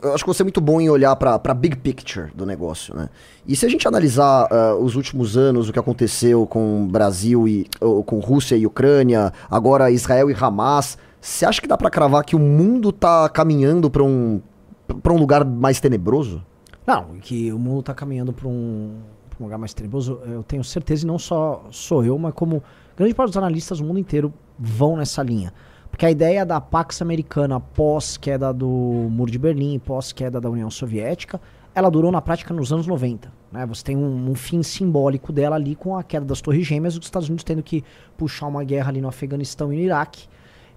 Eu 0.00 0.14
acho 0.14 0.22
que 0.22 0.28
você 0.28 0.42
é 0.42 0.44
muito 0.44 0.60
bom 0.60 0.80
em 0.80 0.88
olhar 0.88 1.16
para 1.16 1.40
a 1.42 1.54
big 1.54 1.76
picture 1.76 2.30
do 2.32 2.46
negócio, 2.46 2.94
né? 2.94 3.08
E 3.46 3.56
se 3.56 3.66
a 3.66 3.68
gente 3.68 3.88
analisar 3.88 4.48
uh, 4.52 4.76
os 4.80 4.94
últimos 4.94 5.36
anos, 5.36 5.68
o 5.68 5.72
que 5.72 5.78
aconteceu 5.78 6.46
com 6.46 6.86
Brasil 6.86 7.48
e 7.48 7.66
com 8.06 8.20
Rússia 8.20 8.54
e 8.54 8.66
Ucrânia, 8.66 9.32
agora 9.50 9.90
Israel 9.90 10.30
e 10.30 10.34
Hamas, 10.34 10.96
você 11.20 11.44
acha 11.44 11.60
que 11.60 11.66
dá 11.66 11.76
para 11.76 11.90
cravar 11.90 12.24
que 12.24 12.36
o 12.36 12.38
mundo 12.38 12.92
tá 12.92 13.28
caminhando 13.28 13.90
para 13.90 14.04
um, 14.04 14.40
pra 15.02 15.12
um 15.12 15.18
lugar 15.18 15.44
mais 15.44 15.80
tenebroso? 15.80 16.44
Não, 16.86 17.16
que 17.20 17.52
o 17.52 17.58
mundo 17.58 17.80
está 17.80 17.94
caminhando 17.94 18.32
para 18.32 18.48
um, 18.48 18.96
um, 19.40 19.44
lugar 19.44 19.58
mais 19.58 19.72
tenebroso, 19.74 20.20
eu 20.26 20.42
tenho 20.42 20.62
certeza, 20.62 21.04
e 21.04 21.06
não 21.06 21.18
só 21.18 21.64
sou 21.70 22.04
eu, 22.04 22.18
mas 22.18 22.34
como 22.34 22.62
grande 22.96 23.14
parte 23.14 23.30
dos 23.30 23.36
analistas 23.36 23.78
do 23.78 23.84
mundo 23.84 23.98
inteiro 23.98 24.32
vão 24.58 24.96
nessa 24.96 25.22
linha. 25.22 25.52
Porque 26.02 26.08
a 26.08 26.10
ideia 26.10 26.44
da 26.44 26.60
Pax 26.60 27.00
Americana 27.00 27.60
pós-queda 27.60 28.52
do 28.52 28.66
Muro 28.66 29.30
de 29.30 29.38
Berlim, 29.38 29.78
pós-queda 29.78 30.40
da 30.40 30.50
União 30.50 30.68
Soviética, 30.68 31.40
ela 31.72 31.88
durou 31.88 32.10
na 32.10 32.20
prática 32.20 32.52
nos 32.52 32.72
anos 32.72 32.88
90. 32.88 33.32
Né? 33.52 33.64
Você 33.66 33.84
tem 33.84 33.96
um, 33.96 34.30
um, 34.30 34.34
fim 34.34 34.64
simbólico 34.64 35.32
dela 35.32 35.54
ali 35.54 35.76
com 35.76 35.96
a 35.96 36.02
queda 36.02 36.26
das 36.26 36.40
Torres 36.40 36.66
Gêmeas, 36.66 36.96
os 36.96 37.04
Estados 37.04 37.28
Unidos 37.28 37.44
tendo 37.44 37.62
que 37.62 37.84
puxar 38.18 38.48
uma 38.48 38.64
guerra 38.64 38.88
ali 38.88 39.00
no 39.00 39.06
Afeganistão 39.06 39.72
e 39.72 39.76
no 39.76 39.82
Iraque. 39.82 40.26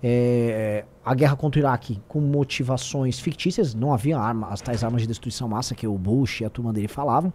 É, 0.03 0.85
a 1.03 1.15
guerra 1.15 1.35
contra 1.35 1.59
o 1.59 1.61
Iraque 1.63 1.99
com 2.07 2.21
motivações 2.21 3.19
fictícias, 3.19 3.73
não 3.73 3.95
havia 3.95 4.19
arma, 4.19 4.49
as 4.49 4.61
tais 4.61 4.83
armas 4.83 5.01
de 5.01 5.07
destruição 5.07 5.49
massa 5.49 5.73
que 5.73 5.87
o 5.87 5.97
Bush 5.97 6.41
e 6.41 6.45
a 6.45 6.51
turma 6.51 6.71
dele 6.71 6.87
falavam. 6.87 7.33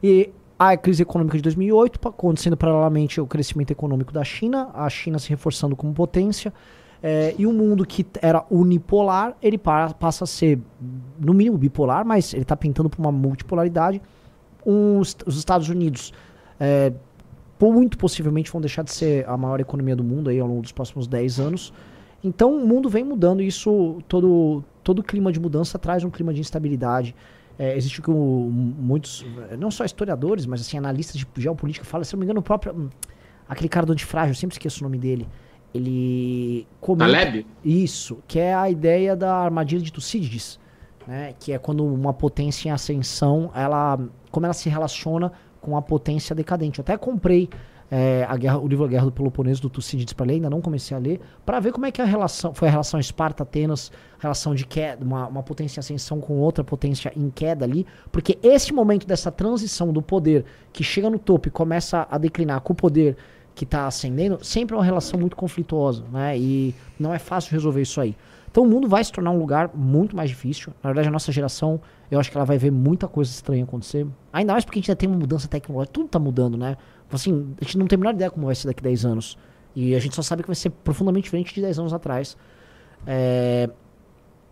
E 0.00 0.30
a 0.56 0.76
crise 0.76 1.02
econômica 1.02 1.36
de 1.36 1.42
2008, 1.42 2.08
acontecendo 2.08 2.56
paralelamente 2.56 3.20
o 3.20 3.26
crescimento 3.26 3.72
econômico 3.72 4.12
da 4.12 4.22
China, 4.22 4.70
a 4.72 4.88
China 4.88 5.18
se 5.18 5.28
reforçando 5.28 5.74
como 5.74 5.92
potência, 5.92 6.52
é, 7.02 7.34
e 7.38 7.46
o 7.46 7.52
mundo 7.52 7.84
que 7.84 8.06
era 8.20 8.44
unipolar, 8.50 9.36
ele 9.42 9.58
passa 9.58 10.24
a 10.24 10.26
ser, 10.26 10.58
no 11.18 11.34
mínimo, 11.34 11.58
bipolar, 11.58 12.04
mas 12.04 12.32
ele 12.32 12.42
está 12.42 12.56
pintando 12.56 12.88
para 12.88 13.00
uma 13.00 13.12
multipolaridade. 13.12 14.00
os 14.64 15.36
Estados 15.36 15.68
Unidos 15.68 16.12
é, 16.58 16.92
muito 17.60 17.96
possivelmente 17.96 18.50
vão 18.50 18.60
deixar 18.60 18.82
de 18.82 18.92
ser 18.92 19.28
a 19.28 19.36
maior 19.36 19.60
economia 19.60 19.96
do 19.96 20.04
mundo 20.04 20.30
aí 20.30 20.38
ao 20.38 20.46
longo 20.46 20.62
dos 20.62 20.72
próximos 20.72 21.06
10 21.06 21.40
anos. 21.40 21.72
Então 22.22 22.56
o 22.56 22.66
mundo 22.66 22.88
vem 22.88 23.04
mudando 23.04 23.42
e 23.42 23.46
isso, 23.46 23.98
todo, 24.08 24.64
todo 24.82 25.02
clima 25.02 25.30
de 25.30 25.38
mudança 25.38 25.78
traz 25.78 26.02
um 26.02 26.10
clima 26.10 26.32
de 26.34 26.40
instabilidade. 26.40 27.14
É, 27.58 27.76
existe 27.76 28.02
que 28.02 28.10
muitos, 28.10 29.24
não 29.58 29.70
só 29.70 29.84
historiadores, 29.84 30.44
mas 30.44 30.60
assim, 30.60 30.76
analistas 30.76 31.16
de 31.16 31.26
geopolítica 31.36 31.86
falam, 31.86 32.04
se 32.04 32.12
não 32.14 32.20
me 32.20 32.26
engano, 32.26 32.40
o 32.40 32.42
próprio. 32.42 32.74
Hum, 32.74 32.88
aquele 33.48 33.68
cara 33.68 33.86
do 33.86 33.92
antifrágil, 33.92 34.32
eu 34.32 34.34
sempre 34.34 34.54
esqueço 34.54 34.80
o 34.80 34.84
nome 34.84 34.98
dele. 34.98 35.26
Ele. 35.74 36.66
Comenta, 36.80 37.12
Taleb? 37.12 37.46
Isso, 37.64 38.18
que 38.26 38.38
é 38.38 38.54
a 38.54 38.70
ideia 38.70 39.14
da 39.14 39.34
armadilha 39.34 39.82
de 39.82 39.92
Tucídides. 39.92 40.58
Né, 41.06 41.34
que 41.38 41.52
é 41.52 41.58
quando 41.58 41.84
uma 41.84 42.12
potência 42.12 42.68
em 42.68 42.72
ascensão, 42.72 43.52
ela, 43.54 43.96
como 44.28 44.44
ela 44.44 44.52
se 44.52 44.68
relaciona 44.68 45.30
com 45.60 45.76
a 45.76 45.82
potência 45.82 46.34
decadente. 46.34 46.80
Eu 46.80 46.82
até 46.82 46.96
comprei 46.96 47.48
é, 47.90 48.26
a 48.28 48.36
guerra, 48.36 48.58
o 48.58 48.66
livro 48.66 48.84
A 48.84 48.88
Guerra 48.88 49.04
do 49.04 49.12
Peloponeso 49.12 49.62
do 49.62 49.70
Tucídides 49.70 50.12
para 50.12 50.26
ler, 50.26 50.34
ainda 50.34 50.50
não 50.50 50.60
comecei 50.60 50.96
a 50.96 51.00
ler, 51.00 51.20
para 51.44 51.60
ver 51.60 51.72
como 51.72 51.86
é 51.86 51.92
que 51.92 52.00
é 52.00 52.04
a 52.04 52.06
relação, 52.06 52.52
foi 52.52 52.68
a 52.68 52.70
relação 52.70 52.98
Esparta-Atenas, 52.98 53.92
relação 54.18 54.54
de 54.54 54.66
queda, 54.66 55.04
uma, 55.04 55.28
uma 55.28 55.42
potência 55.42 55.78
em 55.78 55.80
ascensão 55.80 56.20
com 56.20 56.38
outra 56.38 56.64
potência 56.64 57.12
em 57.16 57.30
queda 57.30 57.64
ali, 57.64 57.86
porque 58.10 58.38
esse 58.42 58.72
momento 58.72 59.06
dessa 59.06 59.30
transição 59.30 59.92
do 59.92 60.02
poder 60.02 60.44
que 60.72 60.82
chega 60.82 61.08
no 61.08 61.18
topo 61.18 61.48
e 61.48 61.50
começa 61.50 62.06
a 62.10 62.18
declinar 62.18 62.60
com 62.60 62.72
o 62.72 62.76
poder 62.76 63.16
que 63.56 63.64
está 63.64 63.86
ascendendo, 63.86 64.38
sempre 64.44 64.74
é 64.74 64.78
uma 64.78 64.84
relação 64.84 65.18
muito 65.18 65.34
conflituosa, 65.34 66.04
né? 66.12 66.38
E 66.38 66.74
não 67.00 67.12
é 67.12 67.18
fácil 67.18 67.52
resolver 67.52 67.80
isso 67.80 67.98
aí. 68.00 68.14
Então 68.50 68.62
o 68.62 68.66
mundo 68.66 68.86
vai 68.86 69.02
se 69.02 69.10
tornar 69.10 69.30
um 69.30 69.38
lugar 69.38 69.70
muito 69.74 70.14
mais 70.14 70.28
difícil. 70.28 70.74
Na 70.82 70.90
verdade, 70.90 71.08
a 71.08 71.10
nossa 71.10 71.32
geração, 71.32 71.80
eu 72.10 72.20
acho 72.20 72.30
que 72.30 72.36
ela 72.36 72.44
vai 72.44 72.58
ver 72.58 72.70
muita 72.70 73.08
coisa 73.08 73.30
estranha 73.30 73.64
acontecer. 73.64 74.06
Ainda 74.30 74.52
mais 74.52 74.64
porque 74.64 74.78
a 74.78 74.80
gente 74.80 74.90
ainda 74.90 74.98
tem 74.98 75.08
uma 75.08 75.18
mudança 75.18 75.48
tecnológica, 75.48 75.92
tudo 75.92 76.06
está 76.06 76.18
mudando, 76.18 76.58
né? 76.58 76.76
Assim, 77.10 77.54
a 77.58 77.64
gente 77.64 77.78
não 77.78 77.86
tem 77.86 77.96
a 77.96 77.98
menor 77.98 78.14
ideia 78.14 78.30
como 78.30 78.46
vai 78.46 78.54
ser 78.54 78.66
daqui 78.66 78.80
a 78.80 78.84
10 78.84 79.06
anos. 79.06 79.38
E 79.74 79.94
a 79.94 79.98
gente 79.98 80.14
só 80.14 80.22
sabe 80.22 80.42
que 80.42 80.48
vai 80.48 80.54
ser 80.54 80.68
profundamente 80.70 81.24
diferente 81.24 81.54
de 81.54 81.62
10 81.62 81.78
anos 81.78 81.94
atrás. 81.94 82.36
É... 83.06 83.70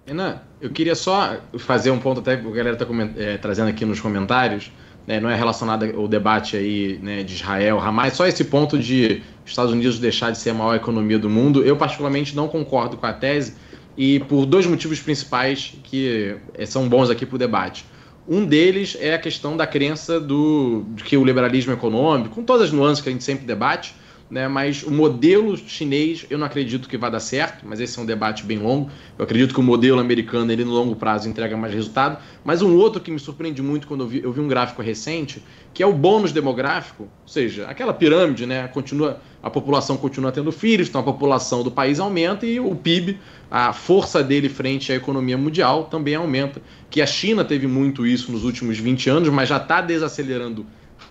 Renan, 0.07 0.41
eu 0.61 0.71
queria 0.71 0.95
só 0.95 1.41
fazer 1.59 1.91
um 1.91 1.99
ponto 1.99 2.21
até 2.21 2.37
que 2.39 2.47
a 2.47 2.51
galera 2.51 2.77
está 2.77 2.87
é, 3.17 3.37
trazendo 3.37 3.69
aqui 3.69 3.85
nos 3.85 4.01
comentários. 4.01 4.73
Né, 5.07 5.21
não 5.21 5.29
é 5.29 5.37
relacionado 5.37 5.85
ao 5.97 6.09
debate 6.09 6.57
aí 6.57 6.99
né, 7.03 7.23
de 7.23 7.35
Israel, 7.35 7.79
Hamas, 7.79 8.15
só 8.15 8.27
esse 8.27 8.43
ponto 8.45 8.79
de 8.79 9.23
Estados 9.45 9.71
Unidos 9.71 9.99
deixar 9.99 10.31
de 10.31 10.39
ser 10.39 10.51
a 10.51 10.55
maior 10.55 10.75
economia 10.75 11.19
do 11.19 11.29
mundo. 11.29 11.63
Eu 11.63 11.77
particularmente 11.77 12.35
não 12.35 12.49
concordo 12.49 12.97
com 12.97 13.05
a 13.05 13.13
tese 13.13 13.55
e 13.97 14.21
por 14.21 14.47
dois 14.47 14.67
motivos 14.67 15.01
principais 15.01 15.75
que 15.85 16.37
é, 16.55 16.65
são 16.65 16.89
bons 16.89 17.11
aqui 17.11 17.27
para 17.27 17.37
o 17.37 17.39
debate. 17.39 17.85
Um 18.27 18.47
deles 18.47 18.97
é 18.99 19.15
a 19.15 19.19
questão 19.19 19.57
da 19.57 19.67
crença 19.67 20.19
do, 20.19 20.85
de 20.95 21.05
que 21.05 21.17
o 21.17 21.25
liberalismo 21.25 21.73
econômico, 21.73 22.35
com 22.35 22.43
todas 22.43 22.63
as 22.63 22.73
nuances 22.73 23.03
que 23.03 23.11
a 23.11 23.13
gente 23.13 23.23
sempre 23.23 23.45
debate, 23.45 23.95
né, 24.31 24.49
mas 24.49 24.83
o 24.83 24.91
modelo 24.91 25.57
chinês 25.57 26.27
eu 26.31 26.39
não 26.39 26.47
acredito 26.47 26.89
que 26.89 26.97
vai 26.97 27.11
dar 27.11 27.21
certo, 27.21 27.65
mas 27.67 27.79
esse 27.79 27.99
é 27.99 28.03
um 28.03 28.07
debate 28.07 28.45
bem 28.45 28.59
longo. 28.59 28.91
Eu 29.19 29.25
acredito 29.25 29.53
que 29.53 29.61
o 29.61 29.63
modelo 29.63 30.01
americano 30.01 30.51
ele 30.51 30.65
no 30.65 30.73
longo 30.73 30.97
prazo 30.97 31.29
entrega 31.29 31.57
mais 31.57 31.75
resultado. 31.75 32.19
Mas 32.45 32.63
um 32.63 32.77
outro 32.77 33.01
que 33.01 33.11
me 33.11 33.19
surpreende 33.19 33.63
muito 33.63 33.87
quando 33.87 34.05
eu 34.05 34.09
vi, 34.09 34.23
eu 34.23 34.33
vi 34.33 34.41
um 34.41 34.49
gráfico 34.49 34.83
recente, 34.83 35.43
que 35.73 35.83
é 35.83 35.87
o 35.87 35.93
bônus 35.93 36.33
demográfico, 36.33 37.05
ou 37.05 37.29
seja, 37.29 37.67
aquela 37.67 37.93
pirâmide, 37.93 38.47
né, 38.47 38.67
continua 38.69 39.21
a 39.43 39.51
população 39.51 39.99
continua 39.99 40.33
tendo 40.33 40.51
filhos, 40.51 40.89
então 40.89 41.03
a 41.03 41.05
população 41.05 41.63
do 41.63 41.71
país 41.71 42.01
aumenta 42.01 42.47
e 42.47 42.59
o 42.59 42.75
PIB, 42.75 43.19
a 43.51 43.75
força 43.75 44.25
dele 44.25 44.49
frente 44.49 44.91
à 44.91 44.95
economia 44.95 45.37
mundial 45.37 45.85
também 45.85 46.15
aumenta. 46.15 46.63
Que 46.89 47.03
a 47.03 47.07
China 47.07 47.45
teve 47.45 47.67
muito 47.67 48.07
isso 48.07 48.33
nos 48.33 48.43
últimos 48.43 48.79
20 48.79 49.11
anos, 49.11 49.29
mas 49.29 49.51
já 49.51 49.59
está 49.59 49.83
desacelerando 49.83 50.65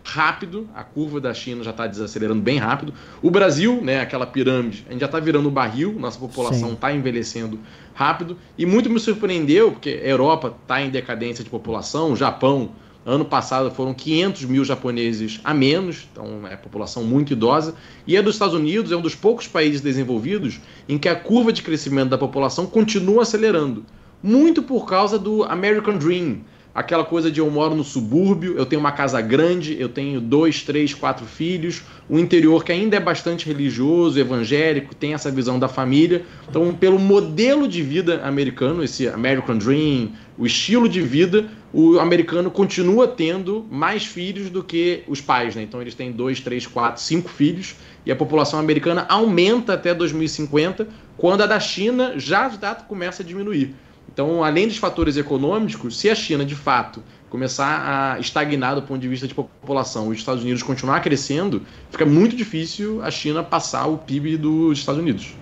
rápido, 0.03 0.69
a 0.73 0.83
curva 0.83 1.19
da 1.19 1.33
China 1.33 1.63
já 1.63 1.71
está 1.71 1.87
desacelerando 1.87 2.41
bem 2.41 2.57
rápido. 2.57 2.93
O 3.21 3.29
Brasil, 3.29 3.81
né, 3.81 3.99
aquela 3.99 4.25
pirâmide, 4.25 4.85
a 4.87 4.91
gente 4.91 5.01
já 5.01 5.05
está 5.07 5.19
virando 5.19 5.51
barril, 5.51 5.95
nossa 5.99 6.19
população 6.19 6.73
está 6.73 6.93
envelhecendo 6.93 7.59
rápido. 7.93 8.37
E 8.57 8.65
muito 8.65 8.89
me 8.89 8.99
surpreendeu, 8.99 9.71
porque 9.71 9.89
a 9.89 10.07
Europa 10.07 10.55
está 10.61 10.81
em 10.81 10.89
decadência 10.89 11.43
de 11.43 11.49
população, 11.49 12.13
o 12.13 12.15
Japão 12.15 12.71
Ano 13.05 13.25
passado 13.25 13.69
foram 13.69 13.93
500 13.93 14.45
mil 14.45 14.63
japoneses 14.63 15.41
a 15.43 15.53
menos, 15.53 16.07
então 16.09 16.47
é 16.47 16.55
população 16.55 17.03
muito 17.03 17.33
idosa. 17.33 17.75
E 18.07 18.15
é 18.15 18.21
dos 18.21 18.35
Estados 18.35 18.55
Unidos, 18.55 18.93
é 18.93 18.95
um 18.95 19.01
dos 19.01 19.13
poucos 19.13 19.45
países 19.45 19.81
desenvolvidos 19.81 20.61
em 20.87 20.97
que 20.97 21.09
a 21.09 21.15
curva 21.15 21.51
de 21.51 21.61
crescimento 21.61 22.09
da 22.09 22.17
população 22.17 22.65
continua 22.65 23.23
acelerando. 23.23 23.85
Muito 24.21 24.63
por 24.63 24.85
causa 24.85 25.19
do 25.19 25.43
American 25.43 25.97
Dream, 25.97 26.37
aquela 26.73 27.03
coisa 27.03 27.29
de 27.29 27.39
eu 27.39 27.49
moro 27.49 27.75
no 27.75 27.83
subúrbio, 27.83 28.57
eu 28.57 28.65
tenho 28.65 28.79
uma 28.79 28.91
casa 28.91 29.21
grande, 29.21 29.79
eu 29.79 29.89
tenho 29.89 30.19
dois, 30.19 30.63
três, 30.63 30.93
quatro 30.93 31.25
filhos, 31.25 31.83
o 32.09 32.17
interior 32.17 32.63
que 32.63 32.71
ainda 32.71 32.97
é 32.97 32.99
bastante 32.99 33.45
religioso, 33.45 34.19
evangélico, 34.19 34.95
tem 34.95 35.13
essa 35.13 35.29
visão 35.29 35.59
da 35.59 35.67
família. 35.67 36.23
Então, 36.49 36.73
pelo 36.73 36.97
modelo 36.97 37.67
de 37.67 37.83
vida 37.83 38.21
americano, 38.25 38.83
esse 38.83 39.07
American 39.07 39.57
Dream, 39.57 40.11
o 40.37 40.45
estilo 40.45 40.89
de 40.89 41.01
vida, 41.01 41.47
o 41.71 41.99
americano 41.99 42.49
continua 42.49 43.07
tendo 43.07 43.65
mais 43.69 44.05
filhos 44.05 44.49
do 44.49 44.63
que 44.63 45.03
os 45.07 45.21
pais, 45.21 45.55
né? 45.55 45.61
Então 45.61 45.81
eles 45.81 45.93
têm 45.93 46.11
dois, 46.11 46.39
três, 46.39 46.65
quatro, 46.65 47.01
cinco 47.01 47.29
filhos 47.29 47.75
e 48.05 48.11
a 48.11 48.15
população 48.15 48.59
americana 48.59 49.05
aumenta 49.07 49.73
até 49.73 49.93
2050, 49.93 50.87
quando 51.17 51.41
a 51.41 51.45
da 51.45 51.59
China 51.59 52.13
já, 52.17 52.49
já 52.49 52.75
começa 52.75 53.21
a 53.21 53.25
diminuir. 53.25 53.75
Então, 54.13 54.43
além 54.43 54.67
dos 54.67 54.77
fatores 54.77 55.17
econômicos, 55.17 55.97
se 55.97 56.09
a 56.09 56.13
China 56.13 56.45
de 56.45 56.55
fato 56.55 57.01
começar 57.29 58.13
a 58.15 58.19
estagnar 58.19 58.75
do 58.75 58.83
ponto 58.83 59.01
de 59.01 59.07
vista 59.07 59.27
de 59.27 59.33
população, 59.33 60.07
os 60.09 60.17
Estados 60.19 60.43
Unidos 60.43 60.61
continuar 60.61 60.99
crescendo, 61.01 61.63
fica 61.89 62.05
muito 62.05 62.35
difícil 62.35 63.01
a 63.01 63.09
China 63.09 63.43
passar 63.43 63.87
o 63.87 63.97
PIB 63.97 64.37
dos 64.37 64.77
Estados 64.77 65.01
Unidos. 65.01 65.33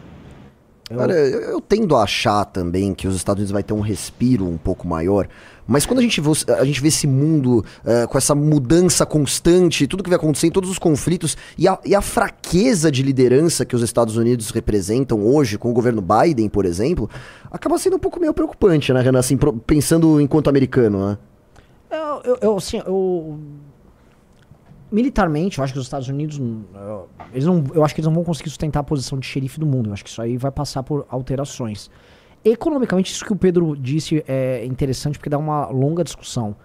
Cara, 0.98 1.14
eu, 1.14 1.42
eu 1.42 1.62
tendo 1.62 1.96
a 1.96 2.04
achar 2.04 2.46
também 2.46 2.94
que 2.94 3.08
os 3.08 3.16
Estados 3.16 3.40
Unidos 3.40 3.52
vai 3.52 3.64
ter 3.64 3.74
um 3.74 3.82
respiro 3.82 4.48
um 4.48 4.58
pouco 4.58 4.88
maior, 4.88 5.28
mas 5.72 5.86
quando 5.86 6.00
a 6.00 6.02
gente 6.02 6.20
vê, 6.20 6.30
a 6.60 6.66
gente 6.66 6.82
vê 6.82 6.90
esse 6.90 7.08
mundo 7.08 7.64
eh, 7.86 8.06
com 8.06 8.18
essa 8.18 8.36
mudança 8.36 9.06
constante, 9.06 9.88
tudo 9.88 10.04
que 10.04 10.10
vai 10.10 10.18
acontecendo, 10.18 10.52
todos 10.52 10.70
os 10.70 10.78
conflitos 10.78 11.38
e 11.58 11.68
a, 11.68 11.80
e 11.86 11.96
a 11.96 12.02
fraqueza 12.02 12.92
de 12.92 13.02
liderança 13.02 13.66
que 13.66 13.76
os 13.76 13.82
Estados 13.82 14.18
Unidos 14.18 14.50
representam 14.52 15.26
hoje, 15.26 15.58
com 15.58 15.72
o 15.72 15.74
governo 15.74 16.02
Biden, 16.02 16.50
por 16.50 16.66
exemplo, 16.66 17.10
acaba 17.50 17.78
sendo 17.78 17.96
um 17.96 18.00
pouco 18.00 18.20
meio 18.20 18.34
preocupante, 18.34 18.92
né, 18.92 19.02
Renan? 19.02 19.20
Assim, 19.20 19.38
pensando 19.66 20.20
enquanto 20.20 20.50
americano, 20.50 21.08
né? 21.08 21.18
Eu, 21.90 22.22
eu, 22.24 22.38
eu, 22.42 22.58
assim, 22.58 22.82
eu. 22.86 23.40
Militarmente, 24.92 25.58
eu 25.58 25.64
acho 25.64 25.72
que 25.72 25.80
os 25.80 25.86
Estados 25.86 26.10
Unidos. 26.10 26.38
hum, 26.38 26.64
Eles 27.32 27.46
não, 27.46 27.64
eu 27.74 27.84
acho 27.86 27.96
que 27.96 28.02
eles 28.02 28.08
não 28.08 28.14
vão 28.14 28.24
conseguir 28.24 28.50
sustentar 28.50 28.82
a 28.82 28.84
posição 28.84 29.18
de 29.18 29.26
xerife 29.26 29.60
do 29.60 29.66
mundo. 29.66 29.90
Eu 29.90 29.94
acho 29.94 30.04
que 30.04 30.10
isso 30.10 30.22
aí 30.22 30.38
vai 30.38 30.52
passar 30.52 30.84
por 30.84 31.06
alterações. 31.10 31.90
Economicamente, 32.44 33.12
isso 33.12 33.24
que 33.24 33.32
o 33.34 33.36
Pedro 33.36 33.76
disse 33.78 34.24
é 34.28 34.66
interessante 34.66 35.18
porque 35.18 35.30
dá 35.30 35.38
uma 35.38 35.68
longa 35.68 36.04
discussão. 36.04 36.56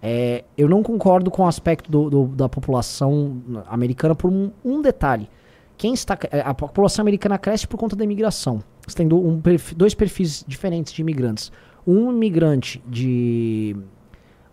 É, 0.00 0.44
eu 0.56 0.68
não 0.68 0.82
concordo 0.82 1.30
com 1.30 1.42
o 1.42 1.46
aspecto 1.46 1.90
do- 1.90 2.10
do- 2.10 2.26
da 2.26 2.48
população 2.48 3.42
americana 3.66 4.14
por 4.14 4.30
um, 4.30 4.50
um 4.64 4.80
detalhe. 4.82 5.28
Quem 5.76 5.92
está, 5.94 6.16
é, 6.30 6.40
a 6.40 6.54
população 6.54 7.02
americana 7.02 7.36
cresce 7.38 7.66
por 7.66 7.78
conta 7.78 7.96
da 7.96 8.04
imigração. 8.04 8.62
Você 8.86 8.96
tem 8.96 9.12
um 9.12 9.40
dois 9.74 9.94
perfis 9.94 10.44
diferentes 10.46 10.92
de 10.92 11.00
imigrantes. 11.02 11.50
Um 11.86 12.12
imigrante 12.12 12.82
de 12.86 13.74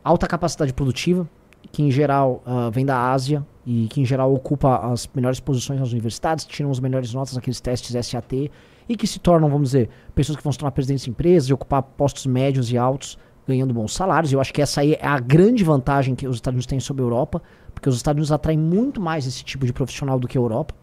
alta 0.04 0.26
capacidade 0.26 0.74
produtiva, 0.74 1.30
que 1.72 1.84
em 1.84 1.92
geral 1.92 2.42
ah, 2.46 2.70
vem 2.72 2.86
da 2.86 3.12
Ásia 3.12 3.46
e 3.66 3.88
que 3.88 4.02
em 4.02 4.06
geral 4.06 4.34
ocupa 4.34 4.78
as 4.92 5.08
melhores 5.14 5.40
posições 5.40 5.80
nas 5.80 5.92
universidades, 5.92 6.46
tiram 6.46 6.72
as 6.72 6.80
melhores 6.80 7.14
notas 7.14 7.36
naqueles 7.36 7.60
testes 7.62 7.94
SAT 8.08 8.50
e 8.88 8.96
que 8.96 9.08
se 9.08 9.20
tornam, 9.20 9.50
vamos 9.50 9.70
dizer, 9.70 9.90
pessoas 10.14 10.38
que 10.38 10.44
vão 10.44 10.52
se 10.52 10.60
tornar 10.60 10.72
presidentes 10.72 11.06
de 11.06 11.10
empresas 11.10 11.50
e 11.50 11.54
ocupar 11.54 11.82
postos 11.82 12.26
médios 12.26 12.72
e 12.72 12.78
altos, 12.78 13.18
ganhando 13.48 13.74
bons 13.74 13.94
salários. 13.94 14.32
Eu 14.32 14.40
acho 14.40 14.54
que 14.54 14.62
essa 14.62 14.82
aí 14.82 14.94
é 14.94 15.08
a 15.08 15.20
grande 15.20 15.64
vantagem 15.64 16.16
que 16.16 16.28
os 16.28 16.36
Estados 16.36 16.56
Unidos 16.56 16.66
têm 16.66 16.80
sobre 16.80 17.04
a 17.04 17.06
Europa, 17.06 17.42
porque 17.74 17.90
os 17.90 17.96
Estados 17.96 18.18
Unidos 18.18 18.32
atraem 18.32 18.58
muito 18.58 19.02
mais 19.02 19.26
esse 19.26 19.44
tipo 19.44 19.66
de 19.66 19.74
profissional 19.74 20.20
do 20.20 20.28
que 20.28 20.38
a 20.38 20.42
Europa. 20.42 20.76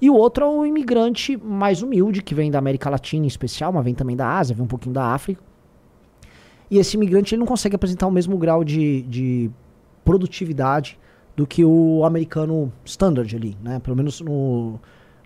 E 0.00 0.08
o 0.08 0.14
outro 0.14 0.44
é 0.44 0.48
o 0.48 0.64
imigrante 0.64 1.36
mais 1.36 1.82
humilde, 1.82 2.22
que 2.22 2.34
vem 2.34 2.50
da 2.50 2.58
América 2.58 2.88
Latina 2.88 3.24
em 3.24 3.28
especial, 3.28 3.72
mas 3.72 3.84
vem 3.84 3.94
também 3.94 4.16
da 4.16 4.38
Ásia, 4.38 4.56
vem 4.56 4.64
um 4.64 4.68
pouquinho 4.68 4.94
da 4.94 5.12
África. 5.12 5.42
E 6.70 6.78
esse 6.78 6.96
imigrante 6.96 7.34
ele 7.34 7.40
não 7.40 7.46
consegue 7.46 7.74
apresentar 7.74 8.06
o 8.06 8.10
mesmo 8.10 8.38
grau 8.38 8.64
de, 8.64 9.02
de 9.02 9.50
produtividade 10.04 10.98
do 11.36 11.46
que 11.46 11.64
o 11.64 12.04
americano 12.04 12.72
standard 12.84 13.34
ali, 13.34 13.56
né? 13.62 13.78
Pelo 13.80 13.96
menos 13.96 14.20
no, 14.20 14.78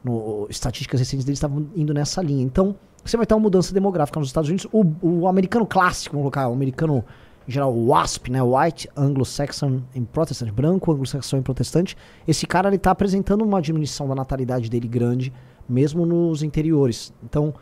no 0.05 0.47
estatísticas 0.51 1.01
recentes 1.01 1.25
deles 1.25 1.39
estavam 1.39 1.67
indo 1.75 1.95
nessa 1.95 2.23
linha. 2.23 2.43
Então, 2.43 2.77
você 3.05 3.17
vai 3.17 3.27
ter 3.27 3.35
uma 3.35 3.41
mudança 3.41 3.73
demográfica 3.73 4.21
nos 4.21 4.29
Estados 4.29 4.49
Unidos. 4.49 4.67
O, 4.71 4.85
o 5.03 5.29
americano 5.29 5.67
clássico, 5.67 6.15
vamos 6.15 6.25
colocar, 6.25 6.49
o 6.49 6.53
americano 6.53 7.05
em 7.47 7.53
geral, 7.53 7.75
WASP, 7.77 8.31
né? 8.31 8.43
White, 8.43 8.89
Anglo-Saxon 8.97 9.83
and 9.97 10.05
Protestant, 10.05 10.51
branco, 10.51 10.91
anglo-saxão 10.93 11.39
e 11.39 11.43
protestante. 11.43 11.97
Esse 12.27 12.47
cara 12.47 12.69
ele 12.69 12.79
tá 12.79 12.91
apresentando 12.91 13.43
uma 13.43 13.61
diminuição 13.61 14.09
da 14.09 14.15
natalidade 14.15 14.71
dele 14.71 14.89
grande, 14.89 15.33
mesmo 15.69 16.07
nos 16.07 16.43
interiores. 16.43 17.13
Então, 17.23 17.53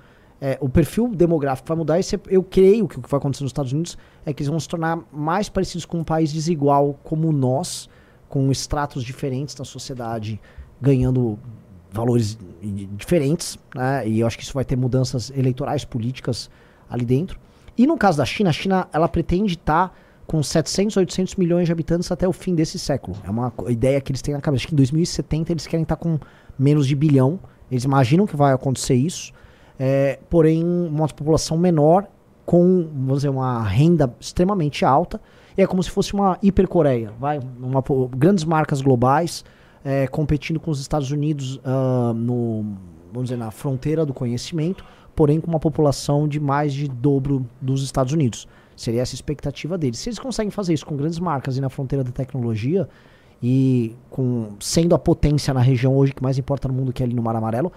é, 0.40 0.56
o 0.60 0.68
perfil 0.68 1.08
demográfico 1.08 1.68
vai 1.68 1.76
mudar 1.76 2.00
e 2.00 2.04
eu 2.28 2.42
creio 2.42 2.86
que 2.86 2.98
o 2.98 3.02
que 3.02 3.08
vai 3.08 3.18
acontecer 3.18 3.44
nos 3.44 3.50
Estados 3.50 3.72
Unidos 3.72 3.98
é 4.24 4.32
que 4.32 4.42
eles 4.42 4.50
vão 4.50 4.58
se 4.58 4.68
tornar 4.68 5.00
mais 5.12 5.48
parecidos 5.48 5.84
com 5.84 5.98
um 5.98 6.04
país 6.04 6.32
desigual 6.32 6.98
como 7.02 7.32
nós, 7.32 7.88
com 8.28 8.50
estratos 8.50 9.04
diferentes 9.04 9.54
da 9.54 9.64
sociedade, 9.64 10.40
ganhando 10.80 11.38
valores 11.92 12.38
diferentes, 12.96 13.58
né? 13.74 14.08
E 14.08 14.20
eu 14.20 14.26
acho 14.26 14.36
que 14.36 14.44
isso 14.44 14.54
vai 14.54 14.64
ter 14.64 14.76
mudanças 14.76 15.30
eleitorais, 15.30 15.84
políticas 15.84 16.50
ali 16.88 17.04
dentro. 17.04 17.38
E 17.76 17.86
no 17.86 17.96
caso 17.96 18.18
da 18.18 18.24
China, 18.24 18.50
a 18.50 18.52
China 18.52 18.88
ela 18.92 19.08
pretende 19.08 19.54
estar 19.54 19.96
com 20.26 20.42
700, 20.42 20.96
800 20.96 21.36
milhões 21.36 21.66
de 21.66 21.72
habitantes 21.72 22.10
até 22.10 22.26
o 22.26 22.32
fim 22.32 22.54
desse 22.54 22.78
século. 22.78 23.16
É 23.24 23.30
uma 23.30 23.52
ideia 23.68 24.00
que 24.00 24.12
eles 24.12 24.22
têm 24.22 24.34
na 24.34 24.40
cabeça. 24.40 24.62
Acho 24.62 24.68
que 24.68 24.74
em 24.74 24.76
2070 24.76 25.52
eles 25.52 25.66
querem 25.66 25.82
estar 25.82 25.96
com 25.96 26.18
menos 26.58 26.86
de 26.86 26.94
bilhão. 26.94 27.38
Eles 27.70 27.84
imaginam 27.84 28.26
que 28.26 28.36
vai 28.36 28.52
acontecer 28.52 28.94
isso. 28.94 29.32
É, 29.78 30.18
porém, 30.30 30.64
uma 30.64 31.08
população 31.08 31.58
menor 31.58 32.06
com, 32.46 32.88
vamos 32.94 33.18
dizer, 33.18 33.28
uma 33.28 33.62
renda 33.62 34.14
extremamente 34.20 34.84
alta. 34.84 35.20
E 35.56 35.62
é 35.62 35.66
como 35.66 35.82
se 35.82 35.90
fosse 35.90 36.14
uma 36.14 36.38
hipercoreia, 36.42 37.12
vai? 37.18 37.40
Grandes 38.16 38.44
marcas 38.44 38.80
globais 38.80 39.44
é, 39.84 40.06
competindo 40.06 40.60
com 40.60 40.70
os 40.70 40.80
Estados 40.80 41.10
Unidos 41.10 41.60
ah, 41.64 42.12
no, 42.14 42.64
vamos 43.12 43.28
dizer, 43.28 43.36
na 43.36 43.50
fronteira 43.50 44.06
do 44.06 44.14
conhecimento, 44.14 44.84
porém 45.14 45.40
com 45.40 45.48
uma 45.48 45.60
população 45.60 46.26
de 46.26 46.40
mais 46.40 46.72
de 46.72 46.88
dobro 46.88 47.46
dos 47.60 47.82
Estados 47.82 48.12
Unidos. 48.12 48.48
Seria 48.74 49.02
essa 49.02 49.14
a 49.14 49.16
expectativa 49.16 49.76
deles. 49.76 49.98
Se 49.98 50.08
eles 50.08 50.18
conseguem 50.18 50.50
fazer 50.50 50.72
isso 50.72 50.86
com 50.86 50.96
grandes 50.96 51.18
marcas 51.18 51.56
e 51.56 51.60
na 51.60 51.68
fronteira 51.68 52.02
da 52.02 52.10
tecnologia, 52.10 52.88
e 53.42 53.96
com 54.08 54.52
sendo 54.60 54.94
a 54.94 54.98
potência 54.98 55.52
na 55.52 55.60
região 55.60 55.96
hoje 55.96 56.14
que 56.14 56.22
mais 56.22 56.38
importa 56.38 56.68
no 56.68 56.74
mundo, 56.74 56.92
que 56.92 57.02
é 57.02 57.06
ali 57.06 57.14
no 57.14 57.22
Mar 57.22 57.34
Amarelo, 57.34 57.72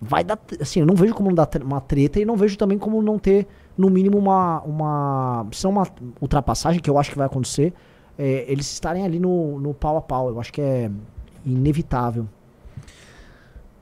vai 0.00 0.22
dar. 0.22 0.38
Assim, 0.60 0.80
eu 0.80 0.86
não 0.86 0.94
vejo 0.94 1.12
como 1.12 1.28
não 1.28 1.34
dar 1.34 1.48
uma 1.62 1.80
treta 1.80 2.20
e 2.20 2.24
não 2.24 2.36
vejo 2.36 2.56
também 2.56 2.78
como 2.78 3.02
não 3.02 3.18
ter, 3.18 3.46
no 3.76 3.90
mínimo, 3.90 4.16
uma. 4.16 4.62
uma 4.62 5.46
se 5.50 5.64
não 5.64 5.72
uma 5.72 5.86
ultrapassagem, 6.20 6.80
que 6.80 6.88
eu 6.88 6.98
acho 6.98 7.10
que 7.10 7.18
vai 7.18 7.26
acontecer, 7.26 7.74
é, 8.16 8.44
eles 8.48 8.72
estarem 8.72 9.04
ali 9.04 9.18
no, 9.18 9.58
no 9.58 9.74
pau 9.74 9.96
a 9.96 10.02
pau. 10.02 10.28
Eu 10.28 10.38
acho 10.38 10.52
que 10.52 10.60
é 10.60 10.90
inevitável. 11.46 12.26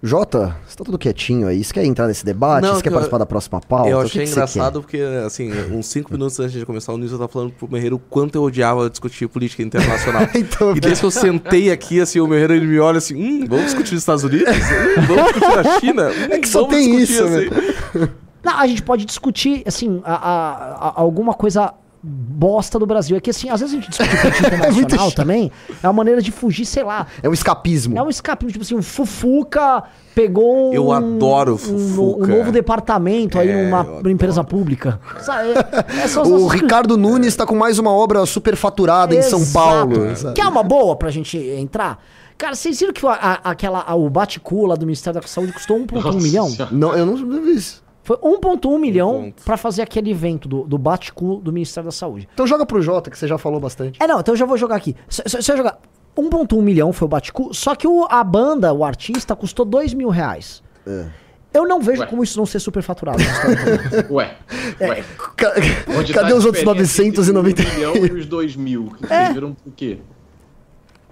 Jota, 0.06 0.54
você 0.66 0.76
tá 0.76 0.84
tudo 0.84 0.98
quietinho 0.98 1.48
aí? 1.48 1.64
Você 1.64 1.72
quer 1.72 1.82
entrar 1.86 2.06
nesse 2.06 2.26
debate? 2.26 2.62
Não, 2.62 2.74
você 2.74 2.82
quer 2.82 2.82
que 2.82 2.88
eu- 2.90 2.92
participar 2.92 3.16
da 3.16 3.24
próxima 3.24 3.58
pauta? 3.58 3.88
eu 3.88 3.96
O 3.96 4.00
que 4.02 4.06
achei 4.08 4.24
que 4.26 4.30
engraçado 4.32 4.82
porque, 4.82 4.98
assim, 5.24 5.50
uns 5.72 5.86
cinco 5.86 6.12
minutos 6.12 6.38
antes 6.38 6.52
de 6.52 6.66
começar 6.66 6.92
o 6.92 6.98
news, 6.98 7.10
eu 7.10 7.16
tava 7.16 7.32
falando 7.32 7.52
pro 7.52 7.66
Merreiro 7.72 7.96
o 7.96 7.98
quanto 7.98 8.34
eu 8.34 8.42
odiava 8.42 8.90
discutir 8.90 9.26
política 9.28 9.62
internacional. 9.62 10.28
então, 10.36 10.76
E 10.76 10.80
desde 10.80 11.00
que 11.00 11.06
eu 11.06 11.10
sentei 11.10 11.70
aqui, 11.72 12.02
assim, 12.02 12.20
o 12.20 12.26
Merreiro 12.26 12.52
ele 12.52 12.66
me 12.66 12.78
olha 12.78 12.98
assim, 12.98 13.14
hum, 13.16 13.46
vamos 13.48 13.64
discutir 13.64 13.94
os 13.94 14.00
Estados 14.02 14.22
Unidos? 14.24 14.46
Hum, 14.54 15.06
vamos 15.06 15.32
discutir 15.32 15.58
a 15.58 15.80
China? 15.80 16.08
Hum, 16.10 16.26
É 16.32 16.38
que 16.38 16.48
só 16.50 16.60
vamos 16.60 16.74
tem 16.76 16.98
discutir, 16.98 17.12
isso, 17.14 17.24
assim. 17.24 18.10
Não, 18.44 18.58
a 18.58 18.66
gente 18.66 18.82
pode 18.82 19.06
discutir, 19.06 19.62
assim, 19.64 20.02
a- 20.04 20.12
a- 20.14 20.88
a- 20.88 20.92
alguma 21.00 21.32
coisa 21.32 21.72
bosta 22.06 22.78
do 22.78 22.84
Brasil. 22.86 23.16
É 23.16 23.20
que, 23.20 23.30
assim, 23.30 23.48
às 23.48 23.60
vezes 23.60 23.74
a 23.74 23.80
gente 23.80 23.88
discute 23.90 24.16
política 24.20 24.46
internacional 24.56 25.10
também, 25.12 25.50
é 25.82 25.86
uma 25.86 25.92
maneira 25.94 26.20
de 26.20 26.30
fugir, 26.30 26.66
sei 26.66 26.82
lá. 26.84 27.06
é 27.22 27.28
um 27.28 27.32
escapismo. 27.32 27.96
É 27.98 28.02
um 28.02 28.10
escape, 28.10 28.46
tipo 28.46 28.62
assim, 28.62 28.74
o 28.74 28.82
Fufuca 28.82 29.84
pegou 30.14 30.70
um, 30.70 30.72
Eu 30.74 30.92
adoro 30.92 31.52
o 31.52 31.54
um, 31.54 31.58
Fufuca. 31.58 32.24
um 32.24 32.26
novo 32.38 32.52
departamento 32.52 33.38
aí 33.38 33.48
É, 33.48 33.64
numa, 33.64 33.84
eu 33.84 33.94
numa 34.02 34.12
empresa 34.12 34.44
pública. 34.44 35.00
Sabe, 35.20 35.48
é- 35.50 36.02
essas 36.02 36.28
O 36.28 36.46
Ricardo 36.46 36.96
Nunes 36.96 37.34
tá 37.34 37.46
com 37.46 37.54
mais 37.54 37.78
uma 37.78 37.90
obra 37.90 38.24
superfaturada 38.26 39.14
em 39.14 39.22
São 39.22 39.40
Exato. 39.40 39.52
Paulo. 39.52 40.32
Que 40.34 40.40
é 40.40 40.46
uma 40.46 40.62
boa 40.62 40.96
pra 40.96 41.10
gente 41.10 41.38
entrar. 41.38 42.02
Cara, 42.36 42.56
vocês 42.56 42.80
viram 42.80 42.92
que 42.92 43.06
a- 43.06 43.12
a- 43.12 43.50
aquela, 43.50 43.84
a- 43.86 43.94
o 43.94 44.10
bate-cu 44.10 44.66
lá 44.66 44.74
do 44.74 44.84
Ministério 44.84 45.20
da 45.20 45.26
Saúde 45.26 45.52
custou 45.52 45.78
1,1 45.78 46.02
Nossa 46.02 46.18
milhão? 46.18 46.52
Não, 46.72 46.92
eu 46.94 47.06
não 47.06 47.16
vi 47.16 47.54
isso. 47.54 47.83
Foi 48.04 48.16
1,1 48.18 48.78
milhão 48.78 49.32
pra 49.44 49.56
fazer 49.56 49.82
aquele 49.82 50.10
evento 50.10 50.46
do, 50.48 50.62
do 50.64 50.78
bate-cu 50.78 51.36
do 51.36 51.50
Ministério 51.52 51.86
da 51.88 51.92
Saúde. 51.92 52.28
Então 52.32 52.46
joga 52.46 52.64
pro 52.64 52.80
Jota, 52.80 53.10
que 53.10 53.18
você 53.18 53.26
já 53.26 53.38
falou 53.38 53.58
bastante. 53.58 54.00
É, 54.00 54.06
não, 54.06 54.20
então 54.20 54.34
eu 54.34 54.38
já 54.38 54.44
vou 54.46 54.56
jogar 54.58 54.76
aqui. 54.76 54.94
Se, 55.08 55.22
se, 55.26 55.42
se 55.42 55.50
eu 55.52 55.56
jogar 55.56 55.78
1,1 56.16 56.60
milhão 56.62 56.92
foi 56.92 57.06
o 57.06 57.08
Baticu, 57.08 57.52
só 57.54 57.74
que 57.74 57.88
o- 57.88 58.06
a 58.10 58.22
banda, 58.22 58.72
o 58.72 58.84
artista, 58.84 59.34
custou 59.34 59.64
2 59.64 59.94
mil 59.94 60.10
reais. 60.10 60.62
É. 60.86 61.06
Eu 61.54 61.66
não 61.66 61.80
vejo 61.80 62.00
Ué. 62.02 62.06
como 62.06 62.22
isso 62.22 62.36
não 62.36 62.44
ser 62.44 62.58
superfaturado. 62.60 63.18
Ué, 64.10 64.36
ué. 64.80 65.04
Ca- 65.36 65.52
Onde 65.96 66.12
Cadê 66.12 66.30
tá 66.30 66.36
os 66.36 66.44
outros 66.44 66.62
diferença 66.64 67.02
entre 67.04 67.20
990? 67.32 67.62
um 67.62 67.74
milhão 67.74 67.96
e 67.96 68.20
os 68.20 68.26
dois 68.26 68.54
mil? 68.56 68.92
Que 68.98 69.04
É. 69.12 69.22
Vocês 69.24 69.34
viram 69.34 69.54
por 69.54 69.72
quê? 69.72 69.98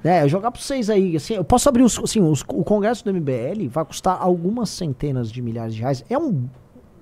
é, 0.05 0.25
eu 0.25 0.29
jogar 0.29 0.51
pra 0.51 0.61
vocês 0.61 0.91
aí. 0.91 1.15
Assim, 1.17 1.35
eu 1.35 1.45
posso 1.45 1.69
abrir 1.69 1.85
os, 1.85 1.97
assim, 2.01 2.21
os- 2.21 2.43
o 2.49 2.65
congresso 2.65 3.05
do 3.05 3.11
MBL 3.15 3.69
vai 3.71 3.85
custar 3.85 4.19
algumas 4.21 4.69
centenas 4.69 5.31
de 5.31 5.41
milhares 5.41 5.75
de 5.75 5.81
reais. 5.81 6.05
É 6.11 6.19
um 6.19 6.49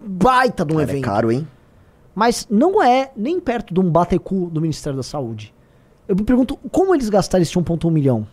baita 0.01 0.65
de 0.65 0.73
um 0.73 0.77
Cara, 0.77 0.89
é 0.89 0.93
evento. 0.93 1.05
caro, 1.05 1.33
hein? 1.33 1.49
Mas 2.15 2.47
não 2.51 2.83
é 2.83 3.11
nem 3.17 3.39
perto 3.39 3.73
de 3.73 3.81
um 3.81 3.91
batecu 3.91 4.51
do 4.53 4.61
Ministério 4.61 4.97
da 4.97 5.03
Saúde. 5.03 5.55
Eu 6.09 6.17
me 6.17 6.25
pergunto 6.25 6.57
como 6.71 6.95
eles 6.95 7.09
gastaram 7.09 7.43
esse 7.43 7.55
1,1 7.55 7.91
milhão. 7.91 8.27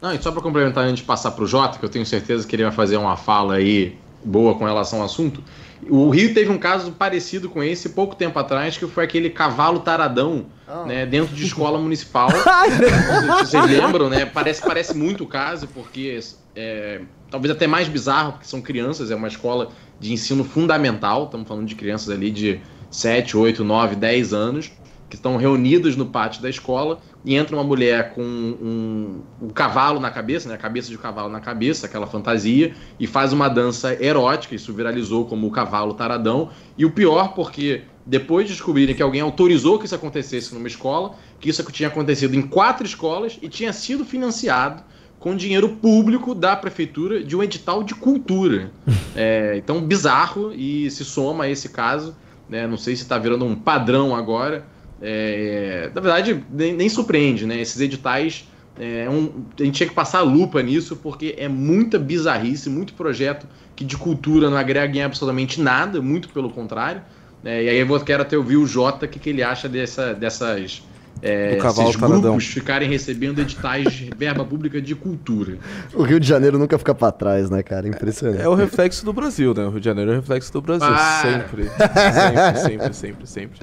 Não, 0.00 0.14
e 0.14 0.22
só 0.22 0.30
para 0.30 0.42
complementar 0.42 0.84
antes 0.84 0.98
de 0.98 1.04
passar 1.04 1.30
pro 1.30 1.46
Jota, 1.46 1.78
que 1.78 1.84
eu 1.84 1.88
tenho 1.88 2.04
certeza 2.04 2.46
que 2.46 2.54
ele 2.54 2.62
vai 2.62 2.72
fazer 2.72 2.96
uma 2.98 3.16
fala 3.16 3.54
aí 3.54 3.98
boa 4.22 4.54
com 4.54 4.64
relação 4.64 4.98
ao 4.98 5.06
assunto. 5.06 5.42
O 5.88 6.10
Rio 6.10 6.34
teve 6.34 6.50
um 6.50 6.58
caso 6.58 6.92
parecido 6.92 7.48
com 7.48 7.62
esse 7.62 7.90
pouco 7.90 8.14
tempo 8.14 8.38
atrás, 8.38 8.76
que 8.76 8.86
foi 8.86 9.04
aquele 9.04 9.30
cavalo 9.30 9.80
taradão, 9.80 10.46
né, 10.86 11.06
dentro 11.06 11.34
de 11.34 11.44
escola 11.44 11.78
municipal. 11.78 12.28
Se 13.46 13.56
vocês 13.56 13.70
lembram, 13.70 14.08
né? 14.10 14.26
Parece, 14.26 14.62
parece 14.62 14.96
muito 14.96 15.24
o 15.24 15.26
caso, 15.26 15.68
porque 15.68 16.18
é, 16.54 17.00
talvez 17.36 17.54
até 17.54 17.66
mais 17.66 17.86
bizarro, 17.86 18.32
porque 18.32 18.46
são 18.46 18.62
crianças, 18.62 19.10
é 19.10 19.14
uma 19.14 19.28
escola 19.28 19.68
de 20.00 20.10
ensino 20.10 20.42
fundamental, 20.42 21.24
estamos 21.24 21.46
falando 21.46 21.66
de 21.66 21.74
crianças 21.74 22.08
ali 22.08 22.30
de 22.30 22.60
7, 22.90 23.36
8, 23.36 23.62
9, 23.62 23.94
10 23.96 24.32
anos. 24.32 24.72
que 25.08 25.14
estão 25.14 25.36
reunidas 25.36 25.94
no 25.94 26.06
pátio 26.06 26.42
da 26.42 26.50
escola 26.50 26.98
e 27.24 27.36
entra 27.36 27.54
uma 27.54 27.62
mulher 27.62 28.12
com 28.12 28.22
um, 28.22 29.22
um 29.40 29.48
cavalo 29.50 30.00
na 30.00 30.10
cabeça, 30.10 30.48
né, 30.48 30.56
a 30.56 30.58
cabeça 30.58 30.88
de 30.88 30.96
um 30.96 31.00
cavalo 31.00 31.28
na 31.28 31.38
cabeça, 31.38 31.86
aquela 31.86 32.08
fantasia, 32.08 32.74
e 32.98 33.06
faz 33.06 33.32
uma 33.32 33.48
dança 33.48 33.94
erótica, 34.02 34.56
isso 34.56 34.72
viralizou 34.72 35.24
como 35.24 35.46
o 35.46 35.50
cavalo 35.52 35.94
taradão. 35.94 36.50
E 36.76 36.84
o 36.84 36.90
pior, 36.90 37.34
porque 37.34 37.82
depois 38.04 38.48
de 38.48 38.54
descobrirem 38.54 38.96
que 38.96 39.02
alguém 39.02 39.20
autorizou 39.20 39.78
que 39.78 39.84
isso 39.84 39.94
acontecesse 39.94 40.52
numa 40.52 40.66
escola, 40.66 41.14
que 41.38 41.50
isso 41.50 41.62
tinha 41.70 41.88
acontecido 41.88 42.34
em 42.34 42.42
quatro 42.42 42.84
escolas 42.84 43.38
e 43.40 43.48
tinha 43.48 43.72
sido 43.72 44.04
financiado 44.04 44.82
com 45.26 45.34
dinheiro 45.34 45.70
público 45.70 46.36
da 46.36 46.54
prefeitura 46.54 47.20
de 47.20 47.34
um 47.34 47.42
edital 47.42 47.82
de 47.82 47.96
cultura. 47.96 48.70
É, 49.18 49.56
então, 49.56 49.80
bizarro 49.80 50.52
e 50.52 50.90
se 50.90 51.02
soma 51.02 51.44
a 51.44 51.50
esse 51.50 51.70
caso. 51.70 52.14
Né, 52.50 52.66
não 52.66 52.76
sei 52.76 52.94
se 52.94 53.00
está 53.00 53.16
virando 53.16 53.46
um 53.46 53.56
padrão 53.56 54.14
agora. 54.14 54.66
É, 55.00 55.90
na 55.94 56.00
verdade, 56.02 56.44
nem, 56.50 56.74
nem, 56.74 56.86
surpreende, 56.86 57.46
né? 57.46 57.58
Esses 57.58 57.80
editais. 57.80 58.46
É, 58.78 59.08
um, 59.08 59.46
a 59.58 59.64
gente 59.64 59.74
tinha 59.74 59.88
que 59.88 59.94
passar 59.94 60.18
a 60.18 60.22
lupa 60.22 60.62
nisso, 60.62 60.96
porque 60.96 61.34
é 61.38 61.48
muita 61.48 61.98
bizarrice, 61.98 62.68
muito 62.68 62.92
projeto 62.92 63.46
que 63.74 63.86
de 63.86 63.96
cultura 63.96 64.50
não 64.50 64.58
agrega 64.58 64.98
em 64.98 65.02
absolutamente 65.02 65.62
nada, 65.62 66.02
muito 66.02 66.28
pelo 66.28 66.50
contrário. 66.50 67.00
É, 67.42 67.64
e 67.64 67.68
aí 67.70 67.78
eu 67.78 67.86
vou, 67.86 67.98
quero 67.98 68.20
até 68.20 68.36
ouvir 68.36 68.58
o 68.58 68.66
Jota 68.66 69.06
o 69.06 69.08
que, 69.08 69.18
que 69.18 69.30
ele 69.30 69.42
acha 69.42 69.66
dessa, 69.66 70.12
dessas 70.12 70.82
é, 71.22 71.56
cavalo 71.56 71.88
esses 71.88 72.00
grupos 72.00 72.46
ficarem 72.46 72.88
recebendo 72.88 73.40
editais 73.40 73.92
de 73.92 74.10
verba 74.16 74.44
pública 74.44 74.80
de 74.80 74.94
cultura. 74.94 75.58
O 75.94 76.02
Rio 76.02 76.20
de 76.20 76.26
Janeiro 76.26 76.58
nunca 76.58 76.78
fica 76.78 76.94
para 76.94 77.10
trás, 77.12 77.50
né, 77.50 77.62
cara? 77.62 77.88
Impressionante. 77.88 78.40
É, 78.40 78.44
é, 78.44 78.48
o 78.48 78.54
reflexo 78.54 79.04
do 79.04 79.12
Brasil, 79.12 79.54
né? 79.54 79.64
O 79.64 79.70
Rio 79.70 79.80
de 79.80 79.84
Janeiro 79.86 80.10
é 80.10 80.14
o 80.14 80.16
reflexo 80.16 80.52
do 80.52 80.60
Brasil. 80.60 80.88
Ah. 80.88 81.22
Sempre. 81.22 81.64
Sempre, 81.64 82.62
sempre, 82.62 82.94
sempre, 82.94 83.26
sempre. 83.26 83.60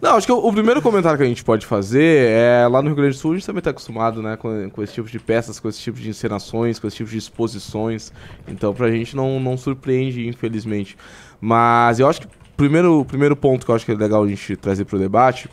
Não, 0.00 0.16
acho 0.16 0.26
que 0.26 0.32
o, 0.32 0.38
o, 0.38 0.52
primeiro 0.52 0.80
comentário 0.80 1.18
que 1.18 1.24
a 1.24 1.26
gente 1.26 1.42
pode 1.42 1.66
fazer 1.66 2.30
é 2.30 2.68
lá 2.68 2.80
no 2.80 2.88
Rio 2.88 2.96
Grande 2.96 3.16
do 3.16 3.20
Sul 3.20 3.32
a 3.32 3.34
gente 3.34 3.46
também 3.46 3.58
está 3.58 3.70
acostumado, 3.70 4.22
né, 4.22 4.36
com, 4.36 4.70
com 4.70 4.82
esse 4.82 4.92
tipo 4.92 5.08
de 5.08 5.18
peças, 5.18 5.58
com 5.58 5.68
esse 5.68 5.80
tipo 5.80 5.98
de 5.98 6.08
encenações, 6.08 6.78
com 6.78 6.86
esse 6.86 6.98
tipo 6.98 7.10
de 7.10 7.18
exposições. 7.18 8.12
Então, 8.46 8.72
pra 8.72 8.90
gente 8.90 9.16
não, 9.16 9.40
não 9.40 9.56
surpreende, 9.56 10.28
infelizmente. 10.28 10.96
Mas 11.40 11.98
eu 11.98 12.08
acho 12.08 12.20
que 12.20 12.28
primeiro, 12.56 13.00
o 13.00 13.04
primeiro 13.04 13.34
ponto 13.34 13.64
que 13.64 13.70
eu 13.70 13.74
acho 13.74 13.84
que 13.84 13.90
é 13.90 13.94
legal 13.94 14.22
a 14.22 14.28
gente 14.28 14.56
trazer 14.56 14.84
para 14.84 14.96
o 14.96 14.98
debate 14.98 15.48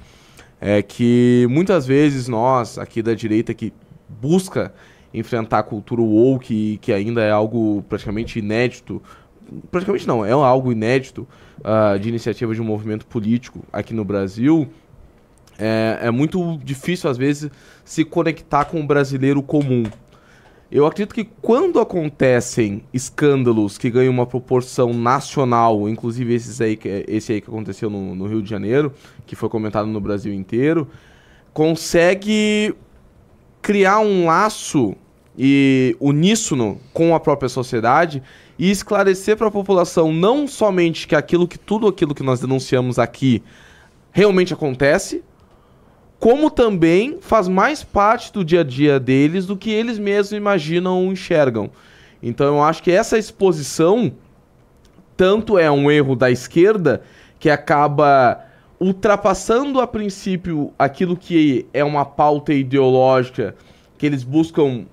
é 0.59 0.81
que 0.81 1.47
muitas 1.49 1.85
vezes 1.85 2.27
nós, 2.27 2.77
aqui 2.77 3.01
da 3.01 3.13
direita, 3.13 3.53
que 3.53 3.73
busca 4.09 4.73
enfrentar 5.13 5.59
a 5.59 5.63
cultura 5.63 6.01
woke, 6.01 6.77
que 6.81 6.91
ainda 6.91 7.21
é 7.21 7.31
algo 7.31 7.83
praticamente 7.87 8.39
inédito, 8.39 9.01
praticamente 9.71 10.07
não, 10.07 10.25
é 10.25 10.31
algo 10.31 10.71
inédito 10.71 11.27
uh, 11.59 11.97
de 11.99 12.09
iniciativa 12.09 12.53
de 12.53 12.61
um 12.61 12.65
movimento 12.65 13.05
político 13.05 13.63
aqui 13.71 13.93
no 13.93 14.03
Brasil, 14.03 14.67
é, 15.57 15.99
é 16.01 16.11
muito 16.11 16.59
difícil 16.63 17.09
às 17.09 17.17
vezes 17.17 17.49
se 17.83 18.03
conectar 18.03 18.65
com 18.65 18.81
o 18.81 18.85
brasileiro 18.85 19.41
comum. 19.41 19.83
Eu 20.75 20.85
acredito 20.85 21.15
que 21.15 21.23
quando 21.41 21.79
acontecem 21.79 22.83
escândalos 22.93 23.77
que 23.77 23.89
ganham 23.89 24.11
uma 24.11 24.25
proporção 24.25 24.93
nacional, 24.93 25.87
inclusive 25.87 26.33
esses 26.33 26.59
aí, 26.59 26.77
esse 27.07 27.31
aí 27.31 27.39
que 27.39 27.47
aconteceu 27.47 27.89
no, 27.89 28.13
no 28.13 28.27
Rio 28.27 28.41
de 28.41 28.49
Janeiro, 28.49 28.91
que 29.25 29.37
foi 29.37 29.47
comentado 29.47 29.87
no 29.87 30.01
Brasil 30.01 30.33
inteiro, 30.33 30.85
consegue 31.53 32.75
criar 33.61 33.99
um 33.99 34.25
laço 34.25 34.93
e 35.39 35.95
uníssono 35.97 36.77
com 36.91 37.15
a 37.15 37.21
própria 37.21 37.47
sociedade 37.47 38.21
e 38.59 38.69
esclarecer 38.69 39.37
para 39.37 39.47
a 39.47 39.51
população 39.51 40.11
não 40.11 40.45
somente 40.45 41.07
que 41.07 41.15
aquilo 41.15 41.47
que 41.47 41.57
tudo 41.57 41.87
aquilo 41.87 42.13
que 42.13 42.21
nós 42.21 42.41
denunciamos 42.41 42.99
aqui 42.99 43.41
realmente 44.11 44.53
acontece, 44.53 45.23
como 46.25 46.49
também 46.49 47.19
faz 47.21 47.47
mais 47.47 47.83
parte 47.83 48.33
do 48.33 48.43
dia 48.43 48.61
a 48.61 48.63
dia 48.63 48.99
deles 48.99 49.45
do 49.45 49.55
que 49.55 49.69
eles 49.69 49.99
mesmos 49.99 50.31
imaginam 50.31 51.03
ou 51.03 51.11
enxergam. 51.11 51.69
Então 52.19 52.47
eu 52.47 52.63
acho 52.63 52.81
que 52.81 52.89
essa 52.89 53.15
exposição 53.15 54.11
tanto 55.15 55.59
é 55.59 55.69
um 55.69 55.91
erro 55.91 56.15
da 56.15 56.31
esquerda 56.31 57.03
que 57.37 57.47
acaba 57.47 58.43
ultrapassando 58.79 59.79
a 59.79 59.85
princípio 59.85 60.73
aquilo 60.79 61.15
que 61.15 61.67
é 61.71 61.83
uma 61.83 62.03
pauta 62.03 62.51
ideológica 62.51 63.53
que 63.95 64.07
eles 64.07 64.23
buscam 64.23 64.87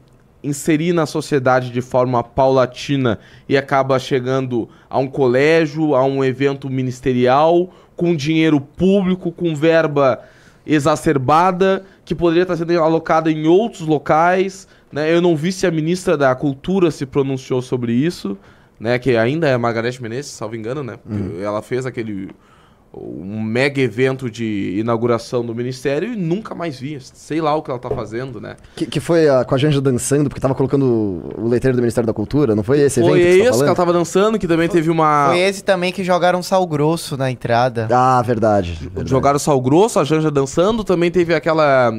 inserir 0.44 0.92
na 0.92 1.06
sociedade 1.06 1.70
de 1.70 1.80
forma 1.80 2.22
paulatina 2.22 3.18
e 3.48 3.56
acaba 3.56 3.98
chegando 3.98 4.68
a 4.90 4.98
um 4.98 5.06
colégio, 5.06 5.94
a 5.94 6.04
um 6.04 6.22
evento 6.22 6.68
ministerial, 6.68 7.70
com 7.96 8.14
dinheiro 8.14 8.60
público, 8.60 9.32
com 9.32 9.54
verba 9.54 10.22
exacerbada, 10.66 11.84
que 12.04 12.14
poderia 12.14 12.42
estar 12.42 12.56
sendo 12.56 12.78
alocada 12.80 13.30
em 13.30 13.46
outros 13.46 13.82
locais. 13.82 14.66
Né? 14.90 15.14
Eu 15.14 15.20
não 15.20 15.36
vi 15.36 15.52
se 15.52 15.66
a 15.66 15.70
ministra 15.70 16.16
da 16.16 16.34
Cultura 16.34 16.90
se 16.90 17.06
pronunciou 17.06 17.62
sobre 17.62 17.92
isso, 17.92 18.36
né? 18.78 18.98
que 18.98 19.16
ainda 19.16 19.48
é 19.48 19.56
Margareth 19.56 20.00
Menezes, 20.00 20.32
salvo 20.32 20.56
engano. 20.56 20.82
Né? 20.82 20.98
Uhum. 21.08 21.40
Ela 21.42 21.62
fez 21.62 21.86
aquele 21.86 22.30
um 22.94 23.40
mega 23.40 23.80
evento 23.80 24.30
de 24.30 24.76
inauguração 24.78 25.44
do 25.44 25.54
ministério 25.54 26.12
e 26.12 26.16
nunca 26.16 26.54
mais 26.54 26.78
vi. 26.78 26.98
Sei 27.00 27.40
lá 27.40 27.54
o 27.54 27.62
que 27.62 27.70
ela 27.70 27.80
tá 27.80 27.88
fazendo, 27.88 28.40
né? 28.40 28.56
Que, 28.76 28.86
que 28.86 29.00
foi 29.00 29.28
a, 29.28 29.44
com 29.44 29.54
a 29.54 29.58
Janja 29.58 29.80
dançando, 29.80 30.28
porque 30.28 30.40
tava 30.40 30.54
colocando 30.54 31.22
o 31.36 31.48
leiteiro 31.48 31.76
do 31.76 31.80
Ministério 31.80 32.06
da 32.06 32.12
Cultura, 32.12 32.54
não 32.54 32.62
foi 32.62 32.80
esse 32.80 33.00
evento? 33.00 33.12
Foi 33.12 33.20
que 33.20 33.26
esse 33.26 33.50
que, 33.50 33.58
que 33.58 33.64
ela 33.64 33.74
tava 33.74 33.92
dançando, 33.92 34.38
que 34.38 34.46
também 34.46 34.68
foi, 34.68 34.76
teve 34.76 34.90
uma. 34.90 35.28
Foi 35.28 35.38
esse 35.38 35.64
também 35.64 35.92
que 35.92 36.04
jogaram 36.04 36.42
sal 36.42 36.66
grosso 36.66 37.16
na 37.16 37.30
entrada. 37.30 37.88
Ah, 37.90 38.20
verdade. 38.22 38.78
verdade. 38.80 39.08
Jogaram 39.08 39.38
sal 39.38 39.60
grosso, 39.60 39.98
a 39.98 40.04
Janja 40.04 40.30
dançando, 40.30 40.84
também 40.84 41.10
teve 41.10 41.34
aquela 41.34 41.92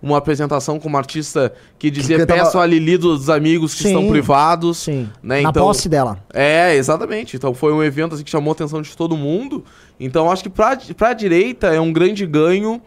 uma 0.00 0.18
apresentação 0.18 0.78
com 0.78 0.88
uma 0.88 0.98
artista 0.98 1.52
que 1.78 1.90
dizia 1.90 2.16
que 2.16 2.26
cantava... 2.26 2.44
peço 2.44 2.58
a 2.58 2.66
Lili 2.66 2.96
dos 2.96 3.28
amigos 3.28 3.74
que 3.74 3.82
sim, 3.82 3.88
estão 3.88 4.08
privados. 4.08 4.78
Sim. 4.78 5.08
Né? 5.22 5.42
Na 5.42 5.50
então, 5.50 5.64
posse 5.66 5.88
dela. 5.88 6.18
É, 6.32 6.74
exatamente. 6.76 7.36
Então 7.36 7.52
foi 7.52 7.72
um 7.72 7.82
evento 7.82 8.14
assim, 8.14 8.24
que 8.24 8.30
chamou 8.30 8.52
a 8.52 8.54
atenção 8.54 8.80
de 8.80 8.96
todo 8.96 9.16
mundo. 9.16 9.64
Então 9.98 10.30
acho 10.30 10.42
que 10.42 10.50
para 10.50 10.78
a 11.00 11.12
direita 11.12 11.68
é 11.68 11.80
um 11.80 11.92
grande 11.92 12.24
ganho, 12.26 12.80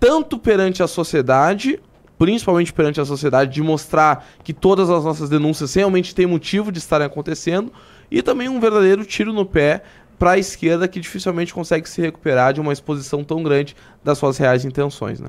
tanto 0.00 0.38
perante 0.38 0.82
a 0.82 0.86
sociedade, 0.86 1.78
principalmente 2.18 2.72
perante 2.72 3.00
a 3.00 3.04
sociedade, 3.04 3.52
de 3.52 3.62
mostrar 3.62 4.26
que 4.42 4.52
todas 4.52 4.88
as 4.90 5.04
nossas 5.04 5.28
denúncias 5.28 5.74
realmente 5.74 6.14
têm 6.14 6.26
motivo 6.26 6.72
de 6.72 6.78
estarem 6.78 7.06
acontecendo, 7.06 7.72
e 8.10 8.22
também 8.22 8.48
um 8.48 8.58
verdadeiro 8.58 9.04
tiro 9.04 9.32
no 9.32 9.44
pé 9.44 9.82
para 10.18 10.32
a 10.32 10.38
esquerda 10.38 10.88
que 10.88 10.98
dificilmente 10.98 11.54
consegue 11.54 11.88
se 11.88 12.00
recuperar 12.00 12.52
de 12.52 12.60
uma 12.60 12.72
exposição 12.72 13.22
tão 13.22 13.42
grande 13.42 13.76
das 14.02 14.18
suas 14.18 14.36
reais 14.36 14.64
intenções, 14.64 15.20
né? 15.20 15.28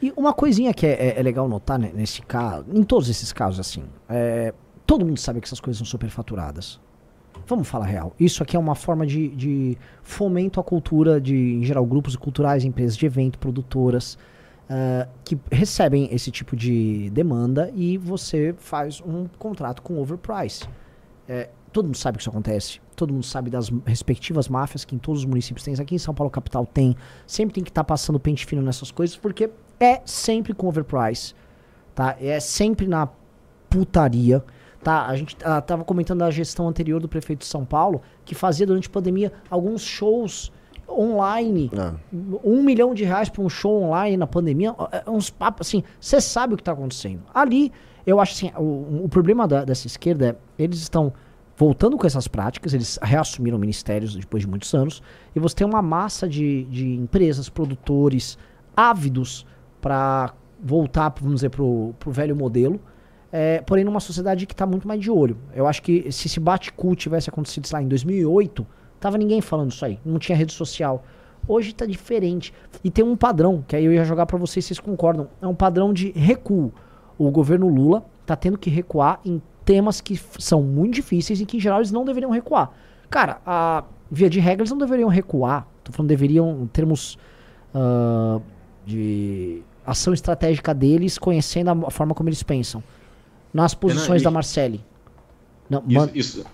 E 0.00 0.12
uma 0.16 0.32
coisinha 0.32 0.72
que 0.72 0.86
é, 0.86 0.92
é, 0.92 1.18
é 1.18 1.22
legal 1.22 1.48
notar 1.48 1.78
né, 1.78 1.90
nesse 1.94 2.22
caso, 2.22 2.66
em 2.72 2.82
todos 2.82 3.08
esses 3.08 3.32
casos 3.32 3.58
assim, 3.58 3.84
é, 4.08 4.54
todo 4.86 5.04
mundo 5.04 5.18
sabe 5.18 5.40
que 5.40 5.46
essas 5.46 5.60
coisas 5.60 5.78
são 5.78 5.86
superfaturadas. 5.86 6.80
Vamos 7.46 7.68
falar 7.68 7.86
real. 7.86 8.14
Isso 8.18 8.42
aqui 8.42 8.56
é 8.56 8.58
uma 8.58 8.74
forma 8.74 9.06
de, 9.06 9.28
de 9.28 9.78
fomento 10.02 10.60
à 10.60 10.62
cultura 10.62 11.20
de, 11.20 11.34
em 11.34 11.64
geral, 11.64 11.84
grupos 11.86 12.14
culturais, 12.14 12.64
empresas 12.64 12.96
de 12.96 13.06
evento, 13.06 13.38
produtoras, 13.38 14.18
uh, 14.68 15.08
que 15.24 15.38
recebem 15.50 16.08
esse 16.12 16.30
tipo 16.30 16.54
de 16.54 17.10
demanda 17.10 17.72
e 17.74 17.96
você 17.96 18.54
faz 18.58 19.00
um 19.00 19.26
contrato 19.38 19.82
com 19.82 19.98
overprice. 19.98 20.68
É, 21.28 21.48
todo 21.72 21.86
mundo 21.86 21.96
sabe 21.96 22.18
que 22.18 22.22
isso 22.22 22.30
acontece. 22.30 22.80
Todo 22.96 23.12
mundo 23.12 23.24
sabe 23.24 23.50
das 23.50 23.70
respectivas 23.84 24.48
máfias 24.48 24.84
que 24.84 24.94
em 24.94 24.98
todos 24.98 25.20
os 25.20 25.26
municípios 25.26 25.64
tem. 25.64 25.74
Aqui 25.74 25.94
em 25.94 25.98
São 25.98 26.14
Paulo 26.14 26.30
capital 26.30 26.66
tem. 26.66 26.96
Sempre 27.26 27.54
tem 27.54 27.64
que 27.64 27.70
estar 27.70 27.84
tá 27.84 27.84
passando 27.84 28.18
pente 28.18 28.44
fino 28.44 28.62
nessas 28.62 28.90
coisas, 28.90 29.16
porque 29.16 29.50
é 29.78 30.00
sempre 30.04 30.52
com 30.52 30.66
overprice. 30.66 31.34
Tá? 31.94 32.16
É 32.20 32.40
sempre 32.40 32.86
na 32.86 33.08
putaria. 33.68 34.42
Tá, 34.82 35.06
a 35.06 35.16
gente 35.16 35.34
uh, 35.36 35.60
tava 35.60 35.84
comentando 35.84 36.20
da 36.20 36.30
gestão 36.30 36.68
anterior 36.68 37.00
do 37.00 37.08
prefeito 37.08 37.40
de 37.40 37.46
São 37.46 37.64
Paulo, 37.64 38.00
que 38.24 38.34
fazia 38.34 38.64
durante 38.64 38.88
a 38.88 38.90
pandemia 38.90 39.32
alguns 39.50 39.82
shows 39.82 40.52
online. 40.88 41.70
Ah. 41.76 41.94
Um 42.44 42.62
milhão 42.62 42.94
de 42.94 43.04
reais 43.04 43.28
para 43.28 43.42
um 43.42 43.48
show 43.48 43.82
online 43.82 44.16
na 44.16 44.26
pandemia. 44.26 44.74
É, 44.92 45.10
uns 45.10 45.30
papos 45.30 45.66
assim, 45.66 45.82
você 46.00 46.20
sabe 46.20 46.54
o 46.54 46.56
que 46.56 46.62
está 46.62 46.72
acontecendo. 46.72 47.22
Ali, 47.34 47.72
eu 48.06 48.20
acho 48.20 48.32
assim, 48.34 48.52
o, 48.56 49.04
o 49.04 49.08
problema 49.08 49.46
da, 49.46 49.64
dessa 49.64 49.86
esquerda 49.86 50.28
é 50.28 50.62
eles 50.62 50.78
estão 50.78 51.12
voltando 51.58 51.98
com 51.98 52.06
essas 52.06 52.28
práticas, 52.28 52.72
eles 52.72 52.98
reassumiram 53.02 53.58
ministérios 53.58 54.14
depois 54.14 54.42
de 54.42 54.48
muitos 54.48 54.72
anos, 54.74 55.02
e 55.34 55.40
você 55.40 55.56
tem 55.56 55.66
uma 55.66 55.82
massa 55.82 56.28
de, 56.28 56.64
de 56.64 56.94
empresas, 56.94 57.48
produtores 57.48 58.38
ávidos 58.76 59.44
para 59.80 60.32
voltar, 60.62 61.12
vamos 61.20 61.36
dizer, 61.36 61.50
para 61.50 61.62
o 61.62 61.94
velho 62.06 62.34
modelo 62.34 62.80
é, 63.30 63.60
porém 63.60 63.84
numa 63.84 64.00
sociedade 64.00 64.46
que 64.46 64.54
está 64.54 64.66
muito 64.66 64.86
mais 64.86 65.00
de 65.00 65.10
olho. 65.10 65.36
Eu 65.54 65.66
acho 65.66 65.82
que 65.82 66.10
se 66.10 66.26
esse 66.26 66.40
bate-cu 66.40 66.94
tivesse 66.96 67.28
acontecido, 67.28 67.66
sei 67.66 67.78
lá, 67.78 67.82
em 67.82 67.88
2008, 67.88 68.66
tava 68.98 69.18
ninguém 69.18 69.40
falando 69.40 69.70
isso 69.70 69.84
aí, 69.84 69.98
não 70.04 70.18
tinha 70.18 70.36
rede 70.36 70.52
social. 70.52 71.04
Hoje 71.46 71.70
está 71.70 71.86
diferente. 71.86 72.52
E 72.82 72.90
tem 72.90 73.04
um 73.04 73.16
padrão, 73.16 73.64
que 73.66 73.74
aí 73.74 73.84
eu 73.84 73.92
ia 73.92 74.04
jogar 74.04 74.26
para 74.26 74.36
vocês, 74.36 74.64
vocês 74.64 74.80
concordam. 74.80 75.28
É 75.40 75.46
um 75.46 75.54
padrão 75.54 75.92
de 75.92 76.10
recuo. 76.12 76.72
O 77.16 77.30
governo 77.30 77.68
Lula 77.68 78.04
está 78.20 78.36
tendo 78.36 78.58
que 78.58 78.68
recuar 78.68 79.20
em 79.24 79.40
temas 79.68 80.00
que 80.00 80.18
são 80.38 80.62
muito 80.62 80.94
difíceis 80.94 81.42
e 81.42 81.44
que, 81.44 81.58
em 81.58 81.60
geral, 81.60 81.80
eles 81.80 81.92
não 81.92 82.02
deveriam 82.02 82.30
recuar. 82.30 82.70
Cara, 83.10 83.38
a 83.44 83.84
via 84.10 84.30
de 84.30 84.40
regra, 84.40 84.62
eles 84.62 84.70
não 84.70 84.78
deveriam 84.78 85.10
recuar. 85.10 85.66
Tô 85.84 85.92
falando 85.92 86.08
deveriam, 86.08 86.62
em 86.62 86.66
termos 86.68 87.18
ah, 87.74 88.40
de 88.86 89.60
ação 89.86 90.14
estratégica 90.14 90.72
deles, 90.72 91.18
conhecendo 91.18 91.68
a 91.86 91.90
forma 91.90 92.14
como 92.14 92.30
eles 92.30 92.42
pensam. 92.42 92.82
Nas 93.52 93.74
posições 93.74 94.22
e- 94.22 94.24
da 94.24 94.30
Marcelli. 94.30 94.82
Não, 95.68 95.82
Isso, 95.86 95.94
man- 96.00 96.10
isso- 96.14 96.44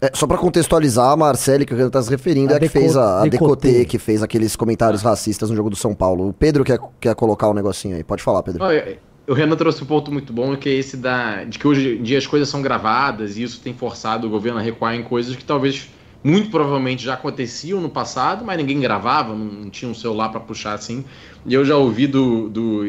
É, 0.00 0.10
só 0.14 0.26
pra 0.26 0.36
contextualizar, 0.36 1.12
a 1.12 1.16
Marcele, 1.16 1.64
que 1.64 1.72
o 1.72 1.76
Renan 1.76 1.90
tá 1.90 2.02
se 2.02 2.10
referindo, 2.10 2.50
A 2.52 2.54
é 2.54 2.56
a 2.56 2.60
que 2.60 2.68
fez 2.68 2.96
a, 2.96 3.22
a. 3.22 3.26
Decoté, 3.28 3.84
que 3.84 3.98
fez 3.98 4.20
aqueles 4.20 4.56
comentários 4.56 5.00
racistas 5.02 5.48
no 5.48 5.54
jogo 5.56 5.70
do 5.70 5.76
São 5.76 5.94
Paulo. 5.94 6.28
O 6.28 6.32
Pedro 6.32 6.64
quer, 6.64 6.78
quer 7.00 7.14
colocar 7.14 7.48
um 7.48 7.54
negocinho 7.54 7.96
aí. 7.96 8.02
Pode 8.02 8.20
falar, 8.22 8.42
Pedro. 8.42 8.64
Olha, 8.64 8.98
o 9.26 9.32
Renan 9.32 9.56
trouxe 9.56 9.82
um 9.82 9.86
ponto 9.86 10.12
muito 10.12 10.32
bom, 10.32 10.56
que 10.56 10.68
é 10.68 10.72
esse 10.72 10.96
da, 10.96 11.44
de 11.44 11.58
que 11.58 11.66
hoje 11.66 11.96
em 11.96 12.02
dia 12.02 12.18
as 12.18 12.26
coisas 12.26 12.48
são 12.48 12.60
gravadas 12.60 13.36
e 13.36 13.42
isso 13.42 13.60
tem 13.60 13.72
forçado 13.72 14.26
o 14.26 14.30
governo 14.30 14.58
a 14.58 14.62
recuar 14.62 14.94
em 14.94 15.02
coisas 15.02 15.34
que 15.34 15.44
talvez, 15.44 15.88
muito 16.22 16.50
provavelmente, 16.50 17.02
já 17.02 17.14
aconteciam 17.14 17.80
no 17.80 17.88
passado, 17.88 18.44
mas 18.44 18.58
ninguém 18.58 18.78
gravava, 18.80 19.34
não, 19.34 19.70
tinha 19.70 19.90
um 19.90 19.94
celular 19.94 20.28
para 20.28 20.40
puxar 20.40 20.74
assim. 20.74 21.04
E 21.46 21.54
eu 21.54 21.64
já 21.64 21.76
ouvi 21.76 22.06
do, 22.06 22.50
do, 22.50 22.82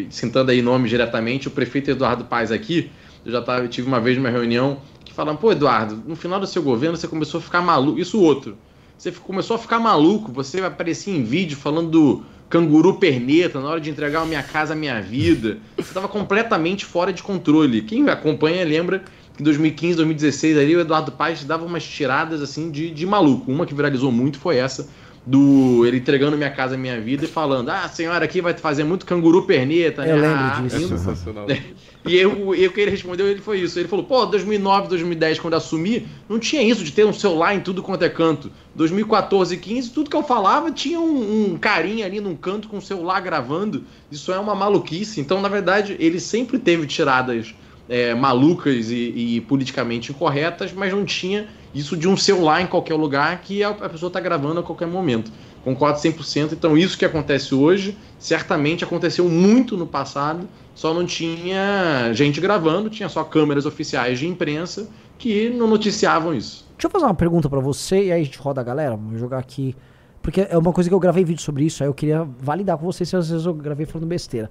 aí 0.50 0.62
nomes 0.62 0.90
diretamente, 0.90 1.48
o 1.48 1.52
prefeito 1.52 1.92
Eduardo 1.92 2.26
Paes 2.26 2.52
aqui, 2.52 2.92
eu 3.26 3.32
já 3.32 3.42
tava, 3.42 3.64
eu 3.64 3.70
tive 3.70 3.88
uma 3.88 4.02
vez 4.02 4.18
numa 4.18 4.30
reunião 4.30 4.80
que 5.06 5.14
falaram, 5.14 5.38
pô 5.38 5.54
Eduardo, 5.54 6.04
no 6.06 6.18
final 6.18 6.40
do 6.40 6.48
seu 6.48 6.62
governo 6.62 6.98
você 6.98 7.08
começou 7.08 7.40
a 7.40 7.42
ficar 7.42 7.62
maluco, 7.62 7.98
isso 7.98 8.22
outro, 8.22 8.58
você 8.98 9.10
começou 9.10 9.56
a 9.56 9.60
ficar 9.60 9.80
maluco, 9.80 10.34
você 10.34 10.60
aparecia 10.60 11.16
em 11.16 11.24
vídeo 11.24 11.58
falando 11.58 11.90
do 11.90 12.24
canguru 12.50 12.96
perneta 12.96 13.60
na 13.60 13.68
hora 13.68 13.82
de 13.82 13.90
entregar 13.90 14.22
a 14.22 14.26
minha 14.26 14.44
casa, 14.44 14.74
a 14.74 14.76
minha 14.76 15.02
vida. 15.02 15.58
Você 15.76 15.90
estava 15.90 16.08
completamente 16.08 16.86
fora 16.86 17.12
de 17.12 17.24
controle. 17.24 17.82
Quem 17.82 18.08
acompanha 18.10 18.64
lembra 18.64 19.04
que 19.36 19.42
em 19.42 19.44
2015, 19.44 19.96
2016 19.96 20.58
ali 20.58 20.76
o 20.76 20.80
Eduardo 20.80 21.12
Paes 21.12 21.44
dava 21.44 21.66
umas 21.66 21.84
tiradas 21.84 22.42
assim 22.42 22.72
de, 22.72 22.92
de 22.92 23.06
maluco. 23.06 23.52
Uma 23.52 23.66
que 23.66 23.74
viralizou 23.74 24.12
muito 24.12 24.40
foi 24.40 24.58
essa 24.58 24.88
do 25.26 25.86
ele 25.86 25.98
entregando 25.98 26.38
minha 26.38 26.52
casa, 26.52 26.78
minha 26.78 27.00
vida 27.00 27.26
e 27.26 27.28
falando: 27.28 27.70
"Ah, 27.70 27.84
a 27.84 27.90
senhora 27.90 28.24
aqui 28.24 28.42
vai 28.42 28.54
fazer 28.54 28.84
muito 28.84 29.06
canguru 29.06 29.44
perneta". 29.44 30.06
Eu 30.06 30.18
né? 30.18 30.28
lembro 30.28 30.44
Ah, 30.44 30.62
disso. 30.62 30.76
É 30.76 30.98
sensacional. 30.98 31.48
E 32.06 32.16
eu, 32.16 32.54
eu 32.54 32.72
que 32.72 32.80
ele 32.80 32.92
respondeu, 32.92 33.28
ele 33.28 33.42
foi 33.42 33.62
isso. 33.62 33.80
Ele 33.80 33.88
falou, 33.88 34.06
pô, 34.06 34.28
2009, 34.28 34.90
2010, 34.90 35.40
quando 35.40 35.54
eu 35.54 35.58
assumi, 35.58 36.08
não 36.30 36.38
tinha 36.38 36.62
isso 36.62 36.84
de 36.84 36.92
ter 36.92 37.04
um 37.04 37.12
celular 37.12 37.56
em 37.56 37.62
tudo 37.62 37.82
quanto 37.82 38.04
é 38.04 38.10
canto. 38.10 38.52
2014 38.76 39.56
e 39.56 39.58
15, 39.58 39.90
tudo 39.90 40.10
que 40.10 40.16
eu 40.16 40.22
falava 40.22 40.72
tinha 40.72 41.00
um, 41.00 41.54
um 41.54 41.58
carinha 41.58 42.06
ali 42.06 42.22
num 42.22 42.36
canto 42.36 42.68
com 42.68 42.78
o 42.78 42.82
celular 42.82 43.20
gravando. 43.22 43.86
Isso 44.12 44.32
é 44.32 44.38
uma 44.38 44.54
maluquice. 44.54 45.20
Então, 45.20 45.42
na 45.42 45.50
verdade, 45.50 45.96
ele 46.00 46.20
sempre 46.20 46.60
teve 46.60 46.86
tiradas 46.86 47.56
é, 47.90 48.14
malucas 48.14 48.92
e, 48.92 49.38
e 49.38 49.42
politicamente 49.42 50.12
incorretas, 50.12 50.72
mas 50.74 50.94
não 50.94 51.06
tinha 51.06 51.48
isso 51.76 51.98
de 51.98 52.08
um 52.08 52.16
celular 52.16 52.62
em 52.62 52.68
qualquer 52.68 52.96
lugar 52.96 53.42
que 53.42 53.62
a, 53.62 53.74
pessoa 53.74 54.08
está 54.08 54.22
gravando 54.22 54.62
a 54.62 54.64
qualquer 54.64 54.88
momento. 54.88 55.30
Concordo 55.62 56.00
100%. 56.00 56.54
Então, 56.54 56.78
isso 56.78 56.98
que 56.98 57.04
acontece 57.04 57.54
hoje, 57.54 57.98
certamente 58.18 58.84
aconteceu 58.84 59.28
muito 59.28 59.76
no 59.76 59.86
passado, 59.86 60.48
só 60.74 60.94
não 60.94 61.06
tinha 61.06 62.14
gente 62.14 62.40
gravando, 62.40 62.90
tinha 62.90 63.10
só 63.10 63.24
câmeras 63.26 63.66
oficiais 63.66 64.18
de 64.20 64.26
imprensa 64.26 64.88
que 65.18 65.50
não 65.50 65.68
noticiavam 65.68 66.34
isso. 66.34 66.66
Deixa 66.78 66.88
eu 66.88 66.90
fazer 66.90 67.06
uma 67.06 67.14
pergunta 67.14 67.50
pra 67.50 67.60
você 67.60 68.06
e 68.06 68.12
aí 68.12 68.22
a 68.22 68.24
gente 68.24 68.40
roda 68.40 68.62
a 68.62 68.64
galera. 68.64 68.96
Vou 68.96 69.18
jogar 69.18 69.40
aqui. 69.40 69.76
Porque 70.22 70.48
é 70.50 70.58
uma 70.58 70.72
coisa 70.72 70.90
que 70.90 70.94
eu 70.94 71.00
gravei 71.00 71.26
vídeo 71.26 71.42
sobre 71.42 71.66
isso, 71.66 71.84
aí 71.84 71.90
eu 71.90 71.94
queria 71.94 72.28
validar 72.40 72.78
com 72.78 72.86
você 72.86 73.06
se 73.06 73.16
às 73.16 73.30
vezes 73.30 73.46
eu 73.46 73.54
gravei 73.54 73.86
falando 73.86 74.08
besteira. 74.08 74.50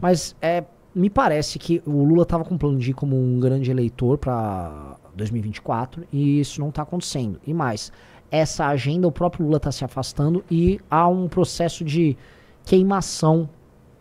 Mas 0.00 0.36
é, 0.40 0.62
me 0.94 1.10
parece 1.10 1.58
que 1.58 1.82
o 1.84 2.04
Lula 2.04 2.24
tava 2.24 2.44
com 2.44 2.56
plano 2.56 2.78
de 2.78 2.90
ir 2.90 2.94
como 2.94 3.16
um 3.16 3.40
grande 3.40 3.70
eleitor 3.70 4.18
pra 4.18 4.96
2024 5.16 6.06
e 6.12 6.40
isso 6.40 6.60
não 6.60 6.70
tá 6.70 6.82
acontecendo. 6.82 7.40
E 7.46 7.52
mais, 7.52 7.92
essa 8.30 8.66
agenda 8.66 9.08
o 9.08 9.12
próprio 9.12 9.44
Lula 9.46 9.58
tá 9.58 9.72
se 9.72 9.84
afastando 9.84 10.44
e 10.50 10.78
há 10.90 11.08
um 11.08 11.28
processo 11.28 11.84
de 11.84 12.16
queimação, 12.64 13.48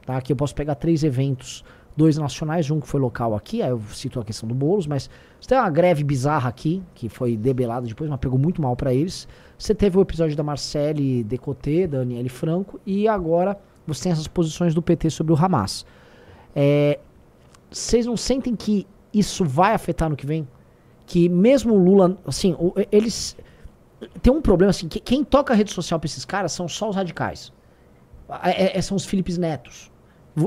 tá? 0.06 0.20
Que 0.22 0.34
eu 0.34 0.36
posso 0.36 0.54
pegar 0.54 0.76
três 0.76 1.04
eventos, 1.04 1.64
dois 1.96 2.18
nacionais, 2.18 2.70
um 2.70 2.80
que 2.80 2.88
foi 2.88 3.00
local 3.00 3.36
aqui, 3.36 3.62
aí 3.62 3.70
eu 3.70 3.82
cito 3.92 4.20
a 4.20 4.26
questão 4.26 4.48
do 4.48 4.54
Boulos, 4.54 4.86
mas 4.88 5.10
você 5.40 5.50
tem 5.50 5.58
uma 5.58 5.70
greve 5.70 6.04
bizarra 6.04 6.50
aqui, 6.50 6.84
que 6.94 7.08
foi 7.08 7.38
debelada 7.38 7.88
depois, 7.88 8.10
mas 8.10 8.20
pegou 8.20 8.38
muito 8.38 8.62
mal 8.62 8.76
pra 8.76 8.94
eles. 8.94 9.28
Você 9.58 9.74
teve 9.74 9.98
o 9.98 10.02
episódio 10.02 10.36
da 10.36 10.44
Marcele 10.44 11.24
Decoté, 11.24 11.88
da 11.88 12.00
Aniele 12.00 12.30
Franco, 12.30 12.80
e 12.86 13.08
agora 13.08 13.58
você 13.88 14.04
tem 14.04 14.12
essas 14.12 14.28
posições 14.28 14.74
do 14.74 14.82
PT 14.82 15.10
sobre 15.10 15.32
o 15.32 15.36
Hamas. 15.38 15.86
É, 16.56 17.00
Vocês 17.72 18.06
não 18.06 18.18
sentem 18.18 18.56
que 18.56 18.86
isso 19.14 19.46
vai 19.46 19.74
afetar 19.74 20.10
no 20.10 20.16
que 20.16 20.26
vem? 20.26 20.48
Que 21.06 21.30
mesmo 21.30 21.74
o 21.74 21.78
Lula, 21.78 22.18
assim, 22.26 22.56
eles. 22.92 23.38
Tem 24.22 24.32
um 24.34 24.42
problema 24.42 24.70
assim, 24.72 24.88
que 24.88 25.00
quem 25.00 25.24
toca 25.24 25.54
a 25.54 25.56
rede 25.56 25.72
social 25.72 26.00
pra 26.00 26.06
esses 26.08 26.26
caras 26.26 26.52
são 26.52 26.68
só 26.68 26.90
os 26.90 26.96
radicais. 26.96 27.52
É- 28.44 28.78
é- 28.78 28.82
são 28.82 28.96
os 28.98 29.06
Filipes 29.06 29.38
Netos. 29.38 29.92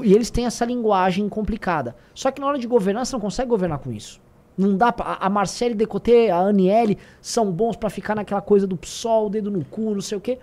E 0.04 0.12
eles 0.12 0.30
têm 0.30 0.44
essa 0.46 0.64
linguagem 0.64 1.28
complicada. 1.28 1.96
Só 2.14 2.30
que 2.30 2.40
na 2.40 2.46
hora 2.46 2.58
de 2.58 2.66
governar, 2.66 3.06
você 3.06 3.12
não 3.14 3.20
consegue 3.20 3.48
governar 3.48 3.78
com 3.78 3.90
isso. 3.92 4.20
Não 4.56 4.76
dá 4.76 4.92
pra, 4.92 5.16
a- 5.20 5.30
Marcele 5.30 5.74
Decoté, 5.74 6.30
a 6.30 6.38
Aniele 6.40 6.98
são 7.22 7.50
bons 7.50 7.76
pra 7.76 7.88
ficar 7.88 8.14
naquela 8.16 8.40
coisa 8.42 8.66
do 8.66 8.76
PSOL, 8.76 9.30
dedo 9.30 9.50
no 9.50 9.64
cu, 9.64 9.94
não 9.94 10.00
sei 10.00 10.18
o 10.18 10.20
quê. 10.20 10.38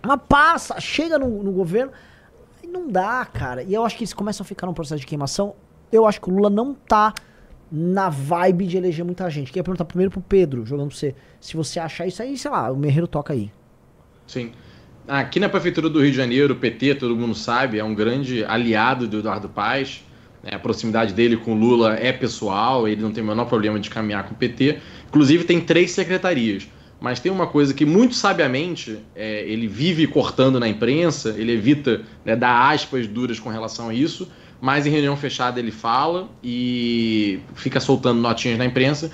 Mas 0.00 0.18
passa, 0.28 0.80
chega 0.80 1.18
no, 1.18 1.42
no 1.42 1.52
governo, 1.52 1.92
não 2.66 2.88
dá, 2.88 3.24
cara. 3.26 3.62
E 3.64 3.74
eu 3.74 3.84
acho 3.84 3.96
que 3.96 4.04
eles 4.04 4.14
começam 4.14 4.44
a 4.44 4.46
ficar 4.46 4.66
num 4.66 4.72
processo 4.72 5.00
de 5.00 5.06
queimação. 5.06 5.54
Eu 5.92 6.06
acho 6.06 6.20
que 6.20 6.30
o 6.30 6.32
Lula 6.34 6.48
não 6.48 6.72
tá 6.72 7.12
na 7.70 8.08
vibe 8.08 8.66
de 8.66 8.76
eleger 8.76 9.04
muita 9.04 9.28
gente. 9.30 9.48
Queria 9.48 9.62
perguntar 9.62 9.84
primeiro 9.84 10.10
pro 10.10 10.20
Pedro, 10.20 10.66
jogando 10.66 10.88
pra 10.88 10.96
você. 10.96 11.14
Se 11.40 11.56
você 11.56 11.78
achar 11.78 12.06
isso 12.06 12.22
aí, 12.22 12.36
sei 12.36 12.50
lá, 12.50 12.70
o 12.70 12.76
Merreiro 12.76 13.06
toca 13.06 13.32
aí. 13.32 13.50
Sim. 14.26 14.52
Aqui 15.06 15.40
na 15.40 15.48
Prefeitura 15.48 15.88
do 15.88 16.00
Rio 16.00 16.10
de 16.10 16.16
Janeiro, 16.16 16.54
o 16.54 16.56
PT, 16.56 16.96
todo 16.96 17.16
mundo 17.16 17.34
sabe, 17.34 17.78
é 17.78 17.84
um 17.84 17.94
grande 17.94 18.44
aliado 18.44 19.08
do 19.08 19.18
Eduardo 19.18 19.48
Paes. 19.48 20.04
né? 20.42 20.50
A 20.54 20.58
proximidade 20.58 21.14
dele 21.14 21.36
com 21.36 21.52
o 21.52 21.58
Lula 21.58 21.94
é 21.94 22.12
pessoal, 22.12 22.86
ele 22.86 23.00
não 23.00 23.10
tem 23.10 23.22
o 23.22 23.26
menor 23.26 23.46
problema 23.46 23.78
de 23.78 23.90
caminhar 23.90 24.24
com 24.24 24.34
o 24.34 24.36
PT. 24.36 24.78
Inclusive, 25.08 25.44
tem 25.44 25.60
três 25.60 25.90
secretarias. 25.92 26.68
Mas 27.00 27.18
tem 27.18 27.32
uma 27.32 27.46
coisa 27.46 27.72
que, 27.72 27.86
muito 27.86 28.14
sabiamente, 28.14 28.98
é, 29.16 29.42
ele 29.48 29.66
vive 29.66 30.06
cortando 30.06 30.60
na 30.60 30.68
imprensa, 30.68 31.34
ele 31.36 31.52
evita 31.52 32.02
né, 32.24 32.36
dar 32.36 32.70
aspas 32.70 33.06
duras 33.06 33.40
com 33.40 33.48
relação 33.48 33.88
a 33.88 33.94
isso, 33.94 34.30
mas 34.60 34.86
em 34.86 34.90
reunião 34.90 35.16
fechada 35.16 35.58
ele 35.58 35.70
fala 35.70 36.28
e 36.42 37.40
fica 37.54 37.80
soltando 37.80 38.20
notinhas 38.20 38.58
na 38.58 38.66
imprensa, 38.66 39.10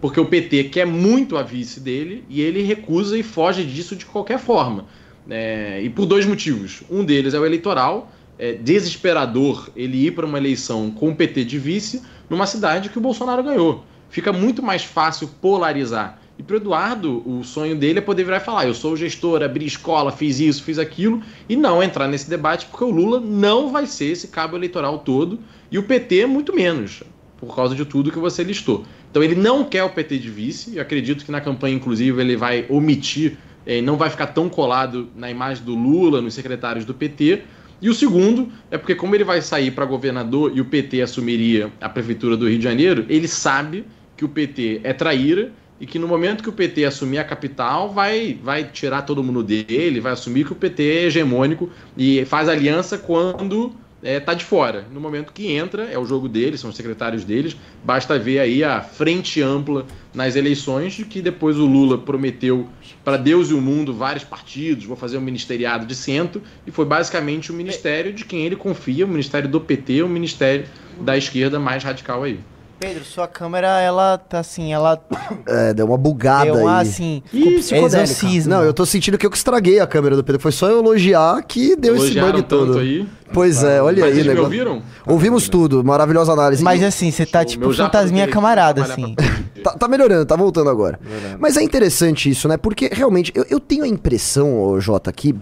porque 0.00 0.18
o 0.18 0.26
PT 0.26 0.64
quer 0.64 0.86
muito 0.86 1.36
a 1.36 1.42
vice 1.42 1.80
dele 1.80 2.24
e 2.28 2.40
ele 2.40 2.62
recusa 2.62 3.16
e 3.18 3.22
foge 3.22 3.64
disso 3.64 3.94
de 3.94 4.04
qualquer 4.06 4.38
forma. 4.38 4.86
É, 5.30 5.80
e 5.82 5.90
por 5.90 6.06
dois 6.06 6.24
motivos. 6.24 6.82
Um 6.90 7.04
deles 7.04 7.34
é 7.34 7.38
o 7.38 7.44
eleitoral. 7.44 8.10
É 8.38 8.52
desesperador 8.52 9.68
ele 9.74 10.06
ir 10.06 10.12
para 10.12 10.24
uma 10.24 10.38
eleição 10.38 10.92
com 10.92 11.10
o 11.10 11.14
PT 11.14 11.44
de 11.44 11.58
vice 11.58 12.02
numa 12.30 12.46
cidade 12.46 12.88
que 12.88 12.98
o 12.98 13.00
Bolsonaro 13.00 13.42
ganhou. 13.42 13.84
Fica 14.08 14.32
muito 14.32 14.62
mais 14.62 14.84
fácil 14.84 15.28
polarizar. 15.40 16.20
E 16.38 16.42
para 16.42 16.56
Eduardo, 16.56 17.20
o 17.28 17.42
sonho 17.42 17.74
dele 17.74 17.98
é 17.98 18.02
poder 18.02 18.22
virar 18.22 18.36
e 18.36 18.40
falar: 18.40 18.66
eu 18.66 18.74
sou 18.74 18.96
gestor, 18.96 19.42
abri 19.42 19.66
escola, 19.66 20.12
fiz 20.12 20.38
isso, 20.38 20.62
fiz 20.62 20.78
aquilo, 20.78 21.20
e 21.48 21.56
não 21.56 21.82
entrar 21.82 22.06
nesse 22.06 22.30
debate, 22.30 22.66
porque 22.66 22.84
o 22.84 22.90
Lula 22.90 23.18
não 23.18 23.72
vai 23.72 23.86
ser 23.86 24.12
esse 24.12 24.28
cabo 24.28 24.56
eleitoral 24.56 25.00
todo, 25.00 25.40
e 25.70 25.78
o 25.78 25.82
PT 25.82 26.26
muito 26.26 26.54
menos, 26.54 27.02
por 27.38 27.54
causa 27.54 27.74
de 27.74 27.84
tudo 27.84 28.12
que 28.12 28.20
você 28.20 28.44
listou. 28.44 28.84
Então 29.10 29.22
ele 29.22 29.34
não 29.34 29.64
quer 29.64 29.82
o 29.82 29.90
PT 29.90 30.18
de 30.18 30.30
vice, 30.30 30.74
e 30.74 30.80
acredito 30.80 31.24
que 31.24 31.32
na 31.32 31.40
campanha, 31.40 31.74
inclusive, 31.74 32.20
ele 32.20 32.36
vai 32.36 32.64
omitir, 32.68 33.36
eh, 33.66 33.80
não 33.80 33.96
vai 33.96 34.08
ficar 34.08 34.28
tão 34.28 34.48
colado 34.48 35.08
na 35.16 35.28
imagem 35.28 35.64
do 35.64 35.74
Lula, 35.74 36.22
nos 36.22 36.34
secretários 36.34 36.84
do 36.84 36.94
PT. 36.94 37.42
E 37.80 37.88
o 37.88 37.94
segundo 37.94 38.48
é 38.70 38.78
porque, 38.78 38.94
como 38.94 39.14
ele 39.14 39.24
vai 39.24 39.40
sair 39.40 39.72
para 39.72 39.84
governador 39.84 40.52
e 40.54 40.60
o 40.60 40.64
PT 40.64 41.02
assumiria 41.02 41.72
a 41.80 41.88
prefeitura 41.88 42.36
do 42.36 42.48
Rio 42.48 42.58
de 42.58 42.64
Janeiro, 42.64 43.06
ele 43.08 43.26
sabe 43.26 43.84
que 44.16 44.24
o 44.24 44.28
PT 44.28 44.80
é 44.82 44.92
traíra 44.92 45.52
e 45.80 45.86
que 45.86 45.98
no 45.98 46.08
momento 46.08 46.42
que 46.42 46.48
o 46.48 46.52
PT 46.52 46.84
assumir 46.84 47.18
a 47.18 47.24
capital, 47.24 47.92
vai, 47.92 48.38
vai 48.42 48.64
tirar 48.64 49.02
todo 49.02 49.22
mundo 49.22 49.42
dele, 49.42 50.00
vai 50.00 50.12
assumir 50.12 50.44
que 50.44 50.52
o 50.52 50.56
PT 50.56 50.82
é 50.82 51.04
hegemônico 51.04 51.70
e 51.96 52.24
faz 52.24 52.48
aliança 52.48 52.98
quando 52.98 53.72
é, 54.02 54.20
tá 54.20 54.34
de 54.34 54.44
fora. 54.44 54.86
No 54.92 55.00
momento 55.00 55.32
que 55.32 55.52
entra, 55.52 55.84
é 55.84 55.98
o 55.98 56.04
jogo 56.04 56.28
deles, 56.28 56.60
são 56.60 56.70
os 56.70 56.76
secretários 56.76 57.24
deles, 57.24 57.56
basta 57.84 58.18
ver 58.18 58.40
aí 58.40 58.62
a 58.62 58.80
frente 58.80 59.42
ampla 59.42 59.86
nas 60.14 60.36
eleições, 60.36 61.04
que 61.08 61.20
depois 61.20 61.56
o 61.56 61.66
Lula 61.66 61.98
prometeu 61.98 62.68
para 63.04 63.16
Deus 63.16 63.50
e 63.50 63.54
o 63.54 63.60
mundo 63.60 63.92
vários 63.94 64.24
partidos, 64.24 64.84
vou 64.84 64.96
fazer 64.96 65.18
um 65.18 65.20
ministeriado 65.20 65.86
de 65.86 65.94
centro, 65.94 66.42
e 66.66 66.70
foi 66.70 66.84
basicamente 66.84 67.50
o 67.50 67.54
ministério 67.54 68.12
de 68.12 68.24
quem 68.24 68.44
ele 68.44 68.56
confia, 68.56 69.04
o 69.04 69.08
ministério 69.08 69.48
do 69.48 69.60
PT, 69.60 70.02
o 70.02 70.08
ministério 70.08 70.66
da 71.00 71.16
esquerda 71.16 71.58
mais 71.58 71.84
radical 71.84 72.22
aí. 72.22 72.40
Pedro, 72.78 73.04
sua 73.04 73.26
câmera, 73.26 73.80
ela 73.80 74.16
tá 74.18 74.38
assim, 74.38 74.72
ela 74.72 75.02
É, 75.46 75.74
deu 75.74 75.86
uma 75.86 75.96
bugada 75.98 76.44
deu 76.52 76.62
uma, 76.62 76.78
aí. 76.78 76.88
assim, 76.88 77.22
psicodélica. 77.30 78.02
exorcismo. 78.02 78.54
Não, 78.54 78.62
eu 78.62 78.72
tô 78.72 78.86
sentindo 78.86 79.18
que 79.18 79.26
eu 79.26 79.30
que 79.30 79.36
estraguei 79.36 79.80
a 79.80 79.86
câmera 79.86 80.14
do 80.14 80.22
Pedro. 80.22 80.40
Foi 80.40 80.52
só 80.52 80.68
eu 80.68 80.78
elogiar 80.78 81.42
que 81.42 81.74
deu 81.74 81.94
esse 81.96 82.04
Elogiaram 82.04 82.32
bug 82.32 82.42
tanto 82.44 82.66
todo. 82.66 82.78
aí. 82.78 83.06
Pois 83.32 83.62
é, 83.62 83.82
olha 83.82 84.00
Mas 84.00 84.04
aí, 84.04 84.14
vocês 84.14 84.26
me 84.26 84.28
negócio. 84.34 84.44
ouviram? 84.44 84.82
Ouvimos 85.06 85.48
tudo, 85.48 85.84
maravilhosa 85.84 86.32
análise. 86.32 86.62
Mas 86.62 86.82
assim, 86.82 87.10
você 87.10 87.26
tá 87.26 87.40
Show. 87.40 87.46
tipo 87.50 87.66
Meu 87.66 87.74
fantasminha 87.74 88.26
camarada, 88.28 88.82
assim. 88.84 89.14
tá, 89.62 89.72
tá 89.72 89.88
melhorando, 89.88 90.24
tá 90.24 90.36
voltando 90.36 90.70
agora. 90.70 90.98
Mas 91.38 91.56
é 91.56 91.62
interessante 91.62 92.30
isso, 92.30 92.48
né? 92.48 92.56
Porque 92.56 92.88
realmente 92.92 93.32
eu, 93.34 93.44
eu 93.50 93.60
tenho 93.60 93.84
a 93.84 93.88
impressão, 93.88 94.58
ô, 94.58 94.80
Jota, 94.80 95.12
que 95.12 95.34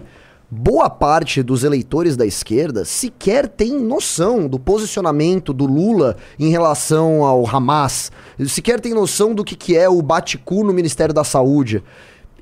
boa 0.49 0.89
parte 0.89 1.43
dos 1.43 1.63
eleitores 1.63 2.15
da 2.15 2.25
esquerda 2.25 2.85
sequer 2.85 3.49
tem 3.49 3.77
noção 3.77 4.47
do 4.47 4.57
posicionamento 4.57 5.51
do 5.51 5.65
Lula 5.65 6.15
em 6.39 6.49
relação 6.49 7.25
ao 7.25 7.45
Hamas, 7.45 8.11
sequer 8.47 8.79
tem 8.79 8.93
noção 8.93 9.35
do 9.35 9.43
que, 9.43 9.55
que 9.55 9.75
é 9.75 9.89
o 9.89 10.01
Baticu 10.01 10.63
no 10.63 10.73
Ministério 10.73 11.13
da 11.13 11.23
Saúde. 11.23 11.83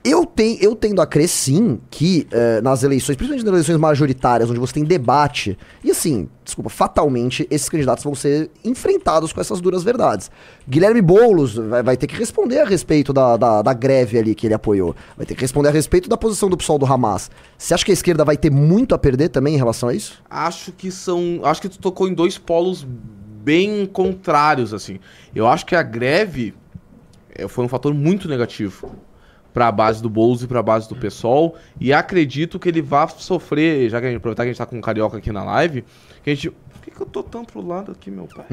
Eu, 0.08 0.24
tenho, 0.24 0.60
eu 0.62 0.76
tendo 0.76 1.02
a 1.02 1.08
crer, 1.08 1.28
sim, 1.28 1.80
que 1.90 2.28
eh, 2.30 2.62
nas 2.62 2.84
eleições, 2.84 3.16
principalmente 3.16 3.44
nas 3.44 3.54
eleições 3.54 3.78
majoritárias, 3.78 4.48
onde 4.48 4.60
você 4.60 4.76
tem 4.76 4.84
debate, 4.84 5.58
e 5.84 5.90
assim, 5.90 6.30
desculpa, 6.44 6.70
fatalmente, 6.70 7.48
esses 7.50 7.68
candidatos 7.68 8.04
vão 8.04 8.14
ser 8.14 8.52
enfrentados 8.64 9.34
com 9.34 9.42
essas 9.42 9.60
duras 9.60 9.84
verdades. 9.84 10.30
Guilherme 10.70 11.02
Boulos 11.02 11.56
vai, 11.56 11.82
vai 11.82 11.98
ter 11.98 12.06
que 12.06 12.16
responder 12.16 12.60
a 12.60 12.66
respeito 12.66 13.12
da, 13.12 13.36
da, 13.36 13.64
da 13.64 13.74
greve 13.74 14.20
ali 14.20 14.36
que 14.36 14.46
ele 14.46 14.54
apoiou. 14.54 14.96
Vai 15.18 15.26
ter 15.26 15.34
que 15.34 15.42
responder 15.42 15.70
a 15.70 15.72
respeito 15.72 16.08
da 16.08 16.16
posição 16.16 16.52
do 16.52 16.56
PSOL 16.56 16.78
do 16.78 16.86
Hamas. 16.86 17.32
Você 17.58 17.74
acha 17.74 17.84
que 17.84 17.90
a 17.90 17.96
esquerda 17.96 18.24
vai 18.24 18.38
ter 18.38 18.52
muito 18.52 18.94
a 18.94 19.00
perder 19.00 19.30
também 19.30 19.56
em 19.56 19.58
relação 19.58 19.90
a 19.90 19.94
isso? 19.96 20.22
Acho 20.30 20.72
que 20.72 20.92
são. 20.92 21.42
Acho 21.44 21.64
que 21.64 21.70
tu 21.70 21.80
tocou 21.80 22.08
em 22.08 22.14
dois 22.14 22.38
polos 22.38 22.86
bem 23.44 23.88
contrários, 23.88 24.72
assim. 24.72 25.00
Eu 25.34 25.48
acho 25.48 25.66
que 25.66 25.76
a 25.76 25.82
greve 25.82 26.54
eh, 27.34 27.48
foi 27.48 27.66
um 27.66 27.68
fator 27.68 27.92
muito 27.92 28.28
negativo 28.28 28.92
para 29.56 29.70
a 29.70 29.72
base 29.72 30.04
do 30.04 30.10
Boulos 30.10 30.44
e 30.44 30.48
para 30.48 30.60
a 30.60 30.64
base 30.64 30.90
do 30.90 30.98
PSOL. 30.98 31.56
E 31.80 31.94
acredito 31.94 32.60
que 32.60 32.68
ele 32.68 32.82
vai 32.82 33.08
sofrer, 33.08 33.90
já 33.90 34.02
que 34.02 34.08
a 34.08 34.10
gente 34.10 34.18
aproveitar 34.18 34.44
que 34.44 34.50
a 34.50 34.52
gente 34.52 34.58
tá 34.58 34.66
com 34.66 34.78
um 34.78 34.82
carioca 34.82 35.18
aqui 35.18 35.32
na 35.32 35.46
live, 35.46 35.86
que 36.22 36.30
a 36.30 36.36
gente. 36.36 36.50
Por 36.50 36.82
que, 36.82 36.92
que 36.92 37.02
eu 37.02 37.06
tô 37.06 37.24
tão 37.24 37.46
pro 37.46 37.66
lado 37.66 37.94
aqui, 37.94 38.12
meu 38.12 38.28
pai? 38.28 38.46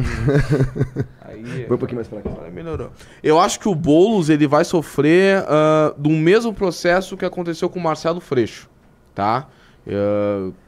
Aí, 1.22 1.66
Foi 1.66 1.74
um 1.74 1.78
pouquinho 1.78 1.96
mais 1.96 2.06
pra 2.06 2.22
cá. 2.22 2.30
Melhorou. 2.52 2.90
Eu 3.20 3.40
acho 3.40 3.58
que 3.58 3.68
o 3.68 3.74
Boulos 3.74 4.30
ele 4.30 4.46
vai 4.46 4.64
sofrer 4.64 5.42
uh, 5.42 6.00
do 6.00 6.08
mesmo 6.08 6.54
processo 6.54 7.16
que 7.16 7.24
aconteceu 7.24 7.68
com 7.68 7.80
o 7.80 7.82
Marcelo 7.82 8.20
Freixo, 8.20 8.70
tá? 9.12 9.48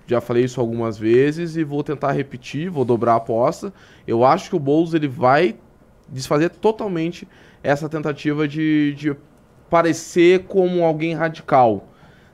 Já 0.04 0.20
falei 0.20 0.42
isso 0.44 0.60
algumas 0.60 0.98
vezes 0.98 1.54
e 1.56 1.62
vou 1.62 1.84
tentar 1.84 2.10
repetir, 2.10 2.68
vou 2.68 2.84
dobrar 2.84 3.12
a 3.12 3.16
aposta. 3.16 3.72
Eu 4.04 4.24
acho 4.24 4.50
que 4.50 4.56
o 4.56 4.58
Boulos 4.58 4.94
ele 4.94 5.06
vai 5.06 5.54
desfazer 6.08 6.50
totalmente 6.50 7.26
essa 7.62 7.88
tentativa 7.88 8.46
de, 8.48 8.94
de 8.94 9.16
parecer 9.74 10.44
como 10.44 10.84
alguém 10.84 11.14
radical. 11.14 11.88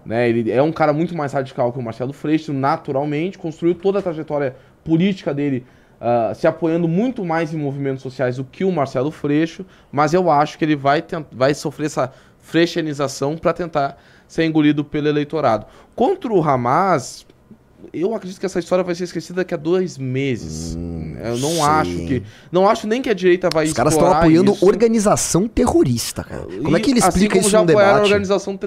Né? 0.05 0.29
Ele 0.29 0.51
é 0.51 0.63
um 0.63 0.71
cara 0.71 0.93
muito 0.93 1.17
mais 1.17 1.33
radical 1.33 1.73
que 1.73 1.79
o 1.79 1.83
Marcelo 1.83 2.13
Freixo, 2.13 2.53
naturalmente, 2.53 3.39
construiu 3.39 3.75
toda 3.75 3.99
a 3.99 4.03
trajetória 4.03 4.57
política 4.85 5.33
dele 5.33 5.65
uh, 5.99 6.35
se 6.35 6.47
apoiando 6.47 6.87
muito 6.87 7.25
mais 7.25 7.55
em 7.55 7.57
movimentos 7.57 8.03
sociais 8.03 8.37
do 8.37 8.45
que 8.45 8.63
o 8.63 8.71
Marcelo 8.71 9.11
Freixo, 9.11 9.65
mas 9.91 10.13
eu 10.13 10.31
acho 10.31 10.59
que 10.59 10.67
ele 10.67 10.77
vai, 10.77 11.03
vai 11.33 11.55
sofrer 11.55 11.87
essa 11.87 12.13
freixenização 12.41 13.39
para 13.39 13.55
tentar 13.55 13.97
ser 14.29 14.45
engolido 14.45 14.85
pelo 14.85 15.09
eleitorado. 15.09 15.65
Contra 15.97 16.31
o 16.31 16.47
Hamas, 16.47 17.27
eu 17.93 18.15
acredito 18.15 18.39
que 18.39 18.47
essa 18.47 18.59
história 18.59 18.85
vai 18.85 18.95
ser 18.95 19.05
esquecida 19.05 19.37
daqui 19.37 19.55
a 19.55 19.57
dois 19.57 19.97
meses. 19.97 20.77
Hum, 20.77 21.17
eu 21.23 21.39
não 21.39 21.51
sim. 21.53 21.61
acho 21.61 21.97
que. 22.07 22.23
Não 22.51 22.69
acho 22.69 22.87
nem 22.87 23.01
que 23.01 23.09
a 23.09 23.15
direita 23.15 23.49
vai 23.53 23.67
Os 23.67 23.73
caras 23.73 23.95
estão 23.95 24.13
apoiando 24.13 24.53
isso. 24.53 24.67
organização 24.67 25.49
terrorista, 25.49 26.25
cara. 26.25 26.43
Como 26.63 26.77
é 26.77 26.81
que 26.81 26.91
ele 26.91 27.01
E, 27.01 27.03
explica 27.03 27.11
assim 27.11 27.29
como 27.29 27.41
isso 27.41 27.51
já 27.51 27.61
apoiaram 27.61 28.01
a 28.01 28.03
organização 28.03 28.59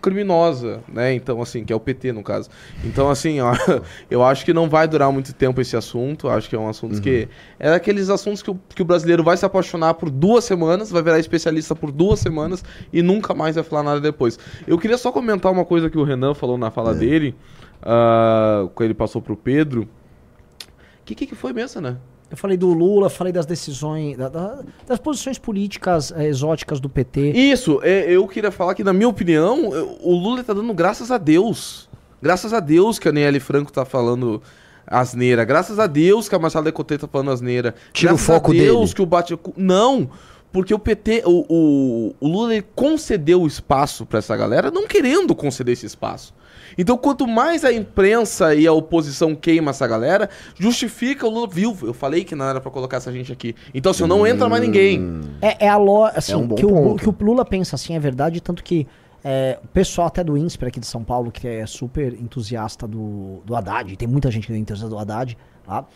criminosa, 0.00 0.80
né? 0.92 1.12
Então, 1.14 1.42
assim, 1.42 1.64
que 1.64 1.72
é 1.72 1.76
o 1.76 1.80
PT, 1.80 2.12
no 2.12 2.22
caso. 2.22 2.48
Então, 2.84 3.10
assim, 3.10 3.40
ó, 3.40 3.54
eu 4.10 4.22
acho 4.22 4.44
que 4.44 4.52
não 4.52 4.68
vai 4.68 4.86
durar 4.86 5.10
muito 5.12 5.32
tempo 5.32 5.60
esse 5.60 5.76
assunto. 5.76 6.28
Acho 6.28 6.48
que 6.48 6.56
é 6.56 6.58
um 6.58 6.68
assunto 6.68 7.00
que... 7.00 7.28
É 7.58 7.70
daqueles 7.70 8.08
assuntos 8.08 8.42
que 8.42 8.50
o, 8.50 8.58
que 8.74 8.82
o 8.82 8.84
brasileiro 8.84 9.24
vai 9.24 9.36
se 9.36 9.44
apaixonar 9.44 9.94
por 9.94 10.10
duas 10.10 10.44
semanas, 10.44 10.90
vai 10.90 11.02
virar 11.02 11.18
especialista 11.18 11.74
por 11.74 11.90
duas 11.90 12.20
semanas 12.20 12.64
e 12.92 13.02
nunca 13.02 13.34
mais 13.34 13.54
vai 13.54 13.64
falar 13.64 13.82
nada 13.82 14.00
depois. 14.00 14.38
Eu 14.66 14.78
queria 14.78 14.98
só 14.98 15.10
comentar 15.10 15.50
uma 15.50 15.64
coisa 15.64 15.90
que 15.90 15.98
o 15.98 16.04
Renan 16.04 16.34
falou 16.34 16.56
na 16.56 16.70
fala 16.70 16.94
dele, 16.94 17.34
ah, 17.82 18.68
quando 18.74 18.86
ele 18.86 18.94
passou 18.94 19.20
pro 19.20 19.36
Pedro. 19.36 19.82
O 19.82 21.04
que, 21.04 21.14
que 21.14 21.26
que 21.26 21.34
foi 21.34 21.52
mesmo, 21.52 21.80
né? 21.80 21.96
Eu 22.30 22.36
falei 22.36 22.56
do 22.56 22.72
Lula, 22.72 23.10
falei 23.10 23.32
das 23.32 23.44
decisões, 23.44 24.16
da- 24.16 24.28
da- 24.28 24.60
das 24.86 24.98
posições 24.98 25.36
políticas 25.38 26.10
eh, 26.12 26.26
exóticas 26.28 26.80
do 26.80 26.88
PT. 26.88 27.32
Isso, 27.32 27.78
é, 27.82 28.10
eu 28.10 28.26
queria 28.26 28.50
falar 28.50 28.74
que, 28.74 28.82
na 28.82 28.92
minha 28.92 29.08
opinião, 29.08 29.74
eu- 29.74 29.98
o 30.00 30.14
Lula 30.14 30.42
tá 30.42 30.54
dando 30.54 30.72
graças 30.72 31.10
a 31.10 31.18
Deus. 31.18 31.90
Graças 32.22 32.54
a 32.54 32.60
Deus 32.60 32.98
que 32.98 33.08
a 33.08 33.12
Nelly 33.12 33.40
Franco 33.40 33.70
tá 33.72 33.84
falando 33.84 34.40
asneira. 34.86 35.44
Graças 35.44 35.78
a 35.78 35.86
Deus 35.86 36.28
que 36.28 36.34
a 36.34 36.38
Marcela 36.38 36.64
Decote 36.64 36.96
tá 36.96 37.06
falando 37.08 37.32
asneira. 37.32 37.74
Tira 37.92 38.12
o 38.12 38.16
graças 38.16 38.34
foco 38.34 38.52
a 38.52 38.54
Deus 38.54 38.80
dele. 38.90 38.94
que 38.94 39.02
o 39.02 39.06
bate... 39.06 39.38
Não, 39.56 40.08
porque 40.50 40.72
o 40.72 40.78
PT, 40.78 41.24
o, 41.26 41.44
o, 41.48 42.14
o 42.20 42.28
Lula 42.28 42.62
concedeu 42.74 43.42
o 43.42 43.46
espaço 43.46 44.06
pra 44.06 44.20
essa 44.20 44.34
galera, 44.36 44.70
não 44.70 44.86
querendo 44.86 45.34
conceder 45.34 45.72
esse 45.74 45.84
espaço. 45.86 46.32
Então, 46.76 46.96
quanto 46.96 47.26
mais 47.26 47.64
a 47.64 47.72
imprensa 47.72 48.54
e 48.54 48.66
a 48.66 48.72
oposição 48.72 49.34
queima 49.34 49.70
essa 49.70 49.86
galera, 49.86 50.28
justifica 50.58 51.26
o 51.26 51.30
Lula. 51.30 51.48
Viu? 51.48 51.76
Eu 51.82 51.94
falei 51.94 52.24
que 52.24 52.34
não 52.34 52.46
era 52.46 52.60
pra 52.60 52.70
colocar 52.70 52.98
essa 52.98 53.12
gente 53.12 53.32
aqui. 53.32 53.54
Então, 53.74 53.90
assim, 53.90 54.06
não 54.06 54.26
entra 54.26 54.48
mais 54.48 54.62
ninguém. 54.62 55.20
É, 55.40 55.66
é 55.66 55.68
a 55.68 55.76
lo... 55.76 56.04
assim, 56.04 56.32
É 56.32 56.36
um 56.36 56.48
que, 56.48 56.64
o, 56.64 56.96
que 56.96 57.08
o 57.08 57.16
Lula 57.20 57.44
pensa 57.44 57.76
assim 57.76 57.94
é 57.94 57.98
verdade, 57.98 58.40
tanto 58.40 58.62
que 58.62 58.86
é, 59.24 59.58
o 59.62 59.68
pessoal 59.68 60.08
até 60.08 60.24
do 60.24 60.36
INSPER 60.36 60.68
aqui 60.68 60.80
de 60.80 60.86
São 60.86 61.04
Paulo, 61.04 61.30
que 61.30 61.46
é 61.46 61.64
super 61.66 62.12
entusiasta 62.14 62.86
do, 62.88 63.40
do 63.44 63.54
Haddad, 63.54 63.96
tem 63.96 64.08
muita 64.08 64.30
gente 64.30 64.46
que 64.46 64.52
é 64.52 64.56
entusiasta 64.56 64.88
do 64.88 64.98
Haddad 64.98 65.38
lá, 65.66 65.86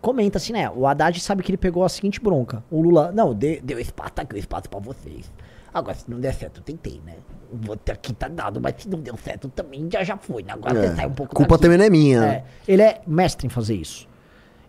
comenta 0.00 0.38
assim, 0.38 0.52
né? 0.52 0.70
O 0.70 0.86
Haddad 0.86 1.18
sabe 1.20 1.42
que 1.42 1.50
ele 1.50 1.56
pegou 1.56 1.84
a 1.84 1.88
seguinte 1.88 2.20
bronca. 2.20 2.62
O 2.70 2.80
Lula, 2.80 3.10
não, 3.12 3.34
deu 3.34 3.78
espaço, 3.78 4.12
tá 4.12 4.22
aqui 4.22 4.34
o 4.34 4.38
espaço 4.38 4.68
pra 4.68 4.78
vocês. 4.78 5.30
Agora, 5.74 5.96
se 5.96 6.10
não 6.10 6.20
der 6.20 6.34
certo, 6.34 6.58
eu 6.58 6.64
tentei, 6.64 7.00
né? 7.04 7.14
Vou 7.52 7.76
ter 7.76 7.92
aqui 7.92 8.12
tá 8.14 8.28
dado, 8.28 8.60
mas 8.60 8.74
se 8.78 8.88
não 8.88 8.98
deu 9.00 9.16
certo 9.16 9.48
também, 9.48 9.88
já 9.92 10.02
já 10.02 10.16
foi. 10.16 10.42
né? 10.42 10.52
Agora 10.54 10.78
É, 10.78 10.94
sai 10.96 11.06
um 11.06 11.12
pouco 11.12 11.34
a 11.34 11.36
culpa 11.36 11.54
daqui. 11.56 11.62
também 11.62 11.78
não 11.78 11.84
é 11.84 11.90
minha. 11.90 12.20
né? 12.20 12.28
É, 12.34 12.44
ele 12.72 12.82
é 12.82 13.02
mestre 13.06 13.46
em 13.46 13.50
fazer 13.50 13.74
isso. 13.74 14.08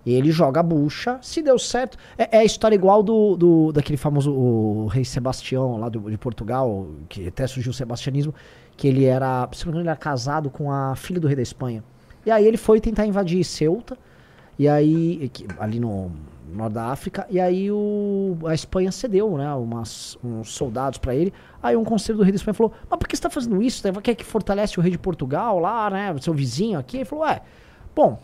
E 0.06 0.14
ele 0.14 0.32
joga 0.32 0.60
a 0.60 0.64
bucha, 0.64 1.18
se 1.22 1.42
deu 1.42 1.58
certo. 1.58 1.98
É, 2.18 2.38
é 2.38 2.40
a 2.40 2.44
história 2.44 2.76
igual 2.76 3.02
do, 3.02 3.38
do 3.38 3.72
daquele 3.72 3.96
famoso 3.96 4.34
o 4.34 4.88
rei 4.88 5.06
Sebastião 5.06 5.78
lá 5.78 5.88
do- 5.88 6.12
de 6.12 6.18
Portugal, 6.18 6.88
que 7.08 7.26
até 7.28 7.48
surgiu 7.48 7.72
o 7.72 7.74
sebastianismo, 7.74 8.36
que 8.76 8.86
ele 8.88 9.06
era, 9.06 9.48
se 9.54 9.66
não 9.66 9.72
me 9.72 9.78
engano, 9.78 9.84
ele 9.84 9.90
era 9.90 9.96
casado 9.98 10.50
com 10.50 10.70
a 10.70 10.94
filha 10.98 11.22
do 11.22 11.28
rei 11.28 11.38
da 11.38 11.42
Espanha. 11.42 11.82
E 12.26 12.32
aí 12.32 12.46
ele 12.46 12.58
foi 12.58 12.82
tentar 12.82 13.06
invadir 13.06 13.42
Ceuta, 13.46 13.98
e 14.60 14.68
aí 14.68 15.32
ali 15.58 15.80
no 15.80 16.12
norte 16.54 16.74
da 16.74 16.86
África, 16.88 17.28
e 17.30 17.40
aí 17.40 17.72
o, 17.72 18.38
a 18.46 18.54
Espanha 18.54 18.92
cedeu, 18.92 19.38
né, 19.38 19.54
umas, 19.54 20.18
uns 20.24 20.50
soldados 20.50 20.98
pra 20.98 21.16
ele. 21.16 21.34
Aí 21.62 21.76
um 21.76 21.84
conselho 21.84 22.18
do 22.18 22.24
rei 22.24 22.32
da 22.32 22.38
Espanha 22.38 22.54
falou: 22.54 22.74
"Mas 22.90 23.00
por 23.00 23.08
que 23.08 23.16
você 23.16 23.22
tá 23.22 23.30
fazendo 23.30 23.62
isso? 23.62 23.84
Quer 24.02 24.16
que 24.16 24.24
fortalece 24.24 24.80
o 24.80 24.82
rei 24.82 24.92
de 24.92 24.98
Portugal 24.98 25.60
lá, 25.60 25.90
né, 25.90 26.16
seu 26.22 26.34
vizinho 26.34 26.80
aqui?" 26.80 26.98
Ele 26.98 27.06
falou: 27.06 27.26
"É, 27.26 27.42
bom, 27.96 28.20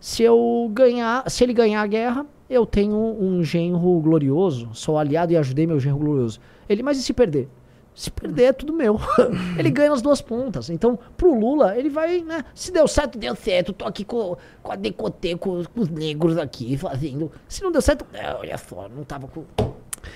se 0.00 0.22
eu 0.22 0.70
ganhar, 0.72 1.28
se 1.30 1.44
ele 1.44 1.52
ganhar 1.52 1.80
a 1.80 1.86
guerra, 1.86 2.26
eu 2.50 2.66
tenho 2.66 2.96
um 2.96 3.42
genro 3.42 4.00
glorioso, 4.00 4.68
sou 4.74 4.98
aliado 4.98 5.32
e 5.32 5.36
ajudei 5.36 5.66
meu 5.66 5.78
genro 5.80 5.98
glorioso. 5.98 6.40
Ele, 6.68 6.82
mas 6.82 6.98
e 6.98 7.02
se 7.02 7.12
perder? 7.12 7.48
Se 7.94 8.10
perder 8.10 8.44
é 8.44 8.52
tudo 8.52 8.72
meu. 8.72 8.98
ele 9.58 9.70
ganha 9.70 9.90
nas 9.90 10.00
duas 10.02 10.20
pontas. 10.22 10.70
Então, 10.70 10.98
pro 11.16 11.38
Lula, 11.38 11.76
ele 11.76 11.90
vai, 11.90 12.20
né? 12.20 12.44
Se 12.54 12.72
deu 12.72 12.88
certo, 12.88 13.18
deu 13.18 13.36
certo. 13.36 13.72
Tô 13.72 13.84
aqui 13.84 14.04
com, 14.04 14.36
com 14.62 14.72
a 14.72 14.76
decote, 14.76 15.36
com, 15.36 15.62
com 15.64 15.80
os 15.80 15.88
negros 15.88 16.38
aqui 16.38 16.76
fazendo. 16.78 17.30
Se 17.48 17.62
não 17.62 17.70
deu 17.70 17.82
certo, 17.82 18.06
é, 18.14 18.32
olha 18.34 18.56
só, 18.56 18.88
não 18.88 19.04
tava 19.04 19.28
com. 19.28 19.44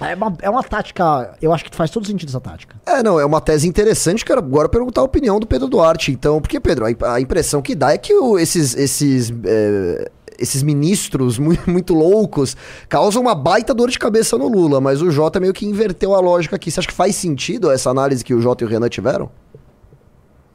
É 0.00 0.14
uma, 0.16 0.36
é 0.42 0.50
uma 0.50 0.62
tática, 0.64 1.36
eu 1.40 1.52
acho 1.54 1.64
que 1.64 1.74
faz 1.74 1.90
todo 1.90 2.06
sentido 2.06 2.28
essa 2.28 2.40
tática. 2.40 2.76
É, 2.84 3.02
não, 3.04 3.20
é 3.20 3.24
uma 3.24 3.40
tese 3.40 3.68
interessante. 3.68 4.24
Quero 4.24 4.40
agora 4.40 4.68
perguntar 4.68 5.00
a 5.00 5.04
opinião 5.04 5.38
do 5.38 5.46
Pedro 5.46 5.68
Duarte. 5.68 6.10
Então, 6.10 6.40
porque, 6.40 6.58
Pedro, 6.58 6.86
a, 6.86 7.14
a 7.14 7.20
impressão 7.20 7.62
que 7.62 7.74
dá 7.74 7.92
é 7.92 7.98
que 7.98 8.12
o- 8.14 8.36
esses, 8.38 8.74
esses, 8.76 9.32
é, 9.44 10.10
esses 10.38 10.62
ministros 10.62 11.38
mu- 11.40 11.56
muito, 11.66 11.94
loucos 11.94 12.56
causam 12.88 13.22
uma 13.22 13.34
baita 13.34 13.74
dor 13.74 13.90
de 13.90 13.98
cabeça 13.98 14.36
no 14.36 14.48
Lula, 14.48 14.80
mas 14.80 15.02
o 15.02 15.10
Jota 15.10 15.40
meio 15.40 15.52
que 15.52 15.66
inverteu 15.66 16.14
a 16.14 16.20
lógica 16.20 16.56
aqui. 16.56 16.70
Você 16.70 16.80
acha 16.80 16.88
que 16.88 16.94
faz 16.94 17.14
sentido 17.16 17.70
essa 17.70 17.90
análise 17.90 18.24
que 18.24 18.34
o 18.34 18.40
Jota 18.40 18.64
e 18.64 18.66
o 18.66 18.70
Renan 18.70 18.88
tiveram? 18.88 19.30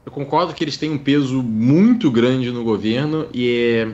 Eu 0.04 0.10
concordo 0.12 0.52
que 0.52 0.64
eles 0.64 0.76
têm 0.76 0.90
um 0.90 0.98
peso 0.98 1.42
muito 1.42 2.10
grande 2.10 2.50
no 2.50 2.64
governo 2.64 3.26
e 3.32 3.86
é, 3.86 3.92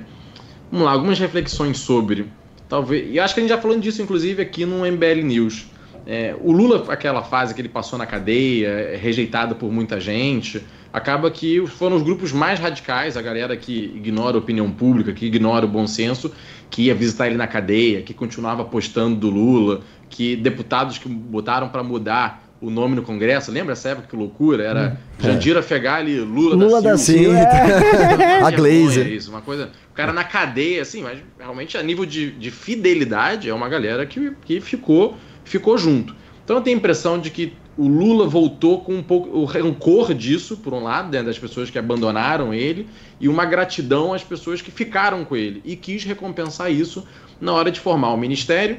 vamos 0.71 0.87
lá, 0.87 0.93
algumas 0.93 1.19
reflexões 1.19 1.79
sobre. 1.79 2.27
Talvez, 2.69 3.09
e 3.13 3.21
acho 3.21 3.35
que 3.35 3.41
a 3.41 3.43
gente 3.43 3.51
já 3.51 3.59
falando 3.61 3.83
disso, 3.83 4.01
inclusive, 4.03 4.43
aqui 4.43 4.65
no 4.65 4.87
MBL 4.87 5.23
News. 5.25 5.67
É, 6.07 6.35
o 6.43 6.53
Lula, 6.53 6.87
aquela 6.89 7.23
fase 7.23 7.55
que 7.55 7.61
ele 7.61 7.69
passou 7.69 7.99
na 7.99 8.07
cadeia, 8.07 8.69
é, 8.69 8.97
rejeitado 8.97 9.55
por 9.55 9.71
muita 9.71 10.01
gente, 10.01 10.65
acaba 10.93 11.31
que 11.31 11.67
foram 11.67 11.97
os 11.97 12.03
grupos 12.03 12.33
mais 12.33 12.59
radicais, 12.59 13.17
a 13.17 13.23
galera 13.23 13.57
que 13.57 13.93
ignora 13.95 14.37
a 14.37 14.41
opinião 14.41 14.71
pública, 14.71 15.13
que 15.13 15.27
ignora 15.27 15.67
o 15.67 15.69
bom 15.69 15.87
senso, 15.87 16.33
que 16.71 16.83
ia 16.83 16.95
visitar 16.95 17.27
ele 17.27 17.37
na 17.37 17.47
cadeia, 17.47 18.03
que 18.03 18.15
continuava 18.15 18.63
apostando 18.63 19.17
do 19.17 19.31
Lula, 19.31 19.81
que 20.09 20.37
deputados 20.37 20.99
que 20.99 21.09
botaram 21.09 21.69
para 21.69 21.83
mudar 21.83 22.49
o 22.61 22.71
nome 22.71 22.97
no 22.97 23.03
Congresso, 23.03 23.53
lembra 23.53 23.73
essa 23.73 23.91
época 23.91 24.09
que 24.09 24.17
loucura? 24.17 24.65
Era 24.65 24.99
Jandira 25.21 25.63
Fegali, 25.63 26.19
Lula, 26.19 26.57
Lula 26.57 26.83
da 26.83 26.91
da 26.91 26.99
Silva. 26.99 27.39
Silva. 27.39 28.47
a 28.47 28.51
Glazer. 28.51 29.07
Isso, 29.13 29.31
uma 29.31 29.41
coisa. 29.41 29.71
O 29.91 29.95
cara 29.95 30.13
na 30.13 30.25
cadeia, 30.25 30.83
assim, 30.83 31.03
mas 31.03 31.19
realmente 31.39 31.77
a 31.77 31.83
nível 31.83 32.05
de, 32.05 32.33
de 32.33 32.51
fidelidade 32.51 33.49
é 33.49 33.55
uma 33.55 33.69
galera 33.69 34.05
que, 34.05 34.33
que 34.45 34.61
ficou, 34.61 35.17
ficou 35.45 35.79
junto. 35.79 36.17
Então 36.45 36.57
eu 36.57 36.63
tenho 36.63 36.77
a 36.77 36.79
impressão 36.79 37.19
de 37.19 37.31
que 37.31 37.53
o 37.79 37.87
Lula 37.87 38.27
voltou 38.27 38.81
com 38.81 38.93
um 38.93 39.03
pouco 39.05 39.29
o 39.39 39.45
rancor 39.45 40.13
disso, 40.13 40.57
por 40.57 40.75
um 40.75 40.83
lado, 40.83 41.13
né, 41.13 41.23
das 41.23 41.39
pessoas 41.39 41.71
que 41.71 41.79
abandonaram 41.79 42.53
ele, 42.53 42.89
e 43.21 43.29
uma 43.29 43.45
gratidão 43.45 44.13
às 44.13 44.25
pessoas 44.25 44.61
que 44.61 44.73
ficaram 44.73 45.25
com 45.25 45.37
ele, 45.37 45.63
e 45.65 45.77
quis 45.77 46.03
recompensar 46.03 46.73
isso 46.73 47.07
na 47.41 47.53
hora 47.53 47.71
de 47.71 47.79
formar 47.79 48.13
o 48.13 48.17
ministério. 48.17 48.79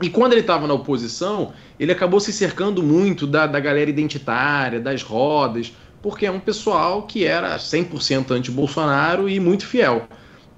E 0.00 0.08
quando 0.08 0.32
ele 0.32 0.40
estava 0.40 0.66
na 0.66 0.72
oposição, 0.72 1.52
ele 1.78 1.92
acabou 1.92 2.18
se 2.20 2.32
cercando 2.32 2.82
muito 2.82 3.26
da, 3.26 3.46
da 3.46 3.60
galera 3.60 3.90
identitária, 3.90 4.80
das 4.80 5.02
rodas, 5.02 5.70
porque 6.00 6.24
é 6.24 6.30
um 6.30 6.40
pessoal 6.40 7.02
que 7.02 7.26
era 7.26 7.58
100% 7.58 8.30
anti-Bolsonaro 8.30 9.28
e 9.28 9.38
muito 9.38 9.66
fiel. 9.66 10.08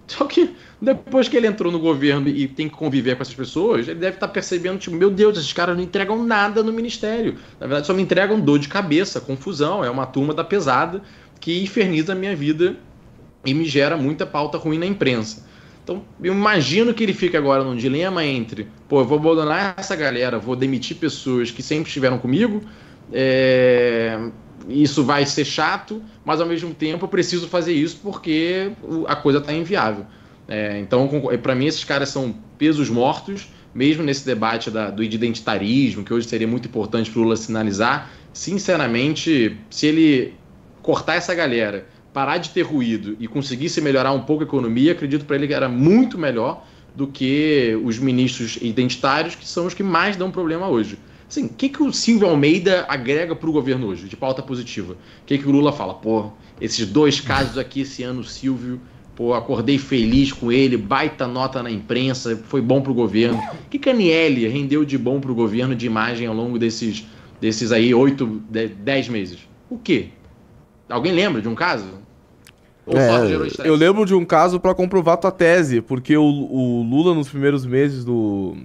Só 0.06 0.26
que 0.26 0.54
depois 0.84 1.28
que 1.28 1.36
ele 1.36 1.46
entrou 1.46 1.72
no 1.72 1.78
governo 1.78 2.28
e 2.28 2.46
tem 2.46 2.68
que 2.68 2.74
conviver 2.74 3.16
com 3.16 3.22
essas 3.22 3.34
pessoas, 3.34 3.88
ele 3.88 3.98
deve 3.98 4.16
estar 4.16 4.28
percebendo, 4.28 4.78
tipo, 4.78 4.94
meu 4.94 5.10
Deus, 5.10 5.38
esses 5.38 5.52
caras 5.52 5.76
não 5.76 5.82
entregam 5.82 6.22
nada 6.24 6.62
no 6.62 6.72
ministério. 6.72 7.36
Na 7.58 7.66
verdade, 7.66 7.86
só 7.86 7.94
me 7.94 8.02
entregam 8.02 8.38
dor 8.40 8.58
de 8.58 8.68
cabeça, 8.68 9.20
confusão. 9.20 9.84
É 9.84 9.90
uma 9.90 10.06
turma 10.06 10.34
da 10.34 10.44
pesada 10.44 11.02
que 11.40 11.62
inferniza 11.62 12.12
a 12.12 12.14
minha 12.14 12.34
vida 12.36 12.76
e 13.44 13.52
me 13.52 13.64
gera 13.64 13.96
muita 13.96 14.24
pauta 14.24 14.58
ruim 14.58 14.78
na 14.78 14.86
imprensa. 14.86 15.44
Então, 15.82 16.02
eu 16.22 16.32
imagino 16.32 16.94
que 16.94 17.02
ele 17.02 17.12
fica 17.12 17.36
agora 17.36 17.62
num 17.62 17.76
dilema 17.76 18.24
entre, 18.24 18.66
pô, 18.88 19.00
eu 19.00 19.04
vou 19.04 19.18
abandonar 19.18 19.74
essa 19.76 19.94
galera, 19.94 20.38
vou 20.38 20.56
demitir 20.56 20.96
pessoas 20.96 21.50
que 21.50 21.62
sempre 21.62 21.88
estiveram 21.88 22.18
comigo, 22.18 22.62
é... 23.12 24.18
isso 24.66 25.04
vai 25.04 25.26
ser 25.26 25.44
chato, 25.44 26.02
mas 26.24 26.40
ao 26.40 26.46
mesmo 26.46 26.72
tempo 26.72 27.04
eu 27.04 27.08
preciso 27.08 27.48
fazer 27.48 27.74
isso 27.74 28.00
porque 28.02 28.72
a 29.06 29.14
coisa 29.14 29.40
está 29.40 29.52
inviável. 29.52 30.06
É, 30.48 30.78
então, 30.78 31.08
para 31.42 31.54
mim, 31.54 31.66
esses 31.66 31.84
caras 31.84 32.08
são 32.08 32.34
pesos 32.58 32.88
mortos, 32.90 33.48
mesmo 33.74 34.02
nesse 34.02 34.24
debate 34.24 34.70
da, 34.70 34.90
do 34.90 35.02
identitarismo, 35.02 36.04
que 36.04 36.12
hoje 36.12 36.28
seria 36.28 36.46
muito 36.46 36.68
importante 36.68 37.10
para 37.10 37.20
o 37.20 37.22
Lula 37.22 37.36
sinalizar. 37.36 38.10
Sinceramente, 38.32 39.56
se 39.70 39.86
ele 39.86 40.34
cortar 40.82 41.14
essa 41.14 41.34
galera, 41.34 41.86
parar 42.12 42.38
de 42.38 42.50
ter 42.50 42.62
ruído 42.62 43.16
e 43.18 43.26
conseguisse 43.26 43.80
melhorar 43.80 44.12
um 44.12 44.20
pouco 44.20 44.44
a 44.44 44.46
economia, 44.46 44.92
acredito 44.92 45.24
para 45.24 45.36
ele 45.36 45.48
que 45.48 45.54
era 45.54 45.68
muito 45.68 46.16
melhor 46.16 46.64
do 46.94 47.08
que 47.08 47.76
os 47.82 47.98
ministros 47.98 48.56
identitários, 48.60 49.34
que 49.34 49.46
são 49.46 49.66
os 49.66 49.74
que 49.74 49.82
mais 49.82 50.16
dão 50.16 50.30
problema 50.30 50.68
hoje. 50.68 50.98
Assim, 51.28 51.46
o 51.46 51.48
que, 51.48 51.68
que 51.68 51.82
o 51.82 51.92
Silvio 51.92 52.28
Almeida 52.28 52.84
agrega 52.88 53.34
para 53.34 53.48
o 53.48 53.52
governo 53.52 53.88
hoje, 53.88 54.08
de 54.08 54.16
pauta 54.16 54.42
positiva? 54.42 54.92
O 54.92 55.24
que, 55.26 55.38
que 55.38 55.48
o 55.48 55.50
Lula 55.50 55.72
fala? 55.72 55.94
Pô, 55.94 56.30
esses 56.60 56.86
dois 56.86 57.20
casos 57.20 57.58
aqui 57.58 57.80
esse 57.80 58.04
ano, 58.04 58.20
o 58.20 58.24
Silvio 58.24 58.80
Pô, 59.16 59.32
acordei 59.32 59.78
feliz 59.78 60.32
com 60.32 60.50
ele, 60.50 60.76
baita 60.76 61.26
nota 61.26 61.62
na 61.62 61.70
imprensa, 61.70 62.42
foi 62.48 62.60
bom 62.60 62.80
pro 62.80 62.92
governo. 62.92 63.38
O 63.66 63.70
que, 63.70 63.88
Aniele 63.88 64.48
rendeu 64.48 64.84
de 64.84 64.98
bom 64.98 65.20
pro 65.20 65.34
governo 65.34 65.74
de 65.74 65.86
imagem 65.86 66.26
ao 66.26 66.34
longo 66.34 66.58
desses, 66.58 67.06
desses 67.40 67.70
aí 67.70 67.94
oito, 67.94 68.42
dez 68.78 69.08
meses? 69.08 69.38
O 69.70 69.78
quê? 69.78 70.08
Alguém 70.88 71.12
lembra 71.12 71.40
de 71.40 71.48
um 71.48 71.54
caso? 71.54 71.86
Ou 72.86 72.98
é, 72.98 73.08
eu 73.64 73.74
lembro 73.74 74.04
de 74.04 74.14
um 74.14 74.24
caso 74.24 74.60
para 74.60 74.74
comprovar 74.74 75.16
tua 75.16 75.30
tese, 75.30 75.80
porque 75.80 76.16
o, 76.16 76.22
o 76.22 76.82
Lula 76.82 77.14
nos 77.14 77.28
primeiros 77.28 77.64
meses 77.64 78.04
do, 78.04 78.56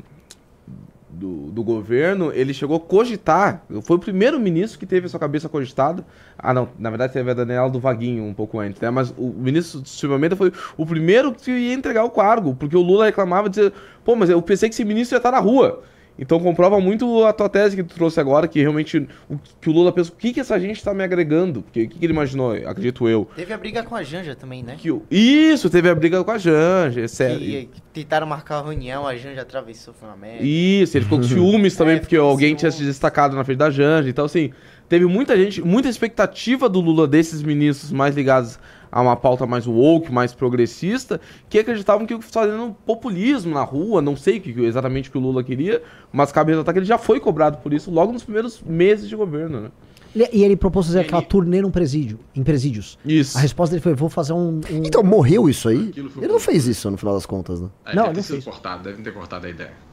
do, 1.09 1.51
do, 1.51 1.63
governo, 1.63 2.31
ele 2.33 2.53
chegou 2.53 2.77
a 2.77 2.79
cogitar. 2.79 3.63
Foi 3.83 3.97
o 3.97 3.99
primeiro 3.99 4.39
ministro 4.39 4.79
que 4.79 4.85
teve 4.85 5.07
a 5.07 5.09
sua 5.09 5.19
cabeça 5.19 5.49
cogitada. 5.49 6.05
Ah, 6.37 6.53
não, 6.53 6.69
na 6.77 6.89
verdade 6.89 7.13
teve 7.13 7.31
a 7.31 7.33
Daniela 7.33 7.69
do 7.69 7.79
Vaguinho 7.79 8.23
um 8.23 8.33
pouco 8.33 8.59
antes, 8.59 8.79
né? 8.79 8.89
Mas 8.89 9.13
o 9.17 9.33
ministro 9.35 9.81
Silvio 9.85 10.35
foi 10.35 10.51
o 10.77 10.85
primeiro 10.85 11.33
que 11.33 11.51
ia 11.51 11.73
entregar 11.73 12.03
o 12.03 12.09
cargo, 12.09 12.55
porque 12.55 12.77
o 12.77 12.81
Lula 12.81 13.05
reclamava, 13.05 13.49
dizia, 13.49 13.73
pô, 14.05 14.15
mas 14.15 14.29
eu 14.29 14.41
pensei 14.41 14.69
que 14.69 14.75
esse 14.75 14.85
ministro 14.85 15.15
ia 15.15 15.19
estar 15.19 15.31
na 15.31 15.39
rua. 15.39 15.83
Então 16.19 16.37
comprova 16.37 16.81
muito 16.81 17.23
a 17.23 17.31
tua 17.31 17.47
tese 17.47 17.77
que 17.77 17.83
tu 17.83 17.95
trouxe 17.95 18.19
agora, 18.19 18.45
que 18.45 18.59
realmente 18.59 19.07
o 19.29 19.39
que 19.61 19.69
o 19.69 19.71
Lula 19.71 19.91
pensa, 19.91 20.11
o 20.11 20.15
que, 20.15 20.33
que 20.33 20.39
essa 20.41 20.59
gente 20.59 20.75
está 20.75 20.93
me 20.93 21.01
agregando? 21.01 21.61
Porque, 21.61 21.83
o 21.83 21.89
que, 21.89 21.97
que, 21.97 22.05
ele 22.05 22.11
imaginou, 22.11 22.51
acredito 22.51 23.07
eu. 23.07 23.29
Teve 23.37 23.53
a 23.53 23.57
briga 23.57 23.83
com 23.83 23.95
a 23.95 24.03
Janja 24.03 24.35
também, 24.35 24.61
né? 24.61 24.75
Que, 24.77 24.93
isso, 25.09 25.69
teve 25.69 25.89
a 25.89 25.95
briga 25.95 26.21
com 26.21 26.31
a 26.31 26.37
Janja, 26.37 26.99
é 27.01 27.07
sério. 27.07 27.39
Que, 27.39 27.69
tentaram 27.93 28.27
marcar 28.27 28.59
a 28.59 28.63
reunião, 28.63 29.07
a 29.07 29.15
Janja 29.15 29.41
atravessou, 29.41 29.93
foi 29.93 30.09
uma 30.09 30.17
merda. 30.17 30.43
Isso, 30.43 30.97
ele 30.97 31.05
ficou 31.05 31.19
com 31.19 31.23
ciúmes 31.27 31.75
também, 31.77 31.95
é, 31.95 31.99
porque 31.99 32.17
alguém 32.17 32.53
tinha 32.53 32.69
se 32.69 32.83
destacado 32.83 33.35
na 33.35 33.45
frente 33.45 33.57
da 33.57 33.69
Janja. 33.69 34.09
Então, 34.09 34.25
assim, 34.25 34.51
teve 34.89 35.05
muita 35.05 35.37
gente, 35.37 35.61
muita 35.61 35.87
expectativa 35.87 36.67
do 36.67 36.81
Lula 36.81 37.07
desses 37.07 37.41
ministros 37.41 37.93
mais 37.93 38.13
ligados 38.13 38.59
a 38.91 39.01
uma 39.01 39.15
pauta 39.15 39.45
mais 39.45 39.67
woke, 39.67 40.11
mais 40.11 40.33
progressista, 40.33 41.19
que 41.49 41.59
acreditavam 41.59 42.05
que 42.05 42.19
fazendo 42.21 42.75
populismo 42.85 43.53
na 43.53 43.63
rua, 43.63 44.01
não 44.01 44.15
sei 44.15 44.39
que, 44.39 44.51
exatamente 44.61 45.09
o 45.09 45.11
que 45.11 45.17
o 45.17 45.21
Lula 45.21 45.43
queria, 45.43 45.81
mas 46.11 46.31
cabe 46.31 46.51
ressaltar 46.51 46.73
que 46.73 46.79
ele 46.79 46.85
já 46.85 46.97
foi 46.97 47.19
cobrado 47.19 47.57
por 47.57 47.73
isso 47.73 47.91
logo 47.91 48.11
nos 48.11 48.23
primeiros 48.23 48.61
meses 48.61 49.07
de 49.07 49.15
governo, 49.15 49.61
né? 49.61 49.71
E 50.15 50.43
ele 50.43 50.55
propôs 50.55 50.87
fazer 50.87 51.01
aquela 51.01 51.21
turnê 51.21 51.61
num 51.61 51.69
presídio, 51.69 52.19
em 52.35 52.43
presídios. 52.43 52.97
Isso. 53.05 53.37
A 53.37 53.41
resposta 53.41 53.73
dele 53.73 53.83
foi: 53.83 53.93
vou 53.93 54.09
fazer 54.09 54.33
um. 54.33 54.59
um... 54.71 54.83
Então, 54.83 55.03
morreu 55.03 55.47
isso 55.47 55.69
aí? 55.69 55.93
Ele 55.95 56.27
não 56.27 56.39
fez 56.39 56.65
isso 56.65 56.89
no 56.89 56.97
final 56.97 57.13
das 57.13 57.27
contas, 57.27 57.61
né? 57.61 57.69
É, 57.85 57.95
não, 57.95 58.05
deve 58.05 58.15
ter 58.15 58.23
sido 58.23 58.43
cortado, 58.43 58.83
devem 58.83 59.03
ter 59.03 59.13
cortado 59.13 59.45
a 59.45 59.49
ideia. 59.49 59.88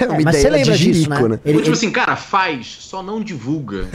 É, 0.00 0.06
uma 0.06 0.20
mas 0.20 0.36
ideia 0.36 0.42
você 0.42 0.50
lembra 0.50 0.76
disso, 0.76 1.10
né? 1.10 1.28
né? 1.28 1.40
Ele, 1.44 1.58
tipo 1.62 1.72
assim, 1.72 1.90
cara, 1.90 2.16
faz, 2.16 2.66
só 2.80 3.02
não 3.02 3.22
divulga. 3.22 3.86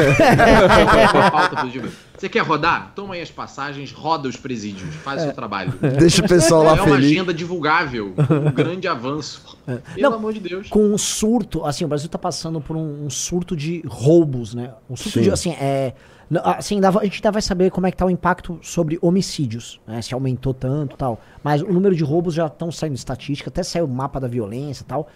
você 2.17 2.29
quer 2.29 2.41
rodar? 2.41 2.91
Toma 2.95 3.15
aí 3.15 3.21
as 3.21 3.31
passagens, 3.31 3.91
roda 3.91 4.27
os 4.27 4.37
presídios, 4.37 4.93
faz 4.95 5.21
o 5.21 5.25
seu 5.25 5.33
trabalho. 5.33 5.73
Deixa 5.99 6.23
o 6.23 6.27
pessoal 6.27 6.63
lá 6.63 6.77
feliz. 6.77 6.87
É 6.87 6.91
uma 6.91 6.97
agenda 6.97 7.33
divulgável, 7.33 8.13
um 8.17 8.51
grande 8.53 8.87
avanço. 8.87 9.57
É. 9.67 9.77
Pelo 9.95 10.09
não, 10.09 10.17
amor 10.17 10.33
de 10.33 10.39
Deus. 10.39 10.69
Com 10.69 10.93
um 10.93 10.97
surto, 10.97 11.65
assim, 11.65 11.85
o 11.85 11.87
Brasil 11.87 12.09
tá 12.09 12.17
passando 12.17 12.61
por 12.61 12.75
um, 12.75 13.05
um 13.05 13.09
surto 13.09 13.55
de 13.55 13.83
roubos, 13.87 14.53
né? 14.53 14.71
Um 14.89 14.95
surto 14.95 15.19
Sim. 15.19 15.23
de, 15.23 15.31
assim, 15.31 15.51
é... 15.51 15.93
Assim, 16.43 16.79
a 16.83 17.03
gente 17.03 17.17
ainda 17.17 17.31
vai 17.31 17.41
saber 17.41 17.69
como 17.69 17.85
é 17.85 17.91
que 17.91 17.97
tá 17.97 18.05
o 18.05 18.09
impacto 18.09 18.59
sobre 18.63 18.97
homicídios, 18.99 19.79
né? 19.85 20.01
Se 20.01 20.11
aumentou 20.11 20.55
tanto 20.55 20.97
tal. 20.97 21.21
Mas 21.43 21.61
o 21.61 21.71
número 21.71 21.95
de 21.95 22.03
roubos 22.03 22.33
já 22.33 22.47
estão 22.47 22.71
saindo 22.71 22.95
estatística, 22.95 23.49
até 23.49 23.61
saiu 23.61 23.85
o 23.85 23.87
mapa 23.87 24.19
da 24.19 24.27
violência 24.27 24.81
e 24.81 24.85
tal. 24.85 25.07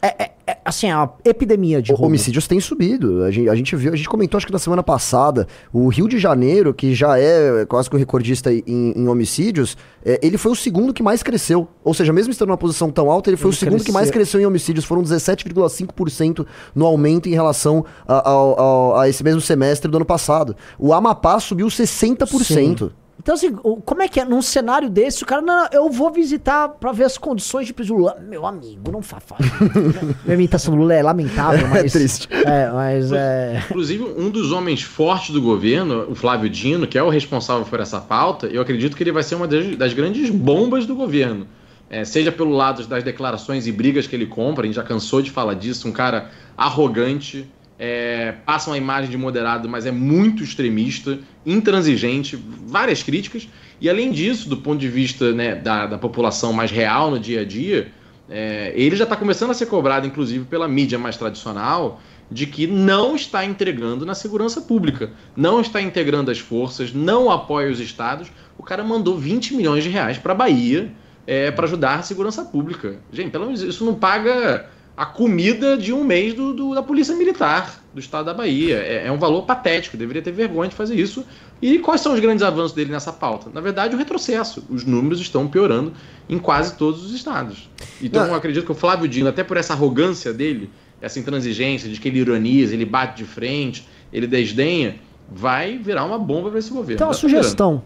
É, 0.00 0.24
é, 0.24 0.30
é, 0.46 0.58
assim, 0.64 0.90
a 0.90 1.10
epidemia 1.24 1.82
de 1.82 1.90
roubo. 1.90 2.06
Homicídios 2.06 2.46
tem 2.46 2.60
subido. 2.60 3.24
A 3.24 3.30
gente, 3.30 3.48
a 3.48 3.54
gente 3.54 3.74
viu, 3.74 3.92
a 3.92 3.96
gente 3.96 4.08
comentou 4.08 4.38
acho 4.38 4.46
que 4.46 4.52
na 4.52 4.58
semana 4.58 4.82
passada, 4.82 5.46
o 5.72 5.88
Rio 5.88 6.08
de 6.08 6.18
Janeiro, 6.18 6.72
que 6.72 6.94
já 6.94 7.18
é 7.18 7.66
quase 7.66 7.90
que 7.90 7.96
o 7.96 7.98
recordista 7.98 8.52
em, 8.52 8.62
em 8.66 9.08
homicídios, 9.08 9.76
é, 10.04 10.20
ele 10.22 10.38
foi 10.38 10.52
o 10.52 10.54
segundo 10.54 10.94
que 10.94 11.02
mais 11.02 11.22
cresceu. 11.22 11.68
Ou 11.82 11.92
seja, 11.92 12.12
mesmo 12.12 12.30
estando 12.30 12.48
numa 12.48 12.56
posição 12.56 12.90
tão 12.90 13.10
alta, 13.10 13.28
ele 13.28 13.36
foi 13.36 13.50
ele 13.50 13.56
o 13.56 13.58
segundo 13.58 13.74
cresceu. 13.74 13.86
que 13.86 13.92
mais 13.92 14.10
cresceu 14.10 14.40
em 14.40 14.46
homicídios. 14.46 14.84
Foram 14.84 15.02
17,5% 15.02 16.46
no 16.74 16.86
aumento 16.86 17.28
em 17.28 17.32
relação 17.32 17.84
a, 18.06 18.14
a, 18.14 18.32
a, 18.32 19.02
a, 19.02 19.08
esse 19.08 19.24
mesmo 19.24 19.40
semestre 19.40 19.90
do 19.90 19.96
ano 19.96 20.06
passado. 20.06 20.54
O 20.78 20.92
Amapá 20.92 21.40
subiu 21.40 21.66
60%. 21.66 22.44
Sim. 22.44 22.90
Então, 23.20 23.34
assim, 23.34 23.52
como 23.52 24.02
é 24.02 24.08
que 24.08 24.20
é? 24.20 24.24
Num 24.24 24.40
cenário 24.40 24.88
desse, 24.88 25.22
o 25.22 25.26
cara, 25.26 25.42
não, 25.42 25.66
eu 25.72 25.90
vou 25.90 26.10
visitar 26.12 26.68
pra 26.68 26.92
ver 26.92 27.04
as 27.04 27.18
condições 27.18 27.66
de 27.66 27.74
preso 27.74 27.94
Lula. 27.94 28.16
Meu 28.26 28.46
amigo, 28.46 28.90
não 28.92 29.02
faz 29.02 29.24
Minha 30.24 30.34
imitação 30.34 30.74
do 30.74 30.80
Lula 30.80 30.94
é 30.94 31.02
lamentável, 31.02 31.66
é 31.66 31.68
mas. 31.68 31.94
É 31.94 31.98
triste. 31.98 32.28
É, 32.30 32.70
mas 32.70 33.12
é. 33.12 33.64
Inclusive, 33.68 34.04
um 34.16 34.30
dos 34.30 34.52
homens 34.52 34.82
fortes 34.82 35.30
do 35.30 35.42
governo, 35.42 36.06
o 36.08 36.14
Flávio 36.14 36.48
Dino, 36.48 36.86
que 36.86 36.96
é 36.96 37.02
o 37.02 37.08
responsável 37.08 37.64
por 37.64 37.80
essa 37.80 38.00
pauta, 38.00 38.46
eu 38.46 38.62
acredito 38.62 38.96
que 38.96 39.02
ele 39.02 39.12
vai 39.12 39.22
ser 39.22 39.34
uma 39.34 39.48
das, 39.48 39.76
das 39.76 39.92
grandes 39.92 40.30
bombas 40.30 40.86
do 40.86 40.94
governo. 40.94 41.46
É, 41.90 42.04
seja 42.04 42.30
pelo 42.30 42.50
lado 42.50 42.86
das 42.86 43.02
declarações 43.02 43.66
e 43.66 43.72
brigas 43.72 44.06
que 44.06 44.14
ele 44.14 44.26
compra, 44.26 44.64
a 44.64 44.66
gente 44.66 44.76
já 44.76 44.82
cansou 44.82 45.22
de 45.22 45.30
falar 45.30 45.54
disso, 45.54 45.88
um 45.88 45.92
cara 45.92 46.30
arrogante, 46.56 47.48
é, 47.78 48.32
passa 48.44 48.70
uma 48.70 48.76
imagem 48.76 49.10
de 49.10 49.16
moderado, 49.16 49.68
mas 49.68 49.86
é 49.86 49.92
muito 49.92 50.42
extremista, 50.42 51.18
intransigente, 51.46 52.36
várias 52.66 53.02
críticas. 53.02 53.48
E 53.80 53.88
além 53.88 54.10
disso, 54.10 54.48
do 54.48 54.56
ponto 54.56 54.78
de 54.78 54.88
vista 54.88 55.32
né, 55.32 55.54
da, 55.54 55.86
da 55.86 55.98
população 55.98 56.52
mais 56.52 56.70
real 56.70 57.10
no 57.10 57.20
dia 57.20 57.42
a 57.42 57.44
dia, 57.44 57.92
é, 58.28 58.72
ele 58.74 58.96
já 58.96 59.04
está 59.04 59.16
começando 59.16 59.50
a 59.50 59.54
ser 59.54 59.66
cobrado, 59.66 60.06
inclusive, 60.06 60.44
pela 60.44 60.66
mídia 60.66 60.98
mais 60.98 61.16
tradicional, 61.16 62.00
de 62.30 62.46
que 62.46 62.66
não 62.66 63.14
está 63.14 63.44
entregando 63.44 64.04
na 64.04 64.14
segurança 64.14 64.60
pública, 64.60 65.10
não 65.36 65.60
está 65.60 65.80
integrando 65.80 66.30
as 66.30 66.38
forças, 66.38 66.92
não 66.92 67.30
apoia 67.30 67.70
os 67.70 67.80
estados. 67.80 68.28
O 68.58 68.62
cara 68.62 68.84
mandou 68.84 69.16
20 69.16 69.54
milhões 69.54 69.84
de 69.84 69.88
reais 69.88 70.18
para 70.18 70.32
a 70.32 70.36
Bahia 70.36 70.92
é, 71.26 71.50
para 71.50 71.64
ajudar 71.64 72.00
a 72.00 72.02
segurança 72.02 72.44
pública. 72.44 72.96
Gente, 73.12 73.30
pelo 73.30 73.46
menos 73.46 73.62
isso 73.62 73.84
não 73.84 73.94
paga 73.94 74.68
a 74.98 75.06
comida 75.06 75.78
de 75.78 75.92
um 75.92 76.02
mês 76.02 76.34
do, 76.34 76.52
do, 76.52 76.74
da 76.74 76.82
Polícia 76.82 77.14
Militar 77.14 77.80
do 77.94 78.00
Estado 78.00 78.24
da 78.24 78.34
Bahia. 78.34 78.78
É, 78.78 79.06
é, 79.06 79.12
um 79.12 79.16
valor 79.16 79.42
patético, 79.42 79.96
deveria 79.96 80.20
ter 80.20 80.32
vergonha 80.32 80.68
de 80.68 80.74
fazer 80.74 80.96
isso. 80.96 81.24
E 81.62 81.78
quais 81.78 82.00
são 82.00 82.14
os 82.14 82.18
grandes 82.18 82.42
avanços 82.42 82.72
dele 82.72 82.90
nessa 82.90 83.12
pauta? 83.12 83.48
Na 83.54 83.60
verdade, 83.60 83.94
o 83.94 83.98
retrocesso. 83.98 84.64
Os 84.68 84.84
números 84.84 85.20
estão 85.20 85.46
piorando 85.46 85.92
em 86.28 86.36
quase 86.36 86.74
todos 86.74 87.04
os 87.04 87.14
estados. 87.14 87.70
Então, 88.02 88.26
eu 88.26 88.34
acredito 88.34 88.64
que 88.64 88.72
o 88.72 88.74
Flávio 88.74 89.06
Dino, 89.06 89.28
até 89.28 89.44
por 89.44 89.56
essa 89.56 89.72
arrogância 89.72 90.32
dele, 90.32 90.68
essa 91.00 91.20
intransigência 91.20 91.88
de 91.88 92.00
que 92.00 92.08
ele 92.08 92.18
ironiza, 92.18 92.74
ele 92.74 92.84
bate 92.84 93.18
de 93.18 93.24
frente, 93.24 93.86
ele 94.12 94.26
desdenha, 94.26 94.96
vai 95.30 95.78
virar 95.78 96.04
uma 96.06 96.18
bomba 96.18 96.50
para 96.50 96.58
esse 96.58 96.70
governo. 96.70 96.94
Então, 96.94 97.10
a 97.10 97.14
sugestão. 97.14 97.84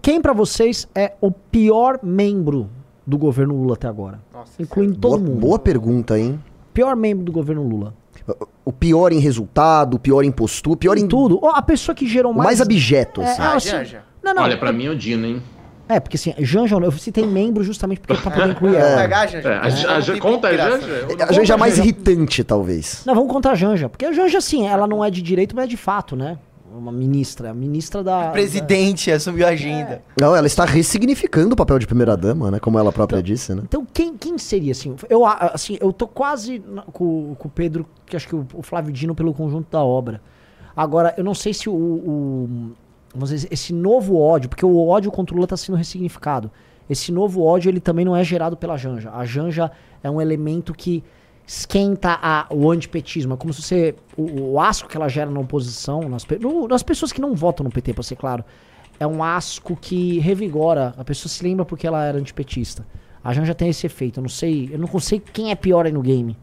Quem 0.00 0.20
para 0.20 0.32
vocês 0.32 0.86
é 0.94 1.14
o 1.20 1.32
pior 1.32 1.98
membro 2.00 2.70
do 3.06 3.18
governo 3.18 3.54
Lula 3.54 3.74
até 3.74 3.86
agora? 3.88 4.20
Nossa, 4.32 4.62
incluindo 4.62 4.96
todo 4.96 5.18
boa, 5.18 5.20
mundo. 5.30 5.40
Boa 5.40 5.58
pergunta, 5.58 6.18
hein? 6.18 6.40
Pior 6.72 6.96
membro 6.96 7.24
do 7.24 7.32
governo 7.32 7.62
Lula. 7.62 7.94
o 8.64 8.72
pior 8.72 9.12
em 9.12 9.18
resultado, 9.18 9.94
o 9.94 9.98
pior 9.98 10.24
em 10.24 10.32
postura, 10.32 10.74
o 10.74 10.76
pior 10.76 10.96
em 10.96 11.02
Em 11.02 11.08
tudo. 11.08 11.40
A 11.46 11.60
pessoa 11.62 11.94
que 11.94 12.06
gerou 12.06 12.32
o 12.32 12.34
mais. 12.34 12.46
mais 12.46 12.60
abjeto, 12.60 13.20
É, 13.20 13.24
assim. 13.30 13.42
Ah, 13.42 13.54
assim, 13.54 13.68
Janja. 13.70 14.02
Não, 14.22 14.32
não. 14.34 14.42
Olha, 14.42 14.56
pra 14.56 14.72
mim 14.72 14.86
é 14.86 14.90
o 14.90 14.96
Dino, 14.96 15.26
hein? 15.26 15.42
É, 15.86 16.00
porque 16.00 16.16
assim, 16.16 16.32
Janja, 16.38 16.76
eu 16.76 16.90
citei 16.92 17.26
membro 17.26 17.62
justamente 17.62 18.00
porque 18.00 18.14
pra 18.22 18.30
poder 18.30 18.50
incluir 18.52 18.72
Vamos 18.72 18.86
ela. 18.88 19.16
a 19.22 19.26
Janja. 19.26 19.48
É, 19.48 19.54
a, 19.54 19.60
a, 19.96 20.00
Vamos 20.00 20.20
conta 20.20 20.48
a. 20.48 20.56
Janja? 20.56 21.06
A 21.28 21.32
gente 21.32 21.52
é 21.52 21.56
mais 21.58 21.76
irritante, 21.76 22.42
talvez. 22.42 23.02
Não, 23.04 23.14
vamos 23.14 23.30
contar 23.30 23.50
a 23.50 23.54
Janja. 23.54 23.88
Porque 23.90 24.06
a 24.06 24.12
Janja, 24.12 24.38
assim, 24.38 24.66
ela 24.66 24.86
não 24.86 25.04
é 25.04 25.10
de 25.10 25.20
direito, 25.20 25.54
mas 25.54 25.66
é 25.66 25.68
de 25.68 25.76
fato, 25.76 26.16
né? 26.16 26.38
Uma 26.76 26.90
ministra. 26.92 27.50
A 27.50 27.54
ministra 27.54 28.02
da. 28.02 28.30
Presidente 28.30 29.10
assumiu 29.10 29.46
a 29.46 29.50
agenda. 29.50 30.02
Não, 30.20 30.34
ela 30.34 30.46
está 30.46 30.64
ressignificando 30.64 31.52
o 31.54 31.56
papel 31.56 31.78
de 31.78 31.86
primeira-dama, 31.86 32.50
né? 32.50 32.58
Como 32.58 32.78
ela 32.78 32.90
própria 32.92 33.22
disse, 33.22 33.54
né? 33.54 33.62
Então, 33.64 33.86
quem, 33.92 34.16
quem 34.16 34.36
seria, 34.38 34.72
assim? 34.72 34.94
Eu, 35.08 35.24
a- 35.24 35.52
assim, 35.54 35.78
eu 35.80 35.92
tô 35.92 36.06
quase 36.08 36.58
na- 36.66 36.82
com, 36.82 37.34
com 37.38 37.48
o 37.48 37.50
Pedro, 37.50 37.86
que 38.06 38.16
acho 38.16 38.26
que 38.26 38.34
o, 38.34 38.46
o 38.54 38.62
Flávio 38.62 38.92
Dino 38.92 39.14
pelo 39.14 39.32
conjunto 39.32 39.66
da 39.70 39.82
obra. 39.82 40.20
Agora, 40.76 41.14
eu 41.16 41.22
não 41.22 41.34
sei 41.34 41.54
se 41.54 41.68
o, 41.68 41.72
o- 41.74 42.72
vamos 43.14 43.30
dizer, 43.30 43.48
esse 43.50 43.72
novo 43.72 44.18
ódio, 44.18 44.48
porque 44.48 44.66
o 44.66 44.86
ódio 44.88 45.10
contra 45.12 45.32
o 45.34 45.36
Lula 45.36 45.46
tá 45.46 45.56
sendo 45.56 45.76
ressignificado. 45.76 46.50
Esse 46.90 47.10
novo 47.12 47.42
ódio, 47.42 47.70
ele 47.70 47.80
também 47.80 48.04
não 48.04 48.14
é 48.16 48.22
gerado 48.24 48.56
pela 48.56 48.76
Janja. 48.76 49.10
A 49.14 49.24
Janja 49.24 49.70
é 50.02 50.10
um 50.10 50.20
elemento 50.20 50.74
que 50.74 51.02
esquenta 51.46 52.18
a- 52.22 52.46
o 52.50 52.70
antipetismo. 52.70 53.34
É 53.34 53.36
como 53.36 53.52
se 53.52 53.62
você. 53.62 53.94
O, 54.16 54.52
o 54.52 54.60
asco 54.60 54.88
que 54.88 54.96
ela 54.96 55.08
gera 55.08 55.30
na 55.30 55.40
oposição, 55.40 56.08
nas, 56.08 56.26
no- 56.40 56.66
nas 56.68 56.82
pessoas 56.82 57.12
que 57.12 57.20
não 57.20 57.34
votam 57.34 57.64
no 57.64 57.70
PT, 57.70 57.92
pra 57.94 58.02
ser 58.02 58.16
claro, 58.16 58.44
é 58.98 59.06
um 59.06 59.22
asco 59.22 59.76
que 59.76 60.18
revigora. 60.20 60.94
A 60.96 61.04
pessoa 61.04 61.28
se 61.30 61.42
lembra 61.44 61.64
porque 61.64 61.86
ela 61.86 62.04
era 62.04 62.18
antipetista. 62.18 62.86
A 63.22 63.32
Janja 63.32 63.54
tem 63.54 63.68
esse 63.68 63.86
efeito. 63.86 64.18
Eu 64.20 64.22
não 64.22 64.28
sei. 64.28 64.70
Eu 64.72 64.78
não 64.78 64.98
sei 65.00 65.20
quem 65.32 65.50
é 65.50 65.54
pior 65.54 65.86
aí 65.86 65.92
no 65.92 66.02
game. 66.02 66.36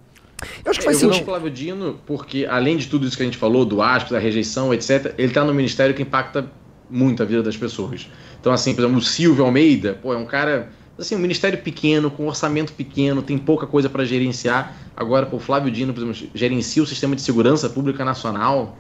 Eu 0.66 0.72
acho 0.72 0.80
que 0.80 0.86
Eu 0.88 0.92
faz 0.92 1.02
no 1.04 1.10
sentido. 1.14 1.26
Flávio 1.26 1.52
Dino, 1.52 2.00
porque 2.06 2.48
além 2.50 2.76
de 2.76 2.88
tudo 2.88 3.06
isso 3.06 3.16
que 3.16 3.22
a 3.22 3.26
gente 3.26 3.38
falou, 3.38 3.64
do 3.64 3.80
asco, 3.82 4.10
da 4.12 4.18
rejeição, 4.18 4.74
etc., 4.74 5.14
ele 5.18 5.32
tá 5.32 5.44
no 5.46 5.54
ministério 5.54 5.94
que 5.94 6.02
impacta 6.02 6.50
muito 6.90 7.22
a 7.22 7.26
vida 7.28 7.44
das 7.44 7.56
pessoas. 7.56 8.10
Então, 8.40 8.52
assim, 8.52 8.74
por 8.74 8.82
exemplo, 8.82 8.98
o 8.98 9.02
Silvio 9.02 9.46
Almeida, 9.46 10.00
pô, 10.02 10.12
é 10.14 10.18
um 10.18 10.26
cara, 10.26 10.70
assim, 11.02 11.16
um 11.16 11.20
ministério 11.20 11.62
pequeno, 11.62 12.10
com 12.10 12.28
orçamento 12.28 12.74
pequeno, 12.74 13.22
tem 13.22 13.38
pouca 13.38 13.68
coisa 13.68 13.90
para 13.90 14.06
gerenciar. 14.06 14.76
Agora, 14.96 15.28
o 15.32 15.40
Flávio 15.40 15.72
Dino, 15.72 15.94
por 15.94 16.04
exemplo, 16.04 16.30
gerencia 16.34 16.82
o 16.82 16.86
sistema 16.86 17.16
de 17.16 17.22
segurança 17.22 17.70
pública 17.70 18.06
nacional. 18.06 18.78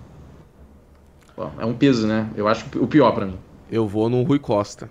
Pô, 1.35 1.47
é 1.59 1.65
um 1.65 1.73
peso, 1.73 2.07
né? 2.07 2.29
Eu 2.35 2.47
acho 2.47 2.65
o 2.75 2.87
pior 2.87 3.11
para 3.11 3.25
mim. 3.25 3.37
Eu 3.71 3.87
vou 3.87 4.09
no 4.09 4.21
Rui 4.23 4.37
Costa. 4.37 4.89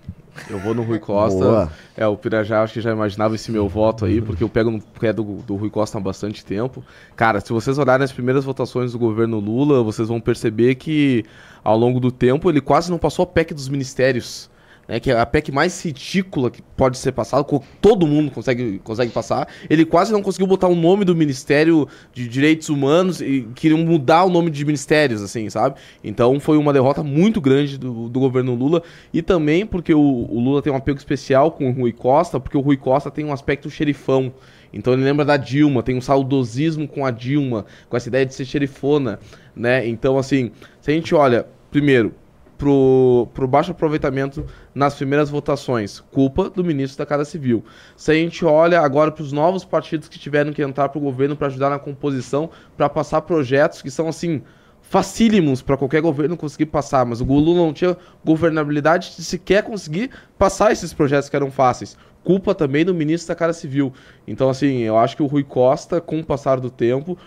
Eu 0.49 0.59
vou 0.59 0.73
no 0.73 0.83
Rui 0.83 0.97
Costa. 0.99 1.39
Boa. 1.39 1.71
É, 1.95 2.05
o 2.05 2.17
Pirajá 2.17 2.63
acho 2.63 2.73
que 2.73 2.81
já 2.81 2.91
imaginava 2.91 3.35
esse 3.35 3.51
meu 3.51 3.67
voto 3.67 4.05
aí, 4.05 4.21
porque 4.21 4.43
eu 4.43 4.49
pego 4.49 4.71
no 4.71 4.81
pé 4.81 5.13
do, 5.13 5.23
do 5.23 5.55
Rui 5.55 5.69
Costa 5.69 5.97
há 5.97 6.01
bastante 6.01 6.43
tempo. 6.43 6.83
Cara, 7.15 7.39
se 7.39 7.53
vocês 7.53 7.77
olharem 7.77 8.03
as 8.03 8.11
primeiras 8.11 8.43
votações 8.43 8.91
do 8.91 8.99
governo 8.99 9.39
Lula, 9.39 9.83
vocês 9.83 10.07
vão 10.07 10.19
perceber 10.19 10.75
que 10.75 11.25
ao 11.63 11.77
longo 11.77 11.99
do 11.99 12.11
tempo 12.11 12.49
ele 12.49 12.59
quase 12.59 12.89
não 12.89 12.97
passou 12.97 13.23
a 13.23 13.27
PEC 13.27 13.53
dos 13.53 13.69
ministérios. 13.69 14.50
Né, 14.87 14.99
que 14.99 15.11
é 15.11 15.19
a 15.19 15.25
PEC 15.25 15.51
mais 15.51 15.83
ridícula 15.85 16.49
que 16.51 16.61
pode 16.75 16.97
ser 16.97 17.11
passada, 17.11 17.45
todo 17.79 18.07
mundo 18.07 18.31
consegue, 18.31 18.79
consegue 18.83 19.11
passar. 19.11 19.47
Ele 19.69 19.85
quase 19.85 20.11
não 20.11 20.21
conseguiu 20.21 20.47
botar 20.47 20.67
o 20.67 20.75
nome 20.75 21.05
do 21.05 21.15
Ministério 21.15 21.87
de 22.13 22.27
Direitos 22.27 22.67
Humanos 22.67 23.21
e 23.21 23.47
queriam 23.55 23.79
mudar 23.79 24.23
o 24.23 24.29
nome 24.29 24.49
de 24.49 24.65
ministérios, 24.65 25.21
assim, 25.21 25.49
sabe? 25.49 25.79
Então 26.03 26.39
foi 26.39 26.57
uma 26.57 26.73
derrota 26.73 27.03
muito 27.03 27.39
grande 27.39 27.77
do, 27.77 28.09
do 28.09 28.19
governo 28.19 28.55
Lula 28.55 28.83
e 29.13 29.21
também 29.21 29.65
porque 29.65 29.93
o, 29.93 29.99
o 30.01 30.39
Lula 30.39 30.61
tem 30.61 30.73
um 30.73 30.75
apego 30.75 30.97
especial 30.97 31.51
com 31.51 31.69
o 31.69 31.73
Rui 31.73 31.93
Costa, 31.93 32.39
porque 32.39 32.57
o 32.57 32.61
Rui 32.61 32.75
Costa 32.75 33.11
tem 33.11 33.23
um 33.23 33.31
aspecto 33.31 33.69
xerifão. 33.69 34.33
Então 34.73 34.93
ele 34.93 35.03
lembra 35.03 35.25
da 35.25 35.37
Dilma, 35.37 35.83
tem 35.83 35.95
um 35.95 36.01
saudosismo 36.01 36.87
com 36.87 37.05
a 37.05 37.11
Dilma, 37.11 37.65
com 37.89 37.97
essa 37.97 38.07
ideia 38.09 38.25
de 38.25 38.33
ser 38.33 38.45
xerifona, 38.45 39.19
né? 39.55 39.87
Então, 39.87 40.17
assim, 40.17 40.51
se 40.79 40.91
a 40.91 40.93
gente 40.93 41.13
olha, 41.13 41.45
primeiro, 41.69 42.13
pro, 42.61 43.27
pro 43.33 43.47
baixo 43.47 43.71
aproveitamento 43.71 44.45
nas 44.75 44.93
primeiras 44.93 45.31
votações, 45.31 45.99
culpa 45.99 46.47
do 46.47 46.63
ministro 46.63 46.99
da 46.99 47.07
Casa 47.07 47.25
Civil. 47.25 47.65
Se 47.97 48.11
a 48.11 48.13
gente 48.13 48.45
olha 48.45 48.79
agora 48.81 49.11
para 49.11 49.23
os 49.23 49.31
novos 49.31 49.65
partidos 49.65 50.07
que 50.07 50.19
tiveram 50.19 50.53
que 50.53 50.61
entrar 50.61 50.89
para 50.89 50.99
o 50.99 51.01
governo 51.01 51.35
para 51.35 51.47
ajudar 51.47 51.71
na 51.71 51.79
composição, 51.79 52.51
para 52.77 52.87
passar 52.87 53.21
projetos 53.21 53.81
que 53.81 53.89
são 53.89 54.07
assim 54.07 54.43
facílimos 54.79 55.63
para 55.63 55.75
qualquer 55.75 56.01
governo 56.03 56.37
conseguir 56.37 56.67
passar, 56.67 57.03
mas 57.03 57.19
o 57.19 57.25
Lula 57.25 57.65
não 57.65 57.73
tinha 57.73 57.97
governabilidade 58.23 59.15
de 59.15 59.23
sequer 59.23 59.63
conseguir 59.63 60.11
passar 60.37 60.71
esses 60.71 60.93
projetos 60.93 61.29
que 61.29 61.35
eram 61.35 61.49
fáceis. 61.49 61.97
Culpa 62.23 62.53
também 62.53 62.85
do 62.85 62.93
ministro 62.93 63.29
da 63.29 63.35
Casa 63.35 63.53
Civil. 63.53 63.91
Então, 64.27 64.51
assim, 64.51 64.81
eu 64.81 64.99
acho 64.99 65.15
que 65.15 65.23
o 65.23 65.25
Rui 65.25 65.43
Costa, 65.43 65.99
com 65.99 66.19
o 66.19 66.23
passar 66.23 66.59
do 66.59 66.69
tempo, 66.69 67.17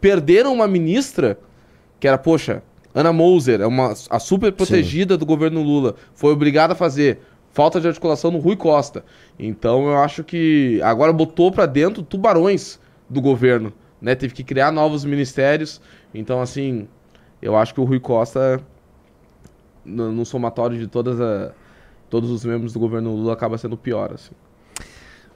perderam 0.00 0.52
uma 0.52 0.66
ministra 0.66 1.38
que 2.00 2.08
era, 2.08 2.18
poxa, 2.18 2.64
Ana 2.94 3.12
Moser, 3.12 3.60
é 3.60 3.66
uma, 3.66 3.94
a 4.10 4.18
super 4.18 4.52
protegida 4.52 5.16
do 5.16 5.24
governo 5.24 5.62
Lula, 5.62 5.94
foi 6.14 6.32
obrigada 6.32 6.72
a 6.72 6.76
fazer. 6.76 7.20
Falta 7.50 7.80
de 7.80 7.86
articulação 7.86 8.30
no 8.30 8.38
Rui 8.38 8.56
Costa. 8.56 9.04
Então 9.38 9.88
eu 9.88 9.98
acho 9.98 10.24
que 10.24 10.80
agora 10.82 11.12
botou 11.12 11.52
pra 11.52 11.66
dentro 11.66 12.02
tubarões 12.02 12.80
do 13.08 13.20
governo, 13.20 13.72
né? 14.00 14.14
Teve 14.14 14.32
que 14.32 14.42
criar 14.42 14.72
novos 14.72 15.04
ministérios. 15.04 15.80
Então 16.14 16.40
assim, 16.40 16.88
eu 17.42 17.54
acho 17.56 17.74
que 17.74 17.80
o 17.80 17.84
Rui 17.84 18.00
Costa 18.00 18.62
no, 19.84 20.12
no 20.12 20.24
somatório 20.24 20.78
de 20.78 20.86
todas 20.86 21.20
a, 21.20 21.52
todos 22.08 22.30
os 22.30 22.44
membros 22.44 22.72
do 22.72 22.78
governo 22.78 23.14
Lula 23.14 23.32
acaba 23.32 23.58
sendo 23.58 23.76
pior, 23.76 24.12
assim. 24.14 24.32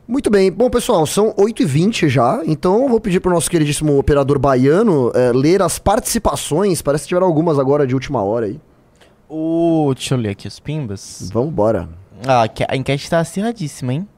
Muito 0.09 0.31
bem. 0.31 0.53
Bom, 0.53 0.71
pessoal, 0.71 1.05
são 1.05 1.33
8h20 1.35 2.09
já, 2.09 2.41
então 2.47 2.83
eu 2.83 2.89
vou 2.89 3.01
pedir 3.01 3.19
pro 3.21 3.33
nosso 3.33 3.51
queridíssimo 3.51 3.99
operador 3.99 4.39
baiano 4.39 5.11
eh, 5.15 5.33
ler 5.35 5.61
as 5.63 5.79
participações. 5.81 6.81
Parece 6.81 7.05
que 7.05 7.09
tiveram 7.09 7.27
algumas 7.27 7.59
agora 7.59 7.85
de 7.87 7.93
última 7.95 8.23
hora 8.23 8.47
aí. 8.47 8.61
O... 9.29 9.93
Deixa 9.95 10.15
eu 10.15 10.19
ler 10.19 10.31
aqui 10.31 10.47
os 10.47 10.61
pimbas. 10.61 11.29
Vambora. 11.33 11.89
Ah, 12.25 12.49
a 12.69 12.77
enquete 12.77 13.11
tá 13.11 13.19
acirradíssima, 13.19 13.93
hein? 13.95 14.09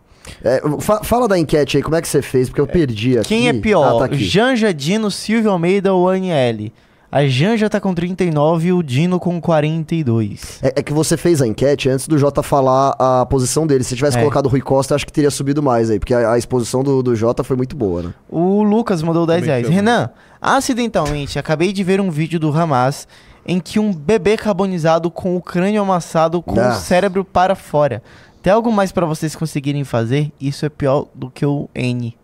É, 0.45 0.61
fa- 0.81 1.03
fala 1.03 1.27
da 1.27 1.39
enquete 1.39 1.79
aí, 1.79 1.83
como 1.83 1.97
é 1.97 2.03
que 2.03 2.09
você 2.09 2.21
fez? 2.21 2.49
Porque 2.51 2.61
eu 2.61 2.67
perdi 2.67 3.19
aqui. 3.19 3.29
Quem 3.29 3.49
é 3.49 3.55
pior? 3.55 4.03
Ah, 4.05 4.09
tá. 4.09 4.15
Janja, 4.15 4.75
Dino, 4.75 5.11
Silvio 5.11 5.51
Almeida 5.51 5.95
ou 5.95 6.09
Aniele? 6.11 6.71
A 7.11 7.27
Janja 7.27 7.71
tá 7.71 7.81
com 7.81 7.95
39 7.95 8.69
e 8.69 8.73
o 8.73 8.83
Dino 8.83 9.19
com 9.19 9.41
42. 9.41 10.59
É, 10.63 10.75
é 10.81 10.83
que 10.83 10.93
você 10.93 11.17
fez 11.17 11.41
a 11.41 11.47
enquete 11.47 11.89
antes 11.89 12.07
do 12.07 12.19
Jota 12.19 12.43
falar 12.43 12.95
a 12.99 13.25
posição 13.25 13.67
dele. 13.67 13.83
Se 13.83 13.97
tivesse 13.97 14.19
É. 14.19 14.21
colocado 14.21 14.45
o 14.45 14.49
Rui 14.51 14.61
Costa, 14.61 14.95
acho 14.95 15.07
que 15.07 15.13
teria 15.13 15.31
subido 15.31 15.63
mais 15.63 15.89
aí, 15.89 15.99
porque 15.99 16.13
a, 16.13 16.33
a 16.33 16.39
exposição 16.39 16.83
do, 16.85 17.03
do 17.03 17.17
Jota 17.17 17.43
foi 17.43 17.57
muito 17.57 17.75
boa, 17.75 18.03
né? 18.03 18.15
O 18.29 18.63
Lucas 18.63 19.03
mandou 19.03 19.25
10 19.27 19.41
Também 19.41 19.61
reais. 19.63 19.69
Renan, 19.75 20.11
acidentalmente, 20.39 21.39
acabei 21.39 21.73
de 21.73 21.83
ver 21.83 21.99
um 21.99 22.11
vídeo 22.11 22.39
do 22.39 22.51
Hamas 22.55 23.09
em 23.47 23.59
que 23.59 23.79
um 23.79 23.91
bebê 23.91 24.37
carbonizado 24.37 25.11
com 25.11 25.35
o 25.35 25.41
crânio 25.41 25.81
amassado 25.81 26.43
com 26.43 26.61
Ah. 26.61 26.69
o 26.69 26.75
cérebro 26.75 27.25
para 27.25 27.55
fora. 27.55 28.03
Tem 28.43 28.53
algo 28.53 28.71
mais 28.71 28.93
pra 28.93 29.07
vocês 29.07 29.35
conseguirem 29.35 29.83
fazer? 29.83 30.31
Isso 30.39 30.67
é 30.67 30.69
pior 30.69 31.07
do 31.15 31.31
que 31.31 31.47
o 31.47 31.71
N. 31.75 32.15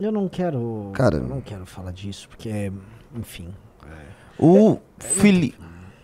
Eu 0.00 0.10
não 0.10 0.28
quero. 0.28 0.90
Cara- 0.94 1.18
Eu 1.18 1.28
não 1.28 1.40
quero 1.40 1.64
falar 1.64 1.92
disso, 1.92 2.28
porque, 2.28 2.72
enfim. 3.16 3.46
O, 4.40 4.78
Fili 4.98 5.54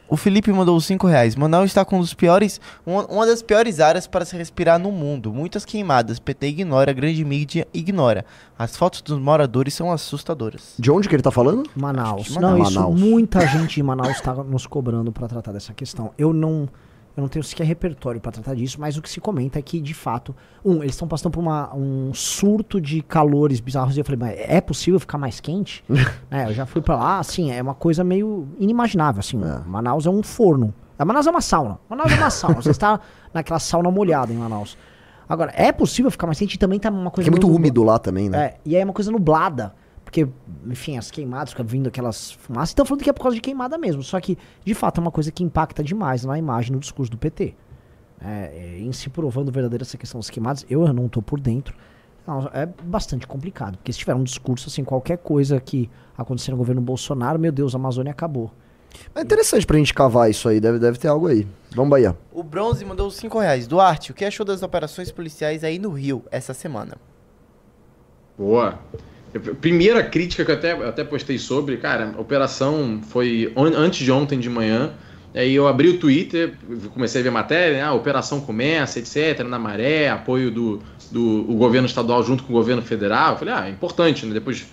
o 0.09 0.17
Felipe 0.17 0.53
mandou 0.53 0.81
5 0.81 1.07
reais. 1.07 1.35
Manaus 1.35 1.67
está 1.67 1.85
com 1.85 1.97
um 1.97 2.01
dos 2.01 2.15
piores, 2.15 2.61
uma, 2.85 3.05
uma 3.07 3.27
das 3.27 3.43
piores 3.43 3.81
áreas 3.81 4.07
para 4.07 4.25
se 4.25 4.37
respirar 4.37 4.79
no 4.79 4.93
mundo. 4.93 5.33
Muitas 5.33 5.65
queimadas. 5.65 6.21
PT 6.21 6.47
ignora, 6.49 6.93
a 6.93 6.95
grande 6.95 7.25
mídia 7.25 7.67
ignora. 7.75 8.25
As 8.57 8.77
fotos 8.77 9.03
dos 9.03 9.19
moradores 9.19 9.75
são 9.75 9.91
assustadoras. 9.91 10.75
De 10.79 10.91
onde 10.91 11.09
que 11.09 11.15
ele 11.15 11.23
tá 11.23 11.33
falando? 11.33 11.69
Manaus. 11.75 12.27
de 12.27 12.35
Não, 12.39 12.51
Manaus. 12.51 12.69
isso 12.69 12.79
Manaus. 12.81 13.01
muita 13.01 13.47
gente 13.47 13.75
de 13.75 13.83
Manaus 13.83 14.11
está 14.11 14.33
nos 14.35 14.67
cobrando 14.67 15.11
para 15.11 15.27
tratar 15.27 15.53
dessa 15.53 15.75
questão. 15.75 16.13
Eu 16.17 16.33
não, 16.33 16.69
eu 17.17 17.23
não 17.23 17.29
tenho 17.29 17.43
sequer 17.43 17.65
repertório 17.65 18.21
para 18.21 18.33
tratar 18.33 18.55
disso, 18.55 18.79
mas 18.81 18.97
o 18.99 19.03
que 19.03 19.09
se 19.09 19.21
comenta 19.21 19.59
é 19.59 19.63
que, 19.63 19.81
de 19.81 19.95
fato, 19.95 20.35
um, 20.65 20.83
eles 20.83 20.95
estão 20.95 21.09
passando 21.09 21.33
por 21.33 21.41
uma- 21.41 21.75
um 21.75 22.13
surto 22.13 22.79
de 22.81 23.01
calores 23.03 23.59
bizarros. 23.59 23.97
E 23.97 24.01
eu 24.01 24.05
falei, 24.05 24.19
mas 24.21 24.39
é 24.39 24.61
possível 24.61 25.01
ficar 25.01 25.17
mais 25.19 25.41
quente? 25.41 25.83
É, 26.31 26.45
eu 26.47 26.53
já 26.55 26.67
fui 26.67 26.83
para 26.83 26.97
lá, 26.97 27.19
assim, 27.19 27.51
é 27.53 27.63
uma 27.63 27.75
coisa 27.75 28.05
meio 28.05 28.47
inimaginável, 28.59 29.21
assim. 29.21 29.41
Manaus 29.67 30.05
é 30.07 30.11
um 30.11 30.23
forno. 30.23 30.75
A 30.99 31.05
Manaus 31.05 31.27
é 31.27 31.31
uma 31.31 31.41
sauna. 31.41 31.79
Manaus 31.89 32.13
é 32.13 32.17
uma 32.17 32.31
sauna. 32.31 32.57
Você 32.61 32.71
está 32.71 33.01
naquela 33.33 33.59
sauna 33.59 33.91
molhada 33.91 34.33
em 34.33 34.37
Manaus. 34.37 34.77
Agora, 35.29 35.53
é 35.57 35.73
possível 35.73 36.11
ficar 36.11 36.27
mais 36.27 36.39
quente 36.39 36.55
e 36.55 36.59
também 36.59 36.79
tá 36.79 36.89
uma 36.91 37.11
coisa 37.11 37.29
Porque 37.31 37.45
é 37.45 37.49
muito 37.49 37.49
úmido 37.55 37.83
lá 37.83 37.99
também, 37.99 38.29
né? 38.29 38.39
é, 38.45 38.57
e 38.65 38.77
aí 38.77 38.83
é 38.83 38.85
uma 38.85 38.93
coisa 38.93 39.11
nublada. 39.11 39.75
Porque, 40.07 40.27
enfim, 40.65 40.97
as 40.97 41.11
queimadas, 41.11 41.51
fica 41.51 41.65
vindo 41.65 41.89
aquelas 41.89 42.31
fumaças. 42.31 42.73
Então 42.73 42.87
falando 42.87 43.03
que 43.03 43.11
é 43.11 43.13
por 43.13 43.23
causa 43.23 43.35
de 43.35 43.41
queimada 43.41 43.77
mesmo. 43.77 44.05
Só 44.05 44.21
que, 44.21 44.39
de 44.65 44.73
fato, 44.73 44.99
é 44.99 45.03
uma 45.03 45.11
coisa 45.11 45.33
que 45.33 45.43
impacta 45.43 45.83
demais 45.83 46.25
na 46.25 46.39
imagem, 46.39 46.73
no 46.73 46.79
discurso 46.79 47.11
do 47.11 47.19
PT. 47.19 47.57
É, 48.21 48.29
é, 48.29 48.79
em 48.79 48.93
se 48.93 49.11
provando 49.11 49.51
verdadeira 49.51 49.83
essa 49.83 49.99
questão 49.99 50.21
das 50.21 50.31
queimadas, 50.31 50.65
eu 50.71 50.91
não 50.93 51.09
tô 51.09 51.21
por 51.21 51.41
dentro. 51.41 51.77
Não, 52.25 52.49
é 52.55 52.67
bastante 52.85 53.27
complicado. 53.27 53.79
Porque 53.79 53.93
se 53.93 53.99
tiver 53.99 54.15
um 54.15 54.23
discurso, 54.23 54.69
assim, 54.69 54.85
qualquer 54.85 55.19
coisa 55.19 55.59
que 55.59 55.91
acontecer 56.17 56.53
no 56.53 56.57
governo 56.57 56.81
Bolsonaro, 56.81 57.37
meu 57.37 57.51
Deus, 57.51 57.75
a 57.75 57.79
Amazônia 57.79 58.13
acabou. 58.13 58.53
É 59.13 59.23
interessante 59.23 59.67
pra 59.67 59.77
gente 59.77 59.93
cavar 59.93 60.31
isso 60.31 60.49
aí, 60.49 60.61
deve, 60.61 60.79
deve 60.79 60.99
ter 60.99 61.09
algo 61.09 61.27
aí. 61.27 61.47
Vamos, 61.75 61.91
Bahia. 61.91 62.17
O 62.33 62.45
Bronze 62.45 62.85
mandou 62.85 63.11
5 63.11 63.41
reais. 63.41 63.67
Duarte, 63.67 64.13
o 64.13 64.15
que 64.15 64.25
achou 64.25 64.47
das 64.47 64.63
operações 64.63 65.11
policiais 65.11 65.65
aí 65.65 65.81
no 65.81 65.91
Rio 65.91 66.25
essa 66.31 66.55
semana? 66.55 66.97
Boa. 68.39 68.79
Primeira 69.61 70.03
crítica 70.03 70.45
que 70.45 70.51
eu 70.51 70.55
até, 70.55 70.73
até 70.73 71.05
postei 71.05 71.39
sobre, 71.39 71.77
cara, 71.77 72.15
a 72.17 72.21
operação 72.21 73.01
foi 73.09 73.53
on, 73.55 73.67
antes 73.67 74.05
de 74.05 74.11
ontem 74.11 74.39
de 74.39 74.49
manhã. 74.49 74.93
Aí 75.35 75.55
eu 75.55 75.69
abri 75.69 75.89
o 75.89 75.99
Twitter, 75.99 76.55
comecei 76.95 77.21
a 77.21 77.25
ver 77.25 77.31
matéria, 77.31 77.77
né? 77.77 77.83
a 77.83 77.93
operação 77.93 78.41
começa, 78.41 78.99
etc., 78.99 79.47
na 79.47 79.59
maré, 79.59 80.09
apoio 80.09 80.51
do, 80.51 80.81
do 81.11 81.43
governo 81.55 81.87
estadual 81.87 82.23
junto 82.23 82.43
com 82.45 82.53
o 82.53 82.57
governo 82.57 82.81
federal. 82.81 83.33
Eu 83.33 83.39
falei, 83.39 83.55
ah, 83.55 83.67
é 83.67 83.71
importante, 83.71 84.25
né? 84.25 84.33
Depois 84.33 84.67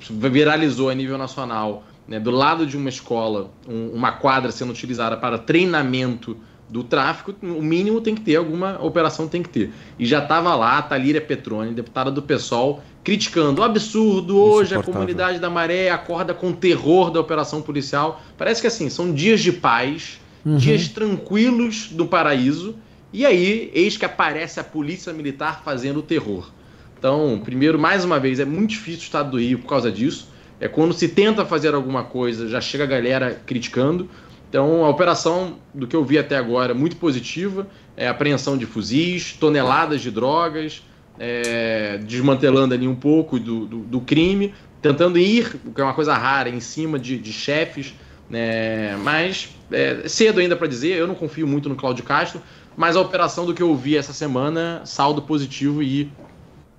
viralizou 0.00 0.88
a 0.88 0.94
nível 0.94 1.16
nacional, 1.16 1.84
né? 2.08 2.18
do 2.18 2.30
lado 2.30 2.66
de 2.66 2.76
uma 2.76 2.88
escola, 2.88 3.52
um, 3.68 3.90
uma 3.90 4.12
quadra 4.12 4.50
sendo 4.50 4.72
utilizada 4.72 5.16
para 5.16 5.38
treinamento 5.38 6.36
do 6.68 6.84
tráfico, 6.84 7.34
o 7.42 7.62
mínimo 7.62 8.00
tem 8.00 8.14
que 8.14 8.20
ter, 8.20 8.36
alguma 8.36 8.80
operação 8.82 9.26
tem 9.26 9.42
que 9.42 9.48
ter. 9.48 9.72
E 9.98 10.06
já 10.06 10.22
estava 10.22 10.54
lá 10.54 10.78
a 10.78 10.82
Talíria 10.82 11.20
Petroni, 11.20 11.72
deputada 11.72 12.10
do 12.10 12.22
PSOL, 12.22 12.80
criticando 13.02 13.60
o 13.60 13.64
absurdo 13.64 14.38
hoje, 14.38 14.74
a 14.74 14.82
comunidade 14.82 15.38
da 15.38 15.48
Maré 15.48 15.90
acorda 15.90 16.34
com 16.34 16.50
o 16.50 16.52
terror 16.52 17.10
da 17.10 17.20
operação 17.20 17.62
policial. 17.62 18.20
Parece 18.36 18.60
que 18.60 18.66
assim, 18.66 18.90
são 18.90 19.12
dias 19.12 19.40
de 19.40 19.52
paz, 19.52 20.20
uhum. 20.44 20.56
dias 20.56 20.88
tranquilos 20.88 21.88
do 21.90 22.06
paraíso, 22.06 22.76
e 23.12 23.26
aí, 23.26 23.70
eis 23.74 23.96
que 23.96 24.04
aparece 24.04 24.60
a 24.60 24.64
polícia 24.64 25.12
militar 25.12 25.62
fazendo 25.64 26.00
terror. 26.00 26.48
Então, 26.96 27.40
primeiro, 27.42 27.78
mais 27.78 28.04
uma 28.04 28.20
vez, 28.20 28.38
é 28.38 28.44
muito 28.44 28.70
difícil 28.70 29.00
o 29.00 29.04
estado 29.04 29.30
do 29.32 29.40
Rio 29.40 29.58
por 29.58 29.68
causa 29.68 29.90
disso. 29.90 30.28
É 30.60 30.68
quando 30.68 30.92
se 30.92 31.08
tenta 31.08 31.44
fazer 31.44 31.74
alguma 31.74 32.04
coisa, 32.04 32.48
já 32.48 32.60
chega 32.60 32.84
a 32.84 32.86
galera 32.86 33.42
criticando. 33.44 34.08
Então, 34.48 34.84
a 34.84 34.88
operação, 34.88 35.56
do 35.74 35.86
que 35.86 35.96
eu 35.96 36.04
vi 36.04 36.18
até 36.18 36.36
agora, 36.36 36.72
é 36.72 36.74
muito 36.74 36.96
positiva. 36.96 37.66
É 37.96 38.06
apreensão 38.06 38.56
de 38.56 38.66
fuzis, 38.66 39.32
toneladas 39.32 40.02
de 40.02 40.10
drogas, 40.10 40.82
é, 41.20 41.98
desmantelando 41.98 42.72
ali 42.72 42.88
um 42.88 42.94
pouco 42.94 43.38
do, 43.38 43.66
do, 43.66 43.78
do, 43.80 44.00
crime, 44.00 44.54
tentando 44.80 45.18
ir, 45.18 45.54
que 45.74 45.78
é 45.80 45.84
uma 45.84 45.92
coisa 45.92 46.14
rara, 46.14 46.48
em 46.48 46.60
cima 46.60 46.98
de, 46.98 47.18
de 47.18 47.30
chefes. 47.30 47.94
Né? 48.30 48.96
Mas 48.96 49.54
é 49.70 50.08
cedo 50.08 50.40
ainda 50.40 50.56
para 50.56 50.66
dizer, 50.66 50.96
eu 50.96 51.06
não 51.06 51.14
confio 51.14 51.46
muito 51.46 51.68
no 51.68 51.76
Cláudio 51.76 52.02
Castro, 52.04 52.40
mas 52.74 52.96
a 52.96 53.00
operação 53.02 53.44
do 53.44 53.52
que 53.52 53.62
eu 53.62 53.76
vi 53.76 53.98
essa 53.98 54.14
semana, 54.14 54.80
saldo 54.86 55.20
positivo 55.20 55.82
e. 55.82 56.10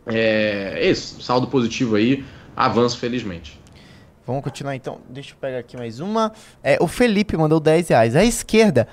É, 0.08 0.90
isso, 0.90 1.22
saldo 1.22 1.46
positivo 1.46 1.96
aí, 1.96 2.26
avanço 2.56 2.98
felizmente. 2.98 3.62
Vamos 4.26 4.44
continuar 4.44 4.76
então. 4.76 5.00
Deixa 5.08 5.34
eu 5.34 5.36
pegar 5.40 5.60
aqui 5.60 5.78
mais 5.78 6.00
uma. 6.00 6.32
É, 6.64 6.78
o 6.82 6.88
Felipe 6.88 7.38
mandou 7.38 7.60
10 7.60 7.90
reais. 7.90 8.16
A 8.16 8.24
esquerda 8.24 8.88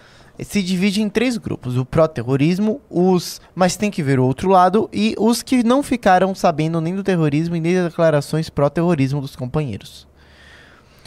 se 0.45 0.63
divide 0.63 1.03
em 1.03 1.09
três 1.09 1.37
grupos: 1.37 1.77
o 1.77 1.85
pró-terrorismo, 1.85 2.81
os 2.89 3.41
mas 3.55 3.77
tem 3.77 3.91
que 3.91 4.03
ver 4.03 4.19
o 4.19 4.25
outro 4.25 4.49
lado 4.49 4.89
e 4.93 5.15
os 5.19 5.43
que 5.43 5.63
não 5.63 5.83
ficaram 5.83 6.35
sabendo 6.35 6.81
nem 6.81 6.95
do 6.95 7.03
terrorismo 7.03 7.57
e 7.57 7.61
nem 7.61 7.75
das 7.75 7.87
declarações 7.87 8.49
pró-terrorismo 8.49 9.21
dos 9.21 9.35
companheiros. 9.35 10.07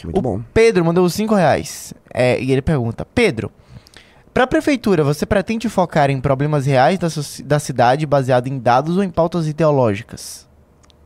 Muito 0.03 0.17
o 0.17 0.21
bom. 0.21 0.41
Pedro 0.53 0.83
mandou 0.83 1.07
5 1.07 1.35
reais. 1.35 1.93
É, 2.13 2.41
e 2.41 2.51
ele 2.51 2.61
pergunta: 2.61 3.05
Pedro, 3.05 3.51
para 4.33 4.45
a 4.45 4.47
prefeitura, 4.47 5.03
você 5.03 5.25
pretende 5.25 5.69
focar 5.69 6.09
em 6.09 6.19
problemas 6.19 6.65
reais 6.65 6.97
da, 6.97 7.07
da 7.45 7.59
cidade 7.59 8.05
baseado 8.05 8.47
em 8.47 8.57
dados 8.57 8.97
ou 8.97 9.03
em 9.03 9.09
pautas 9.09 9.47
ideológicas? 9.47 10.47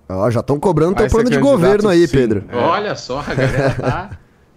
Ó, 0.08 0.30
já 0.30 0.42
estão 0.42 0.60
cobrando 0.60 0.96
teu 0.96 1.08
plano 1.08 1.30
de 1.30 1.40
governo 1.40 1.90
aí, 1.90 2.08
sim. 2.08 2.16
Pedro. 2.16 2.46
É. 2.48 2.56
Olha 2.56 2.96
só, 2.96 3.20
a 3.20 3.34
galera 3.34 3.74
tá, 3.74 4.10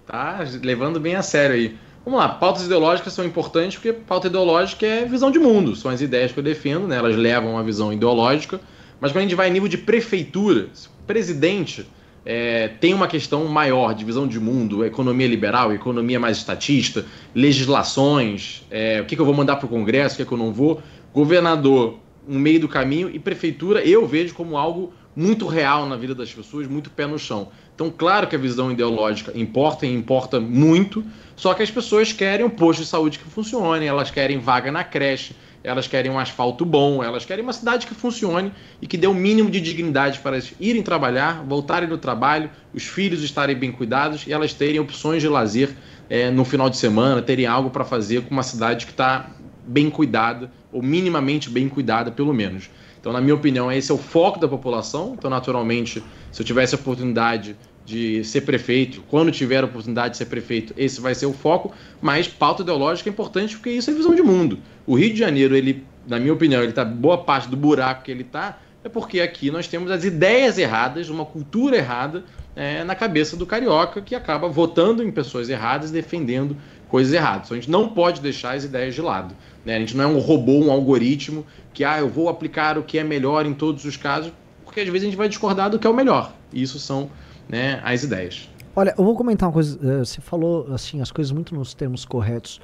tá 0.07 0.39
levando 0.63 1.01
bem 1.01 1.15
a 1.15 1.23
sério 1.23 1.57
aí. 1.57 1.79
Vamos 2.09 2.21
lá, 2.21 2.29
pautas 2.31 2.65
ideológicas 2.65 3.13
são 3.13 3.23
importantes 3.23 3.77
porque 3.77 3.93
pauta 3.93 4.29
ideológica 4.29 4.87
é 4.87 5.05
visão 5.05 5.31
de 5.31 5.39
mundo, 5.39 5.77
são 5.77 5.91
as 5.91 6.01
ideias 6.01 6.33
que 6.33 6.39
eu 6.39 6.43
defendo, 6.43 6.89
né? 6.89 6.97
elas 6.97 7.15
levam 7.15 7.51
uma 7.51 7.63
visão 7.63 7.93
ideológica, 7.93 8.59
mas 8.99 9.13
quando 9.13 9.19
a 9.19 9.23
gente 9.25 9.35
vai 9.35 9.51
em 9.51 9.53
nível 9.53 9.69
de 9.69 9.77
prefeitura, 9.77 10.71
presidente 11.07 11.87
é, 12.25 12.69
tem 12.69 12.95
uma 12.95 13.07
questão 13.07 13.45
maior 13.45 13.93
de 13.93 14.07
visão 14.07 14.27
de 14.27 14.41
mundo, 14.41 14.87
economia 14.87 15.29
liberal, 15.29 15.71
economia 15.71 16.19
mais 16.19 16.39
estatista, 16.39 17.05
legislações, 17.35 18.65
é, 18.71 19.03
o 19.03 19.05
que, 19.05 19.15
que 19.15 19.21
eu 19.21 19.27
vou 19.27 19.35
mandar 19.35 19.57
para 19.57 19.67
o 19.67 19.69
Congresso, 19.69 20.15
o 20.15 20.17
que, 20.17 20.25
que 20.25 20.33
eu 20.33 20.39
não 20.39 20.51
vou, 20.51 20.81
governador, 21.13 21.99
um 22.27 22.39
meio 22.39 22.59
do 22.59 22.69
caminho, 22.69 23.11
e 23.13 23.19
prefeitura 23.19 23.87
eu 23.87 24.07
vejo 24.07 24.33
como 24.33 24.57
algo 24.57 24.95
muito 25.15 25.47
real 25.47 25.85
na 25.85 25.97
vida 25.97 26.15
das 26.15 26.33
pessoas, 26.33 26.67
muito 26.67 26.89
pé 26.89 27.07
no 27.07 27.19
chão. 27.19 27.49
Então, 27.79 27.95
claro 27.97 28.27
que 28.27 28.35
a 28.35 28.39
visão 28.41 28.73
ideológica 28.73 29.31
importa 29.39 29.87
e 29.87 29.95
importa 29.95 30.41
muito, 30.41 31.05
só 31.37 31.55
que 31.55 31.63
as 31.63 31.71
pessoas 31.71 32.13
querem 32.13 32.45
um 32.45 32.51
posto 32.51 32.81
de 32.81 32.87
saúde 32.87 33.21
que 33.21 33.31
funcione, 33.31 33.87
elas 33.87 34.11
querem 34.11 34.41
vaga 34.41 34.73
na 34.73 34.83
creche, 34.83 35.33
elas 35.63 35.87
querem 35.87 36.11
um 36.11 36.19
asfalto 36.19 36.65
bom, 36.65 37.05
elas 37.05 37.25
querem 37.25 37.45
uma 37.45 37.53
cidade 37.53 37.87
que 37.87 37.95
funcione 37.95 38.53
e 38.83 38.87
que 38.89 38.97
dê 38.97 39.07
o 39.07 39.13
um 39.13 39.15
mínimo 39.15 39.49
de 39.49 39.61
dignidade 39.61 40.19
para 40.19 40.33
elas 40.33 40.53
irem 40.59 40.83
trabalhar, 40.83 41.45
voltarem 41.45 41.89
do 41.89 41.97
trabalho, 41.97 42.51
os 42.75 42.83
filhos 42.83 43.23
estarem 43.23 43.55
bem 43.55 43.71
cuidados 43.71 44.27
e 44.27 44.33
elas 44.33 44.53
terem 44.53 44.81
opções 44.81 45.23
de 45.23 45.29
lazer 45.29 45.71
é, 46.11 46.33
no 46.33 46.45
final 46.45 46.69
de 46.69 46.79
semana, 46.79 47.23
terem 47.23 47.47
algo 47.47 47.71
para 47.71 47.85
fazer 47.85 48.23
com 48.23 48.33
uma 48.33 48.43
cidade 48.43 48.87
que 48.87 48.91
está 48.91 49.31
bem 49.65 49.89
cuidada, 49.89 50.51
ou 50.73 50.83
minimamente 50.83 51.49
bem 51.49 51.69
cuidada, 51.69 52.11
pelo 52.11 52.35
menos. 52.35 52.69
Então, 53.01 53.13
na 53.13 53.21
minha 53.21 53.35
opinião, 53.35 53.71
esse 53.71 53.91
é 53.91 53.95
o 53.95 53.99
foco 53.99 54.41
da 54.41 54.49
população. 54.49 55.15
Então, 55.17 55.31
naturalmente, 55.31 56.03
se 56.33 56.43
eu 56.43 56.45
tivesse 56.45 56.75
a 56.75 56.79
oportunidade 56.79 57.57
de 57.89 58.23
ser 58.23 58.43
prefeito, 58.43 59.03
quando 59.09 59.33
tiver 59.33 59.63
a 59.63 59.65
oportunidade 59.65 60.11
de 60.11 60.19
ser 60.19 60.27
prefeito, 60.27 60.75
esse 60.77 61.01
vai 61.01 61.15
ser 61.15 61.25
o 61.25 61.33
foco, 61.33 61.73
mas 62.03 62.29
pauta 62.29 62.61
ideológica 62.61 63.09
é 63.09 63.11
importante 63.11 63.57
porque 63.57 63.71
isso 63.71 63.91
é 63.91 63.95
visão 63.95 64.15
de 64.15 64.21
mundo. 64.21 64.59
O 64.87 64.95
Rio 64.95 65.11
de 65.11 65.19
Janeiro, 65.19 65.57
ele, 65.57 65.83
na 66.07 66.19
minha 66.19 66.35
opinião, 66.35 66.63
ele 66.63 66.73
tá 66.73 66.85
boa 66.85 67.17
parte 67.17 67.49
do 67.49 67.57
buraco 67.57 68.03
que 68.03 68.11
ele 68.11 68.21
está 68.21 68.59
é 68.85 68.91
porque 68.91 69.23
aqui 69.23 69.51
nós 69.51 69.67
temos 69.67 69.91
as 69.91 70.05
ideias 70.05 70.59
erradas, 70.59 71.09
uma 71.09 71.25
cultura 71.25 71.79
errada 71.79 72.25
é, 72.55 72.85
na 72.85 72.95
cabeça 72.95 73.37
do 73.39 73.47
carioca 73.47 74.03
que 74.03 74.15
acaba 74.15 74.49
votando 74.51 75.03
em 75.03 75.11
pessoas 75.11 75.49
erradas, 75.49 75.91
defendendo 75.91 76.55
coisas 76.91 77.15
erradas. 77.15 77.47
Então 77.47 77.57
a 77.57 77.61
gente 77.61 77.71
não 77.71 77.89
pode 77.89 78.21
deixar 78.21 78.55
as 78.55 78.65
ideias 78.65 78.95
de 78.95 79.01
lado. 79.01 79.35
Né? 79.65 79.77
A 79.77 79.79
gente 79.79 79.97
não 79.97 80.05
é 80.05 80.07
um 80.07 80.19
robô, 80.19 80.63
um 80.63 80.71
algoritmo 80.71 81.47
que 81.73 81.85
ah, 81.85 81.99
eu 81.99 82.09
vou 82.09 82.29
aplicar 82.29 82.77
o 82.77 82.83
que 82.83 82.99
é 82.99 83.05
melhor 83.05 83.47
em 83.47 83.55
todos 83.55 83.87
os 83.87 83.97
casos, 83.97 84.31
porque 84.63 84.81
às 84.81 84.87
vezes 84.87 85.05
a 85.05 85.07
gente 85.07 85.17
vai 85.17 85.29
discordar 85.29 85.71
do 85.71 85.79
que 85.79 85.87
é 85.87 85.91
o 85.91 85.95
melhor. 85.95 86.35
E 86.53 86.63
isso 86.63 86.79
são 86.79 87.11
né, 87.49 87.81
as 87.83 88.03
ideias. 88.03 88.49
Olha, 88.77 88.95
eu 88.97 89.05
vou 89.05 89.17
comentar 89.17 89.49
uma 89.49 89.53
coisa. 89.53 89.79
Eh, 89.83 89.99
você 90.05 90.21
falou 90.21 90.73
assim 90.73 91.01
as 91.01 91.11
coisas 91.11 91.33
muito 91.33 91.55
nos 91.55 91.75
termos 91.75 92.05
corretos. 92.05 92.61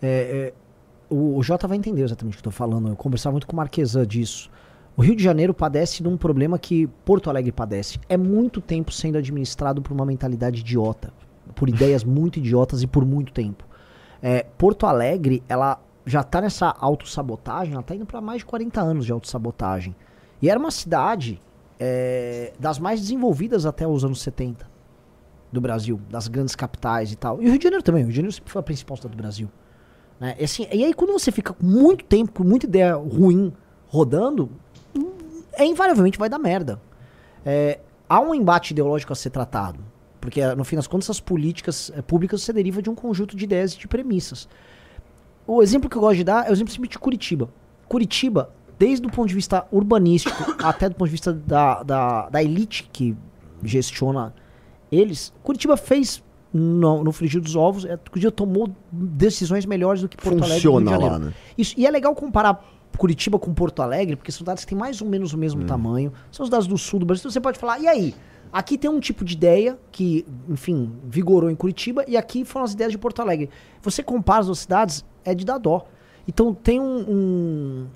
É, 0.00 0.08
é, 0.08 0.54
o, 1.10 1.36
o 1.36 1.42
Jota 1.42 1.68
vai 1.68 1.76
entender 1.76 2.02
exatamente 2.02 2.34
o 2.34 2.36
que 2.36 2.46
eu 2.46 2.50
estou 2.50 2.66
falando. 2.66 2.88
Eu 2.88 2.96
conversava 2.96 3.32
muito 3.32 3.46
com 3.46 3.52
o 3.52 3.56
Marquesan 3.56 4.06
disso. 4.06 4.50
O 4.96 5.02
Rio 5.02 5.14
de 5.14 5.22
Janeiro 5.22 5.52
padece 5.52 6.02
de 6.02 6.08
um 6.08 6.16
problema 6.16 6.58
que 6.58 6.86
Porto 7.04 7.28
Alegre 7.28 7.52
padece. 7.52 8.00
É 8.08 8.16
muito 8.16 8.60
tempo 8.60 8.90
sendo 8.90 9.18
administrado 9.18 9.82
por 9.82 9.92
uma 9.92 10.06
mentalidade 10.06 10.60
idiota, 10.60 11.12
por 11.54 11.68
ideias 11.70 12.02
muito 12.02 12.38
idiotas 12.38 12.82
e 12.82 12.86
por 12.86 13.04
muito 13.04 13.32
tempo. 13.32 13.64
É, 14.22 14.44
Porto 14.56 14.86
Alegre, 14.86 15.42
ela 15.48 15.80
já 16.04 16.22
tá 16.22 16.40
nessa 16.40 16.74
autossabotagem, 16.80 17.74
ela 17.74 17.82
tá 17.82 17.94
indo 17.94 18.06
para 18.06 18.20
mais 18.20 18.38
de 18.38 18.46
40 18.46 18.80
anos 18.80 19.06
de 19.06 19.12
autossabotagem. 19.12 19.94
E 20.40 20.48
era 20.48 20.58
uma 20.58 20.70
cidade 20.70 21.40
é, 21.78 22.52
das 22.58 22.78
mais 22.78 23.00
desenvolvidas 23.00 23.66
até 23.66 23.86
os 23.86 24.04
anos 24.04 24.20
70 24.22 24.68
do 25.50 25.60
Brasil, 25.60 26.00
das 26.10 26.28
grandes 26.28 26.54
capitais 26.54 27.12
e 27.12 27.16
tal. 27.16 27.42
E 27.42 27.46
o 27.46 27.50
Rio 27.50 27.58
de 27.58 27.64
Janeiro 27.64 27.82
também, 27.82 28.02
o 28.02 28.06
Rio 28.06 28.12
de 28.12 28.16
Janeiro 28.16 28.34
sempre 28.34 28.52
foi 28.52 28.60
a 28.60 28.62
principal 28.62 28.96
cidade 28.96 29.16
do 29.16 29.20
Brasil. 29.20 29.48
Né? 30.20 30.36
E, 30.38 30.44
assim, 30.44 30.66
e 30.72 30.84
aí 30.84 30.92
quando 30.92 31.12
você 31.12 31.30
fica 31.30 31.52
com 31.52 31.64
muito 31.64 32.04
tempo, 32.04 32.32
com 32.32 32.44
muita 32.44 32.66
ideia 32.66 32.94
ruim 32.94 33.52
rodando, 33.86 34.50
é 35.54 35.64
invariavelmente 35.64 36.18
vai 36.18 36.28
dar 36.28 36.38
merda. 36.38 36.80
É, 37.44 37.80
há 38.08 38.20
um 38.20 38.34
embate 38.34 38.72
ideológico 38.72 39.12
a 39.12 39.16
ser 39.16 39.30
tratado. 39.30 39.80
Porque, 40.20 40.44
no 40.54 40.64
fim 40.64 40.76
das 40.76 40.86
contas, 40.86 41.06
essas 41.06 41.20
políticas 41.20 41.92
é, 41.94 42.02
públicas 42.02 42.42
se 42.42 42.52
deriva 42.52 42.82
de 42.82 42.90
um 42.90 42.94
conjunto 42.94 43.36
de 43.36 43.44
ideias 43.44 43.72
e 43.74 43.78
de 43.78 43.86
premissas. 43.86 44.48
O 45.46 45.62
exemplo 45.62 45.88
que 45.88 45.96
eu 45.96 46.00
gosto 46.00 46.16
de 46.16 46.24
dar 46.24 46.46
é 46.46 46.50
o 46.50 46.52
exemplo 46.52 46.74
de 46.86 46.98
Curitiba. 46.98 47.48
Curitiba, 47.88 48.52
desde 48.78 49.06
o 49.06 49.10
ponto 49.10 49.28
de 49.28 49.34
vista 49.34 49.66
urbanístico 49.72 50.54
até 50.62 50.88
do 50.88 50.94
ponto 50.94 51.08
de 51.08 51.12
vista 51.12 51.32
da, 51.32 51.82
da, 51.82 52.28
da 52.28 52.42
elite 52.42 52.88
que 52.92 53.16
gestiona 53.62 54.34
eles, 54.90 55.32
Curitiba 55.42 55.76
fez 55.76 56.22
no, 56.52 57.04
no 57.04 57.12
frigir 57.12 57.40
dos 57.40 57.54
ovos, 57.56 57.84
é, 57.84 57.96
Curitiba 57.96 58.32
tomou 58.32 58.70
decisões 58.90 59.66
melhores 59.66 60.00
do 60.00 60.08
que 60.08 60.16
Porto 60.16 60.44
Funciona 60.44 60.92
Alegre. 60.92 61.10
lá, 61.10 61.18
né? 61.18 61.34
Isso, 61.56 61.74
e 61.76 61.86
é 61.86 61.90
legal 61.90 62.14
comparar 62.14 62.64
Curitiba 62.96 63.38
com 63.38 63.52
Porto 63.52 63.82
Alegre, 63.82 64.16
porque 64.16 64.32
são 64.32 64.38
cidades 64.38 64.64
que 64.64 64.70
têm 64.70 64.78
mais 64.78 65.02
ou 65.02 65.08
menos 65.08 65.32
o 65.32 65.38
mesmo 65.38 65.62
hum. 65.62 65.66
tamanho, 65.66 66.12
são 66.32 66.46
cidades 66.46 66.66
do 66.66 66.78
sul 66.78 67.00
do 67.00 67.06
Brasil. 67.06 67.22
Então 67.22 67.30
você 67.30 67.40
pode 67.40 67.58
falar, 67.58 67.78
e 67.78 67.86
aí? 67.86 68.14
Aqui 68.50 68.78
tem 68.78 68.90
um 68.90 68.98
tipo 68.98 69.26
de 69.26 69.34
ideia 69.34 69.78
que, 69.92 70.24
enfim, 70.48 70.90
vigorou 71.04 71.50
em 71.50 71.54
Curitiba, 71.54 72.02
e 72.08 72.16
aqui 72.16 72.46
foram 72.46 72.64
as 72.64 72.72
ideias 72.72 72.92
de 72.92 72.98
Porto 72.98 73.20
Alegre. 73.20 73.50
Você 73.82 74.02
compara 74.02 74.40
as 74.40 74.46
duas 74.46 74.58
cidades, 74.60 75.04
é 75.24 75.34
de 75.34 75.44
dar 75.44 75.58
dó. 75.58 75.86
Então 76.26 76.54
tem 76.54 76.80
um, 76.80 77.00
um, 77.00 77.86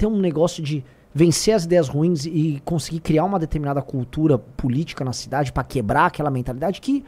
tem 0.00 0.08
um 0.08 0.18
negócio 0.18 0.62
de 0.62 0.82
vencer 1.12 1.54
as 1.54 1.64
ideias 1.64 1.86
ruins 1.86 2.24
e 2.24 2.62
conseguir 2.64 3.00
criar 3.00 3.24
uma 3.24 3.38
determinada 3.38 3.82
cultura 3.82 4.38
política 4.38 5.04
na 5.04 5.12
cidade 5.12 5.52
para 5.52 5.62
quebrar 5.62 6.06
aquela 6.06 6.30
mentalidade 6.30 6.80
que 6.80 7.04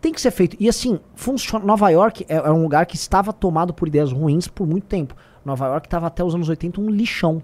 tem 0.00 0.12
que 0.12 0.20
ser 0.20 0.32
feito. 0.32 0.56
E 0.58 0.68
assim, 0.68 0.98
funciona. 1.14 1.64
Nova 1.64 1.88
York 1.90 2.26
é, 2.28 2.34
é 2.34 2.50
um 2.50 2.64
lugar 2.64 2.84
que 2.86 2.96
estava 2.96 3.32
tomado 3.32 3.72
por 3.72 3.86
ideias 3.86 4.10
ruins 4.10 4.48
por 4.48 4.66
muito 4.66 4.88
tempo. 4.88 5.14
Nova 5.44 5.66
York 5.66 5.86
estava 5.86 6.08
até 6.08 6.24
os 6.24 6.34
anos 6.34 6.48
80 6.48 6.80
um 6.80 6.90
lixão. 6.90 7.40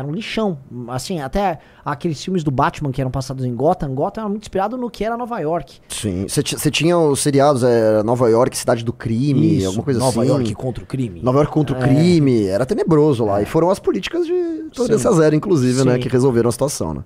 Era 0.00 0.08
um 0.08 0.12
lixão. 0.12 0.56
Assim, 0.88 1.20
até 1.20 1.58
aqueles 1.84 2.24
filmes 2.24 2.42
do 2.42 2.50
Batman 2.50 2.90
que 2.90 3.00
eram 3.02 3.10
passados 3.10 3.44
em 3.44 3.54
Gotham, 3.54 3.94
Gotham 3.94 4.22
era 4.22 4.28
muito 4.30 4.42
inspirado 4.44 4.78
no 4.78 4.88
que 4.90 5.04
era 5.04 5.14
Nova 5.14 5.38
York. 5.40 5.78
Sim. 5.90 6.26
Você 6.26 6.70
tinha 6.70 6.96
os 6.96 7.20
seriados, 7.20 7.62
é, 7.62 8.02
Nova 8.02 8.28
York, 8.30 8.56
Cidade 8.56 8.82
do 8.82 8.94
Crime, 8.94 9.58
Isso, 9.58 9.66
alguma 9.66 9.84
coisa 9.84 10.00
Nova 10.00 10.20
assim. 10.22 10.30
York 10.30 10.54
contra 10.54 10.82
o 10.82 10.86
crime. 10.86 11.20
Nova 11.22 11.38
York 11.40 11.52
contra 11.52 11.76
o 11.78 11.82
É. 11.82 11.86
crime, 11.86 12.46
era 12.46 12.64
tenebroso 12.64 13.26
lá. 13.26 13.42
E 13.42 13.44
foram 13.44 13.70
as 13.70 13.78
políticas 13.78 14.26
de 14.26 14.70
tolerância 14.74 15.12
zero, 15.12 15.34
inclusive, 15.36 15.84
né, 15.84 15.94
Sim. 15.94 16.00
que 16.00 16.08
resolveram 16.08 16.48
a 16.48 16.52
situação, 16.52 16.94
né? 16.94 17.04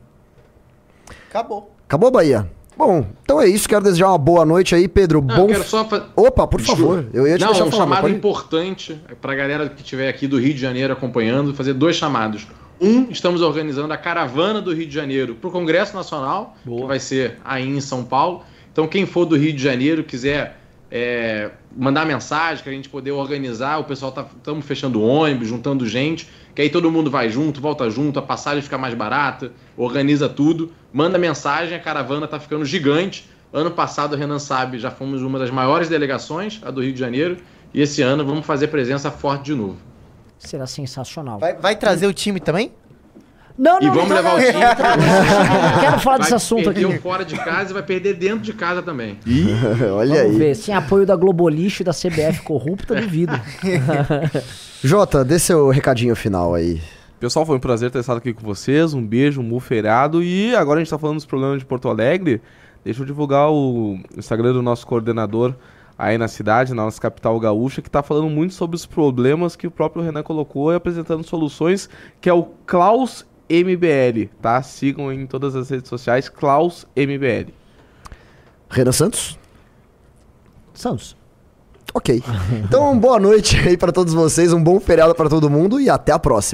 Acabou. 1.28 1.74
Acabou 1.86 2.10
Bahia. 2.10 2.48
Bom, 2.76 3.06
então 3.22 3.40
é 3.40 3.46
isso. 3.48 3.68
Quero 3.68 3.84
desejar 3.84 4.08
uma 4.08 4.18
boa 4.18 4.44
noite 4.44 4.74
aí, 4.74 4.88
Pedro. 4.88 5.20
Não, 5.22 5.34
Bom. 5.36 5.42
eu 5.42 5.46
quero 5.48 5.64
só 5.64 5.84
fa- 5.84 6.06
Opa, 6.16 6.46
por 6.46 6.60
favor. 6.60 7.06
Eu 7.12 7.26
ia 7.26 7.36
te 7.36 7.40
Não, 7.40 7.48
deixar 7.50 7.64
um 7.64 7.70
falar, 7.70 7.82
chamado 7.84 8.00
pode- 8.02 8.14
importante 8.14 9.00
para 9.20 9.32
a 9.32 9.36
galera 9.36 9.68
que 9.68 9.80
estiver 9.82 10.08
aqui 10.08 10.26
do 10.26 10.38
Rio 10.40 10.54
de 10.54 10.60
Janeiro 10.60 10.92
acompanhando, 10.92 11.54
fazer 11.54 11.72
dois 11.72 11.94
chamados. 11.96 12.46
Um, 12.84 13.10
estamos 13.10 13.40
organizando 13.40 13.90
a 13.94 13.96
caravana 13.96 14.60
do 14.60 14.74
Rio 14.74 14.86
de 14.86 14.92
Janeiro 14.92 15.34
para 15.36 15.48
o 15.48 15.50
Congresso 15.50 15.96
Nacional, 15.96 16.54
que 16.62 16.84
vai 16.84 17.00
ser 17.00 17.38
aí 17.42 17.66
em 17.66 17.80
São 17.80 18.04
Paulo. 18.04 18.44
Então, 18.70 18.86
quem 18.86 19.06
for 19.06 19.24
do 19.24 19.38
Rio 19.38 19.54
de 19.54 19.62
Janeiro, 19.62 20.04
quiser 20.04 20.60
é, 20.90 21.50
mandar 21.74 22.04
mensagem, 22.04 22.62
que 22.62 22.68
a 22.68 22.72
gente 22.74 22.90
poder 22.90 23.12
organizar, 23.12 23.78
o 23.78 23.84
pessoal 23.84 24.12
tá 24.12 24.26
estamos 24.36 24.66
fechando 24.66 25.00
ônibus, 25.00 25.48
juntando 25.48 25.86
gente, 25.86 26.28
que 26.54 26.60
aí 26.60 26.68
todo 26.68 26.90
mundo 26.90 27.10
vai 27.10 27.30
junto, 27.30 27.58
volta 27.58 27.88
junto, 27.88 28.18
a 28.18 28.22
passagem 28.22 28.60
fica 28.60 28.76
mais 28.76 28.92
barata, 28.92 29.50
organiza 29.78 30.28
tudo, 30.28 30.70
manda 30.92 31.16
mensagem, 31.16 31.74
a 31.74 31.80
caravana 31.80 32.28
tá 32.28 32.38
ficando 32.38 32.66
gigante. 32.66 33.26
Ano 33.50 33.70
passado, 33.70 34.12
o 34.12 34.16
Renan 34.16 34.38
sabe, 34.38 34.78
já 34.78 34.90
fomos 34.90 35.22
uma 35.22 35.38
das 35.38 35.50
maiores 35.50 35.88
delegações, 35.88 36.60
a 36.62 36.70
do 36.70 36.82
Rio 36.82 36.92
de 36.92 37.00
Janeiro, 37.00 37.38
e 37.72 37.80
esse 37.80 38.02
ano 38.02 38.26
vamos 38.26 38.44
fazer 38.44 38.68
presença 38.68 39.10
forte 39.10 39.44
de 39.44 39.54
novo. 39.54 39.93
Será 40.38 40.66
sensacional. 40.66 41.38
Vai, 41.38 41.54
vai 41.54 41.76
trazer 41.76 42.06
o 42.06 42.12
time 42.12 42.38
também? 42.40 42.72
Não, 43.56 43.80
E 43.80 43.86
não, 43.86 43.94
vamos 43.94 44.08
não, 44.10 44.16
levar 44.16 44.30
não, 44.30 44.36
o 44.36 44.44
time. 44.44 44.52
Não 44.58 45.80
quero 45.80 46.00
falar 46.00 46.16
Vai 46.16 46.18
desse 46.24 46.34
assunto 46.34 46.64
perder 46.64 46.86
aqui. 46.86 46.96
o 46.96 47.00
fora 47.00 47.24
de 47.24 47.36
casa 47.36 47.70
e 47.70 47.72
vai 47.72 47.82
perder 47.84 48.14
dentro 48.14 48.40
de 48.40 48.52
casa 48.52 48.82
também. 48.82 49.16
Olha 49.96 50.14
Vamos 50.16 50.32
aí. 50.32 50.36
ver. 50.36 50.56
Sem 50.56 50.74
apoio 50.74 51.06
da 51.06 51.14
Globolixo 51.14 51.82
e 51.82 51.84
da 51.84 51.92
CBF 51.92 52.42
corrupta, 52.42 52.96
duvido. 53.00 53.32
Jota, 54.82 55.24
dê 55.24 55.38
seu 55.38 55.68
recadinho 55.70 56.16
final 56.16 56.52
aí. 56.54 56.80
Pessoal, 57.20 57.46
foi 57.46 57.56
um 57.56 57.60
prazer 57.60 57.90
ter 57.90 58.00
estado 58.00 58.18
aqui 58.18 58.32
com 58.34 58.44
vocês. 58.44 58.92
Um 58.92 59.06
beijo, 59.06 59.40
um 59.40 59.48
bom 59.48 59.60
feriado. 59.60 60.22
E 60.22 60.54
agora 60.56 60.80
a 60.80 60.82
gente 60.82 60.90
tá 60.90 60.98
falando 60.98 61.16
dos 61.16 61.26
programas 61.26 61.58
de 61.60 61.64
Porto 61.64 61.88
Alegre. 61.88 62.42
Deixa 62.84 63.00
eu 63.02 63.06
divulgar 63.06 63.50
o 63.50 63.98
Instagram 64.16 64.52
do 64.52 64.62
nosso 64.62 64.86
coordenador 64.86 65.54
aí 65.98 66.18
na 66.18 66.28
cidade, 66.28 66.74
na 66.74 66.84
nossa 66.84 67.00
capital 67.00 67.38
gaúcha, 67.38 67.80
que 67.80 67.90
tá 67.90 68.02
falando 68.02 68.28
muito 68.28 68.54
sobre 68.54 68.76
os 68.76 68.86
problemas 68.86 69.56
que 69.56 69.66
o 69.66 69.70
próprio 69.70 70.02
Renan 70.02 70.22
colocou 70.22 70.72
e 70.72 70.76
apresentando 70.76 71.22
soluções, 71.24 71.88
que 72.20 72.28
é 72.28 72.32
o 72.32 72.44
Klaus 72.66 73.26
MBL, 73.48 74.28
tá? 74.40 74.62
Sigam 74.62 75.12
em 75.12 75.26
todas 75.26 75.54
as 75.54 75.70
redes 75.70 75.88
sociais, 75.88 76.28
Klaus 76.28 76.86
MBL. 76.96 77.52
Renan 78.68 78.92
Santos? 78.92 79.38
Santos. 80.72 81.16
Ok. 81.92 82.20
Então, 82.64 82.98
boa 82.98 83.20
noite 83.20 83.56
aí 83.56 83.76
pra 83.76 83.92
todos 83.92 84.12
vocês, 84.12 84.52
um 84.52 84.62
bom 84.62 84.80
feriado 84.80 85.14
pra 85.14 85.28
todo 85.28 85.48
mundo 85.48 85.80
e 85.80 85.88
até 85.88 86.10
a 86.10 86.18
próxima. 86.18 86.42